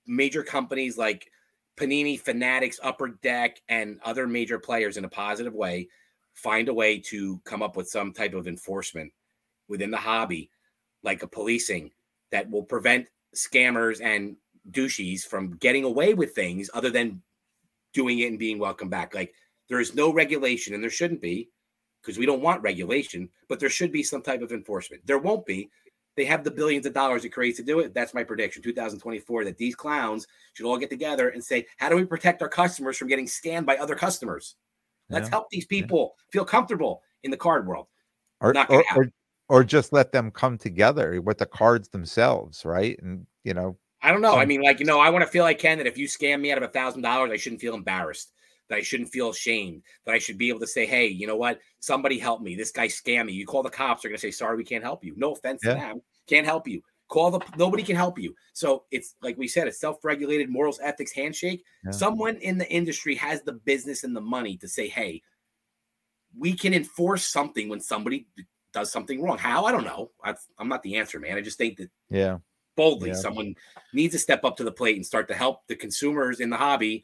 major 0.05 0.43
companies 0.43 0.97
like 0.97 1.29
Panini, 1.77 2.19
Fanatics, 2.19 2.79
Upper 2.83 3.09
Deck, 3.21 3.61
and 3.69 3.99
other 4.03 4.27
major 4.27 4.59
players 4.59 4.97
in 4.97 5.05
a 5.05 5.09
positive 5.09 5.53
way 5.53 5.87
find 6.33 6.69
a 6.69 6.73
way 6.73 6.99
to 6.99 7.39
come 7.43 7.61
up 7.61 7.75
with 7.75 7.89
some 7.89 8.13
type 8.13 8.33
of 8.33 8.47
enforcement 8.47 9.11
within 9.67 9.91
the 9.91 9.97
hobby, 9.97 10.49
like 11.03 11.23
a 11.23 11.27
policing 11.27 11.91
that 12.31 12.49
will 12.49 12.63
prevent 12.63 13.07
scammers 13.35 14.01
and 14.01 14.35
douchies 14.71 15.25
from 15.25 15.55
getting 15.57 15.83
away 15.83 16.13
with 16.13 16.33
things 16.35 16.69
other 16.73 16.89
than 16.89 17.21
doing 17.93 18.19
it 18.19 18.27
and 18.27 18.39
being 18.39 18.59
welcome 18.59 18.89
back. 18.89 19.13
Like 19.15 19.33
there 19.69 19.79
is 19.79 19.95
no 19.95 20.13
regulation, 20.13 20.73
and 20.73 20.83
there 20.83 20.89
shouldn't 20.89 21.21
be 21.21 21.49
because 22.01 22.17
we 22.17 22.25
don't 22.25 22.41
want 22.41 22.61
regulation, 22.63 23.29
but 23.47 23.59
there 23.59 23.69
should 23.69 23.91
be 23.91 24.03
some 24.03 24.21
type 24.21 24.41
of 24.41 24.51
enforcement. 24.51 25.05
There 25.05 25.19
won't 25.19 25.45
be. 25.45 25.69
They 26.17 26.25
have 26.25 26.43
the 26.43 26.51
billions 26.51 26.85
of 26.85 26.93
dollars 26.93 27.23
it 27.23 27.29
creates 27.29 27.57
to 27.57 27.63
do 27.63 27.79
it. 27.79 27.93
That's 27.93 28.13
my 28.13 28.23
prediction, 28.23 28.61
2024, 28.61 29.45
that 29.45 29.57
these 29.57 29.75
clowns 29.75 30.27
should 30.53 30.65
all 30.65 30.77
get 30.77 30.89
together 30.89 31.29
and 31.29 31.43
say, 31.43 31.65
how 31.77 31.87
do 31.89 31.95
we 31.95 32.03
protect 32.03 32.41
our 32.41 32.49
customers 32.49 32.97
from 32.97 33.07
getting 33.07 33.27
scammed 33.27 33.65
by 33.65 33.77
other 33.77 33.95
customers? 33.95 34.55
Let's 35.09 35.27
Yeah. 35.27 35.31
help 35.31 35.49
these 35.51 35.65
people 35.65 36.15
feel 36.29 36.43
comfortable 36.43 37.01
in 37.23 37.31
the 37.31 37.37
card 37.37 37.65
world. 37.65 37.87
or, 38.41 38.53
or, 38.69 38.83
or. 38.95 39.11
Or 39.51 39.65
just 39.65 39.91
let 39.91 40.13
them 40.13 40.31
come 40.31 40.57
together 40.57 41.19
with 41.21 41.37
the 41.37 41.45
cards 41.45 41.89
themselves 41.89 42.63
right 42.63 42.97
and 43.03 43.27
you 43.43 43.53
know 43.53 43.77
I 44.03 44.11
don't 44.11 44.21
know. 44.21 44.35
I 44.35 44.45
mean, 44.45 44.63
like, 44.63 44.79
you 44.79 44.85
know, 44.87 44.99
I 44.99 45.11
want 45.11 45.23
to 45.23 45.29
feel 45.29 45.43
like 45.43 45.59
Ken 45.59 45.77
that 45.77 45.85
if 45.85 45.95
you 45.95 46.07
scam 46.07 46.41
me 46.41 46.51
out 46.51 46.57
of 46.57 46.63
a 46.63 46.69
thousand 46.69 47.03
dollars, 47.03 47.29
I 47.31 47.37
shouldn't 47.37 47.61
feel 47.61 47.75
embarrassed, 47.75 48.33
that 48.67 48.77
I 48.77 48.81
shouldn't 48.81 49.11
feel 49.11 49.29
ashamed, 49.29 49.83
that 50.07 50.15
I 50.15 50.17
should 50.17 50.39
be 50.39 50.49
able 50.49 50.61
to 50.61 50.65
say, 50.65 50.87
Hey, 50.87 51.05
you 51.05 51.27
know 51.27 51.35
what? 51.35 51.59
Somebody 51.81 52.17
help 52.17 52.41
me. 52.41 52.55
This 52.55 52.71
guy 52.71 52.87
scammed 52.87 53.27
me. 53.27 53.33
You 53.33 53.45
call 53.45 53.61
the 53.61 53.69
cops, 53.69 54.01
they're 54.01 54.09
gonna 54.09 54.17
say, 54.17 54.31
Sorry, 54.31 54.57
we 54.57 54.63
can't 54.63 54.83
help 54.83 55.05
you. 55.05 55.13
No 55.17 55.33
offense 55.33 55.61
Yeah. 55.63 55.75
to 55.75 55.79
them. 55.79 56.01
Can't 56.25 56.47
help 56.47 56.67
you. 56.67 56.81
Call 57.09 57.29
the 57.29 57.41
nobody 57.57 57.83
can 57.83 57.95
help 57.95 58.17
you. 58.17 58.33
So 58.53 58.85
it's 58.89 59.13
like 59.21 59.37
we 59.37 59.47
said, 59.47 59.67
it's 59.67 59.79
self-regulated 59.79 60.49
morals, 60.49 60.79
ethics, 60.81 61.11
handshake. 61.11 61.63
Yeah. 61.85 61.91
Someone 61.91 62.37
in 62.37 62.57
the 62.57 62.67
industry 62.71 63.13
has 63.15 63.43
the 63.43 63.53
business 63.53 64.03
and 64.03 64.15
the 64.15 64.21
money 64.21 64.57
to 64.57 64.67
say, 64.67 64.87
Hey, 64.87 65.21
we 66.35 66.53
can 66.53 66.73
enforce 66.73 67.27
something 67.27 67.69
when 67.69 67.81
somebody 67.81 68.25
does 68.73 68.91
something 68.91 69.21
wrong. 69.21 69.37
How? 69.37 69.65
I 69.65 69.71
don't 69.71 69.83
know. 69.83 70.11
I, 70.23 70.35
I'm 70.57 70.67
not 70.67 70.83
the 70.83 70.97
answer, 70.97 71.19
man. 71.19 71.37
I 71.37 71.41
just 71.41 71.57
think 71.57 71.77
that 71.77 71.89
yeah 72.09 72.37
boldly. 72.75 73.09
Yeah. 73.09 73.15
Someone 73.15 73.55
needs 73.93 74.13
to 74.13 74.19
step 74.19 74.43
up 74.43 74.57
to 74.57 74.63
the 74.63 74.71
plate 74.71 74.95
and 74.95 75.05
start 75.05 75.27
to 75.27 75.35
help 75.35 75.67
the 75.67 75.75
consumers 75.75 76.39
in 76.39 76.49
the 76.49 76.57
hobby 76.57 77.03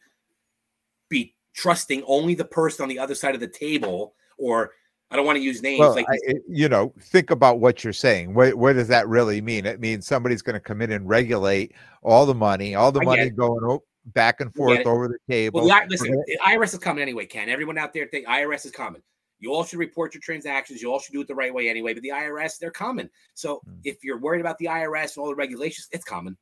be 1.09 1.35
trusting 1.53 2.03
only 2.07 2.35
the 2.35 2.45
person 2.45 2.83
on 2.83 2.89
the 2.89 2.99
other 2.99 3.15
side 3.15 3.35
of 3.35 3.41
the 3.41 3.47
table. 3.47 4.13
Or 4.37 4.71
I 5.09 5.15
don't 5.15 5.25
want 5.25 5.37
to 5.37 5.43
use 5.43 5.61
names 5.61 5.79
well 5.79 5.95
like 5.95 6.05
I, 6.09 6.33
you 6.49 6.67
know 6.67 6.93
think 6.99 7.31
about 7.31 7.59
what 7.59 7.81
you're 7.81 7.93
saying 7.93 8.33
what, 8.33 8.55
what 8.55 8.73
does 8.73 8.89
that 8.89 9.07
really 9.07 9.39
mean 9.39 9.65
it 9.65 9.79
means 9.79 10.05
somebody's 10.05 10.41
going 10.41 10.55
to 10.55 10.59
come 10.59 10.81
in 10.81 10.91
and 10.91 11.07
regulate 11.07 11.73
all 12.03 12.25
the 12.25 12.35
money 12.35 12.75
all 12.75 12.91
the 12.91 13.01
money 13.01 13.29
going 13.29 13.79
back 14.07 14.41
and 14.41 14.53
forth 14.53 14.85
over 14.85 15.07
the 15.07 15.17
table 15.29 15.61
well, 15.61 15.81
the, 15.81 15.87
listen, 15.89 16.11
the 16.11 16.39
IRS 16.45 16.73
is 16.73 16.79
coming 16.79 17.01
anyway, 17.01 17.25
Ken. 17.25 17.49
Everyone 17.49 17.77
out 17.77 17.93
there 17.93 18.07
think 18.07 18.25
IRS 18.27 18.65
is 18.65 18.71
coming. 18.71 19.01
You 19.39 19.53
all 19.53 19.63
should 19.63 19.79
report 19.79 20.13
your 20.13 20.21
transactions. 20.21 20.81
You 20.81 20.91
all 20.91 20.99
should 20.99 21.13
do 21.13 21.21
it 21.21 21.27
the 21.27 21.35
right 21.35 21.53
way 21.53 21.69
anyway. 21.69 21.93
But 21.93 22.03
the 22.03 22.09
IRS, 22.09 22.57
they're 22.57 22.71
common. 22.71 23.09
So 23.33 23.61
Mm. 23.67 23.79
if 23.83 24.03
you're 24.03 24.17
worried 24.17 24.41
about 24.41 24.57
the 24.57 24.67
IRS 24.67 25.15
and 25.15 25.21
all 25.23 25.27
the 25.29 25.35
regulations, 25.35 25.87
it's 25.91 26.03
common. 26.05 26.37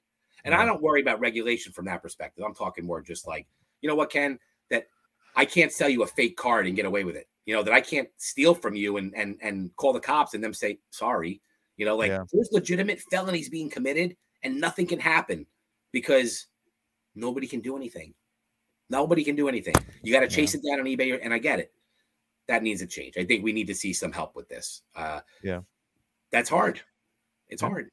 And 0.45 0.53
I 0.53 0.63
don't 0.63 0.81
worry 0.81 1.01
about 1.01 1.19
regulation 1.19 1.73
from 1.73 1.85
that 1.85 2.03
perspective. 2.03 2.43
I'm 2.45 2.53
talking 2.53 2.85
more 2.85 3.01
just 3.01 3.25
like, 3.27 3.47
you 3.81 3.89
know 3.89 3.95
what, 3.95 4.11
Ken, 4.11 4.39
that 4.69 4.87
I 5.35 5.43
can't 5.43 5.71
sell 5.71 5.89
you 5.89 6.03
a 6.03 6.07
fake 6.07 6.37
card 6.37 6.67
and 6.67 6.75
get 6.75 6.85
away 6.85 7.03
with 7.03 7.15
it. 7.15 7.27
You 7.45 7.55
know, 7.55 7.63
that 7.63 7.73
I 7.73 7.81
can't 7.81 8.09
steal 8.17 8.53
from 8.53 8.75
you 8.75 8.97
and 8.97 9.13
and 9.15 9.37
and 9.41 9.75
call 9.75 9.91
the 9.91 9.99
cops 9.99 10.33
and 10.33 10.43
them 10.43 10.53
say 10.53 10.79
sorry. 10.91 11.41
You 11.77 11.85
know, 11.85 11.95
like 11.97 12.09
Yeah. 12.09 12.23
there's 12.31 12.49
legitimate 12.51 13.01
felonies 13.11 13.49
being 13.49 13.69
committed 13.69 14.15
and 14.43 14.59
nothing 14.61 14.87
can 14.87 14.99
happen 14.99 15.45
because 15.91 16.47
nobody 17.15 17.47
can 17.47 17.59
do 17.59 17.75
anything. 17.75 18.13
Nobody 18.89 19.23
can 19.23 19.35
do 19.35 19.47
anything. 19.49 19.73
You 20.03 20.13
got 20.13 20.19
to 20.19 20.27
chase 20.27 20.53
it 20.53 20.61
down 20.63 20.79
on 20.79 20.85
eBay, 20.85 21.19
and 21.21 21.33
I 21.33 21.39
get 21.39 21.59
it. 21.59 21.73
That 22.47 22.63
needs 22.63 22.81
a 22.81 22.87
change. 22.87 23.17
I 23.17 23.25
think 23.25 23.43
we 23.43 23.53
need 23.53 23.67
to 23.67 23.75
see 23.75 23.91
some 23.93 24.11
help 24.11 24.35
with 24.35 24.47
this. 24.49 24.81
Uh, 24.95 25.21
Yeah. 25.43 25.61
that's 26.31 26.49
hard. 26.49 26.81
It's 27.49 27.61
hard. 27.61 27.89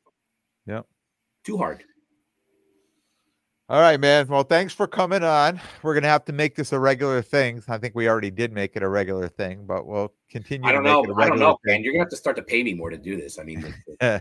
Yeah. 0.66 0.82
too 1.44 1.56
hard. 1.56 1.84
All 3.72 3.80
right, 3.80 3.98
man. 3.98 4.26
Well, 4.28 4.42
thanks 4.42 4.74
for 4.74 4.86
coming 4.86 5.24
on. 5.24 5.58
We're 5.82 5.94
gonna 5.94 6.06
have 6.06 6.26
to 6.26 6.32
make 6.34 6.54
this 6.56 6.72
a 6.72 6.78
regular 6.78 7.22
thing. 7.22 7.62
I 7.68 7.78
think 7.78 7.94
we 7.94 8.06
already 8.06 8.30
did 8.30 8.52
make 8.52 8.76
it 8.76 8.82
a 8.82 8.88
regular 8.88 9.28
thing, 9.28 9.64
but 9.64 9.86
we'll 9.86 10.12
continue. 10.30 10.68
I 10.68 10.72
to 10.72 10.76
don't 10.76 10.84
make 10.84 10.92
know. 10.92 11.04
it 11.04 11.08
a 11.08 11.14
I 11.14 11.14
don't 11.14 11.16
regular 11.16 11.38
know, 11.38 11.58
thing. 11.64 11.76
man. 11.76 11.82
You're 11.82 11.94
gonna 11.94 12.02
have 12.04 12.10
to 12.10 12.16
start 12.18 12.36
to 12.36 12.42
pay 12.42 12.62
me 12.62 12.74
more 12.74 12.90
to 12.90 12.98
do 12.98 13.16
this. 13.16 13.38
I 13.38 13.44
mean, 13.44 13.64
And 14.00 14.20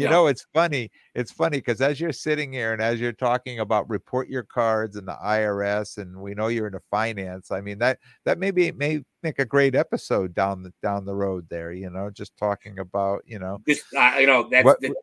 you 0.00 0.06
Yeah. 0.06 0.08
know, 0.08 0.28
it's 0.28 0.46
funny. 0.54 0.90
It's 1.14 1.30
funny 1.30 1.58
because 1.58 1.82
as 1.82 2.00
you're 2.00 2.10
sitting 2.14 2.50
here 2.54 2.72
and 2.72 2.80
as 2.80 2.98
you're 2.98 3.12
talking 3.12 3.60
about 3.60 3.86
report 3.90 4.30
your 4.30 4.44
cards 4.44 4.96
and 4.96 5.06
the 5.06 5.16
IRS, 5.22 5.98
and 5.98 6.16
we 6.22 6.32
know 6.34 6.48
you're 6.48 6.68
into 6.68 6.80
finance. 6.90 7.50
I 7.50 7.60
mean 7.60 7.78
that 7.80 7.98
that 8.24 8.38
maybe 8.38 8.72
may 8.72 9.02
make 9.22 9.38
a 9.38 9.44
great 9.44 9.74
episode 9.74 10.32
down 10.34 10.62
the 10.62 10.72
down 10.82 11.04
the 11.04 11.14
road 11.14 11.46
there. 11.50 11.70
You 11.70 11.90
know, 11.90 12.08
just 12.08 12.34
talking 12.38 12.78
about 12.78 13.24
you 13.26 13.40
know 13.40 13.60
just 13.68 13.82
uh, 13.94 14.14
you 14.18 14.26
know 14.26 14.48
that's 14.50 14.64
what 14.64 14.80
the 14.80 14.94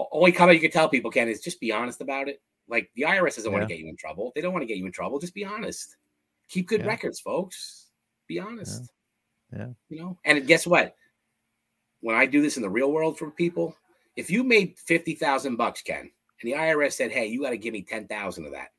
o- 0.00 0.08
only 0.10 0.32
comment 0.32 0.56
you 0.56 0.62
can 0.68 0.72
tell 0.72 0.88
people, 0.88 1.12
Ken, 1.12 1.28
is 1.28 1.40
just 1.40 1.60
be 1.60 1.70
honest 1.70 2.00
about 2.00 2.28
it. 2.28 2.40
Like 2.68 2.90
the 2.96 3.02
IRS 3.02 3.36
doesn't 3.36 3.52
want 3.52 3.62
to 3.62 3.68
get 3.68 3.78
you 3.78 3.88
in 3.88 3.96
trouble. 3.96 4.32
They 4.34 4.40
don't 4.40 4.52
want 4.52 4.62
to 4.62 4.66
get 4.66 4.76
you 4.76 4.86
in 4.86 4.92
trouble. 4.92 5.18
Just 5.18 5.34
be 5.34 5.44
honest. 5.44 5.96
Keep 6.48 6.68
good 6.68 6.80
Yeah. 6.80 6.86
records, 6.88 7.20
folks. 7.20 7.90
Be 8.26 8.38
honest. 8.40 8.92
Yeah. 9.52 9.68
You 9.88 10.00
know, 10.00 10.18
and 10.24 10.46
guess 10.46 10.66
what? 10.66 10.96
When 12.00 12.16
I 12.16 12.26
do 12.26 12.42
this 12.42 12.56
in 12.56 12.62
the 12.62 12.70
real 12.70 12.92
world 12.92 13.18
for 13.18 13.30
people, 13.30 13.76
if 14.16 14.30
you 14.30 14.42
made 14.42 14.78
fifty 14.78 15.14
thousand 15.14 15.56
bucks, 15.56 15.82
Ken, 15.82 16.00
and 16.40 16.52
the 16.52 16.52
IRS 16.56 16.92
said, 16.96 17.10
"Hey, 17.10 17.26
you 17.26 17.42
got 17.42 17.50
to 17.50 17.56
give 17.58 17.72
me 17.72 17.82
ten 17.82 18.06
thousand 18.06 18.46
of 18.46 18.52
that," 18.52 18.72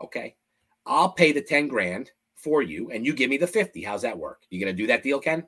okay, 0.00 0.36
I'll 0.86 1.10
pay 1.10 1.32
the 1.32 1.40
ten 1.42 1.68
grand 1.68 2.10
for 2.34 2.62
you, 2.62 2.90
and 2.90 3.06
you 3.06 3.14
give 3.14 3.30
me 3.30 3.36
the 3.36 3.46
fifty. 3.46 3.82
How's 3.82 4.02
that 4.02 4.18
work? 4.18 4.42
You 4.50 4.60
gonna 4.60 4.72
do 4.72 4.86
that 4.88 5.02
deal, 5.02 5.18
Ken? 5.20 5.46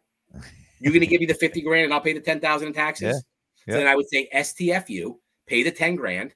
You 0.81 0.93
gonna 0.93 1.07
give 1.07 1.20
me 1.20 1.27
the 1.27 1.35
fifty 1.35 1.61
grand, 1.61 1.85
and 1.85 1.95
I'll 1.95 2.01
pay 2.01 2.12
the 2.12 2.20
ten 2.20 2.41
thousand 2.41 2.68
in 2.68 2.74
taxes? 2.74 3.22
Yeah. 3.66 3.74
So 3.74 3.79
then 3.81 3.89
I 3.89 3.97
would 3.97 4.09
say 4.09 4.29
STFU, 4.33 5.18
pay 5.49 5.64
the 5.64 5.72
ten 5.72 5.97
grand, 5.97 6.33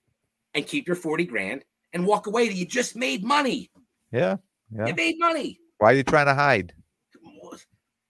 and 0.55 0.67
keep 0.67 0.87
your 0.87 0.97
forty 0.97 1.25
grand, 1.25 1.65
and 1.93 2.07
walk 2.07 2.27
away. 2.27 2.49
That 2.49 2.55
you 2.55 2.67
just 2.67 2.97
made 2.97 3.23
money. 3.25 3.71
yeah 4.13 4.37
yeah. 4.75 4.87
You 4.87 4.95
made 4.95 5.17
money. 5.19 5.59
Why 5.79 5.93
are 5.93 5.95
you 5.97 6.03
trying 6.05 6.27
to 6.27 6.35
hide? 6.35 6.73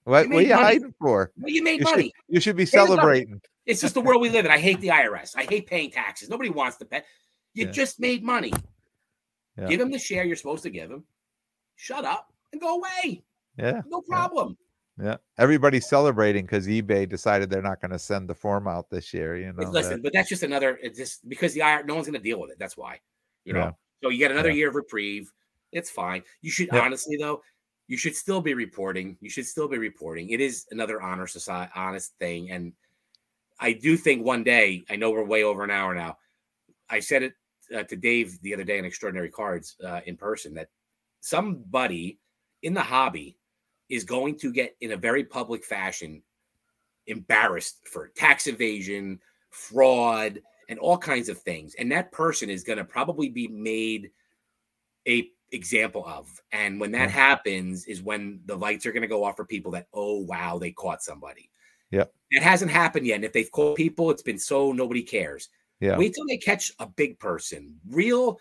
What, 0.05 0.28
what 0.28 0.38
are 0.38 0.41
you 0.43 0.49
money. 0.51 0.62
hiding 0.62 0.95
for? 1.01 1.30
Well, 1.38 1.51
you 1.51 1.62
made 1.62 1.80
You 1.80 1.86
should, 1.86 1.91
money. 1.97 2.12
you 2.28 2.41
should 2.41 2.57
be 2.57 2.62
Here's 2.62 2.70
celebrating. 2.70 3.41
It's 3.66 3.80
just 3.80 3.95
the 3.95 4.01
world 4.01 4.20
we 4.20 4.28
live 4.30 4.45
in. 4.45 4.51
I 4.51 4.59
hate 4.59 4.80
the 4.80 4.88
IRS. 4.88 5.32
I 5.36 5.45
hate 5.45 5.66
paying 5.66 5.91
taxes. 5.91 6.28
Nobody 6.28 6.51
wants 6.51 6.78
to 6.78 6.84
pay. 6.84 7.03
You 7.55 7.66
Yeah. 7.66 7.70
just 7.70 8.01
made 8.01 8.24
money. 8.24 8.53
Yeah. 9.57 9.68
Give 9.68 9.80
him 9.80 9.91
the 9.91 9.99
share 9.99 10.24
you're 10.24 10.36
supposed 10.36 10.62
to 10.64 10.70
give 10.70 10.91
him. 10.91 11.05
Shut 11.76 12.05
up 12.05 12.32
and 12.53 12.61
go 12.61 12.76
away. 12.78 13.22
Yeah. 13.59 13.82
No 13.86 14.01
problem. 14.01 14.57
Yeah. 15.03 15.16
Everybody's 15.38 15.88
celebrating 15.88 16.44
because 16.44 16.66
eBay 16.66 17.09
decided 17.09 17.48
they're 17.48 17.62
not 17.62 17.80
going 17.80 17.92
to 17.92 17.98
send 17.98 18.28
the 18.28 18.34
form 18.34 18.68
out 18.68 18.90
this 18.90 19.14
year. 19.14 19.36
You 19.36 19.53
know, 19.53 19.70
Listen, 19.70 19.92
that- 19.94 20.03
but 20.03 20.12
that's 20.12 20.28
just 20.28 20.42
another. 20.42 20.78
It's 20.82 20.98
just 20.98 21.28
because 21.28 21.55
the 21.55 21.61
IRS, 21.61 21.86
no 21.86 21.94
one's 21.94 22.07
going 22.07 22.20
to 22.20 22.22
deal 22.22 22.40
with 22.40 22.51
it. 22.51 22.59
That's 22.59 22.76
why. 22.76 23.01
You 23.44 23.55
know. 23.55 23.61
Yeah. 23.61 23.72
So 24.03 24.09
you 24.11 24.18
get 24.18 24.30
another 24.30 24.51
Yeah. 24.51 24.57
year 24.57 24.68
of 24.68 24.74
reprieve. 24.74 25.32
It's 25.72 25.90
fine. 25.90 26.22
You 26.42 26.51
should 26.51 26.68
Yeah. 26.72 26.80
honestly 26.80 27.16
though. 27.16 27.42
You 27.86 27.96
should 27.96 28.14
still 28.14 28.40
be 28.40 28.55
reporting. 28.55 29.16
You 29.20 29.30
should 29.30 29.46
still 29.46 29.66
be 29.66 29.78
reporting. 29.78 30.30
It 30.30 30.40
is 30.40 30.66
another 30.70 31.03
honor 31.03 31.26
society, 31.26 31.72
honest 31.74 32.16
thing, 32.18 32.51
and 32.53 32.72
I 33.59 33.72
do 33.72 33.96
think 33.96 34.24
one 34.24 34.44
day. 34.44 34.84
I 34.88 34.96
know 34.96 35.11
we're 35.11 35.24
way 35.24 35.42
over 35.42 35.64
an 35.64 35.70
hour 35.70 35.94
now. 35.94 36.18
I 36.88 37.01
said 37.01 37.22
it 37.24 37.34
uh, 37.74 37.82
to 37.84 37.96
Dave 37.96 38.40
the 38.42 38.55
other 38.55 38.64
day 38.64 38.78
in 38.78 38.84
Extraordinary 38.84 39.28
Cards 39.30 39.76
uh, 39.84 40.01
in 40.07 40.16
person 40.16 40.55
that 40.55 40.68
somebody 41.20 42.18
in 42.62 42.74
the 42.74 42.82
hobby 42.82 43.36
is 43.91 44.05
going 44.05 44.38
to 44.38 44.53
get 44.53 44.76
in 44.80 44.93
a 44.93 44.97
very 44.97 45.24
public 45.24 45.64
fashion 45.64 46.22
embarrassed 47.07 47.86
for 47.86 48.09
tax 48.09 48.47
evasion, 48.47 49.20
fraud, 49.51 50.41
and 50.68 50.78
all 50.78 50.97
kinds 50.97 51.28
of 51.28 51.38
things. 51.38 51.74
And 51.74 51.91
that 51.93 52.12
person 52.12 52.49
is 52.49 52.62
going 52.62 52.78
to 52.78 52.84
probably 52.84 53.28
be 53.28 53.49
made 53.49 54.11
a 55.07 55.28
example 55.53 56.05
of. 56.07 56.28
And 56.53 56.80
when 56.80 56.93
that 56.93 57.11
happens 57.11 57.86
is 57.86 58.03
when 58.03 58.41
the 58.47 58.57
lights 58.57 58.86
are 58.86 58.93
going 58.93 59.03
to 59.03 59.09
go 59.09 59.24
off 59.24 59.36
for 59.36 59.45
people 59.45 59.72
that 59.72 59.88
oh 59.93 60.20
wow, 60.20 60.59
they 60.59 60.70
caught 60.70 61.03
somebody. 61.03 61.51
Yeah. 61.91 62.05
It 62.30 62.43
hasn't 62.45 62.70
happened 62.70 63.07
yet. 63.07 63.16
And 63.16 63.24
if 63.24 63.32
they've 63.32 63.51
caught 63.51 63.76
people, 63.76 64.11
it's 64.12 64.22
been 64.22 64.38
so 64.38 64.70
nobody 64.70 65.03
cares. 65.03 65.49
yeah. 65.80 65.99
Wait 65.99 66.14
till 66.14 66.26
they 66.28 66.36
catch 66.36 66.70
a 66.78 66.86
big 66.86 67.18
person, 67.18 67.74
real 67.88 68.38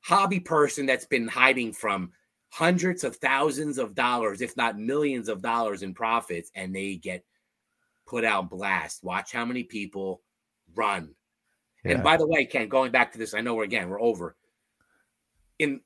hobby 0.00 0.40
person 0.40 0.86
that's 0.86 1.04
been 1.04 1.28
hiding 1.28 1.74
from 1.74 2.12
hundreds 2.56 3.04
of 3.04 3.16
thousands 3.16 3.76
of 3.76 3.94
dollars, 3.94 4.40
if 4.40 4.56
not 4.56 4.78
millions 4.78 5.28
of 5.28 5.42
dollars 5.42 5.82
in 5.82 5.92
profits, 5.92 6.50
and 6.54 6.74
they 6.74 6.96
get 6.96 7.22
put 8.06 8.24
out 8.24 8.48
blast. 8.48 9.04
Watch 9.04 9.30
how 9.30 9.44
many 9.44 9.62
people 9.62 10.22
run. 10.74 11.14
yeah. 11.84 11.92
And 11.92 12.02
by 12.02 12.16
the 12.16 12.26
way, 12.26 12.46
Ken, 12.46 12.68
going 12.68 12.92
back 12.92 13.12
to 13.12 13.18
this, 13.18 13.34
I 13.34 13.42
know 13.42 13.54
we're 13.54 13.64
again 13.64 13.90
we're 13.90 14.00
over. 14.00 14.36
In 15.58 15.82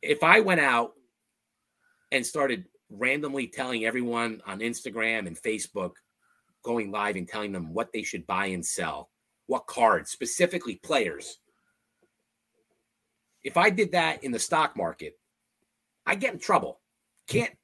if 0.00 0.22
I 0.22 0.38
went 0.38 0.60
out 0.60 0.92
and 2.12 2.24
started 2.24 2.66
randomly 2.90 3.48
telling 3.48 3.84
everyone 3.84 4.40
on 4.46 4.60
Instagram 4.60 5.26
and 5.26 5.36
Facebook, 5.36 5.94
going 6.62 6.92
live 6.92 7.16
and 7.16 7.26
telling 7.26 7.50
them 7.50 7.74
what 7.74 7.92
they 7.92 8.04
should 8.04 8.24
buy 8.24 8.46
and 8.46 8.64
sell, 8.64 9.10
what 9.46 9.66
cards, 9.66 10.12
specifically 10.12 10.76
players. 10.76 11.38
If 13.42 13.56
I 13.56 13.70
did 13.70 13.92
that 13.92 14.22
in 14.22 14.30
the 14.30 14.38
stock 14.38 14.76
market, 14.76 15.18
I 16.08 16.14
get 16.14 16.32
in 16.32 16.40
trouble. 16.40 16.80
Can't 17.26 17.54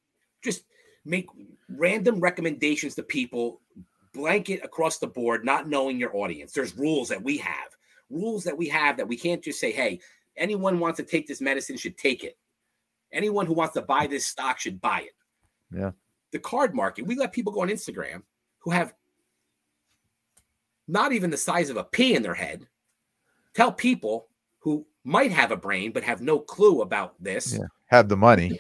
just 0.43 0.65
make 1.05 1.27
random 1.69 2.21
recommendations 2.21 2.95
to 2.95 3.03
people, 3.03 3.63
blanket 4.13 4.61
across 4.63 4.99
the 4.99 5.07
board, 5.07 5.45
not 5.45 5.69
knowing 5.69 5.99
your 5.99 6.15
audience. 6.15 6.53
There's 6.53 6.77
rules 6.77 7.09
that 7.09 7.23
we 7.23 7.39
have, 7.39 7.75
rules 8.11 8.45
that 8.45 8.57
we 8.57 8.69
have 8.69 8.99
that 8.99 9.09
we 9.09 9.17
can't 9.17 9.43
just 9.43 9.59
say, 9.59 9.73
hey, 9.73 9.99
anyone 10.37 10.79
wants 10.79 10.99
to 10.99 11.05
take 11.05 11.27
this 11.27 11.41
medicine 11.41 11.79
should 11.79 11.97
take 11.97 12.23
it. 12.23 12.37
Anyone 13.13 13.47
who 13.47 13.55
wants 13.55 13.75
to 13.75 13.83
buy 13.83 14.07
this 14.07 14.27
stock 14.27 14.61
should 14.61 14.81
buy 14.81 15.01
it. 15.01 15.15
Yeah. 15.75 15.93
The 16.33 16.39
card 16.39 16.75
market, 16.75 17.07
we 17.07 17.17
let 17.17 17.33
people 17.33 17.53
go 17.53 17.63
on 17.63 17.69
Instagram 17.69 18.23
who 18.59 18.71
have 18.71 18.93
not 20.87 21.13
even 21.13 21.31
the 21.31 21.37
size 21.39 21.71
of 21.71 21.79
a 21.79 21.85
pea 21.85 22.15
in 22.15 22.23
their 22.23 22.35
head 22.35 22.67
tell 23.55 23.73
people 23.73 24.29
might 25.05 25.31
have 25.31 25.51
a 25.51 25.57
brain 25.57 25.93
but 25.93 26.03
have 26.03 26.23
no 26.23 26.39
clue 26.39 26.83
about 26.83 27.15
this. 27.23 27.53
Yeah. 27.53 27.67
Have 27.87 28.09
the 28.09 28.17
money. 28.17 28.59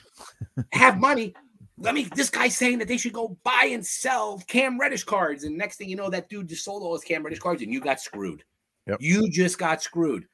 have 0.72 0.98
money. 0.98 1.34
Let 1.78 1.94
me 1.94 2.04
this 2.14 2.30
guy's 2.30 2.56
saying 2.56 2.78
that 2.78 2.88
they 2.88 2.98
should 2.98 3.12
go 3.12 3.36
buy 3.42 3.70
and 3.72 3.84
sell 3.84 4.38
cam 4.46 4.78
reddish 4.78 5.02
cards 5.02 5.42
and 5.42 5.56
next 5.58 5.76
thing 5.76 5.88
you 5.88 5.96
know 5.96 6.10
that 6.10 6.28
dude 6.28 6.48
just 6.48 6.64
sold 6.64 6.82
all 6.82 6.92
his 6.92 7.02
cam 7.02 7.24
reddish 7.24 7.40
cards 7.40 7.62
and 7.62 7.72
you 7.72 7.80
got 7.80 8.00
screwed. 8.00 8.44
Yep. 8.86 8.98
you 9.00 9.30
just 9.30 9.58
got 9.58 9.82
screwed. 9.82 10.26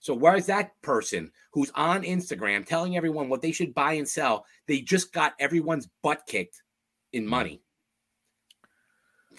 So 0.00 0.14
where's 0.14 0.46
that 0.46 0.72
person 0.80 1.30
who's 1.52 1.70
on 1.74 2.02
instagram 2.02 2.66
telling 2.66 2.96
everyone 2.96 3.28
what 3.28 3.42
they 3.42 3.52
should 3.52 3.74
buy 3.74 3.92
and 3.92 4.08
sell? 4.08 4.46
They 4.66 4.80
just 4.80 5.12
got 5.12 5.34
everyone's 5.38 5.88
butt 6.02 6.22
kicked 6.26 6.62
in 7.12 7.26
money. 7.26 7.62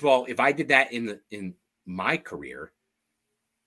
Well 0.02 0.26
if 0.30 0.40
i 0.40 0.52
did 0.52 0.69
that 0.69 0.94
in 0.94 1.06
the 1.06 1.19
in 1.31 1.56
my 1.85 2.15
career 2.15 2.72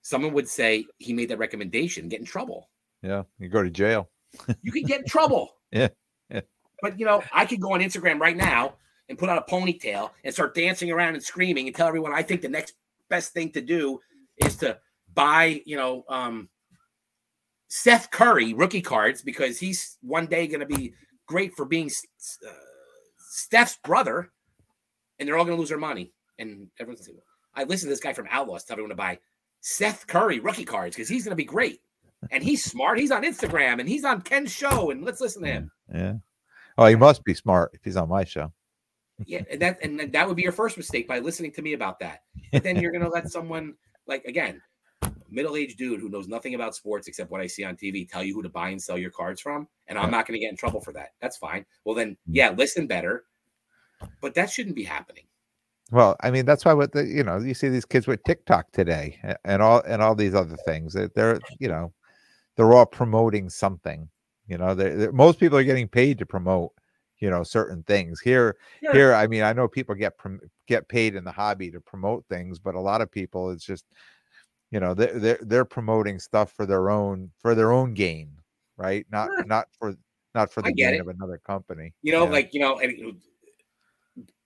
someone 0.07 0.31
would 0.31 0.47
say 0.47 0.85
he 0.99 1.11
made 1.11 1.27
that 1.27 1.37
recommendation 1.37 2.07
get 2.07 2.21
in 2.21 2.25
trouble 2.25 2.69
Yeah. 3.01 3.23
You 3.39 3.49
go 3.49 3.61
to 3.61 3.69
jail. 3.69 4.09
you 4.61 4.71
could 4.71 4.85
get 4.85 5.01
in 5.01 5.05
trouble. 5.05 5.49
Yeah, 5.71 5.89
yeah. 6.29 6.41
But 6.81 6.97
you 6.97 7.05
know, 7.05 7.21
I 7.33 7.45
could 7.45 7.59
go 7.59 7.73
on 7.73 7.81
Instagram 7.81 8.19
right 8.19 8.37
now 8.37 8.75
and 9.09 9.17
put 9.17 9.27
on 9.27 9.37
a 9.37 9.41
ponytail 9.41 10.11
and 10.23 10.33
start 10.33 10.55
dancing 10.55 10.91
around 10.91 11.15
and 11.15 11.23
screaming 11.23 11.67
and 11.67 11.75
tell 11.75 11.87
everyone 11.87 12.13
I 12.13 12.23
think 12.23 12.41
the 12.41 12.47
next 12.47 12.75
best 13.09 13.33
thing 13.33 13.51
to 13.51 13.61
do 13.61 13.99
is 14.37 14.55
to 14.57 14.77
buy, 15.13 15.61
you 15.65 15.75
know, 15.75 16.05
um 16.07 16.49
Seth 17.67 18.09
Curry 18.11 18.53
rookie 18.53 18.81
cards 18.81 19.21
because 19.21 19.59
he's 19.59 19.97
one 20.01 20.25
day 20.27 20.47
going 20.47 20.61
to 20.61 20.65
be 20.65 20.93
great 21.25 21.53
for 21.53 21.65
being 21.65 21.87
uh, 21.87 22.51
Steph's 23.17 23.77
brother, 23.83 24.31
and 25.19 25.27
they're 25.27 25.37
all 25.37 25.43
going 25.43 25.57
to 25.57 25.59
lose 25.59 25.69
their 25.69 25.77
money. 25.77 26.13
And 26.39 26.69
everyone's 26.79 27.09
I 27.55 27.63
listen 27.65 27.87
to 27.87 27.91
this 27.91 27.99
guy 27.99 28.13
from 28.13 28.27
Outlaws 28.31 28.63
tell 28.63 28.75
everyone 28.75 28.91
to 28.91 28.95
buy 28.95 29.19
Seth 29.61 30.07
Curry 30.07 30.39
rookie 30.39 30.65
cards 30.65 30.95
because 30.95 31.09
he's 31.09 31.23
going 31.23 31.31
to 31.31 31.35
be 31.35 31.43
great. 31.43 31.81
And 32.31 32.43
he's 32.43 32.63
smart. 32.63 32.99
He's 32.99 33.11
on 33.11 33.23
Instagram 33.23 33.79
and 33.79 33.87
he's 33.87 34.03
on 34.03 34.21
Ken's 34.21 34.51
show. 34.51 34.89
And 34.91 35.03
let's 35.05 35.21
listen 35.21 35.43
to 35.43 35.49
him. 35.49 35.71
Yeah. 35.93 36.13
Oh, 36.77 36.85
he 36.87 36.95
must 36.95 37.23
be 37.23 37.33
smart 37.33 37.71
if 37.73 37.83
he's 37.83 37.95
on 37.97 38.09
my 38.09 38.23
show. 38.23 38.51
Yeah, 39.25 39.41
and 39.49 39.59
that 39.61 39.79
and 39.81 39.99
that 40.13 40.27
would 40.27 40.35
be 40.35 40.43
your 40.43 40.51
first 40.51 40.77
mistake 40.77 41.07
by 41.07 41.17
listening 41.17 41.51
to 41.53 41.63
me 41.63 41.73
about 41.73 41.99
that. 41.99 42.21
But 42.51 42.61
then 42.61 42.79
you're 42.79 42.91
gonna 42.91 43.09
let 43.09 43.29
someone 43.31 43.73
like 44.05 44.23
again, 44.25 44.61
middle-aged 45.31 45.75
dude 45.75 45.99
who 45.99 46.09
knows 46.09 46.27
nothing 46.27 46.53
about 46.53 46.75
sports 46.75 47.07
except 47.07 47.31
what 47.31 47.41
I 47.41 47.47
see 47.47 47.63
on 47.63 47.75
TV 47.77 48.07
tell 48.07 48.23
you 48.23 48.35
who 48.35 48.43
to 48.43 48.49
buy 48.49 48.69
and 48.69 48.79
sell 48.79 48.95
your 48.97 49.09
cards 49.09 49.41
from, 49.41 49.67
and 49.87 49.97
I'm 49.97 50.11
not 50.11 50.27
gonna 50.27 50.37
get 50.37 50.51
in 50.51 50.55
trouble 50.55 50.81
for 50.81 50.93
that. 50.93 51.13
That's 51.19 51.35
fine. 51.37 51.65
Well 51.83 51.95
then, 51.95 52.11
Mm. 52.11 52.15
yeah, 52.27 52.49
listen 52.51 52.85
better. 52.85 53.23
But 54.21 54.35
that 54.35 54.51
shouldn't 54.51 54.75
be 54.75 54.83
happening. 54.83 55.23
Well, 55.91 56.15
I 56.21 56.31
mean, 56.31 56.45
that's 56.45 56.65
why 56.65 56.73
what 56.73 56.91
the 56.91 57.05
you 57.05 57.23
know 57.23 57.37
you 57.37 57.53
see 57.53 57.69
these 57.69 57.85
kids 57.85 58.07
with 58.07 58.23
TikTok 58.23 58.71
today 58.71 59.19
and 59.45 59.61
all 59.61 59.81
and 59.87 60.01
all 60.01 60.15
these 60.15 60.35
other 60.35 60.57
things. 60.65 60.93
They're, 60.93 61.09
they're 61.15 61.39
you 61.59 61.69
know 61.69 61.93
they're 62.55 62.73
all 62.73 62.85
promoting 62.85 63.49
something. 63.49 64.09
You 64.47 64.57
know, 64.57 64.73
they're, 64.75 64.95
they're- 64.95 65.11
most 65.11 65.39
people 65.39 65.57
are 65.57 65.63
getting 65.63 65.87
paid 65.87 66.17
to 66.19 66.25
promote 66.25 66.71
you 67.19 67.29
know 67.29 67.43
certain 67.43 67.83
things. 67.83 68.19
Here, 68.19 68.57
Yeah. 68.81 68.91
here, 68.93 69.13
I 69.13 69.27
mean, 69.27 69.43
I 69.43 69.53
know 69.53 69.67
people 69.67 69.95
get 69.95 70.17
prom- 70.17 70.41
get 70.67 70.87
paid 70.89 71.15
in 71.15 71.23
the 71.23 71.31
hobby 71.31 71.71
to 71.71 71.79
promote 71.79 72.25
things, 72.29 72.59
but 72.59 72.75
a 72.75 72.79
lot 72.79 73.01
of 73.01 73.09
people 73.11 73.51
it's 73.51 73.65
just 73.65 73.85
you 74.71 74.81
know 74.81 74.93
they're 74.93 75.17
they're, 75.17 75.39
they're 75.41 75.65
promoting 75.65 76.19
stuff 76.19 76.51
for 76.51 76.65
their 76.65 76.89
own 76.89 77.31
for 77.39 77.55
their 77.55 77.71
own 77.71 77.93
gain, 77.93 78.31
right? 78.75 79.05
Not 79.09 79.29
not 79.47 79.67
for 79.79 79.95
not 80.35 80.51
for 80.51 80.61
the 80.61 80.73
gain 80.73 80.95
it. 80.95 80.99
of 81.01 81.07
another 81.07 81.37
company. 81.37 81.93
You 82.01 82.11
know, 82.11 82.25
Yeah. 82.25 82.31
like 82.31 82.53
you 82.53 82.59
know, 82.59 82.79
and 82.79 83.15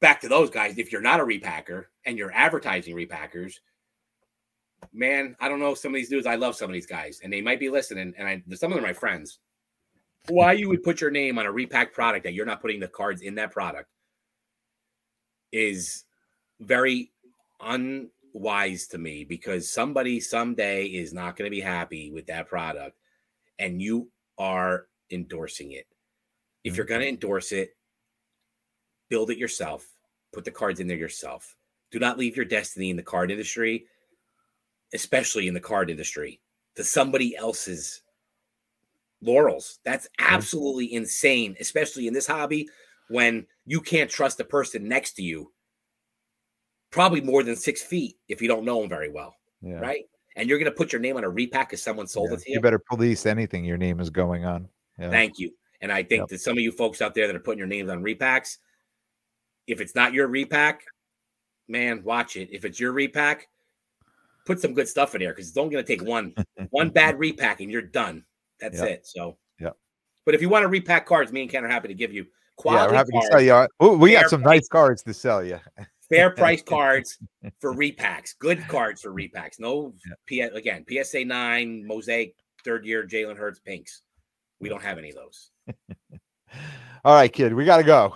back 0.01 0.19
to 0.21 0.27
those 0.27 0.49
guys. 0.49 0.77
If 0.77 0.91
you're 0.91 1.01
not 1.01 1.19
a 1.19 1.23
repacker 1.23 1.85
and 2.05 2.17
you're 2.17 2.33
advertising 2.33 2.95
repackers, 2.95 3.55
man, 4.91 5.35
I 5.39 5.47
don't 5.47 5.59
know 5.59 5.75
some 5.75 5.93
of 5.93 5.95
these 5.95 6.09
dudes. 6.09 6.27
I 6.27 6.35
love 6.35 6.55
some 6.55 6.69
of 6.69 6.73
these 6.73 6.87
guys, 6.87 7.21
and 7.23 7.31
they 7.31 7.41
might 7.41 7.59
be 7.59 7.69
listening. 7.69 8.13
And 8.17 8.27
I, 8.27 8.43
some 8.55 8.71
of 8.71 8.75
them 8.75 8.83
are 8.83 8.87
my 8.87 8.93
friends. 8.93 9.39
Why 10.27 10.53
you 10.53 10.67
would 10.69 10.83
put 10.83 11.01
your 11.01 11.11
name 11.11 11.39
on 11.39 11.45
a 11.45 11.51
repack 11.51 11.93
product 11.93 12.23
that 12.25 12.33
you're 12.33 12.45
not 12.45 12.61
putting 12.61 12.79
the 12.79 12.87
cards 12.87 13.21
in 13.21 13.35
that 13.35 13.51
product 13.51 13.89
is 15.51 16.03
very 16.59 17.11
unwise 17.59 18.87
to 18.87 18.97
me 18.97 19.23
because 19.23 19.71
somebody 19.71 20.19
someday 20.19 20.85
is 20.85 21.13
not 21.13 21.35
going 21.35 21.49
to 21.49 21.55
be 21.55 21.61
happy 21.61 22.11
with 22.11 22.27
that 22.27 22.47
product, 22.47 22.97
and 23.59 23.81
you 23.81 24.09
are 24.37 24.87
endorsing 25.11 25.71
it. 25.71 25.87
If 26.63 26.71
mm-hmm. 26.71 26.77
you're 26.77 26.85
going 26.85 27.01
to 27.01 27.09
endorse 27.09 27.51
it, 27.51 27.75
build 29.09 29.29
it 29.29 29.37
yourself. 29.37 29.85
Put 30.31 30.45
the 30.45 30.51
cards 30.51 30.79
in 30.79 30.87
there 30.87 30.97
yourself. 30.97 31.55
Do 31.91 31.99
not 31.99 32.17
leave 32.17 32.35
your 32.35 32.45
destiny 32.45 32.89
in 32.89 32.95
the 32.95 33.03
card 33.03 33.31
industry, 33.31 33.85
especially 34.93 35.47
in 35.47 35.53
the 35.53 35.59
card 35.59 35.89
industry, 35.89 36.39
to 36.75 36.83
somebody 36.83 37.35
else's 37.35 38.01
laurels. 39.21 39.79
That's 39.83 40.07
absolutely 40.19 40.93
insane, 40.93 41.55
especially 41.59 42.07
in 42.07 42.13
this 42.13 42.27
hobby 42.27 42.67
when 43.09 43.45
you 43.65 43.81
can't 43.81 44.09
trust 44.09 44.37
the 44.37 44.45
person 44.45 44.87
next 44.87 45.13
to 45.13 45.21
you 45.21 45.51
probably 46.91 47.21
more 47.21 47.43
than 47.43 47.55
six 47.55 47.81
feet 47.81 48.17
if 48.27 48.41
you 48.41 48.47
don't 48.47 48.65
know 48.65 48.81
them 48.81 48.89
very 48.89 49.09
well, 49.09 49.35
yeah. 49.61 49.79
right? 49.79 50.05
And 50.35 50.47
you're 50.47 50.59
going 50.59 50.71
to 50.71 50.77
put 50.77 50.93
your 50.93 51.01
name 51.01 51.17
on 51.17 51.23
a 51.23 51.29
repack 51.29 51.69
because 51.69 51.81
someone 51.81 52.07
sold 52.07 52.29
Yeah. 52.29 52.35
it 52.35 52.41
to 52.41 52.49
you. 52.49 52.55
You 52.55 52.61
better 52.61 52.79
police 52.79 53.25
anything 53.25 53.65
your 53.65 53.77
name 53.77 53.99
is 53.99 54.09
going 54.09 54.45
on. 54.45 54.67
Yeah. 54.97 55.09
Thank 55.09 55.39
you. 55.39 55.53
And 55.81 55.91
I 55.91 56.03
think 56.03 56.21
Yep. 56.21 56.27
that 56.29 56.41
some 56.41 56.57
of 56.57 56.63
you 56.63 56.71
folks 56.71 57.01
out 57.01 57.15
there 57.15 57.27
that 57.27 57.35
are 57.35 57.39
putting 57.39 57.57
your 57.59 57.67
names 57.67 57.89
on 57.89 58.03
repacks, 58.03 58.57
if 59.67 59.81
it's 59.81 59.95
not 59.95 60.13
your 60.13 60.27
repack, 60.27 60.83
man, 61.67 62.03
watch 62.03 62.35
it. 62.37 62.49
If 62.51 62.65
it's 62.65 62.79
your 62.79 62.91
repack, 62.91 63.47
put 64.45 64.59
some 64.59 64.73
good 64.73 64.87
stuff 64.87 65.15
in 65.15 65.21
there 65.21 65.31
because 65.31 65.47
it's 65.47 65.57
only 65.57 65.71
going 65.73 65.85
to 65.85 65.87
take 65.97 66.05
one 66.05 66.33
one 66.69 66.89
bad 66.93 67.19
repack 67.19 67.61
and 67.61 67.71
you're 67.71 67.81
done. 67.81 68.23
That's 68.59 68.79
Yep. 68.79 68.89
it. 68.89 69.07
So, 69.07 69.37
yeah. 69.59 69.71
But 70.25 70.35
if 70.35 70.41
you 70.41 70.49
want 70.49 70.63
to 70.63 70.67
repack 70.67 71.05
cards, 71.05 71.31
me 71.31 71.41
and 71.41 71.49
Ken 71.49 71.63
are 71.63 71.69
happy 71.69 71.87
to 71.87 71.93
give 71.93 72.13
you 72.13 72.23
yeah, 72.23 72.29
quality 72.57 72.91
we're 72.91 72.97
happy 72.97 73.11
to 73.11 73.17
cards, 73.17 73.27
sell 73.31 73.41
you. 73.41 73.67
Ooh, 73.87 73.97
we 73.97 74.11
got 74.11 74.29
some 74.29 74.41
nice 74.41 74.67
cards 74.67 75.03
to 75.03 75.13
sell 75.13 75.43
you. 75.43 75.59
fair 76.09 76.29
price 76.29 76.61
cards 76.61 77.17
for 77.59 77.73
repacks. 77.75 78.37
Good 78.37 78.67
cards 78.67 79.01
for 79.01 79.11
repacks. 79.11 79.59
No, 79.59 79.93
P- 80.25 80.41
again, 80.41 80.85
PSA 80.87 81.25
nine, 81.25 81.85
Mosaic, 81.87 82.35
third 82.63 82.85
year, 82.85 83.07
Jalen 83.07 83.37
Hurts, 83.37 83.59
pinks. 83.59 84.01
We 84.59 84.69
don't 84.69 84.83
have 84.83 84.97
any 84.99 85.09
of 85.09 85.15
those. 85.15 85.51
All 87.03 87.15
right, 87.15 87.31
kid, 87.31 87.53
we 87.53 87.65
got 87.65 87.77
to 87.77 87.83
go. 87.83 88.15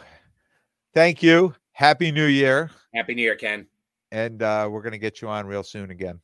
Thank 0.95 1.21
you. 1.21 1.53
Happy 1.73 2.09
New 2.09 2.25
Year. 2.25 2.71
Happy 2.95 3.13
New 3.13 3.21
Year, 3.21 3.35
Ken. 3.35 3.67
And 4.13 4.41
uh, 4.41 4.69
we're 4.71 4.81
going 4.81 4.93
to 4.93 4.97
get 4.97 5.21
you 5.21 5.27
on 5.27 5.45
real 5.45 5.61
soon 5.61 5.91
again. 5.91 6.21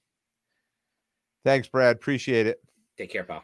Thanks, 1.44 1.68
Brad. 1.68 1.98
Appreciate 1.98 2.48
it. 2.48 2.62
Take 2.98 3.12
care, 3.12 3.26
pal. 3.26 3.44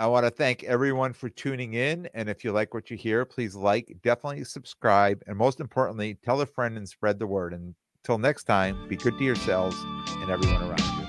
I 0.00 0.08
want 0.08 0.26
to 0.26 0.30
thank 0.30 0.64
everyone 0.64 1.12
for 1.12 1.28
tuning 1.28 1.74
in. 1.74 2.08
And 2.14 2.28
if 2.28 2.42
you 2.42 2.50
like 2.50 2.74
what 2.74 2.90
you 2.90 2.96
hear, 2.96 3.24
please 3.24 3.54
like, 3.54 3.96
definitely 4.02 4.42
subscribe, 4.42 5.22
and 5.28 5.36
most 5.36 5.60
importantly, 5.60 6.18
tell 6.24 6.40
a 6.40 6.46
friend 6.46 6.76
and 6.76 6.88
spread 6.88 7.20
the 7.20 7.26
word. 7.28 7.54
And 7.54 7.74
until 8.02 8.18
next 8.18 8.44
time, 8.44 8.88
be 8.88 8.96
good 8.96 9.16
to 9.18 9.24
yourselves 9.24 9.76
and 9.84 10.30
everyone 10.30 10.62
around 10.62 11.00
you. 11.00 11.05